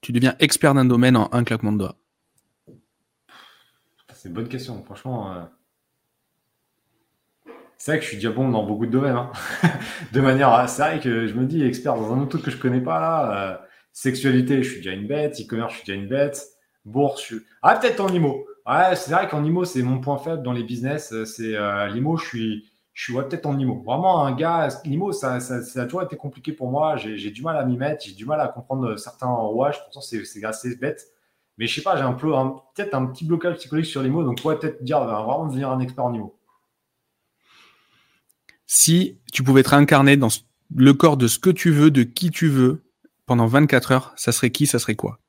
Tu 0.00 0.12
deviens 0.12 0.34
expert 0.38 0.74
d'un 0.74 0.84
domaine 0.84 1.16
en 1.16 1.28
un 1.32 1.44
claquement 1.44 1.72
de 1.72 1.78
doigts. 1.78 1.96
C'est 4.14 4.28
une 4.28 4.34
bonne 4.34 4.48
question. 4.48 4.82
Franchement, 4.84 5.32
euh, 5.32 5.44
c'est 7.76 7.92
vrai 7.92 7.98
que 7.98 8.04
je 8.04 8.08
suis 8.08 8.16
déjà 8.16 8.30
bon 8.30 8.48
dans 8.48 8.64
beaucoup 8.64 8.86
de 8.86 8.90
domaines. 8.90 9.16
Hein. 9.16 9.32
de 10.12 10.20
manière, 10.20 10.66
c'est 10.68 10.82
vrai 10.82 11.00
que 11.00 11.26
je 11.26 11.34
me 11.34 11.44
dis 11.44 11.62
expert 11.62 11.94
dans 11.94 12.14
un 12.14 12.20
autre 12.20 12.30
truc 12.30 12.44
que 12.44 12.50
je 12.50 12.56
connais 12.56 12.80
pas 12.80 13.00
là. 13.00 13.32
Euh, 13.36 13.66
sexualité, 13.92 14.62
je 14.62 14.70
suis 14.70 14.76
déjà 14.78 14.92
une 14.92 15.06
bête. 15.06 15.38
E-commerce, 15.38 15.72
je 15.72 15.78
suis 15.78 15.86
déjà 15.86 16.00
une 16.00 16.08
bête. 16.08 16.42
Bourse, 16.86 17.20
je 17.20 17.26
suis... 17.26 17.36
ah 17.62 17.76
peut-être 17.76 18.00
en 18.00 18.08
IMO. 18.08 18.46
Ouais, 18.66 18.96
c'est 18.96 19.12
vrai 19.12 19.28
qu'en 19.28 19.44
IMO, 19.44 19.66
c'est 19.66 19.82
mon 19.82 20.00
point 20.00 20.16
faible 20.16 20.42
dans 20.42 20.52
les 20.52 20.64
business. 20.64 21.12
Euh, 21.12 21.26
c'est 21.26 21.54
euh, 21.54 21.86
l'IMO, 21.88 22.16
je 22.16 22.26
suis, 22.26 22.72
je 22.94 23.02
suis 23.02 23.12
peut-être 23.12 23.46
en 23.46 23.58
IMO. 23.58 23.82
Vraiment 23.82 24.24
un 24.24 24.34
gars, 24.34 24.68
l'IMO, 24.84 25.12
ça, 25.12 25.40
ça, 25.40 25.62
ça, 25.62 25.82
a 25.82 25.84
toujours 25.84 26.02
été 26.02 26.16
compliqué 26.16 26.52
pour 26.52 26.70
moi. 26.70 26.96
J'ai 26.96 27.30
du 27.30 27.42
mal 27.42 27.56
à 27.56 27.64
m'y 27.64 27.76
mettre. 27.76 28.04
J'ai 28.06 28.14
du 28.14 28.24
mal 28.24 28.40
à 28.40 28.48
comprendre 28.48 28.96
certains 28.96 29.26
rouages. 29.26 29.82
Pourtant, 29.82 30.00
c'est 30.00 30.44
assez 30.44 30.76
bête. 30.76 31.08
Mais 31.58 31.66
je 31.66 31.74
sais 31.74 31.82
pas, 31.82 31.96
j'ai 31.96 32.02
un 32.02 32.14
peu, 32.14 32.30
peut-être 32.74 32.94
un 32.94 33.06
petit 33.06 33.24
blocage 33.24 33.56
psychologique 33.56 33.90
sur 33.90 34.02
l'IMO. 34.02 34.24
Donc, 34.24 34.40
pourrais 34.40 34.58
peut-être 34.58 34.82
dire, 34.82 35.00
bah, 35.00 35.22
vraiment 35.26 35.46
devenir 35.46 35.70
un 35.70 35.80
expert 35.80 36.04
en 36.04 36.14
IMO 36.14 36.38
si 38.66 39.20
tu 39.32 39.42
pouvais 39.42 39.62
te 39.62 39.70
réincarner 39.70 40.16
dans 40.16 40.28
le 40.74 40.94
corps 40.94 41.16
de 41.16 41.28
ce 41.28 41.38
que 41.38 41.50
tu 41.50 41.70
veux, 41.70 41.90
de 41.90 42.02
qui 42.02 42.30
tu 42.30 42.48
veux, 42.48 42.84
pendant 43.26 43.46
24 43.46 43.92
heures, 43.92 44.12
ça 44.16 44.32
serait 44.32 44.50
qui, 44.50 44.66
ça 44.66 44.78
serait 44.78 44.96
quoi? 44.96 45.20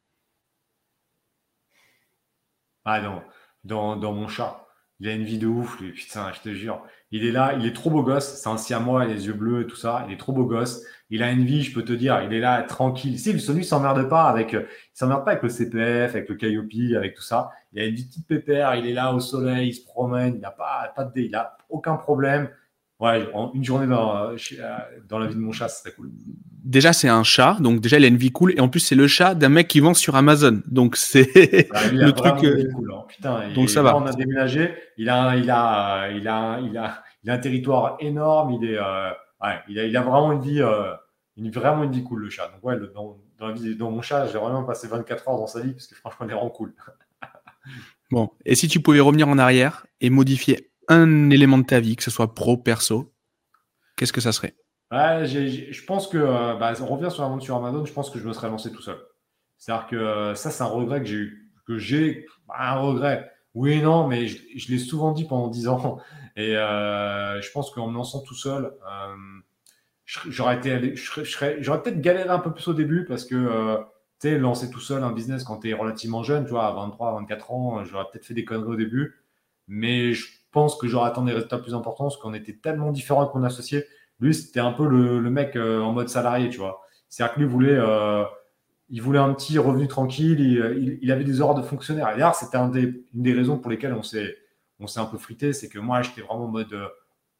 Ah 2.85 3.01
non, 3.01 3.21
dans, 3.63 3.95
dans, 3.95 4.13
mon 4.13 4.27
chat. 4.27 4.67
Il 4.99 5.07
a 5.07 5.13
une 5.13 5.23
vie 5.25 5.39
de 5.39 5.47
ouf, 5.47 5.79
lui. 5.79 5.91
putain, 5.91 6.31
je 6.33 6.41
te 6.41 6.53
jure. 6.53 6.83
Il 7.11 7.25
est 7.25 7.31
là, 7.31 7.53
il 7.57 7.65
est 7.65 7.73
trop 7.73 7.89
beau 7.89 8.03
gosse, 8.03 8.41
c'est 8.41 8.49
un 8.49 8.57
siamois, 8.57 9.05
les 9.05 9.27
yeux 9.27 9.33
bleus 9.33 9.61
et 9.61 9.67
tout 9.67 9.75
ça, 9.75 10.05
il 10.07 10.13
est 10.13 10.17
trop 10.17 10.33
beau 10.33 10.45
gosse. 10.45 10.83
Il 11.09 11.21
a 11.21 11.31
une 11.31 11.45
vie, 11.45 11.61
je 11.61 11.73
peux 11.73 11.83
te 11.83 11.93
dire, 11.93 12.21
il 12.23 12.33
est 12.33 12.39
là 12.39 12.63
tranquille. 12.63 13.19
Si, 13.19 13.39
celui 13.39 13.63
s'emmerde 13.63 14.09
pas 14.09 14.23
avec, 14.23 14.53
il 14.53 14.65
s'emmerde 14.93 15.23
pas 15.23 15.31
avec 15.31 15.43
le 15.43 15.49
CPF, 15.49 16.15
avec 16.15 16.27
le 16.29 16.35
Calliope, 16.35 16.97
avec 16.97 17.15
tout 17.15 17.21
ça. 17.21 17.51
Il 17.73 17.81
a 17.81 17.85
une 17.85 17.95
petite 17.95 18.27
pépère, 18.27 18.75
il 18.75 18.87
est 18.87 18.93
là 18.93 19.13
au 19.13 19.19
soleil, 19.19 19.69
il 19.69 19.73
se 19.73 19.85
promène, 19.85 20.35
il 20.35 20.41
n'a 20.41 20.51
pas, 20.51 20.91
pas 20.95 21.03
de, 21.03 21.11
il 21.21 21.35
a 21.35 21.57
aucun 21.69 21.95
problème. 21.95 22.49
Ouais, 23.01 23.27
une 23.53 23.63
journée 23.63 23.87
dans, 23.87 24.15
euh, 24.15 24.37
euh, 24.53 24.77
dans 25.09 25.19
la 25.19 25.27
vie 25.27 25.35
de 25.35 25.39
mon 25.41 25.51
chat, 25.51 25.67
c'est 25.67 25.93
cool. 25.95 26.11
Déjà, 26.63 26.93
c'est 26.93 27.09
un 27.09 27.23
chat, 27.23 27.57
donc 27.59 27.81
déjà, 27.81 27.97
il 27.97 28.05
a 28.05 28.07
une 28.07 28.15
vie 28.15 28.31
cool. 28.31 28.53
Et 28.55 28.61
en 28.61 28.69
plus, 28.69 28.79
c'est 28.79 28.95
le 28.95 29.05
chat 29.07 29.35
d'un 29.35 29.49
mec 29.49 29.67
qui 29.67 29.81
vend 29.81 29.93
sur 29.93 30.15
Amazon. 30.15 30.61
Donc, 30.65 30.95
c'est 30.95 31.29
le 31.91 32.11
truc. 32.11 32.41
Euh, 32.45 32.71
cool, 32.73 32.93
hein. 32.93 33.03
Putain, 33.09 33.53
donc, 33.53 33.69
ça 33.69 33.81
va. 33.81 33.97
On 33.97 34.05
a 34.05 34.13
déménagé. 34.13 34.75
Il 34.97 35.09
a, 35.09 35.35
il, 35.35 35.51
a, 35.51 36.09
il, 36.09 36.25
a, 36.25 36.59
il, 36.61 36.77
a, 36.77 37.03
il 37.23 37.29
a 37.29 37.33
un 37.33 37.37
territoire 37.37 37.97
énorme. 37.99 38.53
Il, 38.53 38.69
est, 38.69 38.79
ouais, 38.79 39.59
il, 39.67 39.77
a, 39.77 39.83
il 39.83 39.97
a 39.97 40.01
vraiment 40.01 40.31
une 40.31 40.41
vie, 40.41 40.61
une, 41.35 41.51
vraiment 41.51 41.83
une 41.83 41.91
vie 41.91 42.03
cool, 42.03 42.21
le 42.21 42.29
chat. 42.29 42.47
Donc, 42.47 42.63
ouais, 42.63 42.79
dans, 42.93 43.17
dans, 43.39 43.47
la 43.47 43.53
vie, 43.53 43.75
dans 43.75 43.91
mon 43.91 44.01
chat, 44.01 44.27
j'ai 44.27 44.37
vraiment 44.37 44.63
passé 44.63 44.87
24 44.87 45.27
heures 45.27 45.37
dans 45.37 45.47
sa 45.47 45.59
vie 45.59 45.73
parce 45.73 45.87
que 45.87 45.95
franchement, 45.95 46.25
il 46.27 46.31
est 46.31 46.35
vraiment 46.35 46.49
cool. 46.49 46.73
bon, 48.09 48.29
et 48.45 48.55
si 48.55 48.69
tu 48.69 48.79
pouvais 48.79 49.01
revenir 49.01 49.27
en 49.27 49.37
arrière 49.37 49.85
et 49.99 50.09
modifier 50.09 50.71
un 50.87 51.29
élément 51.29 51.57
de 51.57 51.65
ta 51.65 51.79
vie, 51.79 51.95
que 51.95 52.03
ce 52.03 52.11
soit 52.11 52.33
pro, 52.33 52.57
perso, 52.57 53.13
qu'est-ce 53.95 54.13
que 54.13 54.21
ça 54.21 54.31
serait? 54.31 54.55
Je 54.91 55.85
pense 55.85 56.07
que, 56.07 56.17
euh, 56.17 56.55
bah, 56.55 56.73
on 56.81 56.85
revient 56.85 57.11
sur 57.11 57.23
la 57.23 57.29
vente 57.29 57.41
sur 57.41 57.55
Amazon, 57.55 57.85
je 57.85 57.93
pense 57.93 58.09
que 58.09 58.19
je 58.19 58.27
me 58.27 58.33
serais 58.33 58.49
lancé 58.49 58.71
tout 58.71 58.81
seul. 58.81 58.97
C'est-à-dire 59.57 59.87
que 59.87 59.95
euh, 59.95 60.35
ça, 60.35 60.51
c'est 60.51 60.63
un 60.63 60.67
regret 60.67 60.99
que 61.01 61.07
j'ai 61.07 61.15
eu. 61.15 61.51
Que 61.65 61.77
j'ai, 61.77 62.25
bah, 62.47 62.55
un 62.59 62.75
regret. 62.79 63.31
Oui 63.53 63.73
et 63.73 63.81
non, 63.81 64.07
mais 64.07 64.27
je, 64.27 64.71
l'ai 64.71 64.77
souvent 64.77 65.11
dit 65.11 65.25
pendant 65.25 65.47
10 65.47 65.67
ans. 65.67 65.99
Et 66.37 66.57
euh, 66.57 67.41
je 67.41 67.49
pense 67.51 67.71
qu'en 67.71 67.87
me 67.87 67.93
lançant 67.95 68.19
tout 68.19 68.35
seul, 68.35 68.73
j'aurais 70.05 70.57
été, 70.57 70.93
j'aurais 70.95 71.81
peut-être 71.81 72.01
galéré 72.01 72.27
un 72.27 72.39
peu 72.39 72.53
plus 72.53 72.67
au 72.67 72.73
début 72.73 73.05
parce 73.05 73.23
que, 73.23 73.77
tu 74.19 74.27
sais, 74.27 74.37
lancer 74.37 74.69
tout 74.69 74.81
seul 74.81 75.01
un 75.05 75.13
business 75.13 75.45
quand 75.45 75.61
tu 75.61 75.69
es 75.69 75.73
relativement 75.73 76.23
jeune, 76.23 76.43
tu 76.43 76.51
vois, 76.51 76.67
à 76.67 76.73
23, 76.73 77.13
24 77.21 77.51
ans, 77.53 77.85
j'aurais 77.85 78.03
peut-être 78.11 78.25
fait 78.25 78.33
des 78.33 78.43
conneries 78.43 78.73
au 78.73 78.75
début. 78.75 79.23
Mais 79.69 80.11
je 80.11 80.27
pense 80.55 80.77
que 80.77 80.87
j'aurais 80.87 81.09
attendu 81.09 81.27
des 81.27 81.33
résultats 81.33 81.57
plus 81.57 81.75
importants 81.75 82.05
parce 82.05 82.15
qu'on 82.15 82.33
était 82.33 82.53
tellement 82.53 82.91
différents 82.91 83.21
avec 83.23 83.35
mon 83.35 83.43
associé. 83.43 83.83
Lui, 84.21 84.33
c'était 84.33 84.61
un 84.61 84.71
peu 84.71 84.87
le, 84.87 85.19
mec 85.29 85.57
euh, 85.57 85.81
en 85.81 85.91
mode 85.91 86.07
salarié, 86.07 86.49
tu 86.49 86.59
vois. 86.59 86.81
C'est-à-dire 87.09 87.35
que 87.35 87.39
lui 87.41 87.47
voulait, 87.47 87.75
euh, 87.77 88.23
il 88.89 89.01
voulait 89.01 89.19
un 89.19 89.33
petit 89.33 89.59
revenu 89.59 89.89
tranquille, 89.89 90.39
il, 91.01 91.11
avait 91.11 91.25
des 91.25 91.41
horaires 91.41 91.55
de 91.55 91.61
fonctionnaire. 91.61 92.07
Et 92.09 92.13
d'ailleurs, 92.13 92.35
c'était 92.35 92.57
une 92.57 92.93
des 93.13 93.33
raisons 93.33 93.59
pour 93.59 93.69
lesquelles 93.69 93.93
on 93.93 94.01
s'est, 94.01 94.37
on 94.79 94.87
s'est 94.87 95.01
un 95.01 95.05
peu 95.05 95.17
frité, 95.17 95.51
c'est 95.51 95.67
que 95.67 95.77
moi, 95.77 96.01
j'étais 96.01 96.21
vraiment 96.21 96.45
en 96.45 96.47
mode 96.47 96.71
euh, 96.71 96.87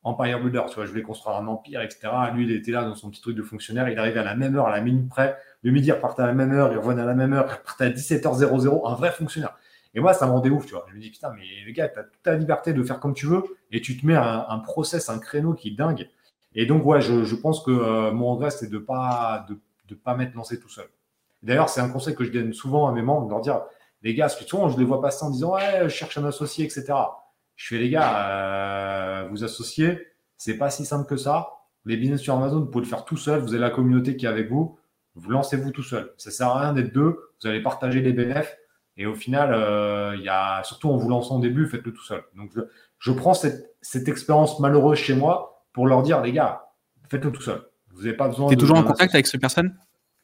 empire 0.03 0.41
builder, 0.41 0.63
tu 0.67 0.75
vois. 0.75 0.85
Je 0.85 0.91
voulais 0.91 1.01
construire 1.01 1.37
un 1.37 1.47
empire, 1.47 1.81
etc. 1.81 2.09
Lui, 2.33 2.43
il 2.43 2.51
était 2.51 2.71
là 2.71 2.83
dans 2.83 2.95
son 2.95 3.09
petit 3.09 3.21
truc 3.21 3.37
de 3.37 3.43
fonctionnaire. 3.43 3.87
Il 3.87 3.97
arrivait 3.97 4.19
à 4.19 4.25
la 4.25 4.35
même 4.35 4.57
heure, 4.57 4.67
à 4.67 4.71
la 4.71 4.81
minute 4.81 5.07
près. 5.07 5.37
Le 5.63 5.71
midi, 5.71 5.87
il 5.87 5.93
repartait 5.93 6.23
à 6.23 6.27
la 6.27 6.33
même 6.33 6.51
heure, 6.51 6.73
il 6.73 6.77
revenait 6.77 7.01
à 7.01 7.05
la 7.05 7.15
même 7.15 7.31
heure, 7.31 7.45
il 7.47 7.53
repartait 7.53 7.85
à 7.85 7.89
17h00, 7.91 8.91
un 8.91 8.95
vrai 8.95 9.11
fonctionnaire. 9.11 9.55
Et 9.95 10.01
moi, 10.01 10.13
ça 10.13 10.27
me 10.27 10.31
rendait 10.31 10.49
ouf, 10.49 10.65
tu 10.65 10.73
vois. 10.73 10.85
Je 10.89 10.95
me 10.95 10.99
dis, 10.99 11.09
putain, 11.09 11.31
mais 11.33 11.43
les 11.65 11.71
gars, 11.71 11.87
tu 11.87 11.97
as 11.97 12.03
toute 12.03 12.21
ta 12.21 12.35
liberté 12.35 12.73
de 12.73 12.83
faire 12.83 12.99
comme 12.99 13.13
tu 13.13 13.27
veux 13.27 13.43
et 13.71 13.79
tu 13.79 13.97
te 13.97 14.05
mets 14.05 14.15
un, 14.15 14.59
process, 14.59 15.09
un 15.09 15.19
créneau 15.19 15.53
qui 15.53 15.69
est 15.69 15.75
dingue. 15.75 16.09
Et 16.53 16.65
donc, 16.65 16.85
ouais, 16.85 17.01
je, 17.01 17.35
pense 17.35 17.63
que 17.63 17.71
euh, 17.71 18.11
mon 18.11 18.35
regret, 18.35 18.51
c'est 18.51 18.67
de 18.67 18.75
ne 18.75 18.79
pas, 18.79 19.45
de, 19.87 19.95
pas 19.95 20.15
m'être 20.15 20.33
lancé 20.35 20.59
tout 20.59 20.69
seul. 20.69 20.87
D'ailleurs, 21.43 21.69
c'est 21.69 21.79
un 21.79 21.89
conseil 21.89 22.13
que 22.13 22.25
je 22.25 22.31
donne 22.31 22.53
souvent 22.53 22.87
à 22.87 22.91
mes 22.91 23.01
membres, 23.01 23.27
de 23.27 23.31
leur 23.31 23.41
dire, 23.41 23.61
les 24.01 24.13
gars, 24.13 24.25
parce 24.25 24.35
que 24.35 24.43
souvent, 24.43 24.67
je 24.67 24.77
les 24.77 24.83
vois 24.83 25.01
passer 25.01 25.23
en 25.23 25.29
disant, 25.29 25.53
ouais, 25.53 25.83
je 25.83 25.89
cherche 25.89 26.17
un 26.17 26.25
associé, 26.25 26.65
etc. 26.65 26.93
Je 27.55 27.67
fais, 27.67 27.77
les 27.77 27.89
gars, 27.89 28.29
euh, 28.29 29.27
vous 29.29 29.45
associer, 29.45 30.07
c'est 30.37 30.57
pas 30.57 30.69
si 30.69 30.85
simple 30.85 31.07
que 31.07 31.15
ça. 31.15 31.51
Les 31.85 31.95
business 31.95 32.19
sur 32.19 32.35
Amazon, 32.35 32.59
vous 32.59 32.65
pouvez 32.65 32.83
le 32.83 32.89
faire 32.89 33.05
tout 33.05 33.17
seul. 33.17 33.39
Vous 33.39 33.53
avez 33.53 33.61
la 33.61 33.69
communauté 33.69 34.17
qui 34.17 34.25
est 34.25 34.29
avec 34.29 34.49
vous. 34.49 34.77
Vous 35.13 35.29
lancez-vous 35.29 35.71
tout 35.71 35.83
seul. 35.83 36.13
Ça 36.17 36.31
sert 36.31 36.47
à 36.47 36.59
rien 36.59 36.73
d'être 36.73 36.93
deux. 36.93 37.31
Vous 37.41 37.47
allez 37.47 37.61
partager 37.61 38.01
les 38.01 38.11
bénéfices. 38.11 38.57
Et 38.97 39.05
au 39.05 39.15
final, 39.15 39.53
euh, 39.53 40.15
il 40.17 40.23
y 40.23 40.29
a, 40.29 40.61
surtout 40.63 40.89
en 40.89 40.97
vous 40.97 41.09
lançant 41.09 41.37
au 41.37 41.41
début, 41.41 41.67
faites-le 41.67 41.93
tout 41.93 42.03
seul. 42.03 42.23
Donc, 42.35 42.51
je, 42.99 43.11
prends 43.11 43.33
cette, 43.33 43.75
cette, 43.81 44.07
expérience 44.07 44.59
malheureuse 44.59 44.97
chez 44.97 45.15
moi 45.15 45.65
pour 45.73 45.85
leur 45.85 46.01
dire, 46.01 46.21
les 46.21 46.31
gars, 46.31 46.69
faites-le 47.09 47.31
tout 47.31 47.41
seul. 47.41 47.61
Vous 47.91 48.03
n'avez 48.03 48.15
pas 48.15 48.29
besoin. 48.29 48.47
Tu 48.47 48.53
es 48.53 48.57
toujours 48.57 48.77
en 48.77 48.83
contact 48.83 49.13
avec 49.13 49.27
cette 49.27 49.41
personne 49.41 49.77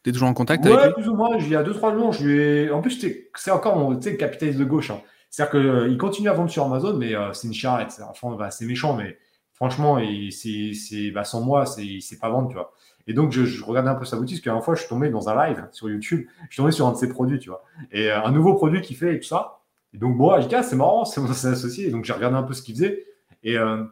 Tu 0.03 0.09
es 0.09 0.13
toujours 0.13 0.29
en 0.29 0.33
contact 0.33 0.65
ouais, 0.65 0.71
avec 0.71 0.95
lui 0.95 1.03
plus 1.03 1.09
ou 1.09 1.15
moins. 1.15 1.35
Il 1.37 1.49
y 1.49 1.55
a 1.55 1.63
2-3 1.63 1.95
jours, 1.95 2.13
je 2.13 2.25
lui 2.25 2.39
ai... 2.41 2.71
En 2.71 2.81
plus, 2.81 3.05
c'est 3.35 3.51
encore 3.51 3.77
mon 3.77 3.97
capitaliste 3.99 4.59
de 4.59 4.65
gauche. 4.65 4.91
Hein. 4.91 5.01
C'est-à-dire 5.29 5.51
qu'il 5.51 5.69
euh, 5.69 5.97
continue 5.97 6.29
à 6.29 6.33
vendre 6.33 6.49
sur 6.49 6.65
Amazon, 6.65 6.95
mais 6.97 7.15
euh, 7.15 7.33
c'est 7.33 7.47
une 7.47 7.53
charrette. 7.53 8.01
Enfin, 8.09 8.35
bah, 8.35 8.51
c'est 8.51 8.65
méchant, 8.65 8.95
mais 8.95 9.17
franchement, 9.53 9.99
c'est 10.31 11.11
bah, 11.11 11.23
sans 11.23 11.41
moi, 11.41 11.65
c'est 11.65 11.83
ne 11.83 11.99
sait 11.99 12.17
pas 12.17 12.29
vendre, 12.29 12.49
tu 12.49 12.55
vois. 12.55 12.73
Et 13.07 13.13
donc, 13.13 13.31
je, 13.31 13.63
regardais 13.63 13.89
un 13.89 13.95
peu 13.95 14.05
sa 14.05 14.17
boutique, 14.17 14.37
parce 14.37 14.43
qu'à 14.43 14.53
la 14.53 14.61
fois, 14.61 14.75
je 14.75 14.81
suis 14.81 14.89
tombé 14.89 15.09
dans 15.09 15.29
un 15.29 15.47
live 15.47 15.67
sur 15.71 15.89
YouTube, 15.89 16.27
je 16.49 16.53
suis 16.53 16.57
tombé 16.57 16.71
sur 16.71 16.87
un 16.87 16.91
de 16.91 16.97
ses 16.97 17.09
produits, 17.09 17.39
tu 17.39 17.49
vois. 17.49 17.63
Et 17.91 18.09
euh, 18.09 18.23
un 18.23 18.31
nouveau 18.31 18.55
produit 18.55 18.81
qu'il 18.81 18.95
fait 18.95 19.15
et 19.15 19.19
tout 19.19 19.27
ça. 19.27 19.61
Et 19.93 19.97
donc, 19.97 20.17
bon, 20.17 20.39
je 20.39 20.47
dis, 20.47 20.55
ah, 20.55 20.63
c'est 20.63 20.75
marrant, 20.75 21.05
c'est 21.05 21.21
mon 21.21 21.29
associé. 21.31 21.87
Et 21.87 21.91
donc, 21.91 22.05
j'ai 22.05 22.13
regardé 22.13 22.37
un 22.37 22.43
peu 22.43 22.53
ce 22.53 22.61
qu'il 22.61 22.75
faisait. 22.75 23.05
Euh, 23.45 23.83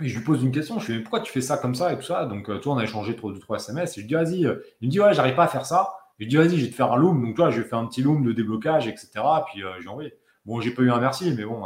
et, 0.00 0.08
je 0.08 0.18
lui 0.18 0.24
pose 0.24 0.42
une 0.42 0.52
question, 0.52 0.78
je 0.78 0.92
lui 0.92 0.98
dis, 0.98 1.02
pourquoi 1.02 1.20
tu 1.20 1.32
fais 1.32 1.40
ça 1.40 1.56
comme 1.56 1.74
ça 1.74 1.92
et 1.92 1.96
tout 1.96 2.02
ça? 2.02 2.26
Donc, 2.26 2.46
toi, 2.60 2.74
on 2.74 2.78
a 2.78 2.84
échangé 2.84 3.14
2 3.14 3.38
trois 3.38 3.56
SMS. 3.56 3.92
Et 3.92 3.94
je 3.96 4.00
lui 4.00 4.08
dis, 4.08 4.14
vas-y, 4.14 4.40
il 4.40 4.88
me 4.88 4.90
dit, 4.90 5.00
ouais, 5.00 5.14
j'arrive 5.14 5.34
pas 5.34 5.44
à 5.44 5.48
faire 5.48 5.66
ça. 5.66 5.94
Je 6.18 6.24
lui 6.24 6.30
dis, 6.30 6.36
vas-y, 6.36 6.58
je 6.58 6.64
vais 6.64 6.70
te 6.70 6.76
faire 6.76 6.92
un 6.92 6.96
loom. 6.96 7.24
Donc, 7.24 7.36
toi, 7.36 7.50
je 7.50 7.60
vais 7.60 7.68
faire 7.68 7.78
un 7.78 7.86
petit 7.86 8.02
loom 8.02 8.24
de 8.24 8.32
déblocage, 8.32 8.86
etc. 8.86 9.10
Puis, 9.50 9.62
j'ai 9.80 9.88
envoyé. 9.88 10.14
Bon, 10.44 10.60
j'ai 10.60 10.72
pas 10.72 10.82
eu 10.82 10.90
un 10.90 11.00
merci, 11.00 11.32
mais 11.36 11.44
bon. 11.44 11.64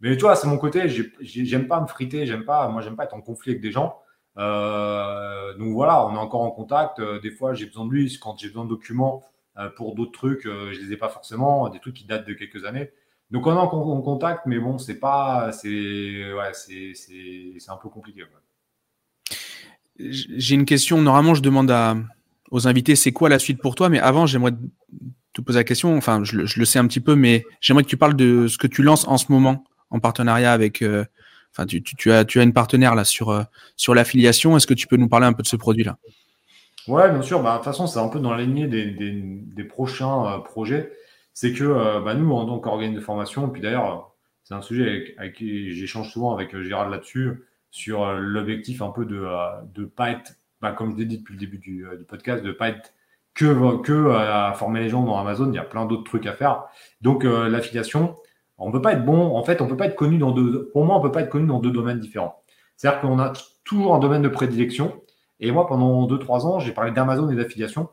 mais 0.00 0.16
toi, 0.16 0.34
c'est 0.34 0.46
mon 0.46 0.56
côté, 0.56 0.88
j'aime 1.20 1.68
pas 1.68 1.80
me 1.80 1.86
friter, 1.86 2.26
j'aime 2.26 2.44
pas, 2.44 2.68
moi, 2.68 2.80
j'aime 2.80 2.96
pas 2.96 3.04
être 3.04 3.14
en 3.14 3.20
conflit 3.20 3.52
avec 3.52 3.62
des 3.62 3.70
gens. 3.70 3.98
Euh, 4.36 5.56
donc 5.56 5.72
voilà, 5.72 6.06
on 6.06 6.14
est 6.14 6.18
encore 6.18 6.42
en 6.42 6.50
contact. 6.50 6.98
Euh, 6.98 7.20
des 7.20 7.30
fois, 7.30 7.54
j'ai 7.54 7.66
besoin 7.66 7.86
de 7.86 7.90
lui 7.90 8.18
quand 8.20 8.38
j'ai 8.38 8.48
besoin 8.48 8.64
de 8.64 8.70
documents 8.70 9.22
euh, 9.58 9.68
pour 9.76 9.94
d'autres 9.94 10.12
trucs, 10.12 10.42
je 10.44 10.80
les 10.80 10.92
ai 10.92 10.96
pas 10.96 11.08
forcément, 11.08 11.68
des 11.68 11.78
trucs 11.78 11.94
qui 11.94 12.04
datent 12.04 12.26
de 12.26 12.34
quelques 12.34 12.64
années. 12.64 12.90
Donc 13.30 13.46
on 13.46 13.52
est 13.52 13.58
en, 13.58 14.02
contact, 14.02 14.42
mais 14.46 14.58
bon, 14.58 14.78
c'est 14.78 14.98
pas, 14.98 15.50
c'est 15.52 16.32
ouais, 16.32 16.52
c'est 16.52 17.70
un 17.70 17.76
peu 17.76 17.88
compliqué. 17.88 18.24
J'ai 19.98 20.54
une 20.54 20.66
question. 20.66 21.00
Normalement, 21.00 21.34
je 21.34 21.42
demande 21.42 21.72
aux 22.50 22.68
invités, 22.68 22.96
c'est 22.96 23.12
quoi 23.12 23.28
la 23.28 23.38
suite 23.38 23.60
pour 23.60 23.74
toi? 23.74 23.88
Mais 23.88 23.98
avant, 23.98 24.26
j'aimerais 24.26 24.52
te 25.32 25.40
poser 25.40 25.58
la 25.58 25.64
question. 25.64 25.96
Enfin, 25.96 26.22
je, 26.22 26.36
le 26.36 26.64
sais 26.64 26.78
un 26.78 26.86
petit 26.86 27.00
peu, 27.00 27.14
mais 27.14 27.44
j'aimerais 27.60 27.84
que 27.84 27.88
tu 27.88 27.96
parles 27.96 28.14
de 28.14 28.46
ce 28.46 28.58
que 28.58 28.66
tu 28.66 28.82
lances 28.82 29.08
en 29.08 29.16
ce 29.16 29.32
moment 29.32 29.64
en 29.90 30.00
partenariat 30.00 30.52
avec 30.52 30.84
Tu, 31.96 32.10
as, 32.10 32.24
une 32.34 32.52
partenaire 32.52 32.94
là 32.94 33.04
sur, 33.04 33.30
euh, 33.30 33.42
sur 33.76 33.94
l'affiliation. 33.94 34.56
Est-ce 34.56 34.66
que 34.66 34.74
tu 34.74 34.86
peux 34.86 34.96
nous 34.96 35.08
parler 35.08 35.26
un 35.26 35.32
peu 35.32 35.42
de 35.42 35.48
ce 35.48 35.56
produit-là? 35.56 35.98
Ouais, 36.88 37.10
bien 37.10 37.22
sûr. 37.22 37.42
Bah, 37.42 37.52
de 37.52 37.56
toute 37.58 37.64
façon, 37.64 37.86
c'est 37.86 38.00
un 38.00 38.08
peu 38.08 38.18
dans 38.18 38.32
la 38.34 38.42
lignée 38.42 38.66
des, 38.66 39.64
prochains 39.64 40.26
euh, 40.26 40.38
projets. 40.38 40.92
C'est 41.32 41.52
que 41.52 41.64
euh, 41.64 42.00
bah, 42.00 42.14
nous, 42.14 42.30
en 42.32 42.58
tant 42.58 42.78
de 42.78 43.00
formation, 43.00 43.48
puis 43.48 43.62
d'ailleurs, 43.62 44.14
c'est 44.42 44.54
un 44.54 44.62
sujet 44.62 45.14
avec, 45.16 45.34
qui 45.34 45.74
j'échange 45.74 46.10
souvent 46.10 46.34
avec 46.34 46.58
Gérald 46.60 46.90
là-dessus, 46.90 47.44
sur 47.70 48.12
l'objectif 48.12 48.82
un 48.82 48.90
peu 48.90 49.04
de 49.04 49.26
ne 49.76 49.84
pas 49.84 50.10
être, 50.10 50.34
bah, 50.60 50.72
comme 50.72 50.92
je 50.92 50.96
l'ai 50.98 51.06
dit 51.06 51.18
depuis 51.18 51.34
le 51.34 51.40
début 51.40 51.58
du, 51.58 51.86
podcast, 52.08 52.42
de 52.42 52.48
ne 52.48 52.52
pas 52.52 52.68
être 52.68 52.92
que, 53.34 53.80
que 53.82 54.10
à 54.10 54.52
former 54.54 54.80
les 54.80 54.88
gens 54.88 55.02
dans 55.02 55.18
Amazon. 55.18 55.48
Il 55.50 55.54
y 55.54 55.58
a 55.58 55.64
plein 55.64 55.86
d'autres 55.86 56.04
trucs 56.04 56.26
à 56.26 56.34
faire. 56.34 56.64
Donc, 57.00 57.24
l'affiliation, 57.24 58.16
on 58.58 58.70
peut 58.70 58.82
pas 58.82 58.92
être 58.92 59.04
bon, 59.04 59.36
en 59.36 59.42
fait, 59.42 59.60
on 59.60 59.66
peut 59.66 59.76
pas 59.76 59.86
être 59.86 59.96
connu 59.96 60.18
dans 60.18 60.30
deux, 60.30 60.70
pour 60.72 60.84
moi, 60.84 60.96
on 60.96 61.00
peut 61.00 61.12
pas 61.12 61.22
être 61.22 61.30
connu 61.30 61.46
dans 61.46 61.58
deux 61.58 61.70
domaines 61.70 61.98
différents. 61.98 62.42
C'est-à-dire 62.76 63.00
qu'on 63.00 63.18
a 63.18 63.32
toujours 63.64 63.94
un 63.94 63.98
domaine 63.98 64.22
de 64.22 64.28
prédilection. 64.28 65.00
Et 65.40 65.50
moi, 65.50 65.66
pendant 65.66 66.06
deux, 66.06 66.18
trois 66.18 66.46
ans, 66.46 66.60
j'ai 66.60 66.72
parlé 66.72 66.92
d'Amazon 66.92 67.28
et 67.30 67.36
d'affiliation. 67.36 67.88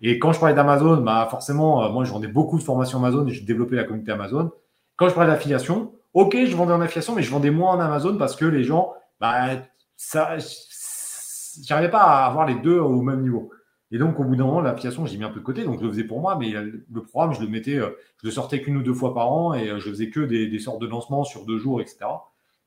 Et 0.00 0.18
quand 0.18 0.32
je 0.32 0.40
parlais 0.40 0.54
d'Amazon, 0.54 0.98
bah, 0.98 1.28
forcément, 1.30 1.84
euh, 1.84 1.90
moi, 1.90 2.04
je 2.04 2.10
vendais 2.10 2.28
beaucoup 2.28 2.58
de 2.58 2.62
formations 2.62 2.98
Amazon 2.98 3.26
et 3.26 3.32
j'ai 3.32 3.44
développé 3.44 3.76
la 3.76 3.84
communauté 3.84 4.12
Amazon. 4.12 4.50
Quand 4.96 5.08
je 5.08 5.14
parlais 5.14 5.30
d'affiliation, 5.30 5.92
ok, 6.14 6.36
je 6.46 6.56
vendais 6.56 6.72
en 6.72 6.80
affiliation, 6.80 7.14
mais 7.14 7.22
je 7.22 7.30
vendais 7.30 7.50
moins 7.50 7.74
en 7.74 7.80
Amazon 7.80 8.16
parce 8.16 8.34
que 8.34 8.46
les 8.46 8.64
gens, 8.64 8.94
bah, 9.20 9.48
ça, 9.96 10.36
j'arrivais 11.62 11.90
pas 11.90 12.02
à 12.02 12.26
avoir 12.26 12.46
les 12.46 12.54
deux 12.56 12.78
au 12.78 13.02
même 13.02 13.22
niveau. 13.22 13.50
Et 13.92 13.98
donc, 13.98 14.20
au 14.20 14.24
bout 14.24 14.36
d'un 14.36 14.44
moment, 14.44 14.60
l'application, 14.60 15.04
j'ai 15.04 15.18
mis 15.18 15.24
un 15.24 15.30
peu 15.30 15.40
de 15.40 15.44
côté. 15.44 15.64
Donc, 15.64 15.80
je 15.80 15.84
le 15.84 15.90
faisais 15.90 16.04
pour 16.04 16.20
moi, 16.20 16.36
mais 16.36 16.50
le 16.52 17.02
programme, 17.02 17.34
je 17.34 17.40
le 17.40 17.48
mettais, 17.48 17.76
euh, 17.76 17.90
je 18.22 18.28
le 18.28 18.30
sortais 18.30 18.62
qu'une 18.62 18.76
ou 18.76 18.82
deux 18.82 18.94
fois 18.94 19.14
par 19.14 19.32
an 19.32 19.54
et 19.54 19.68
euh, 19.68 19.80
je 19.80 19.90
faisais 19.90 20.10
que 20.10 20.20
des, 20.20 20.58
sortes 20.60 20.80
de 20.80 20.86
lancements 20.86 21.24
sur 21.24 21.44
deux 21.44 21.58
jours, 21.58 21.80
etc. 21.80 21.98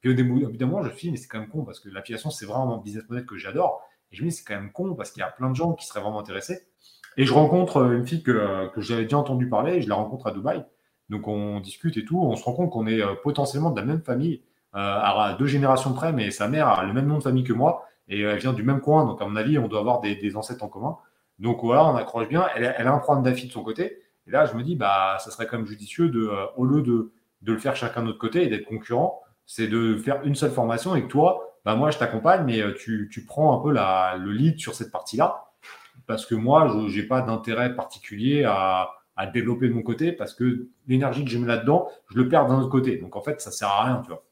Puis, 0.02 0.12
au 0.12 0.26
bout 0.26 0.58
d'un 0.58 0.66
moment, 0.66 0.84
je 0.84 0.90
me 0.90 0.94
suis 0.94 1.08
dit, 1.08 1.12
mais 1.12 1.18
c'est 1.18 1.30
quand 1.30 1.40
même 1.40 1.48
con 1.48 1.64
parce 1.64 1.80
que 1.80 1.88
l'application, 1.88 2.30
c'est 2.30 2.46
vraiment 2.46 2.76
un 2.76 2.82
business 2.82 3.08
model 3.08 3.26
que 3.26 3.38
j'adore. 3.38 3.82
Et 4.12 4.18
je 4.18 4.24
me 4.24 4.30
dis, 4.30 4.36
c'est 4.36 4.44
quand 4.44 4.56
même 4.56 4.72
con 4.72 4.96
parce 4.96 5.12
qu'il 5.12 5.22
y 5.22 5.24
a 5.24 5.30
plein 5.30 5.50
de 5.50 5.56
gens 5.56 5.74
qui 5.74 5.88
seraient 5.88 6.02
vraiment 6.02 6.20
intéressés. 6.20 6.68
Et 7.16 7.26
je 7.26 7.34
rencontre 7.34 7.78
euh, 7.78 7.98
une 7.98 8.06
fille 8.06 8.24
que, 8.24 8.68
que 8.74 8.82
j'avais 8.82 9.04
déjà 9.04 9.18
entendu 9.18 9.48
parler, 9.48 9.82
je 9.82 9.88
la 9.88 9.96
rencontre 9.96 10.28
à 10.28 10.32
Dubaï. 10.32 10.66
Donc, 11.08 11.30
on 11.30 11.62
discute 11.62 11.96
et 11.96 12.04
tout. 12.04 12.20
On 12.20 12.36
se 12.36 12.44
rend 12.44 12.54
compte 12.54 12.70
qu'on 12.70 12.88
est 12.88 13.02
potentiellement 13.24 13.72
de 13.72 13.80
la 13.80 13.86
même 13.86 14.02
famille, 14.02 14.42
à 14.72 15.36
deux 15.38 15.46
générations 15.46 15.94
près, 15.94 16.12
mais 16.12 16.32
sa 16.32 16.48
mère 16.48 16.68
a 16.68 16.84
le 16.84 16.94
même 16.94 17.06
nom 17.06 17.20
de 17.20 17.24
famille 17.24 17.44
que 17.44 17.54
moi 17.54 17.86
et 18.08 18.22
elle 18.22 18.40
vient 18.40 18.54
du 18.54 18.64
même 18.64 18.82
coin. 18.82 19.06
Donc, 19.06 19.22
à 19.22 19.28
mon 19.28 19.36
avis, 19.36 19.60
on 19.60 19.68
doit 19.68 19.82
avoir 19.82 20.02
des 20.02 20.36
ancêtres 20.36 20.64
en 20.64 20.70
commun. 20.70 20.98
Donc 21.44 21.62
voilà, 21.62 21.86
on 21.86 21.96
accroche 21.98 22.30
bien. 22.30 22.48
Elle, 22.56 22.66
a 22.66 22.94
un 22.94 23.00
programme 23.00 23.22
d'affi 23.22 23.48
de 23.48 23.52
son 23.52 23.64
côté. 23.64 24.00
Et 24.28 24.32
là, 24.32 24.46
je 24.46 24.56
me 24.56 24.64
dis, 24.64 24.78
bah, 24.78 25.18
ça 25.20 25.30
serait 25.30 25.46
quand 25.46 25.58
même 25.58 25.66
judicieux 25.66 26.08
de, 26.08 26.22
euh, 26.22 26.46
au 26.56 26.66
lieu 26.66 26.82
de, 26.82 27.12
le 27.46 27.58
faire 27.58 27.76
chacun 27.76 28.02
de 28.02 28.08
notre 28.08 28.18
côté 28.18 28.44
et 28.44 28.48
d'être 28.48 28.64
concurrent, 28.64 29.22
c'est 29.46 29.68
de 29.68 29.98
faire 29.98 30.24
une 30.24 30.36
seule 30.36 30.52
formation 30.52 30.96
et 30.96 31.04
que 31.04 31.08
toi, 31.08 31.60
bah, 31.66 31.76
moi, 31.76 31.92
je 31.92 31.98
t'accompagne, 31.98 32.46
mais 32.46 32.62
euh, 32.62 32.74
tu, 32.74 33.26
prends 33.28 33.60
un 33.60 33.62
peu 33.62 33.74
le 33.74 34.32
lead 34.32 34.58
sur 34.58 34.74
cette 34.74 34.90
partie-là. 34.90 35.48
Parce 36.08 36.26
que 36.26 36.34
moi, 36.34 36.74
je 36.88 36.98
n'ai 36.98 37.06
pas 37.06 37.20
d'intérêt 37.22 37.76
particulier 37.76 38.46
à, 38.46 38.92
développer 39.34 39.68
de 39.68 39.74
mon 39.74 39.84
côté 39.84 40.12
parce 40.14 40.34
que 40.34 40.70
l'énergie 40.88 41.24
que 41.26 41.30
je 41.30 41.38
mets 41.38 41.48
là-dedans, 41.48 41.90
je 42.10 42.18
le 42.18 42.30
perds 42.30 42.48
d'un 42.48 42.60
autre 42.60 42.70
côté. 42.70 42.98
Donc 42.98 43.18
en 43.18 43.22
fait, 43.22 43.42
ça 43.42 43.52
sert 43.52 43.68
à 43.68 43.84
rien, 43.84 44.02
tu 44.02 44.08
vois. 44.08 44.24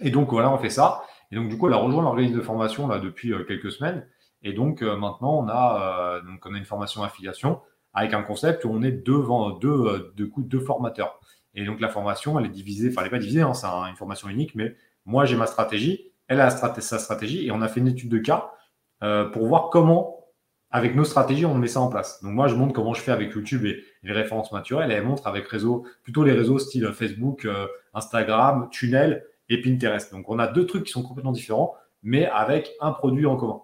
Et 0.00 0.10
donc 0.10 0.30
voilà, 0.30 0.52
on 0.52 0.58
fait 0.58 0.68
ça. 0.68 1.04
Et 1.30 1.36
donc 1.36 1.48
du 1.48 1.56
coup, 1.56 1.68
elle 1.68 1.74
a 1.74 1.78
rejoint 1.78 2.02
l'organisme 2.02 2.36
de 2.36 2.42
formation 2.42 2.86
là 2.86 2.98
depuis 2.98 3.32
euh, 3.32 3.44
quelques 3.44 3.72
semaines. 3.72 4.06
Et 4.44 4.52
donc 4.52 4.82
euh, 4.82 4.96
maintenant, 4.96 5.38
on 5.38 5.48
a, 5.48 6.20
euh, 6.20 6.30
donc 6.30 6.44
on 6.46 6.54
a 6.54 6.58
une 6.58 6.66
formation 6.66 7.02
affiliation 7.02 7.60
avec 7.94 8.12
un 8.12 8.22
concept 8.22 8.64
où 8.64 8.70
on 8.70 8.82
est 8.82 8.92
devant 8.92 9.50
deux, 9.50 9.68
euh, 9.68 10.14
deux, 10.16 10.60
formateurs. 10.60 11.18
Et 11.54 11.64
donc 11.64 11.80
la 11.80 11.88
formation, 11.88 12.38
elle 12.38 12.46
est 12.46 12.50
divisée, 12.50 12.90
enfin 12.90 13.00
elle 13.00 13.06
n'est 13.06 13.10
pas 13.10 13.18
divisée, 13.18 13.40
hein, 13.40 13.54
c'est 13.54 13.66
une 13.66 13.96
formation 13.96 14.28
unique, 14.28 14.54
mais 14.54 14.76
moi 15.06 15.24
j'ai 15.24 15.36
ma 15.36 15.46
stratégie, 15.46 16.12
elle 16.28 16.40
a 16.40 16.50
sa 16.50 16.98
stratégie, 16.98 17.46
et 17.46 17.52
on 17.52 17.62
a 17.62 17.68
fait 17.68 17.80
une 17.80 17.88
étude 17.88 18.10
de 18.10 18.18
cas 18.18 18.50
pour 19.32 19.46
voir 19.46 19.68
comment, 19.70 20.26
avec 20.70 20.96
nos 20.96 21.04
stratégies, 21.04 21.46
on 21.46 21.54
met 21.54 21.68
ça 21.68 21.80
en 21.80 21.88
place. 21.88 22.20
Donc 22.22 22.32
moi 22.32 22.48
je 22.48 22.56
montre 22.56 22.72
comment 22.72 22.94
je 22.94 23.00
fais 23.00 23.12
avec 23.12 23.32
YouTube 23.32 23.64
et, 23.66 23.84
les 24.02 24.12
références 24.12 24.50
naturelles, 24.50 24.90
et 24.90 24.94
elle 24.94 25.04
montre 25.04 25.28
avec 25.28 25.46
réseau, 25.46 25.86
plutôt 26.02 26.24
les 26.24 26.32
réseaux 26.32 26.58
style 26.58 26.90
Facebook, 26.92 27.46
Instagram, 27.92 28.68
Tunnel 28.72 29.24
et 29.48 29.60
Pinterest. 29.60 30.10
Donc 30.10 30.28
on 30.28 30.40
a 30.40 30.48
deux 30.48 30.66
trucs 30.66 30.84
qui 30.84 30.92
sont 30.92 31.04
complètement 31.04 31.32
différents, 31.32 31.76
mais 32.02 32.26
avec 32.26 32.72
un 32.80 32.90
produit 32.90 33.26
en 33.26 33.36
commun. 33.36 33.60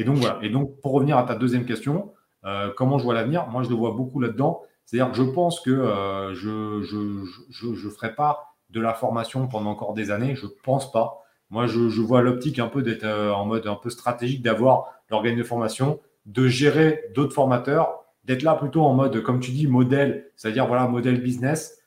Et 0.00 0.04
donc 0.04 0.16
voilà. 0.16 0.38
Et 0.40 0.48
donc 0.48 0.80
pour 0.80 0.92
revenir 0.92 1.18
à 1.18 1.24
ta 1.24 1.34
deuxième 1.34 1.66
question, 1.66 2.12
euh, 2.46 2.70
comment 2.74 2.96
je 2.98 3.04
vois 3.04 3.12
l'avenir? 3.12 3.46
Moi, 3.48 3.62
je 3.62 3.68
le 3.68 3.74
vois 3.74 3.90
beaucoup 3.90 4.18
là-dedans. 4.18 4.62
C'est-à-dire 4.86 5.10
que 5.12 5.16
je 5.18 5.22
pense 5.22 5.60
que 5.60 5.70
euh, 5.70 6.34
je 6.34 6.48
ne 6.96 7.74
je, 7.74 7.88
ferai 7.90 8.14
pas 8.14 8.54
de 8.70 8.80
la 8.80 8.94
formation 8.94 9.46
pendant 9.46 9.70
encore 9.70 9.92
des 9.92 10.10
années. 10.10 10.34
Je 10.34 10.46
pense 10.64 10.90
pas. 10.90 11.22
Moi, 11.50 11.66
je, 11.66 12.00
vois 12.00 12.22
l'optique 12.22 12.58
un 12.58 12.68
peu 12.68 12.80
d'être 12.80 13.04
euh, 13.04 13.30
en 13.30 13.44
mode 13.44 13.66
un 13.66 13.74
peu 13.74 13.90
stratégique, 13.90 14.42
d'avoir 14.42 14.86
l'organisme 15.10 15.42
de 15.42 15.46
formation, 15.46 16.00
de 16.24 16.48
gérer 16.48 17.04
d'autres 17.14 17.34
formateurs, 17.34 18.04
d'être 18.24 18.42
là 18.42 18.54
plutôt 18.54 18.84
en 18.84 18.94
mode, 18.94 19.22
comme 19.22 19.40
tu 19.40 19.50
dis, 19.50 19.66
modèle, 19.66 20.30
c'est-à-dire 20.34 20.66
voilà, 20.66 20.86
modèle 20.86 21.20
business. 21.20 21.78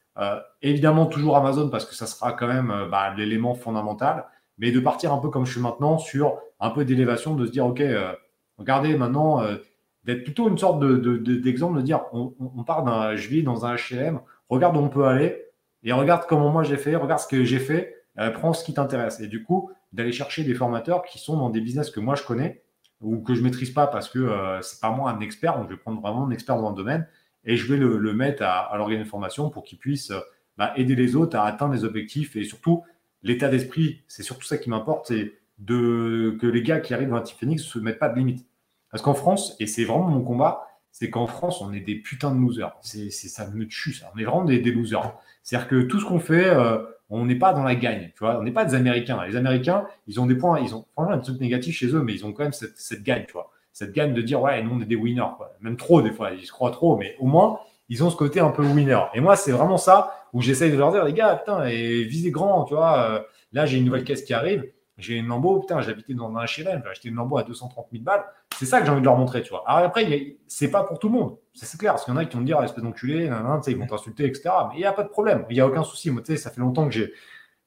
évidemment, 0.62 1.08
toujours 1.08 1.36
Amazon 1.36 1.70
parce 1.70 1.86
que 1.86 1.96
ça 1.96 2.06
sera 2.06 2.34
quand 2.34 2.48
même 2.48 2.88
bah, 2.92 3.12
l'élément 3.16 3.56
fondamental, 3.56 4.26
mais 4.60 4.72
de 4.72 4.80
partir 4.80 5.12
un 5.14 5.18
peu 5.18 5.30
comme 5.30 5.46
je 5.46 5.54
suis 5.54 5.62
maintenant 5.62 5.98
sur 5.98 6.38
un 6.64 6.70
peu 6.70 6.86
d'élévation, 6.86 7.36
de 7.36 7.46
se 7.46 7.52
dire, 7.52 7.66
OK, 7.66 7.82
euh, 7.82 8.14
regardez 8.58 8.96
maintenant, 8.96 9.44
euh, 9.44 9.58
d'être 10.06 10.24
plutôt 10.24 10.48
une 10.48 10.58
sorte 10.58 10.80
d'exemple, 10.80 11.76
de, 11.76 11.82
de, 11.82 11.86
dire, 11.86 12.06
on, 12.14 12.64
part 12.64 12.84
d'un, 12.84 13.18
je 13.18 13.28
vis 13.28 13.44
dans 13.44 13.66
un 13.66 13.76
HLM, 13.76 14.22
regarde 14.48 14.78
où 14.78 14.80
on 14.80 14.88
peut 14.88 15.04
aller, 15.04 15.44
et 15.84 15.92
regarde 15.92 16.24
comment 16.28 16.50
moi 16.50 16.64
j'ai 16.64 16.78
fait, 16.78 16.96
regarde 16.96 17.20
ce 17.20 17.28
que 17.28 17.44
j'ai 17.44 17.60
fait, 17.60 17.98
euh, 18.18 18.32
prends 18.32 18.54
ce 18.54 18.64
qui 18.64 18.74
t'intéresse. 18.74 19.20
Et 19.20 19.28
du 19.28 19.44
coup, 19.44 19.72
d'aller 19.92 20.14
chercher 20.14 20.46
des 20.46 20.54
formateurs 20.54 21.04
qui 21.04 21.20
sont 21.20 21.36
dans 21.36 21.50
des 21.50 21.60
business 21.60 21.92
que 21.92 22.00
moi 22.00 22.16
je 22.16 22.24
connais 22.24 22.64
ou 23.02 23.22
que 23.22 23.36
je 23.36 23.42
maîtrise 23.42 23.72
pas 23.72 23.88
parce 23.88 24.08
que 24.08 24.60
c'est 24.62 24.80
pas 24.80 24.90
moi 24.90 25.12
un 25.12 25.20
expert, 25.20 25.58
donc 25.58 25.68
je 25.68 25.74
vais 25.74 25.80
prendre 25.80 26.02
vraiment 26.02 26.26
un 26.26 26.32
expert 26.32 26.56
dans 26.56 26.70
le 26.70 26.76
domaine 26.76 27.06
et 27.44 27.58
je 27.58 27.72
vais 27.72 27.78
le, 27.78 28.14
mettre 28.14 28.44
à, 28.44 28.60
à 28.60 28.78
l'organisme 28.78 29.04
de 29.04 29.10
formation 29.10 29.50
pour 29.50 29.66
qu'il 29.66 29.78
puisse 29.78 30.14
bah, 30.58 30.72
aider 30.78 30.96
les 30.96 31.18
autres 31.18 31.36
à 31.36 31.44
atteindre 31.44 31.74
les 31.74 31.84
objectifs 31.84 32.38
et 32.38 32.46
surtout 32.46 32.84
l'état 33.22 33.50
d'esprit, 33.50 34.04
c'est 34.08 34.24
surtout 34.24 34.46
ça 34.46 34.58
qui 34.58 34.70
m'importe, 34.70 35.08
c'est 35.08 35.34
de, 35.66 36.38
que 36.40 36.48
les 36.48 36.62
gars 36.62 36.80
qui 36.80 36.94
arrivent 36.94 37.10
dans 37.10 37.16
la 37.16 37.26
Phoenix 37.26 37.64
ne 37.64 37.68
se 37.68 37.80
mettent 37.80 38.00
pas 38.00 38.10
de 38.10 38.18
limites. 38.18 38.46
Parce 38.92 39.02
qu'en 39.02 39.14
France, 39.14 39.56
et 39.60 39.68
c'est 39.68 39.86
vraiment 39.86 40.08
mon 40.08 40.22
combat, 40.22 40.68
c'est 40.92 41.10
qu'en 41.10 41.26
France, 41.26 41.62
on 41.62 41.74
est 41.74 41.80
des 41.80 41.96
putains 41.96 42.34
de 42.34 42.40
losers. 42.40 42.76
C'est, 42.82 43.10
ça 43.10 43.50
me 43.50 43.68
tue, 43.68 43.94
ça. 43.94 44.12
On 44.16 44.20
est 44.20 44.24
vraiment 44.24 44.46
des, 44.46 44.60
losers. 44.60 45.16
C'est-à-dire 45.42 45.68
que 45.68 45.82
tout 45.82 46.00
ce 46.00 46.06
qu'on 46.06 46.20
fait, 46.20 46.46
euh, 46.46 46.78
on 47.10 47.26
n'est 47.26 47.36
pas 47.36 47.54
dans 47.54 47.64
la 47.64 47.76
gagne. 47.76 48.12
Tu 48.14 48.20
vois, 48.20 48.40
on 48.40 48.44
n'est 48.44 48.52
pas 48.52 48.66
des 48.66 48.76
Américains. 48.76 49.20
Les 49.26 49.36
Américains, 49.36 49.88
ils 50.08 50.20
ont 50.20 50.28
des 50.28 50.36
points, 50.36 50.60
ils 50.60 50.76
ont 50.76 50.86
franchement 50.94 51.14
un 51.14 51.20
truc 51.20 51.40
négatif 51.42 51.76
chez 51.76 51.88
eux, 51.88 52.04
mais 52.04 52.14
ils 52.14 52.26
ont 52.26 52.34
quand 52.34 52.44
même 52.44 52.54
cette, 52.54 52.78
cette 52.78 53.02
gagne, 53.02 53.26
tu 53.26 53.34
vois. 53.34 53.52
Cette 53.72 53.92
gagne 53.92 54.14
de 54.14 54.22
dire, 54.22 54.40
ouais, 54.42 54.62
nous, 54.62 54.76
on 54.76 54.82
est 54.82 54.86
des 54.86 54.96
winners. 54.96 55.24
Même 55.62 55.78
trop, 55.78 56.04
des 56.04 56.12
fois. 56.12 56.32
Ils 56.32 56.46
se 56.46 56.52
croient 56.52 56.70
trop, 56.70 56.96
mais 56.96 57.16
au 57.20 57.26
moins, 57.26 57.60
ils 57.90 58.04
ont 58.04 58.10
ce 58.10 58.16
côté 58.16 58.40
un 58.40 58.52
peu 58.52 58.64
winner. 58.64 59.00
Et 59.16 59.20
moi, 59.20 59.36
c'est 59.36 59.52
vraiment 59.52 59.78
ça 59.78 60.28
où 60.34 60.42
j'essaye 60.42 60.72
de 60.72 60.78
leur 60.78 60.92
dire, 60.92 61.04
les 61.06 61.14
gars, 61.14 61.36
putain, 61.36 61.66
et 61.66 62.04
visez 62.04 62.32
grand, 62.32 62.66
tu 62.66 62.76
vois. 62.76 63.00
Euh, 63.00 63.20
là, 63.52 63.66
j'ai 63.66 63.78
une 63.78 63.86
nouvelle 63.86 64.04
caisse 64.04 64.24
qui 64.24 64.34
arrive. 64.34 64.64
J'ai 64.98 65.16
une 65.16 65.28
Lambo, 65.28 65.60
putain, 65.60 65.82
j'habitais 65.82 66.14
dans 66.14 66.36
un 66.36 66.46
HLM, 66.46 66.82
j'ai 66.84 66.90
acheté 66.90 67.10
une 67.10 67.16
Lambo 67.16 67.38
à 67.38 67.44
230 67.44 67.88
000 67.92 68.04
balles. 68.04 68.24
C'est 68.56 68.66
ça 68.66 68.80
que 68.80 68.86
j'ai 68.86 68.92
envie 68.92 69.02
de 69.02 69.06
leur 69.06 69.18
montrer, 69.18 69.42
tu 69.42 69.50
vois. 69.50 69.64
Alors 69.68 69.88
après, 69.88 70.38
c'est 70.48 70.70
pas 70.70 70.84
pour 70.84 71.00
tout 71.00 71.08
le 71.08 71.14
monde, 71.14 71.38
c'est 71.54 71.80
clair, 71.80 71.94
parce 71.94 72.06
qu'il 72.06 72.14
y 72.14 72.18
en 72.18 72.20
a 72.20 72.26
qui 72.26 72.36
vont 72.36 72.42
me 72.42 72.46
dire, 72.46 72.62
espèce 72.64 72.84
d'enculé, 72.84 73.26
ils 73.68 73.78
vont 73.78 73.88
t'insulter, 73.88 74.26
etc. 74.26 74.50
Mais 74.70 74.76
il 74.76 74.80
n'y 74.80 74.86
a 74.86 74.94
pas 74.94 75.04
de 75.04 75.10
problème, 75.10 75.46
il 75.50 75.54
n'y 75.56 75.62
a 75.62 75.68
aucun 75.68 75.84
souci. 75.84 76.12
Moi, 76.12 76.22
tu 76.22 76.34
sais, 76.34 76.38
ça 76.38 76.52
fait 76.52 76.62
longtemps 76.62 76.88
que, 76.90 77.12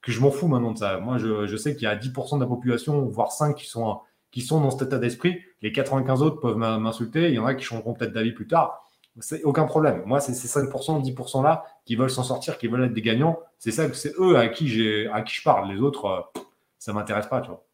que 0.03 0.13
je 0.13 0.21
m'en 0.21 0.31
fous 0.31 0.47
maintenant 0.47 0.71
de 0.71 0.79
ça. 0.79 0.99
Moi, 0.99 1.19
je, 1.19 1.57
sais 1.57 1.75
qu'il 1.75 1.83
y 1.83 1.87
a 1.87 1.97
10% 1.97 2.37
de 2.37 2.41
la 2.41 2.47
population, 2.47 3.05
voire 3.07 3.33
5 3.33 3.57
qui 3.57 3.67
sont, 3.67 3.99
qui 4.31 4.41
sont 4.41 4.61
dans 4.61 4.71
cet 4.71 4.89
état 4.89 4.99
d'esprit. 4.99 5.41
Les 5.63 5.73
95 5.73 6.23
autres 6.23 6.41
peuvent 6.41 6.57
m'insulter. 6.57 7.29
Il 7.29 7.35
y 7.35 7.39
en 7.41 7.47
a 7.47 7.55
qui 7.55 7.65
changeront 7.65 7.95
peut-être 7.95 8.13
d'avis 8.13 8.33
plus 8.33 8.47
tard. 8.47 8.85
C'est 9.19 9.43
aucun 9.45 9.65
problème. 9.65 10.03
Moi, 10.05 10.21
c'est 10.21 10.35
ces 10.35 10.47
5%, 10.47 11.03
10% 11.03 11.43
là 11.43 11.65
qui 11.87 11.97
veulent 11.97 12.11
s'en 12.11 12.23
sortir, 12.23 12.59
qui 12.59 12.69
veulent 12.69 12.85
être 12.85 12.93
des 12.93 13.03
gagnants. 13.03 13.41
C'est 13.59 13.71
ça, 13.71 13.93
c'est 13.95 14.13
eux 14.21 14.37
à 14.37 14.47
qui 14.49 14.67
à 15.13 15.23
qui 15.23 15.35
je 15.35 15.43
parle. 15.43 15.73
Les 15.73 15.81
autres, 15.81 16.05
euh, 16.05 16.41
ça 16.79 16.93
m'intéresse 16.93 17.27
pas, 17.27 17.41
tu 17.41 17.49
vois. 17.49 17.67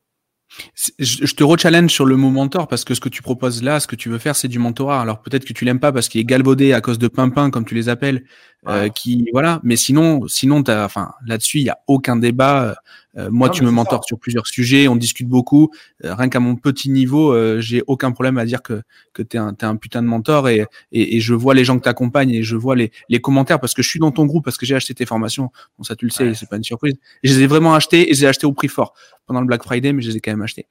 Je 0.99 1.35
te 1.35 1.43
re-challenge 1.43 1.91
sur 1.91 2.05
le 2.05 2.17
mot 2.17 2.31
mentor 2.31 2.69
parce 2.69 2.85
que 2.85 2.95
ce 2.95 3.01
que 3.01 3.09
tu 3.09 3.23
proposes 3.23 3.63
là, 3.63 3.81
ce 3.81 3.87
que 3.87 3.97
tu 3.97 4.11
veux 4.11 4.19
faire, 4.19 4.37
c'est 4.37 4.49
du 4.49 4.59
mentorat. 4.59 5.01
Alors 5.01 5.23
peut-être 5.23 5.47
que 5.47 5.53
tu 5.55 5.65
l'aimes 5.65 5.81
pas 5.81 5.93
parce 5.93 6.09
qu'il 6.09 6.21
est 6.21 6.25
galvaudé 6.25 6.75
à 6.75 6.81
cause 6.81 6.99
de 6.99 7.09
pimpin, 7.09 7.51
comme 7.51 7.65
tu 7.65 7.75
les 7.75 7.89
appelles, 7.89 8.25
euh, 8.69 8.89
qui 8.89 9.29
voilà. 9.33 9.61
Mais 9.63 9.77
sinon, 9.77 10.27
sinon, 10.29 10.63
enfin 10.69 11.13
là-dessus, 11.27 11.59
il 11.59 11.65
y 11.65 11.71
a 11.71 11.79
aucun 11.87 12.17
débat. 12.17 12.77
Euh, 13.19 13.29
moi, 13.31 13.51
tu 13.51 13.63
me 13.63 13.71
mentors 13.71 14.05
sur 14.05 14.19
plusieurs 14.19 14.47
sujets, 14.47 14.89
on 14.89 14.97
discute 14.97 15.29
beaucoup. 15.29 15.71
Euh, 16.05 16.15
rien 16.15 16.29
qu'à 16.29 16.41
mon 16.41 16.57
petit 16.57 16.89
niveau, 16.89 17.33
euh, 17.33 17.61
j'ai 17.61 17.83
aucun 17.87 18.13
problème 18.13 18.39
à 18.39 18.45
dire 18.45 18.63
que 18.63 18.83
que 19.13 19.23
t'es 19.23 19.37
un, 19.37 19.55
es 19.61 19.65
un 19.65 19.77
putain 19.77 20.01
de 20.01 20.07
mentor 20.07 20.49
et, 20.49 20.65
et, 20.93 21.17
et 21.17 21.21
je 21.21 21.35
vois 21.35 21.55
les 21.55 21.65
gens 21.65 21.79
que 21.79 21.85
t'accompagnent 21.85 22.31
et 22.31 22.43
je 22.43 22.57
vois 22.57 22.75
les, 22.75 22.91
les 23.11 23.21
commentaires 23.21 23.61
parce 23.61 23.75
que 23.75 23.83
je 23.83 23.89
suis 23.89 24.01
dans 24.01 24.13
ton 24.13 24.25
groupe 24.25 24.45
parce 24.45 24.57
que 24.57 24.65
j'ai 24.65 24.75
acheté 24.75 24.95
tes 24.95 25.05
formations. 25.05 25.51
Bon, 25.77 25.85
ça 25.85 25.95
tu 25.95 26.07
le 26.07 26.11
sais, 26.11 26.33
c'est 26.35 26.49
pas 26.49 26.57
une 26.57 26.65
surprise. 26.65 26.95
Et 27.23 27.29
je 27.29 27.35
les 27.35 27.43
ai 27.43 27.47
vraiment 27.47 27.75
achetées 27.75 28.11
et 28.11 28.15
j'ai 28.15 28.27
acheté 28.27 28.47
au 28.47 28.53
prix 28.53 28.69
fort 28.69 28.95
pendant 29.27 29.41
le 29.41 29.47
Black 29.47 29.63
Friday, 29.63 29.93
mais 29.93 30.03
je 30.03 30.11
les 30.11 30.17
ai 30.17 30.21
quand 30.21 30.31
même 30.31 30.43
achetés. 30.43 30.67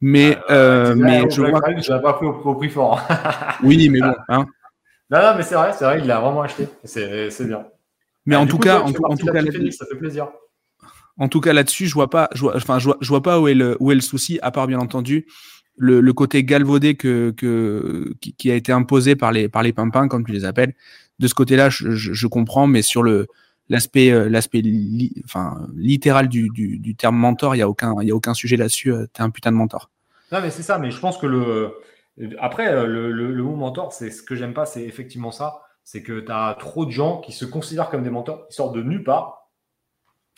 Mais 0.00 0.36
euh, 0.50 0.94
mais 0.94 1.22
je 1.30 1.40
vois. 1.40 1.60
je 1.78 1.92
l'ai 1.92 2.02
pas 2.02 2.12
pris 2.12 2.26
au, 2.26 2.54
prix 2.54 2.68
fort. 2.68 3.00
oui, 3.62 3.88
mais 3.90 4.00
bon. 4.00 4.14
Hein. 4.28 4.46
Non, 5.10 5.18
non, 5.18 5.34
mais 5.36 5.42
c'est 5.42 5.54
vrai, 5.54 5.72
c'est 5.72 5.84
vrai, 5.84 6.00
il 6.00 6.06
l'a 6.06 6.20
vraiment 6.20 6.42
acheté. 6.42 6.68
C'est 6.84 7.46
bien. 7.46 7.66
Mais 8.24 8.36
en, 8.36 8.46
tout 8.46 8.58
cas, 8.58 8.80
en, 8.80 8.92
tout, 8.92 9.04
en 9.04 9.16
tout 9.16 9.26
cas, 9.26 9.40
ça 9.70 9.86
fait 9.86 9.96
plaisir. 9.96 10.28
En 11.18 11.28
tout 11.28 11.40
cas, 11.40 11.52
là-dessus, 11.52 11.86
je 11.86 11.94
vois 11.94 12.10
pas, 12.10 12.28
je 12.34 12.40
vois, 12.40 12.56
enfin, 12.56 12.78
je 12.78 12.86
vois, 12.86 12.98
je 13.00 13.08
vois 13.08 13.22
pas 13.22 13.40
où 13.40 13.48
est 13.48 13.54
le, 13.54 13.76
où 13.80 13.92
est 13.92 13.94
le 13.94 14.00
souci, 14.00 14.38
à 14.42 14.50
part 14.50 14.66
bien 14.66 14.78
entendu 14.78 15.26
le, 15.76 16.00
le 16.00 16.12
côté 16.12 16.42
galvaudé 16.44 16.96
que, 16.96 17.32
que 17.36 18.14
qui, 18.20 18.34
qui, 18.34 18.50
a 18.50 18.54
été 18.54 18.72
imposé 18.72 19.14
par 19.14 19.32
les, 19.32 19.48
par 19.48 19.62
les 19.62 19.72
pimpins, 19.72 20.08
comme 20.08 20.24
tu 20.24 20.32
les 20.32 20.44
appelles. 20.44 20.74
De 21.18 21.28
ce 21.28 21.34
côté-là, 21.34 21.70
je, 21.70 21.90
je, 21.90 22.12
je, 22.12 22.26
comprends, 22.26 22.66
mais 22.66 22.82
sur 22.82 23.02
le 23.02 23.26
l'aspect, 23.68 24.10
euh, 24.12 24.30
enfin, 25.24 25.66
littéral 25.74 26.28
du, 26.28 26.48
du, 26.50 26.78
du, 26.78 26.94
terme 26.94 27.16
mentor, 27.16 27.54
il 27.56 27.58
y 27.58 27.62
a 27.62 27.68
aucun, 27.68 27.94
il 28.00 28.08
y 28.08 28.12
a 28.12 28.14
aucun 28.14 28.34
sujet 28.34 28.56
là-dessus. 28.56 28.92
Euh, 28.92 29.06
t'es 29.12 29.22
un 29.22 29.30
putain 29.30 29.50
de 29.50 29.56
mentor. 29.56 29.90
Non, 30.32 30.40
mais 30.40 30.50
c'est 30.50 30.62
ça. 30.62 30.78
Mais 30.78 30.90
je 30.90 30.98
pense 30.98 31.18
que 31.18 31.26
le, 31.26 31.72
après, 32.38 32.68
euh, 32.68 32.86
le, 32.86 33.42
mot 33.42 33.56
mentor, 33.56 33.92
c'est 33.92 34.10
ce 34.10 34.22
que 34.22 34.34
j'aime 34.34 34.54
pas, 34.54 34.66
c'est 34.66 34.82
effectivement 34.82 35.30
ça. 35.30 35.62
C'est 35.84 36.02
que 36.02 36.20
tu 36.20 36.32
as 36.32 36.56
trop 36.58 36.86
de 36.86 36.90
gens 36.90 37.20
qui 37.20 37.32
se 37.32 37.44
considèrent 37.44 37.90
comme 37.90 38.02
des 38.02 38.10
mentors, 38.10 38.46
ils 38.50 38.54
sortent 38.54 38.74
de 38.74 38.82
nulle 38.82 39.04
part 39.04 39.48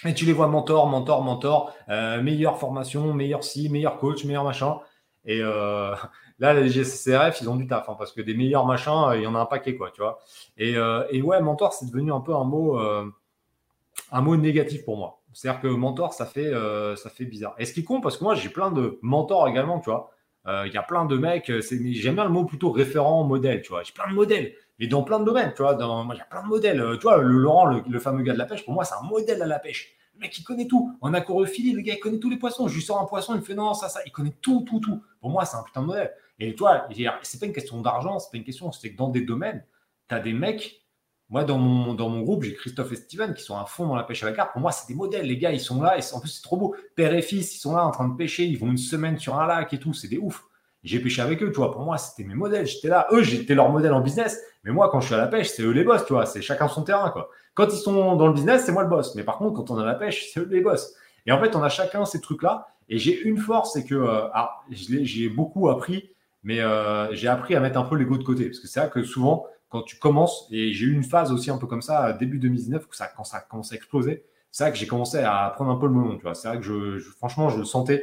et 0.05 0.15
tu 0.15 0.25
les 0.27 0.33
vois 0.33 0.47
mentor, 0.47 0.87
mentor, 0.87 1.23
mentor, 1.23 1.75
euh, 1.89 2.23
meilleure 2.23 2.59
formation, 2.59 3.13
meilleur 3.15 3.43
si, 3.43 3.69
meilleur 3.69 3.99
coach, 3.99 4.25
meilleur 4.25 4.45
machin. 4.45 4.79
Et 5.25 5.41
euh, 5.43 5.95
là, 6.39 6.55
les 6.55 6.69
GCCRF, 6.69 7.41
ils 7.41 7.49
ont 7.49 7.57
du 7.57 7.67
taf, 7.67 7.89
hein, 7.89 7.97
parce 7.99 8.13
que 8.13 8.21
des 8.21 8.35
meilleurs 8.35 8.67
machins, 8.67 9.13
il 9.15 9.23
y 9.23 9.27
en 9.27 9.35
a 9.35 9.41
un 9.41 9.47
paquet, 9.47 9.77
quoi, 9.77 9.91
tu 9.91 10.01
vois. 10.01 10.21
Et, 10.57 10.77
ouais, 11.23 11.41
mentor, 11.41 11.73
c'est 11.73 11.87
devenu 11.87 12.13
un 12.13 12.21
peu 12.21 12.35
un 12.35 12.45
mot, 12.45 12.79
un 12.79 14.21
mot 14.21 14.37
négatif 14.37 14.85
pour 14.85 14.97
moi. 14.97 15.21
C'est-à-dire 15.33 15.61
que 15.61 15.69
mentor, 15.69 16.13
ça 16.13 16.27
fait, 16.27 16.53
ça 16.97 17.11
fait 17.11 17.25
bizarre. 17.25 17.57
Et 17.59 17.65
ce 17.65 17.73
qui 17.73 17.83
compte, 17.83 18.03
parce 18.03 18.17
que 18.17 18.25
moi, 18.25 18.37
j'ai 18.37 18.51
plein 18.51 18.71
de 18.71 19.01
mentors 19.03 19.49
également, 19.49 19.81
tu 19.81 19.91
vois. 19.91 20.13
Il 20.49 20.73
y 20.73 20.79
a 20.79 20.83
plein 20.83 21.05
de 21.05 21.17
mecs, 21.17 21.53
j'aime 21.61 22.15
bien 22.15 22.25
le 22.25 22.31
mot 22.31 22.45
plutôt 22.45 22.71
référent, 22.71 23.25
modèle, 23.25 23.61
tu 23.63 23.69
vois. 23.69 23.83
J'ai 23.83 23.93
plein 23.93 24.09
de 24.09 24.15
modèles 24.15 24.55
mais 24.79 24.87
dans 24.87 25.03
plein 25.03 25.19
de 25.19 25.25
domaines, 25.25 25.53
tu 25.55 25.63
vois. 25.63 25.77
Moi, 25.77 26.15
il 26.15 26.19
y 26.19 26.21
a 26.21 26.25
plein 26.25 26.43
de 26.43 26.49
modèles. 26.49 26.83
Tu 26.99 27.03
vois, 27.03 27.19
le 27.19 27.29
Laurent, 27.29 27.67
le, 27.67 27.99
fameux 27.99 28.23
gars 28.23 28.33
de 28.33 28.39
la 28.39 28.47
pêche, 28.47 28.65
pour 28.65 28.75
moi, 28.75 28.85
c'est 28.85 28.95
un 28.95 29.03
modèle 29.03 29.43
à 29.43 29.47
la 29.47 29.59
pêche. 29.59 29.95
Le 30.15 30.21
mec, 30.21 30.39
il 30.39 30.45
connaît 30.45 30.67
tout. 30.67 30.97
En 31.01 31.15
aquarophilie, 31.15 31.73
le 31.73 31.83
gars, 31.83 31.95
il 31.95 32.01
connaît 32.01 32.19
tous 32.19 32.31
les 32.31 32.39
poissons. 32.39 32.69
Je 32.69 32.75
lui 32.75 32.83
sors 32.83 33.01
un 33.01 33.05
poisson, 33.05 33.35
il 33.35 33.41
me 33.41 33.45
fait 33.45 33.55
non, 33.55 33.75
ça, 33.75 33.89
ça. 33.89 34.01
Il 34.07 34.13
connaît 34.13 34.35
tout, 34.41 34.65
tout, 34.67 34.81
tout. 34.81 35.03
Pour 35.21 35.31
moi, 35.31 35.45
c'est 35.45 35.57
un 35.57 35.63
putain 35.63 35.83
de 35.83 35.87
modèle. 35.87 36.13
Et 36.39 36.55
toi, 36.55 36.87
c'est 37.23 37.41
pas 37.41 37.47
une 37.47 37.53
question 37.53 37.81
d'argent, 37.81 38.19
c'est 38.19 38.31
pas 38.31 38.37
une 38.37 38.45
question, 38.45 38.71
c'est 38.71 38.93
que 38.93 38.97
dans 38.97 39.09
des 39.09 39.23
domaines, 39.23 39.65
tu 40.09 40.15
as 40.15 40.21
des 40.21 40.33
mecs. 40.33 40.83
Moi, 41.31 41.45
dans 41.45 41.59
mon, 41.59 41.95
dans 41.95 42.09
mon 42.09 42.23
groupe, 42.23 42.43
j'ai 42.43 42.55
Christophe 42.55 42.93
et 42.93 42.97
Steven 42.97 43.35
qui 43.35 43.43
sont 43.43 43.57
à 43.57 43.67
fond 43.67 43.87
dans 43.87 43.97
la 43.97 44.03
pêche 44.03 44.23
à 44.23 44.27
la 44.27 44.33
carte. 44.33 44.53
Pour 44.53 44.63
moi, 44.63 44.73
c'est 44.73 44.89
des 44.89 44.95
modèles. 44.95 45.27
Les 45.27 45.37
gars, 45.37 45.53
ils 45.53 45.61
sont 45.61 45.83
là. 45.83 45.99
Et 45.99 46.01
en 46.15 46.21
plus, 46.21 46.31
c'est 46.31 46.43
trop 46.43 46.57
beau. 46.57 46.75
Père 46.97 47.13
et 47.13 47.21
fils, 47.21 47.55
ils 47.55 47.59
sont 47.59 47.77
là 47.77 47.85
en 47.85 47.91
train 47.91 48.09
de 48.09 48.17
pêcher. 48.17 48.45
Ils 48.45 48.59
vont 48.59 48.69
une 48.69 48.79
semaine 48.79 49.19
sur 49.19 49.39
un 49.39 49.47
lac 49.47 49.73
et 49.75 49.79
tout. 49.79 49.93
C'est 49.93 50.09
des 50.09 50.19
ouf. 50.19 50.45
J'ai 50.85 51.01
pêché 51.01 51.21
avec 51.21 51.43
eux, 51.43 51.51
tu 51.51 51.57
vois. 51.57 51.71
Pour 51.71 51.83
moi, 51.83 51.99
c'était 51.99 52.27
mes 52.27 52.35
modèles. 52.35 52.67
J'étais 52.67 52.89
là. 52.89 53.07
Eux, 53.13 53.23
j'étais 53.23 53.55
leur 53.55 53.71
modèle 53.71 53.93
en 53.93 54.01
business. 54.01 54.41
Mais 54.65 54.71
moi, 54.73 54.89
quand 54.91 55.01
je 55.01 55.07
suis 55.07 55.15
à 55.15 55.19
la 55.19 55.27
pêche, 55.27 55.49
c'est 55.49 55.63
eux 55.63 55.71
les 55.71 55.85
boss, 55.85 56.05
tu 56.07 56.15
vois. 56.15 56.25
C'est 56.25 56.41
chacun 56.41 56.67
son 56.69 56.83
terrain, 56.83 57.11
quoi. 57.11 57.29
Quand 57.55 57.67
ils 57.67 57.79
sont 57.79 58.17
dans 58.17 58.27
le 58.27 58.33
business, 58.33 58.65
c'est 58.65 58.73
moi 58.73 58.85
le 58.85 58.89
boss. 58.89 59.15
Mais 59.15 59.25
par 59.25 59.37
contre, 59.37 59.55
quand 59.55 59.71
on 59.71 59.79
a 59.79 59.85
la 59.85 59.95
pêche, 59.95 60.31
c'est 60.33 60.41
eux 60.41 60.49
les 60.51 60.61
boss. 60.61 60.95
Et 61.27 61.33
en 61.33 61.41
fait, 61.41 61.55
on 61.57 61.63
a 61.63 61.69
chacun 61.69 62.05
ces 62.05 62.21
trucs-là. 62.21 62.69
Et 62.89 62.99
j'ai 62.99 63.21
une 63.21 63.37
force, 63.37 63.75
c'est 63.75 63.85
que 63.85 63.95
euh, 63.95 64.29
j'ai 64.71 65.29
beaucoup 65.29 65.69
appris, 65.69 66.11
mais 66.43 66.61
euh, 66.61 67.13
j'ai 67.15 67.29
appris 67.29 67.55
à 67.55 67.61
mettre 67.61 67.79
un 67.79 67.85
peu 67.85 67.97
l'ego 67.97 68.17
de 68.17 68.25
côté. 68.25 68.47
Parce 68.47 68.61
que 68.61 68.67
c'est 68.67 68.81
vrai 68.81 68.89
que 68.89 69.03
souvent, 69.03 69.47
quand 69.69 69.83
tu 69.83 69.99
commences, 69.99 70.47
et 70.51 70.73
j'ai 70.73 70.87
eu 70.87 70.93
une 70.93 71.05
phase 71.05 71.33
aussi 71.33 71.51
un 71.51 71.59
peu 71.59 71.67
comme 71.67 71.83
ça, 71.83 72.13
début 72.15 72.39
2019, 72.39 72.87
ça, 72.93 73.09
quand 73.09 73.25
ça 73.25 73.47
à 73.49 73.75
exploser, 73.75 74.25
c'est 74.51 74.65
vrai 74.65 74.73
que 74.73 74.79
j'ai 74.79 74.87
commencé 74.87 75.19
à 75.19 75.53
prendre 75.55 75.71
un 75.71 75.77
peu 75.77 75.87
le 75.87 75.93
moment. 75.93 76.17
Tu 76.17 76.23
vois. 76.23 76.35
C'est 76.35 76.49
vrai 76.49 76.59
que 76.59 76.65
je, 76.65 76.99
franchement, 77.17 77.49
je 77.49 77.59
le 77.59 77.65
sentais. 77.65 78.03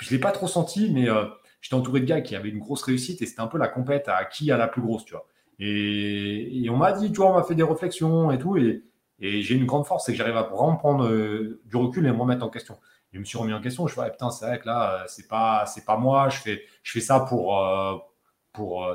Je 0.00 0.08
ne 0.08 0.16
l'ai 0.16 0.20
pas 0.20 0.32
trop 0.32 0.48
senti, 0.48 0.90
mais 0.90 1.08
euh, 1.08 1.26
j'étais 1.60 1.74
entouré 1.74 2.00
de 2.00 2.06
gars 2.06 2.20
qui 2.20 2.34
avaient 2.34 2.48
une 2.48 2.58
grosse 2.58 2.82
réussite 2.82 3.22
et 3.22 3.26
c'était 3.26 3.40
un 3.40 3.46
peu 3.46 3.58
la 3.58 3.68
compète 3.68 4.08
à 4.08 4.24
qui 4.24 4.50
a 4.50 4.56
la 4.56 4.66
plus 4.66 4.82
grosse, 4.82 5.04
tu 5.04 5.12
vois. 5.12 5.26
Et, 5.60 6.66
on 6.68 6.76
m'a 6.76 6.92
dit, 6.92 7.12
tu 7.12 7.18
vois, 7.18 7.30
on 7.30 7.34
m'a 7.34 7.44
fait 7.44 7.54
des 7.54 7.62
réflexions 7.62 8.30
et 8.32 8.38
tout. 8.38 8.56
Et, 8.56 8.82
j'ai 9.20 9.54
une 9.54 9.66
grande 9.66 9.86
force, 9.86 10.04
c'est 10.04 10.12
que 10.12 10.18
j'arrive 10.18 10.36
à 10.36 10.42
vraiment 10.42 10.76
prendre 10.76 11.06
euh, 11.06 11.60
du 11.64 11.76
recul 11.76 12.04
et 12.06 12.10
me 12.10 12.18
remettre 12.18 12.44
en 12.44 12.50
question. 12.50 12.76
je 13.12 13.20
me 13.20 13.24
suis 13.24 13.38
remis 13.38 13.52
en 13.52 13.60
question. 13.60 13.86
Je 13.86 13.92
suis 13.92 14.02
dit, 14.02 14.10
putain, 14.10 14.30
c'est 14.30 14.46
vrai 14.46 14.58
que 14.58 14.66
là, 14.66 15.02
euh, 15.02 15.04
c'est 15.06 15.28
pas, 15.28 15.64
c'est 15.66 15.84
pas 15.84 15.96
moi. 15.96 16.28
Je 16.28 16.38
fais, 16.38 16.62
je 16.82 16.92
fais 16.92 17.00
ça 17.00 17.20
pour, 17.20 17.56
pour, 18.54 18.88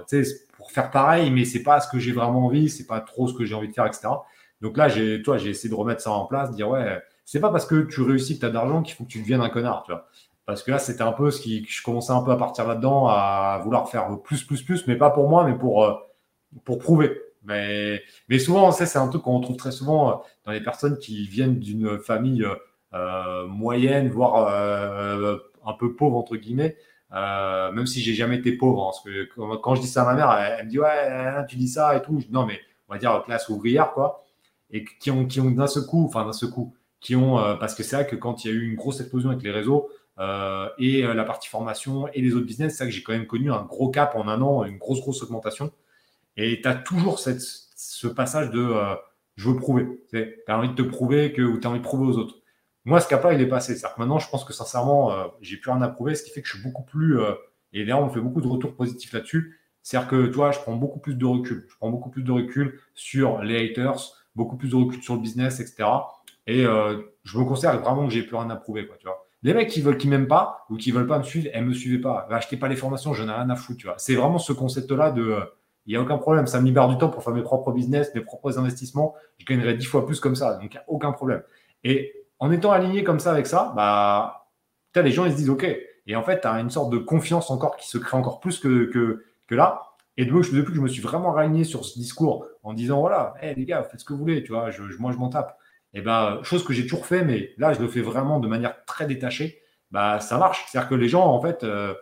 pour 0.58 0.72
faire 0.72 0.90
pareil, 0.90 1.30
mais 1.30 1.46
c'est 1.46 1.64
pas 1.64 1.80
ce 1.80 1.88
que 1.88 2.00
j'ai 2.00 2.12
vraiment 2.12 2.46
envie. 2.46 2.70
C'est 2.70 2.88
pas 2.88 3.02
trop 3.02 3.28
ce 3.28 3.34
que 3.36 3.46
j'ai 3.46 3.54
envie 3.54 3.68
de 3.68 3.74
faire, 3.74 3.86
etc. 3.86 4.08
Donc 4.62 4.78
là, 4.78 4.88
j'ai, 4.90 5.22
toi, 5.22 5.38
j'ai 5.38 5.52
essayé 5.52 5.70
de 5.70 5.76
remettre 5.76 6.02
ça 6.02 6.12
en 6.12 6.26
place, 6.26 6.50
de 6.50 6.56
dire, 6.56 6.70
ouais, 6.70 7.00
c'est 7.26 7.40
pas 7.40 7.52
parce 7.52 7.66
que 7.66 7.84
tu 7.84 8.02
réussis 8.02 8.36
que 8.36 8.40
tu 8.42 8.46
as 8.46 8.50
d'argent 8.50 8.82
qu'il 8.82 8.96
faut 8.96 9.04
que 9.04 9.10
tu 9.10 9.20
deviennes 9.20 9.42
un 9.42 9.50
connard, 9.50 9.84
tu 9.84 9.92
vois. 9.92 10.08
Parce 10.46 10.64
que 10.64 10.72
là, 10.72 10.80
c'était 10.80 11.04
un 11.04 11.12
peu 11.12 11.30
ce 11.30 11.42
qui, 11.42 11.64
je 11.70 11.84
commençais 11.84 12.12
un 12.12 12.24
peu 12.24 12.32
à 12.32 12.38
partir 12.38 12.68
là-dedans, 12.68 13.08
à 13.08 13.62
vouloir 13.64 13.88
faire 13.90 14.20
plus, 14.24 14.44
plus, 14.44 14.64
plus, 14.64 14.88
mais 14.88 14.96
pas 14.96 15.12
pour 15.12 15.30
moi, 15.30 15.46
mais 15.46 15.56
pour, 15.56 16.10
pour 16.66 16.80
prouver. 16.80 17.22
Mais, 17.44 18.02
mais 18.28 18.40
souvent, 18.40 18.72
c'est 18.72 18.98
un 18.98 19.08
truc 19.08 19.24
qu'on 19.24 19.40
trouve 19.42 19.58
très 19.58 19.72
souvent 19.72 20.12
euh, 20.12 20.16
dans 20.46 20.52
les 20.52 20.62
personnes 20.62 20.98
qui 20.98 21.28
viennent 21.28 21.60
d'une 21.60 22.00
famille 22.00 22.46
euh, 22.94 23.48
moyenne, 23.48 24.10
voire 24.10 24.48
euh, 24.52 25.38
un 25.66 25.74
peu 25.74 25.96
pauvre, 25.96 26.18
entre 26.18 26.36
guillemets. 26.36 26.76
Euh, 27.14 27.72
même 27.72 27.88
si 27.88 28.02
j'ai 28.02 28.14
jamais 28.14 28.38
été 28.38 28.52
pauvre, 28.54 28.84
hein, 28.84 28.92
parce 28.92 29.04
que 29.04 29.56
quand, 29.58 29.76
je 29.76 29.82
dis 29.82 29.88
ça 29.88 30.04
à 30.04 30.06
ma 30.06 30.14
mère, 30.14 30.32
elle, 30.32 30.66
me 30.66 30.70
dit 30.70 30.80
ouais, 30.80 31.46
tu 31.48 31.56
dis 31.56 31.68
ça 31.68 31.96
et 31.96 32.02
tout. 32.02 32.20
Non, 32.32 32.46
mais 32.46 32.60
on 32.88 32.94
va 32.94 33.00
dire 33.00 33.24
classe 33.26 33.50
ouvrière, 33.50 33.94
quoi. 33.94 34.26
Et 34.72 34.86
qui 34.86 35.12
ont, 35.12 35.26
qui 35.26 35.40
ont 35.42 35.52
d'un 35.52 35.68
seul 35.68 35.86
coup, 35.86 36.06
enfin 36.06 36.26
d'un 36.26 36.34
seul 36.34 36.50
coup, 36.52 36.76
qui 37.00 37.16
ont, 37.16 37.36
parce 37.60 37.76
que 37.76 37.84
c'est 37.84 37.96
vrai 37.96 38.08
que 38.08 38.16
quand 38.16 38.44
il 38.46 38.48
y 38.50 38.52
a 38.52 38.54
eu 38.54 38.68
une 38.70 38.76
grosse 38.76 39.00
explosion 39.00 39.30
avec 39.32 39.44
les 39.44 39.52
réseaux 39.52 39.90
et 40.78 41.02
la 41.02 41.24
partie 41.24 41.50
formation 41.50 42.08
et 42.14 42.22
les 42.22 42.36
autres 42.36 42.46
business, 42.46 42.74
c'est 42.78 42.84
vrai 42.84 42.92
que 42.92 42.96
j'ai 42.96 43.04
quand 43.04 43.14
même 43.14 43.28
connu 43.28 43.52
un 43.52 43.64
gros 43.64 43.90
cap 43.90 44.16
en 44.16 44.28
un 44.28 44.42
an, 44.42 44.66
une 44.66 44.78
grosse, 44.78 45.02
grosse 45.02 45.24
augmentation. 45.24 45.72
Et 46.38 46.62
tu 46.62 46.68
as 46.68 46.76
toujours 46.76 47.20
cette, 47.20 47.42
ce 47.42 48.08
passage 48.08 48.52
de 48.52 48.60
euh, 48.60 48.96
je 49.36 49.50
veux 49.50 49.56
prouver. 49.56 49.88
Tu 50.12 50.44
as 50.48 50.58
envie 50.58 50.70
de 50.70 50.76
te 50.76 50.82
prouver 50.82 51.32
que, 51.32 51.42
ou 51.42 51.60
tu 51.60 51.68
as 51.68 51.70
envie 51.70 51.80
de 51.80 51.84
prouver 51.84 52.06
aux 52.08 52.18
autres. 52.18 52.39
Moi, 52.90 53.00
ce 53.02 53.08
cap-là, 53.08 53.34
il 53.34 53.42
est 53.42 53.48
passé. 53.48 53.76
cest 53.76 53.94
que 53.94 54.00
maintenant, 54.00 54.18
je 54.18 54.28
pense 54.30 54.44
que 54.44 54.52
sincèrement, 54.52 55.12
euh, 55.12 55.28
j'ai 55.42 55.58
plus 55.58 55.70
rien 55.70 55.82
à 55.84 55.90
prouver, 55.90 56.16
ce 56.16 56.24
qui 56.24 56.32
fait 56.32 56.42
que 56.42 56.48
je 56.48 56.56
suis 56.56 56.64
beaucoup 56.64 56.82
plus. 56.82 57.20
Euh, 57.20 57.34
et 57.72 57.82
d'ailleurs, 57.82 58.02
on 58.02 58.10
fait 58.10 58.20
beaucoup 58.20 58.42
de 58.42 58.48
retours 58.48 58.76
positifs 58.76 59.14
là-dessus. 59.14 59.60
C'est-à-dire 59.84 60.10
que, 60.10 60.26
toi, 60.26 60.50
je 60.50 60.60
prends 60.60 60.76
beaucoup 60.76 61.00
plus 61.00 61.14
de 61.14 61.26
recul. 61.26 61.68
Je 61.70 61.78
prends 61.78 61.92
beaucoup 61.92 62.10
plus 62.10 62.24
de 62.24 62.32
recul 62.32 62.80
sur 62.96 63.44
les 63.44 63.64
haters, 63.64 63.96
beaucoup 64.36 64.58
plus 64.58 64.70
de 64.70 64.76
recul 64.76 65.04
sur 65.04 65.14
le 65.14 65.22
business, 65.22 65.60
etc. 65.60 65.88
Et 66.48 66.64
je 66.64 67.38
me 67.38 67.44
considère 67.46 67.80
vraiment 67.80 68.08
que 68.08 68.14
j'ai 68.14 68.24
plus 68.24 68.36
rien 68.36 68.50
à 68.50 68.56
prouver, 68.56 68.90
tu 68.98 69.06
vois. 69.06 69.24
Les 69.44 69.54
mecs 69.54 69.70
qui 69.70 69.82
veulent, 69.82 69.98
qui 69.98 70.08
m'aiment 70.08 70.28
pas 70.28 70.66
ou 70.72 70.76
qui 70.76 70.92
veulent 70.92 71.08
pas 71.08 71.20
me 71.20 71.24
suivre, 71.24 71.48
elles 71.54 71.64
me 71.64 71.74
suivent 71.74 72.02
pas. 72.02 72.28
Achetez 72.32 72.58
pas 72.58 72.68
les 72.68 72.76
formations, 72.76 73.14
j'en 73.14 73.30
ai 73.30 73.32
rien 73.32 73.50
à 73.52 73.56
foutre, 73.56 73.78
tu 73.78 73.86
vois. 73.86 73.96
C'est 74.00 74.16
vraiment 74.16 74.40
ce 74.40 74.52
concept-là 74.52 75.12
de 75.12 75.38
il 75.86 75.92
n'y 75.92 75.96
a 75.96 76.02
aucun 76.02 76.18
problème. 76.18 76.48
Ça 76.48 76.60
me 76.60 76.66
libère 76.66 76.88
du 76.88 76.98
temps 76.98 77.10
pour 77.10 77.24
faire 77.24 77.34
mes 77.34 77.42
propres 77.42 77.72
business, 77.72 78.14
mes 78.16 78.22
propres 78.22 78.58
investissements. 78.60 79.16
Je 79.38 79.46
gagnerai 79.46 79.76
dix 79.76 79.86
fois 79.86 80.06
plus 80.06 80.20
comme 80.20 80.36
ça. 80.36 80.56
Donc, 80.56 80.74
il 80.74 80.76
n'y 80.76 80.78
a 80.78 80.84
aucun 80.88 81.12
problème. 81.12 81.42
Et 81.84 82.14
en 82.40 82.52
étant 82.52 82.72
aligné 82.72 83.04
comme 83.04 83.20
ça 83.20 83.32
avec 83.32 83.48
ça, 83.48 83.74
bah, 83.76 84.48
les 84.96 85.12
gens, 85.12 85.26
ils 85.26 85.32
se 85.32 85.38
disent 85.38 85.50
OK. 85.50 85.66
Et 86.08 86.16
en 86.16 86.24
fait, 86.24 86.42
tu 86.42 86.48
as 86.48 86.60
une 86.60 86.70
sorte 86.70 86.90
de 86.90 86.98
confiance 86.98 87.52
encore 87.52 87.76
qui 87.78 87.88
se 87.88 87.98
crée 87.98 88.18
encore 88.18 88.40
plus 88.40 88.60
que, 88.60 88.86
que, 88.86 89.26
que 89.48 89.56
là. 89.56 89.82
Et 90.18 90.26
depuis 90.26 90.66
que 90.66 90.76
je 90.76 90.82
me 90.82 90.88
suis 90.88 91.02
vraiment 91.02 91.36
aligné 91.36 91.64
sur 91.64 91.86
ce 91.86 91.98
discours 91.98 92.46
en 92.64 92.74
disant 92.74 93.00
voilà, 93.00 93.36
hey, 93.42 93.56
les 93.56 93.66
gars, 93.66 93.84
faites 93.84 94.02
ce 94.02 94.06
que 94.06 94.14
vous 94.14 94.20
voulez, 94.20 94.44
tu 94.44 94.52
vois, 94.52 94.70
je, 94.70 94.82
moi 95.00 95.12
je 95.14 95.18
m'en 95.18 95.30
tape. 95.30 95.58
Et 95.94 96.02
ben, 96.02 96.40
chose 96.44 96.66
que 96.66 96.74
j'ai 96.74 96.84
toujours 96.84 97.06
fait, 97.06 97.24
mais 97.24 97.54
là 97.58 97.74
je 97.74 97.80
le 97.80 97.88
fais 97.88 98.02
vraiment 98.02 98.40
de 98.40 98.48
manière 98.48 98.84
très 98.86 99.06
détachée, 99.06 99.62
bah 99.92 100.20
ça 100.20 100.38
marche. 100.38 100.66
C'est-à-dire 100.68 100.90
que 100.90 100.96
les 100.96 101.08
gens, 101.08 101.26
en 101.26 101.42
fait, 101.42 101.64
euh, 101.64 101.94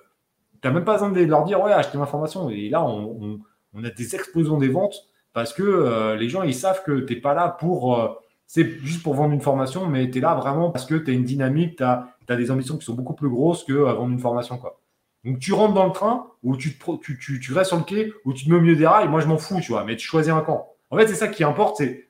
tu 0.61 0.67
n'as 0.67 0.73
même 0.73 0.83
pas 0.83 0.93
besoin 0.93 1.11
de 1.11 1.21
leur 1.21 1.43
dire 1.43 1.61
ouais, 1.61 1.71
achetez 1.71 1.97
ma 1.97 2.07
formation. 2.07 2.49
Et 2.49 2.69
là, 2.69 2.83
on, 2.83 3.39
on 3.73 3.83
a 3.83 3.89
des 3.91 4.15
explosions 4.15 4.57
des 4.57 4.69
ventes 4.69 4.95
parce 5.33 5.53
que 5.53 5.61
euh, 5.61 6.15
les 6.15 6.29
gens, 6.29 6.41
ils 6.41 6.55
savent 6.55 6.83
que 6.83 7.01
tu 7.01 7.13
n'es 7.13 7.21
pas 7.21 7.35
là 7.35 7.49
pour. 7.49 7.99
Euh, 7.99 8.07
c'est 8.47 8.79
juste 8.79 9.03
pour 9.03 9.13
vendre 9.13 9.33
une 9.33 9.41
formation, 9.41 9.85
mais 9.87 10.09
tu 10.09 10.17
es 10.17 10.21
là 10.21 10.33
vraiment 10.33 10.71
parce 10.71 10.85
que 10.85 10.95
tu 10.95 11.11
as 11.11 11.13
une 11.13 11.25
dynamique, 11.25 11.75
tu 11.75 11.83
as, 11.83 12.07
des 12.29 12.49
ambitions 12.49 12.77
qui 12.77 12.85
sont 12.85 12.93
beaucoup 12.93 13.13
plus 13.13 13.29
grosses 13.29 13.65
que 13.65 13.73
euh, 13.73 13.93
vendre 13.93 14.13
une 14.13 14.19
formation. 14.19 14.57
Quoi. 14.57 14.79
Donc 15.25 15.39
tu 15.39 15.51
rentres 15.51 15.73
dans 15.73 15.85
le 15.85 15.91
train 15.91 16.27
ou 16.43 16.55
tu, 16.55 16.77
tu, 17.01 17.39
tu, 17.39 17.53
restes 17.53 17.69
sur 17.69 17.77
le 17.77 17.83
quai 17.83 18.13
ou 18.23 18.33
tu 18.33 18.45
te 18.45 18.49
mets 18.49 18.55
au 18.55 18.61
milieu 18.61 18.77
des 18.77 18.87
rails. 18.87 19.09
Moi, 19.09 19.19
je 19.19 19.27
m'en 19.27 19.37
fous, 19.37 19.59
tu 19.59 19.73
vois. 19.73 19.83
Mais 19.83 19.97
tu 19.97 20.07
choisis 20.07 20.31
un 20.31 20.41
camp. 20.41 20.69
En 20.89 20.97
fait, 20.97 21.07
c'est 21.07 21.15
ça 21.15 21.27
qui 21.27 21.43
importe, 21.43 21.77
c'est 21.77 22.07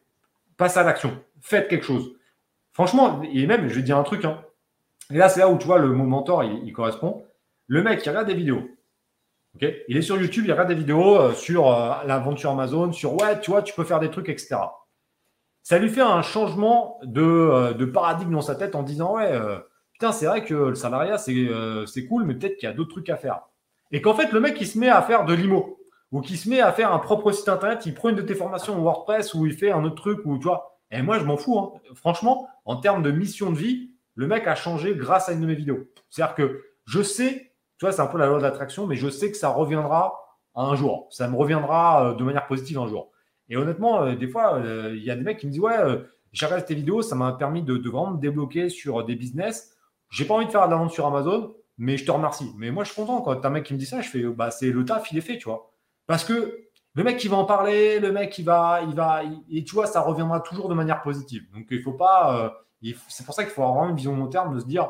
passe 0.58 0.78
à 0.78 0.84
l'action. 0.84 1.20
Faites 1.42 1.68
quelque 1.68 1.86
chose. 1.86 2.14
Franchement, 2.74 3.22
et 3.34 3.48
même, 3.48 3.68
je 3.68 3.74
vais 3.74 3.82
te 3.82 3.86
dire 3.86 3.98
un 3.98 4.04
truc. 4.04 4.24
Hein. 4.24 4.40
Et 5.12 5.18
là, 5.18 5.30
c'est 5.30 5.40
là 5.40 5.50
où 5.50 5.58
tu 5.58 5.66
vois 5.66 5.80
le 5.80 5.92
mot 5.92 6.04
mentor, 6.04 6.44
il, 6.44 6.72
correspond. 6.74 7.24
Le 7.66 7.82
mec, 7.82 8.06
il 8.06 8.10
regarde 8.10 8.28
des 8.28 8.36
vidéos. 8.36 8.70
il 9.60 9.98
est 9.98 10.02
sur 10.02 10.22
YouTube, 10.22 10.44
il 10.46 10.52
regarde 10.52 10.70
des 10.70 10.76
vidéos 10.76 11.20
euh, 11.20 11.34
sur 11.34 11.72
euh, 11.72 11.94
l'aventure 12.06 12.52
Amazon, 12.52 12.92
sur 12.92 13.14
ouais, 13.14 13.40
tu 13.40 13.50
vois, 13.50 13.64
tu 13.64 13.74
peux 13.74 13.84
faire 13.84 14.00
des 14.00 14.12
trucs, 14.12 14.30
etc. 14.30 14.58
Ça 15.68 15.80
lui 15.80 15.90
fait 15.90 16.00
un 16.00 16.22
changement 16.22 16.98
de, 17.04 17.22
euh, 17.22 17.74
de 17.74 17.84
paradigme 17.84 18.32
dans 18.32 18.42
sa 18.42 18.56
tête 18.56 18.74
en 18.74 18.84
disant 18.84 19.16
ouais, 19.16 19.38
putain, 19.92 20.14
c'est 20.14 20.26
vrai 20.26 20.46
que 20.46 20.54
le 20.54 20.76
salariat, 20.76 21.18
c'est 21.18 22.06
cool, 22.08 22.24
mais 22.24 22.36
peut-être 22.36 22.56
qu'il 22.56 22.70
y 22.70 22.72
a 22.72 22.74
d'autres 22.74 22.92
trucs 22.92 23.10
à 23.10 23.18
faire. 23.18 23.42
Et 23.92 24.02
qu'en 24.02 24.14
fait, 24.14 24.32
le 24.32 24.40
mec, 24.40 24.56
il 24.62 24.66
se 24.66 24.80
met 24.80 24.88
à 24.88 25.02
faire 25.02 25.26
de 25.26 25.34
l'IMO 25.34 25.78
ou 26.14 26.22
qui 26.22 26.38
se 26.38 26.48
met 26.48 26.62
à 26.62 26.72
faire 26.72 26.94
un 26.94 27.00
propre 27.00 27.34
site 27.34 27.50
internet, 27.50 27.86
il 27.86 27.94
prend 27.94 28.08
une 28.08 28.16
de 28.16 28.22
tes 28.22 28.34
formations 28.34 28.82
WordPress 28.82 29.34
ou 29.34 29.46
il 29.46 29.52
fait 29.52 29.72
un 29.72 29.84
autre 29.84 29.96
truc 29.96 30.22
ou 30.24 30.38
tu 30.38 30.46
vois. 30.46 30.80
Et 30.90 31.02
moi, 31.02 31.20
je 31.20 31.26
m'en 31.26 31.36
fous. 31.36 31.60
Hein. 31.60 31.74
Franchement, 31.96 32.48
en 32.64 32.78
termes 32.78 33.04
de 33.04 33.12
mission 33.12 33.52
de 33.52 33.58
vie, 33.58 33.92
le 34.16 34.26
mec 34.26 34.48
a 34.48 34.56
changé 34.56 34.96
grâce 34.96 35.28
à 35.28 35.34
une 35.34 35.42
de 35.42 35.48
mes 35.48 35.56
vidéos. 35.56 35.80
C'est-à-dire 36.10 36.36
que 36.36 36.64
je 36.86 37.02
sais, 37.02 37.52
tu 37.78 37.86
vois, 37.86 37.92
c'est 37.92 38.02
un 38.02 38.08
peu 38.08 38.18
la 38.18 38.28
loi 38.28 38.38
de 38.38 38.44
l'attraction, 38.44 38.88
mais 38.88 38.96
je 38.96 39.10
sais 39.10 39.32
que 39.32 39.38
ça 39.38 39.50
reviendra 39.50 40.14
un 40.56 40.76
jour. 40.76 41.08
Ça 41.12 41.28
me 41.28 41.36
reviendra 41.36 42.12
euh, 42.12 42.14
de 42.14 42.24
manière 42.24 42.48
positive 42.48 42.80
un 42.80 42.88
jour. 42.88 43.12
Et 43.50 43.58
honnêtement, 43.58 44.04
euh, 44.04 44.16
des 44.16 44.28
fois, 44.28 44.56
euh, 44.56 44.94
il 44.96 45.04
y 45.04 45.12
a 45.12 45.16
des 45.16 45.24
mecs 45.24 45.40
qui 45.40 45.48
me 45.48 45.52
disent 45.52 45.62
Ouais, 45.62 45.78
j'ai 46.32 46.46
regardé 46.46 46.66
tes 46.66 46.76
vidéos, 46.76 47.02
ça 47.02 47.16
m'a 47.16 47.34
permis 47.34 47.64
de, 47.64 47.74
vraiment 47.74 48.12
me 48.12 48.20
débloquer 48.20 48.70
sur 48.70 49.04
des 49.06 49.16
business. 49.16 49.76
J'ai 50.10 50.26
pas 50.26 50.36
envie 50.36 50.46
de 50.46 50.52
faire 50.52 50.66
de 50.66 50.72
la 50.72 50.78
vente 50.78 50.92
sur 50.92 51.06
Amazon, 51.06 51.56
mais 51.78 51.98
je 51.98 52.06
te 52.06 52.12
remercie. 52.12 52.52
Mais 52.58 52.72
moi, 52.72 52.84
je 52.84 52.92
suis 52.92 53.02
content 53.02 53.22
quand 53.22 53.44
as 53.44 53.48
un 53.48 53.52
mec 53.52 53.66
qui 53.66 53.74
me 53.74 53.80
dit 53.80 53.86
ça, 53.86 54.02
je 54.02 54.10
fais 54.10 54.24
bah, 54.24 54.52
c'est 54.52 54.72
le 54.72 54.86
taf, 54.86 55.12
il 55.12 55.18
est 55.18 55.22
fait, 55.22 55.38
tu 55.38 55.46
vois. 55.46 55.72
Parce 56.06 56.24
que 56.24 56.68
le 56.98 57.04
mec 57.04 57.18
qui 57.18 57.28
va 57.28 57.38
en 57.38 57.46
parler, 57.46 58.00
le 58.00 58.12
mec 58.12 58.32
qui 58.32 58.42
va, 58.42 58.82
il 58.82 58.96
va, 58.96 59.22
et 59.52 59.64
tu 59.64 59.76
vois, 59.76 59.86
ça 59.86 60.02
reviendra 60.02 60.40
toujours 60.40 60.68
de 60.68 60.74
manière 60.74 61.04
positive. 61.04 61.44
Donc 61.54 61.68
il 61.70 61.84
faut 61.84 61.94
pas, 61.94 62.54
euh, 62.82 62.94
c'est 63.08 63.24
pour 63.24 63.36
ça 63.36 63.44
qu'il 63.44 63.54
faut 63.54 63.62
avoir 63.62 63.88
une 63.88 63.96
vision 63.96 64.18
long 64.18 64.26
terme 64.26 64.56
de 64.56 64.60
se 64.60 64.66
dire, 64.66 64.90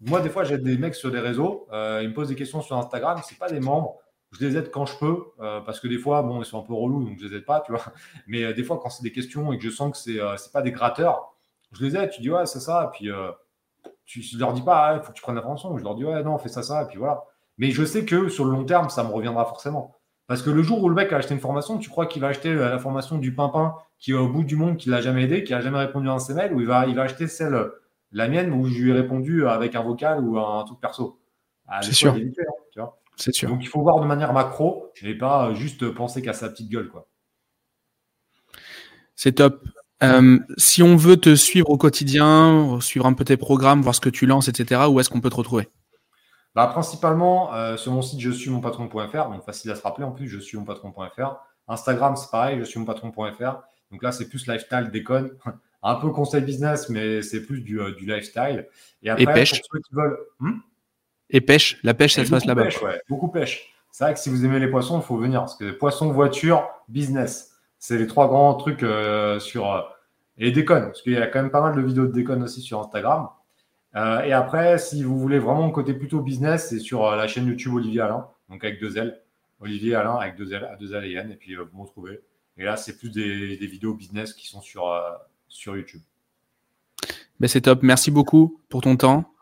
moi 0.00 0.20
des 0.20 0.28
fois 0.28 0.44
j'ai 0.44 0.58
des 0.58 0.76
mecs 0.76 0.94
sur 0.94 1.10
des 1.10 1.20
réseaux, 1.20 1.66
euh, 1.72 2.00
ils 2.02 2.10
me 2.10 2.14
posent 2.14 2.28
des 2.28 2.34
questions 2.34 2.60
sur 2.60 2.76
Instagram, 2.76 3.20
c'est 3.24 3.38
pas 3.38 3.48
des 3.48 3.60
membres, 3.60 3.96
je 4.34 4.44
les 4.44 4.56
aide 4.56 4.70
quand 4.70 4.86
je 4.86 4.98
peux, 4.98 5.24
euh, 5.40 5.60
parce 5.60 5.80
que 5.80 5.88
des 5.88 5.98
fois, 5.98 6.22
bon, 6.22 6.42
ils 6.42 6.44
sont 6.44 6.58
un 6.58 6.64
peu 6.64 6.74
relous, 6.74 7.04
donc 7.04 7.18
je 7.18 7.26
les 7.26 7.36
aide 7.36 7.44
pas, 7.44 7.60
tu 7.60 7.72
vois. 7.72 7.84
Mais 8.26 8.52
des 8.52 8.64
fois, 8.64 8.78
quand 8.82 8.90
c'est 8.90 9.02
des 9.02 9.12
questions 9.12 9.52
et 9.52 9.58
que 9.58 9.64
je 9.64 9.70
sens 9.70 9.92
que 9.92 9.96
c'est 9.98 10.18
c'est 10.38 10.52
pas 10.52 10.62
des 10.62 10.72
gratteurs, 10.72 11.34
je 11.72 11.84
les 11.84 11.96
aide, 11.96 12.10
tu 12.10 12.20
dis 12.20 12.30
ouais, 12.30 12.46
c'est 12.46 12.60
ça, 12.60 12.90
et 12.90 12.96
puis 12.96 13.10
tu 14.04 14.20
ne 14.34 14.40
leur 14.40 14.52
dis 14.52 14.62
pas, 14.62 14.96
il 14.96 15.02
faut 15.02 15.12
que 15.12 15.16
tu 15.16 15.22
prennes 15.22 15.38
attention, 15.38 15.76
je 15.78 15.84
leur 15.84 15.94
dis 15.94 16.04
ouais, 16.04 16.22
non, 16.22 16.38
fais 16.38 16.48
ça, 16.48 16.62
ça, 16.62 16.82
et 16.82 16.86
puis 16.86 16.98
voilà. 16.98 17.24
Mais 17.58 17.70
je 17.70 17.84
sais 17.84 18.04
que 18.04 18.28
sur 18.28 18.44
le 18.44 18.50
long 18.50 18.64
terme, 18.64 18.90
ça 18.90 19.04
me 19.04 19.10
reviendra 19.10 19.44
forcément. 19.44 19.94
Parce 20.26 20.42
que 20.42 20.50
le 20.50 20.62
jour 20.62 20.82
où 20.82 20.88
le 20.88 20.94
mec 20.94 21.12
a 21.12 21.16
acheté 21.16 21.34
une 21.34 21.40
formation, 21.40 21.78
tu 21.78 21.90
crois 21.90 22.06
qu'il 22.06 22.22
va 22.22 22.28
acheter 22.28 22.48
euh, 22.48 22.70
la 22.70 22.78
formation 22.78 23.18
du 23.18 23.34
pimpin 23.34 23.74
qui 23.98 24.12
est 24.12 24.14
au 24.14 24.28
bout 24.28 24.44
du 24.44 24.56
monde, 24.56 24.76
qui 24.76 24.88
l'a 24.88 25.00
jamais 25.00 25.24
aidé, 25.24 25.44
qui 25.44 25.52
n'a 25.52 25.60
jamais 25.60 25.78
répondu 25.78 26.08
à 26.08 26.12
un 26.12 26.18
CML, 26.18 26.54
ou 26.54 26.60
il 26.60 26.66
va, 26.66 26.86
il 26.86 26.94
va 26.94 27.02
acheter 27.02 27.26
celle, 27.26 27.70
la 28.12 28.28
mienne, 28.28 28.52
où 28.52 28.66
je 28.66 28.82
lui 28.82 28.90
ai 28.90 28.94
répondu 28.94 29.46
avec 29.46 29.74
un 29.74 29.82
vocal 29.82 30.24
ou 30.24 30.38
un 30.38 30.64
truc 30.64 30.80
perso? 30.80 31.20
Ah, 31.66 31.82
c'est 31.82 31.92
sûr. 31.92 32.14
Hein, 32.14 32.90
c'est 33.16 33.32
sûr. 33.32 33.48
Donc 33.48 33.62
il 33.62 33.68
faut 33.68 33.82
voir 33.82 34.00
de 34.00 34.06
manière 34.06 34.32
macro 34.32 34.92
et 35.02 35.14
pas 35.14 35.54
juste 35.54 35.88
penser 35.90 36.22
qu'à 36.22 36.32
sa 36.32 36.48
petite 36.48 36.70
gueule. 36.70 36.88
quoi. 36.88 37.08
C'est 39.14 39.32
top. 39.32 39.64
Euh, 40.02 40.38
si 40.58 40.82
on 40.82 40.96
veut 40.96 41.16
te 41.16 41.34
suivre 41.34 41.70
au 41.70 41.78
quotidien, 41.78 42.78
suivre 42.80 43.06
un 43.06 43.12
peu 43.12 43.24
tes 43.24 43.36
programmes, 43.36 43.80
voir 43.80 43.94
ce 43.94 44.00
que 44.00 44.08
tu 44.08 44.26
lances, 44.26 44.48
etc., 44.48 44.82
où 44.88 45.00
est-ce 45.00 45.08
qu'on 45.08 45.20
peut 45.20 45.30
te 45.30 45.36
retrouver? 45.36 45.68
Bah, 46.54 46.66
Principalement 46.66 47.54
euh, 47.54 47.76
sur 47.76 47.92
mon 47.92 48.02
site 48.02 48.20
je 48.20 48.30
suis 48.30 48.50
mon 48.50 48.60
patron.fr, 48.60 49.30
donc 49.30 49.44
facile 49.44 49.70
à 49.70 49.74
se 49.74 49.82
rappeler 49.82 50.04
en 50.04 50.12
plus, 50.12 50.28
je 50.28 50.38
suis 50.38 50.58
mon 50.58 50.64
patron.fr. 50.64 51.36
Instagram, 51.68 52.16
c'est 52.16 52.30
pareil, 52.30 52.58
je 52.58 52.64
suis 52.64 52.78
mon 52.78 52.86
patron.fr. 52.86 53.62
Donc 53.90 54.02
là, 54.02 54.12
c'est 54.12 54.28
plus 54.28 54.46
lifestyle, 54.46 54.90
déconne. 54.92 55.30
Un 55.86 55.96
peu 55.96 56.10
conseil 56.10 56.40
business, 56.40 56.88
mais 56.88 57.20
c'est 57.20 57.44
plus 57.44 57.60
du, 57.60 57.78
euh, 57.78 57.94
du, 57.94 58.06
lifestyle. 58.06 58.66
Et 59.02 59.10
après, 59.10 59.26
pêche. 59.26 59.50
pour 59.50 59.60
ceux 59.72 59.80
qui 59.80 59.94
veulent. 59.94 60.18
Hmm? 60.40 60.58
Et 61.34 61.40
pêche, 61.40 61.78
la 61.82 61.94
pêche, 61.94 62.14
ça 62.14 62.24
se 62.24 62.30
passe 62.30 62.46
là-bas. 62.46 62.68
Ouais, 62.82 63.00
beaucoup 63.08 63.28
pêche. 63.28 63.74
C'est 63.90 64.04
vrai 64.04 64.14
que 64.14 64.20
si 64.20 64.30
vous 64.30 64.44
aimez 64.44 64.60
les 64.60 64.68
poissons, 64.68 65.00
il 65.00 65.04
faut 65.04 65.16
venir. 65.16 65.40
Parce 65.40 65.56
que 65.56 65.72
poissons, 65.72 66.10
voiture, 66.12 66.66
business. 66.88 67.52
C'est 67.78 67.98
les 67.98 68.06
trois 68.06 68.28
grands 68.28 68.54
trucs 68.54 68.82
euh, 68.82 69.38
sur. 69.40 69.84
et 70.38 70.52
déconne. 70.52 70.86
Parce 70.86 71.02
qu'il 71.02 71.12
y 71.12 71.16
a 71.16 71.26
quand 71.26 71.42
même 71.42 71.50
pas 71.50 71.60
mal 71.60 71.74
de 71.74 71.82
vidéos 71.82 72.06
de 72.06 72.12
déconne 72.12 72.44
aussi 72.44 72.62
sur 72.62 72.80
Instagram. 72.80 73.28
Euh, 73.96 74.22
et 74.22 74.32
après, 74.32 74.78
si 74.78 75.02
vous 75.02 75.18
voulez 75.18 75.38
vraiment 75.38 75.70
côté 75.70 75.92
plutôt 75.94 76.20
business, 76.20 76.68
c'est 76.68 76.78
sur 76.78 77.04
euh, 77.04 77.16
la 77.16 77.28
chaîne 77.28 77.46
YouTube 77.46 77.74
Olivier 77.74 78.00
Alain, 78.00 78.28
donc 78.48 78.64
avec 78.64 78.80
deux 78.80 78.96
L. 78.96 79.20
Olivier 79.60 79.94
Alain 79.94 80.16
avec 80.16 80.36
deux 80.36 80.52
L, 80.52 80.68
deux 80.80 80.94
L 80.94 81.04
et 81.04 81.14
N, 81.14 81.30
et 81.30 81.36
puis 81.36 81.54
euh, 81.54 81.64
vous 81.64 81.78
me 81.78 81.84
retrouvez. 81.84 82.20
Et 82.56 82.64
là, 82.64 82.76
c'est 82.76 82.96
plus 82.96 83.10
des, 83.10 83.56
vidéos 83.66 83.94
business 83.94 84.32
qui 84.32 84.46
sont 84.46 84.60
sur, 84.60 84.92
sur 85.48 85.76
YouTube. 85.76 86.02
Ben 87.40 87.48
c'est 87.48 87.62
top. 87.62 87.82
Merci 87.82 88.12
beaucoup 88.12 88.60
pour 88.68 88.82
ton 88.82 88.96
temps. 88.96 89.33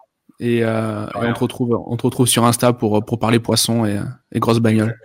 Et, 0.45 0.65
on, 0.65 1.33
te 1.33 1.39
retrouve, 1.39 1.81
on 1.87 1.97
te 1.97 2.03
retrouve 2.03 2.27
sur 2.27 2.45
Insta 2.45 2.73
pour, 2.73 3.05
pour 3.05 3.19
parler 3.19 3.39
poisson 3.39 3.87
et, 3.87 4.01
et 4.33 4.41
grosses 4.41 4.59
bagnoles. 4.59 4.99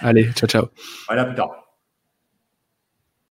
Allez, 0.00 0.30
ciao, 0.32 0.48
ciao. 0.48 0.66
Voilà, 1.08 1.24
plus 1.24 1.34
tard. 1.34 1.63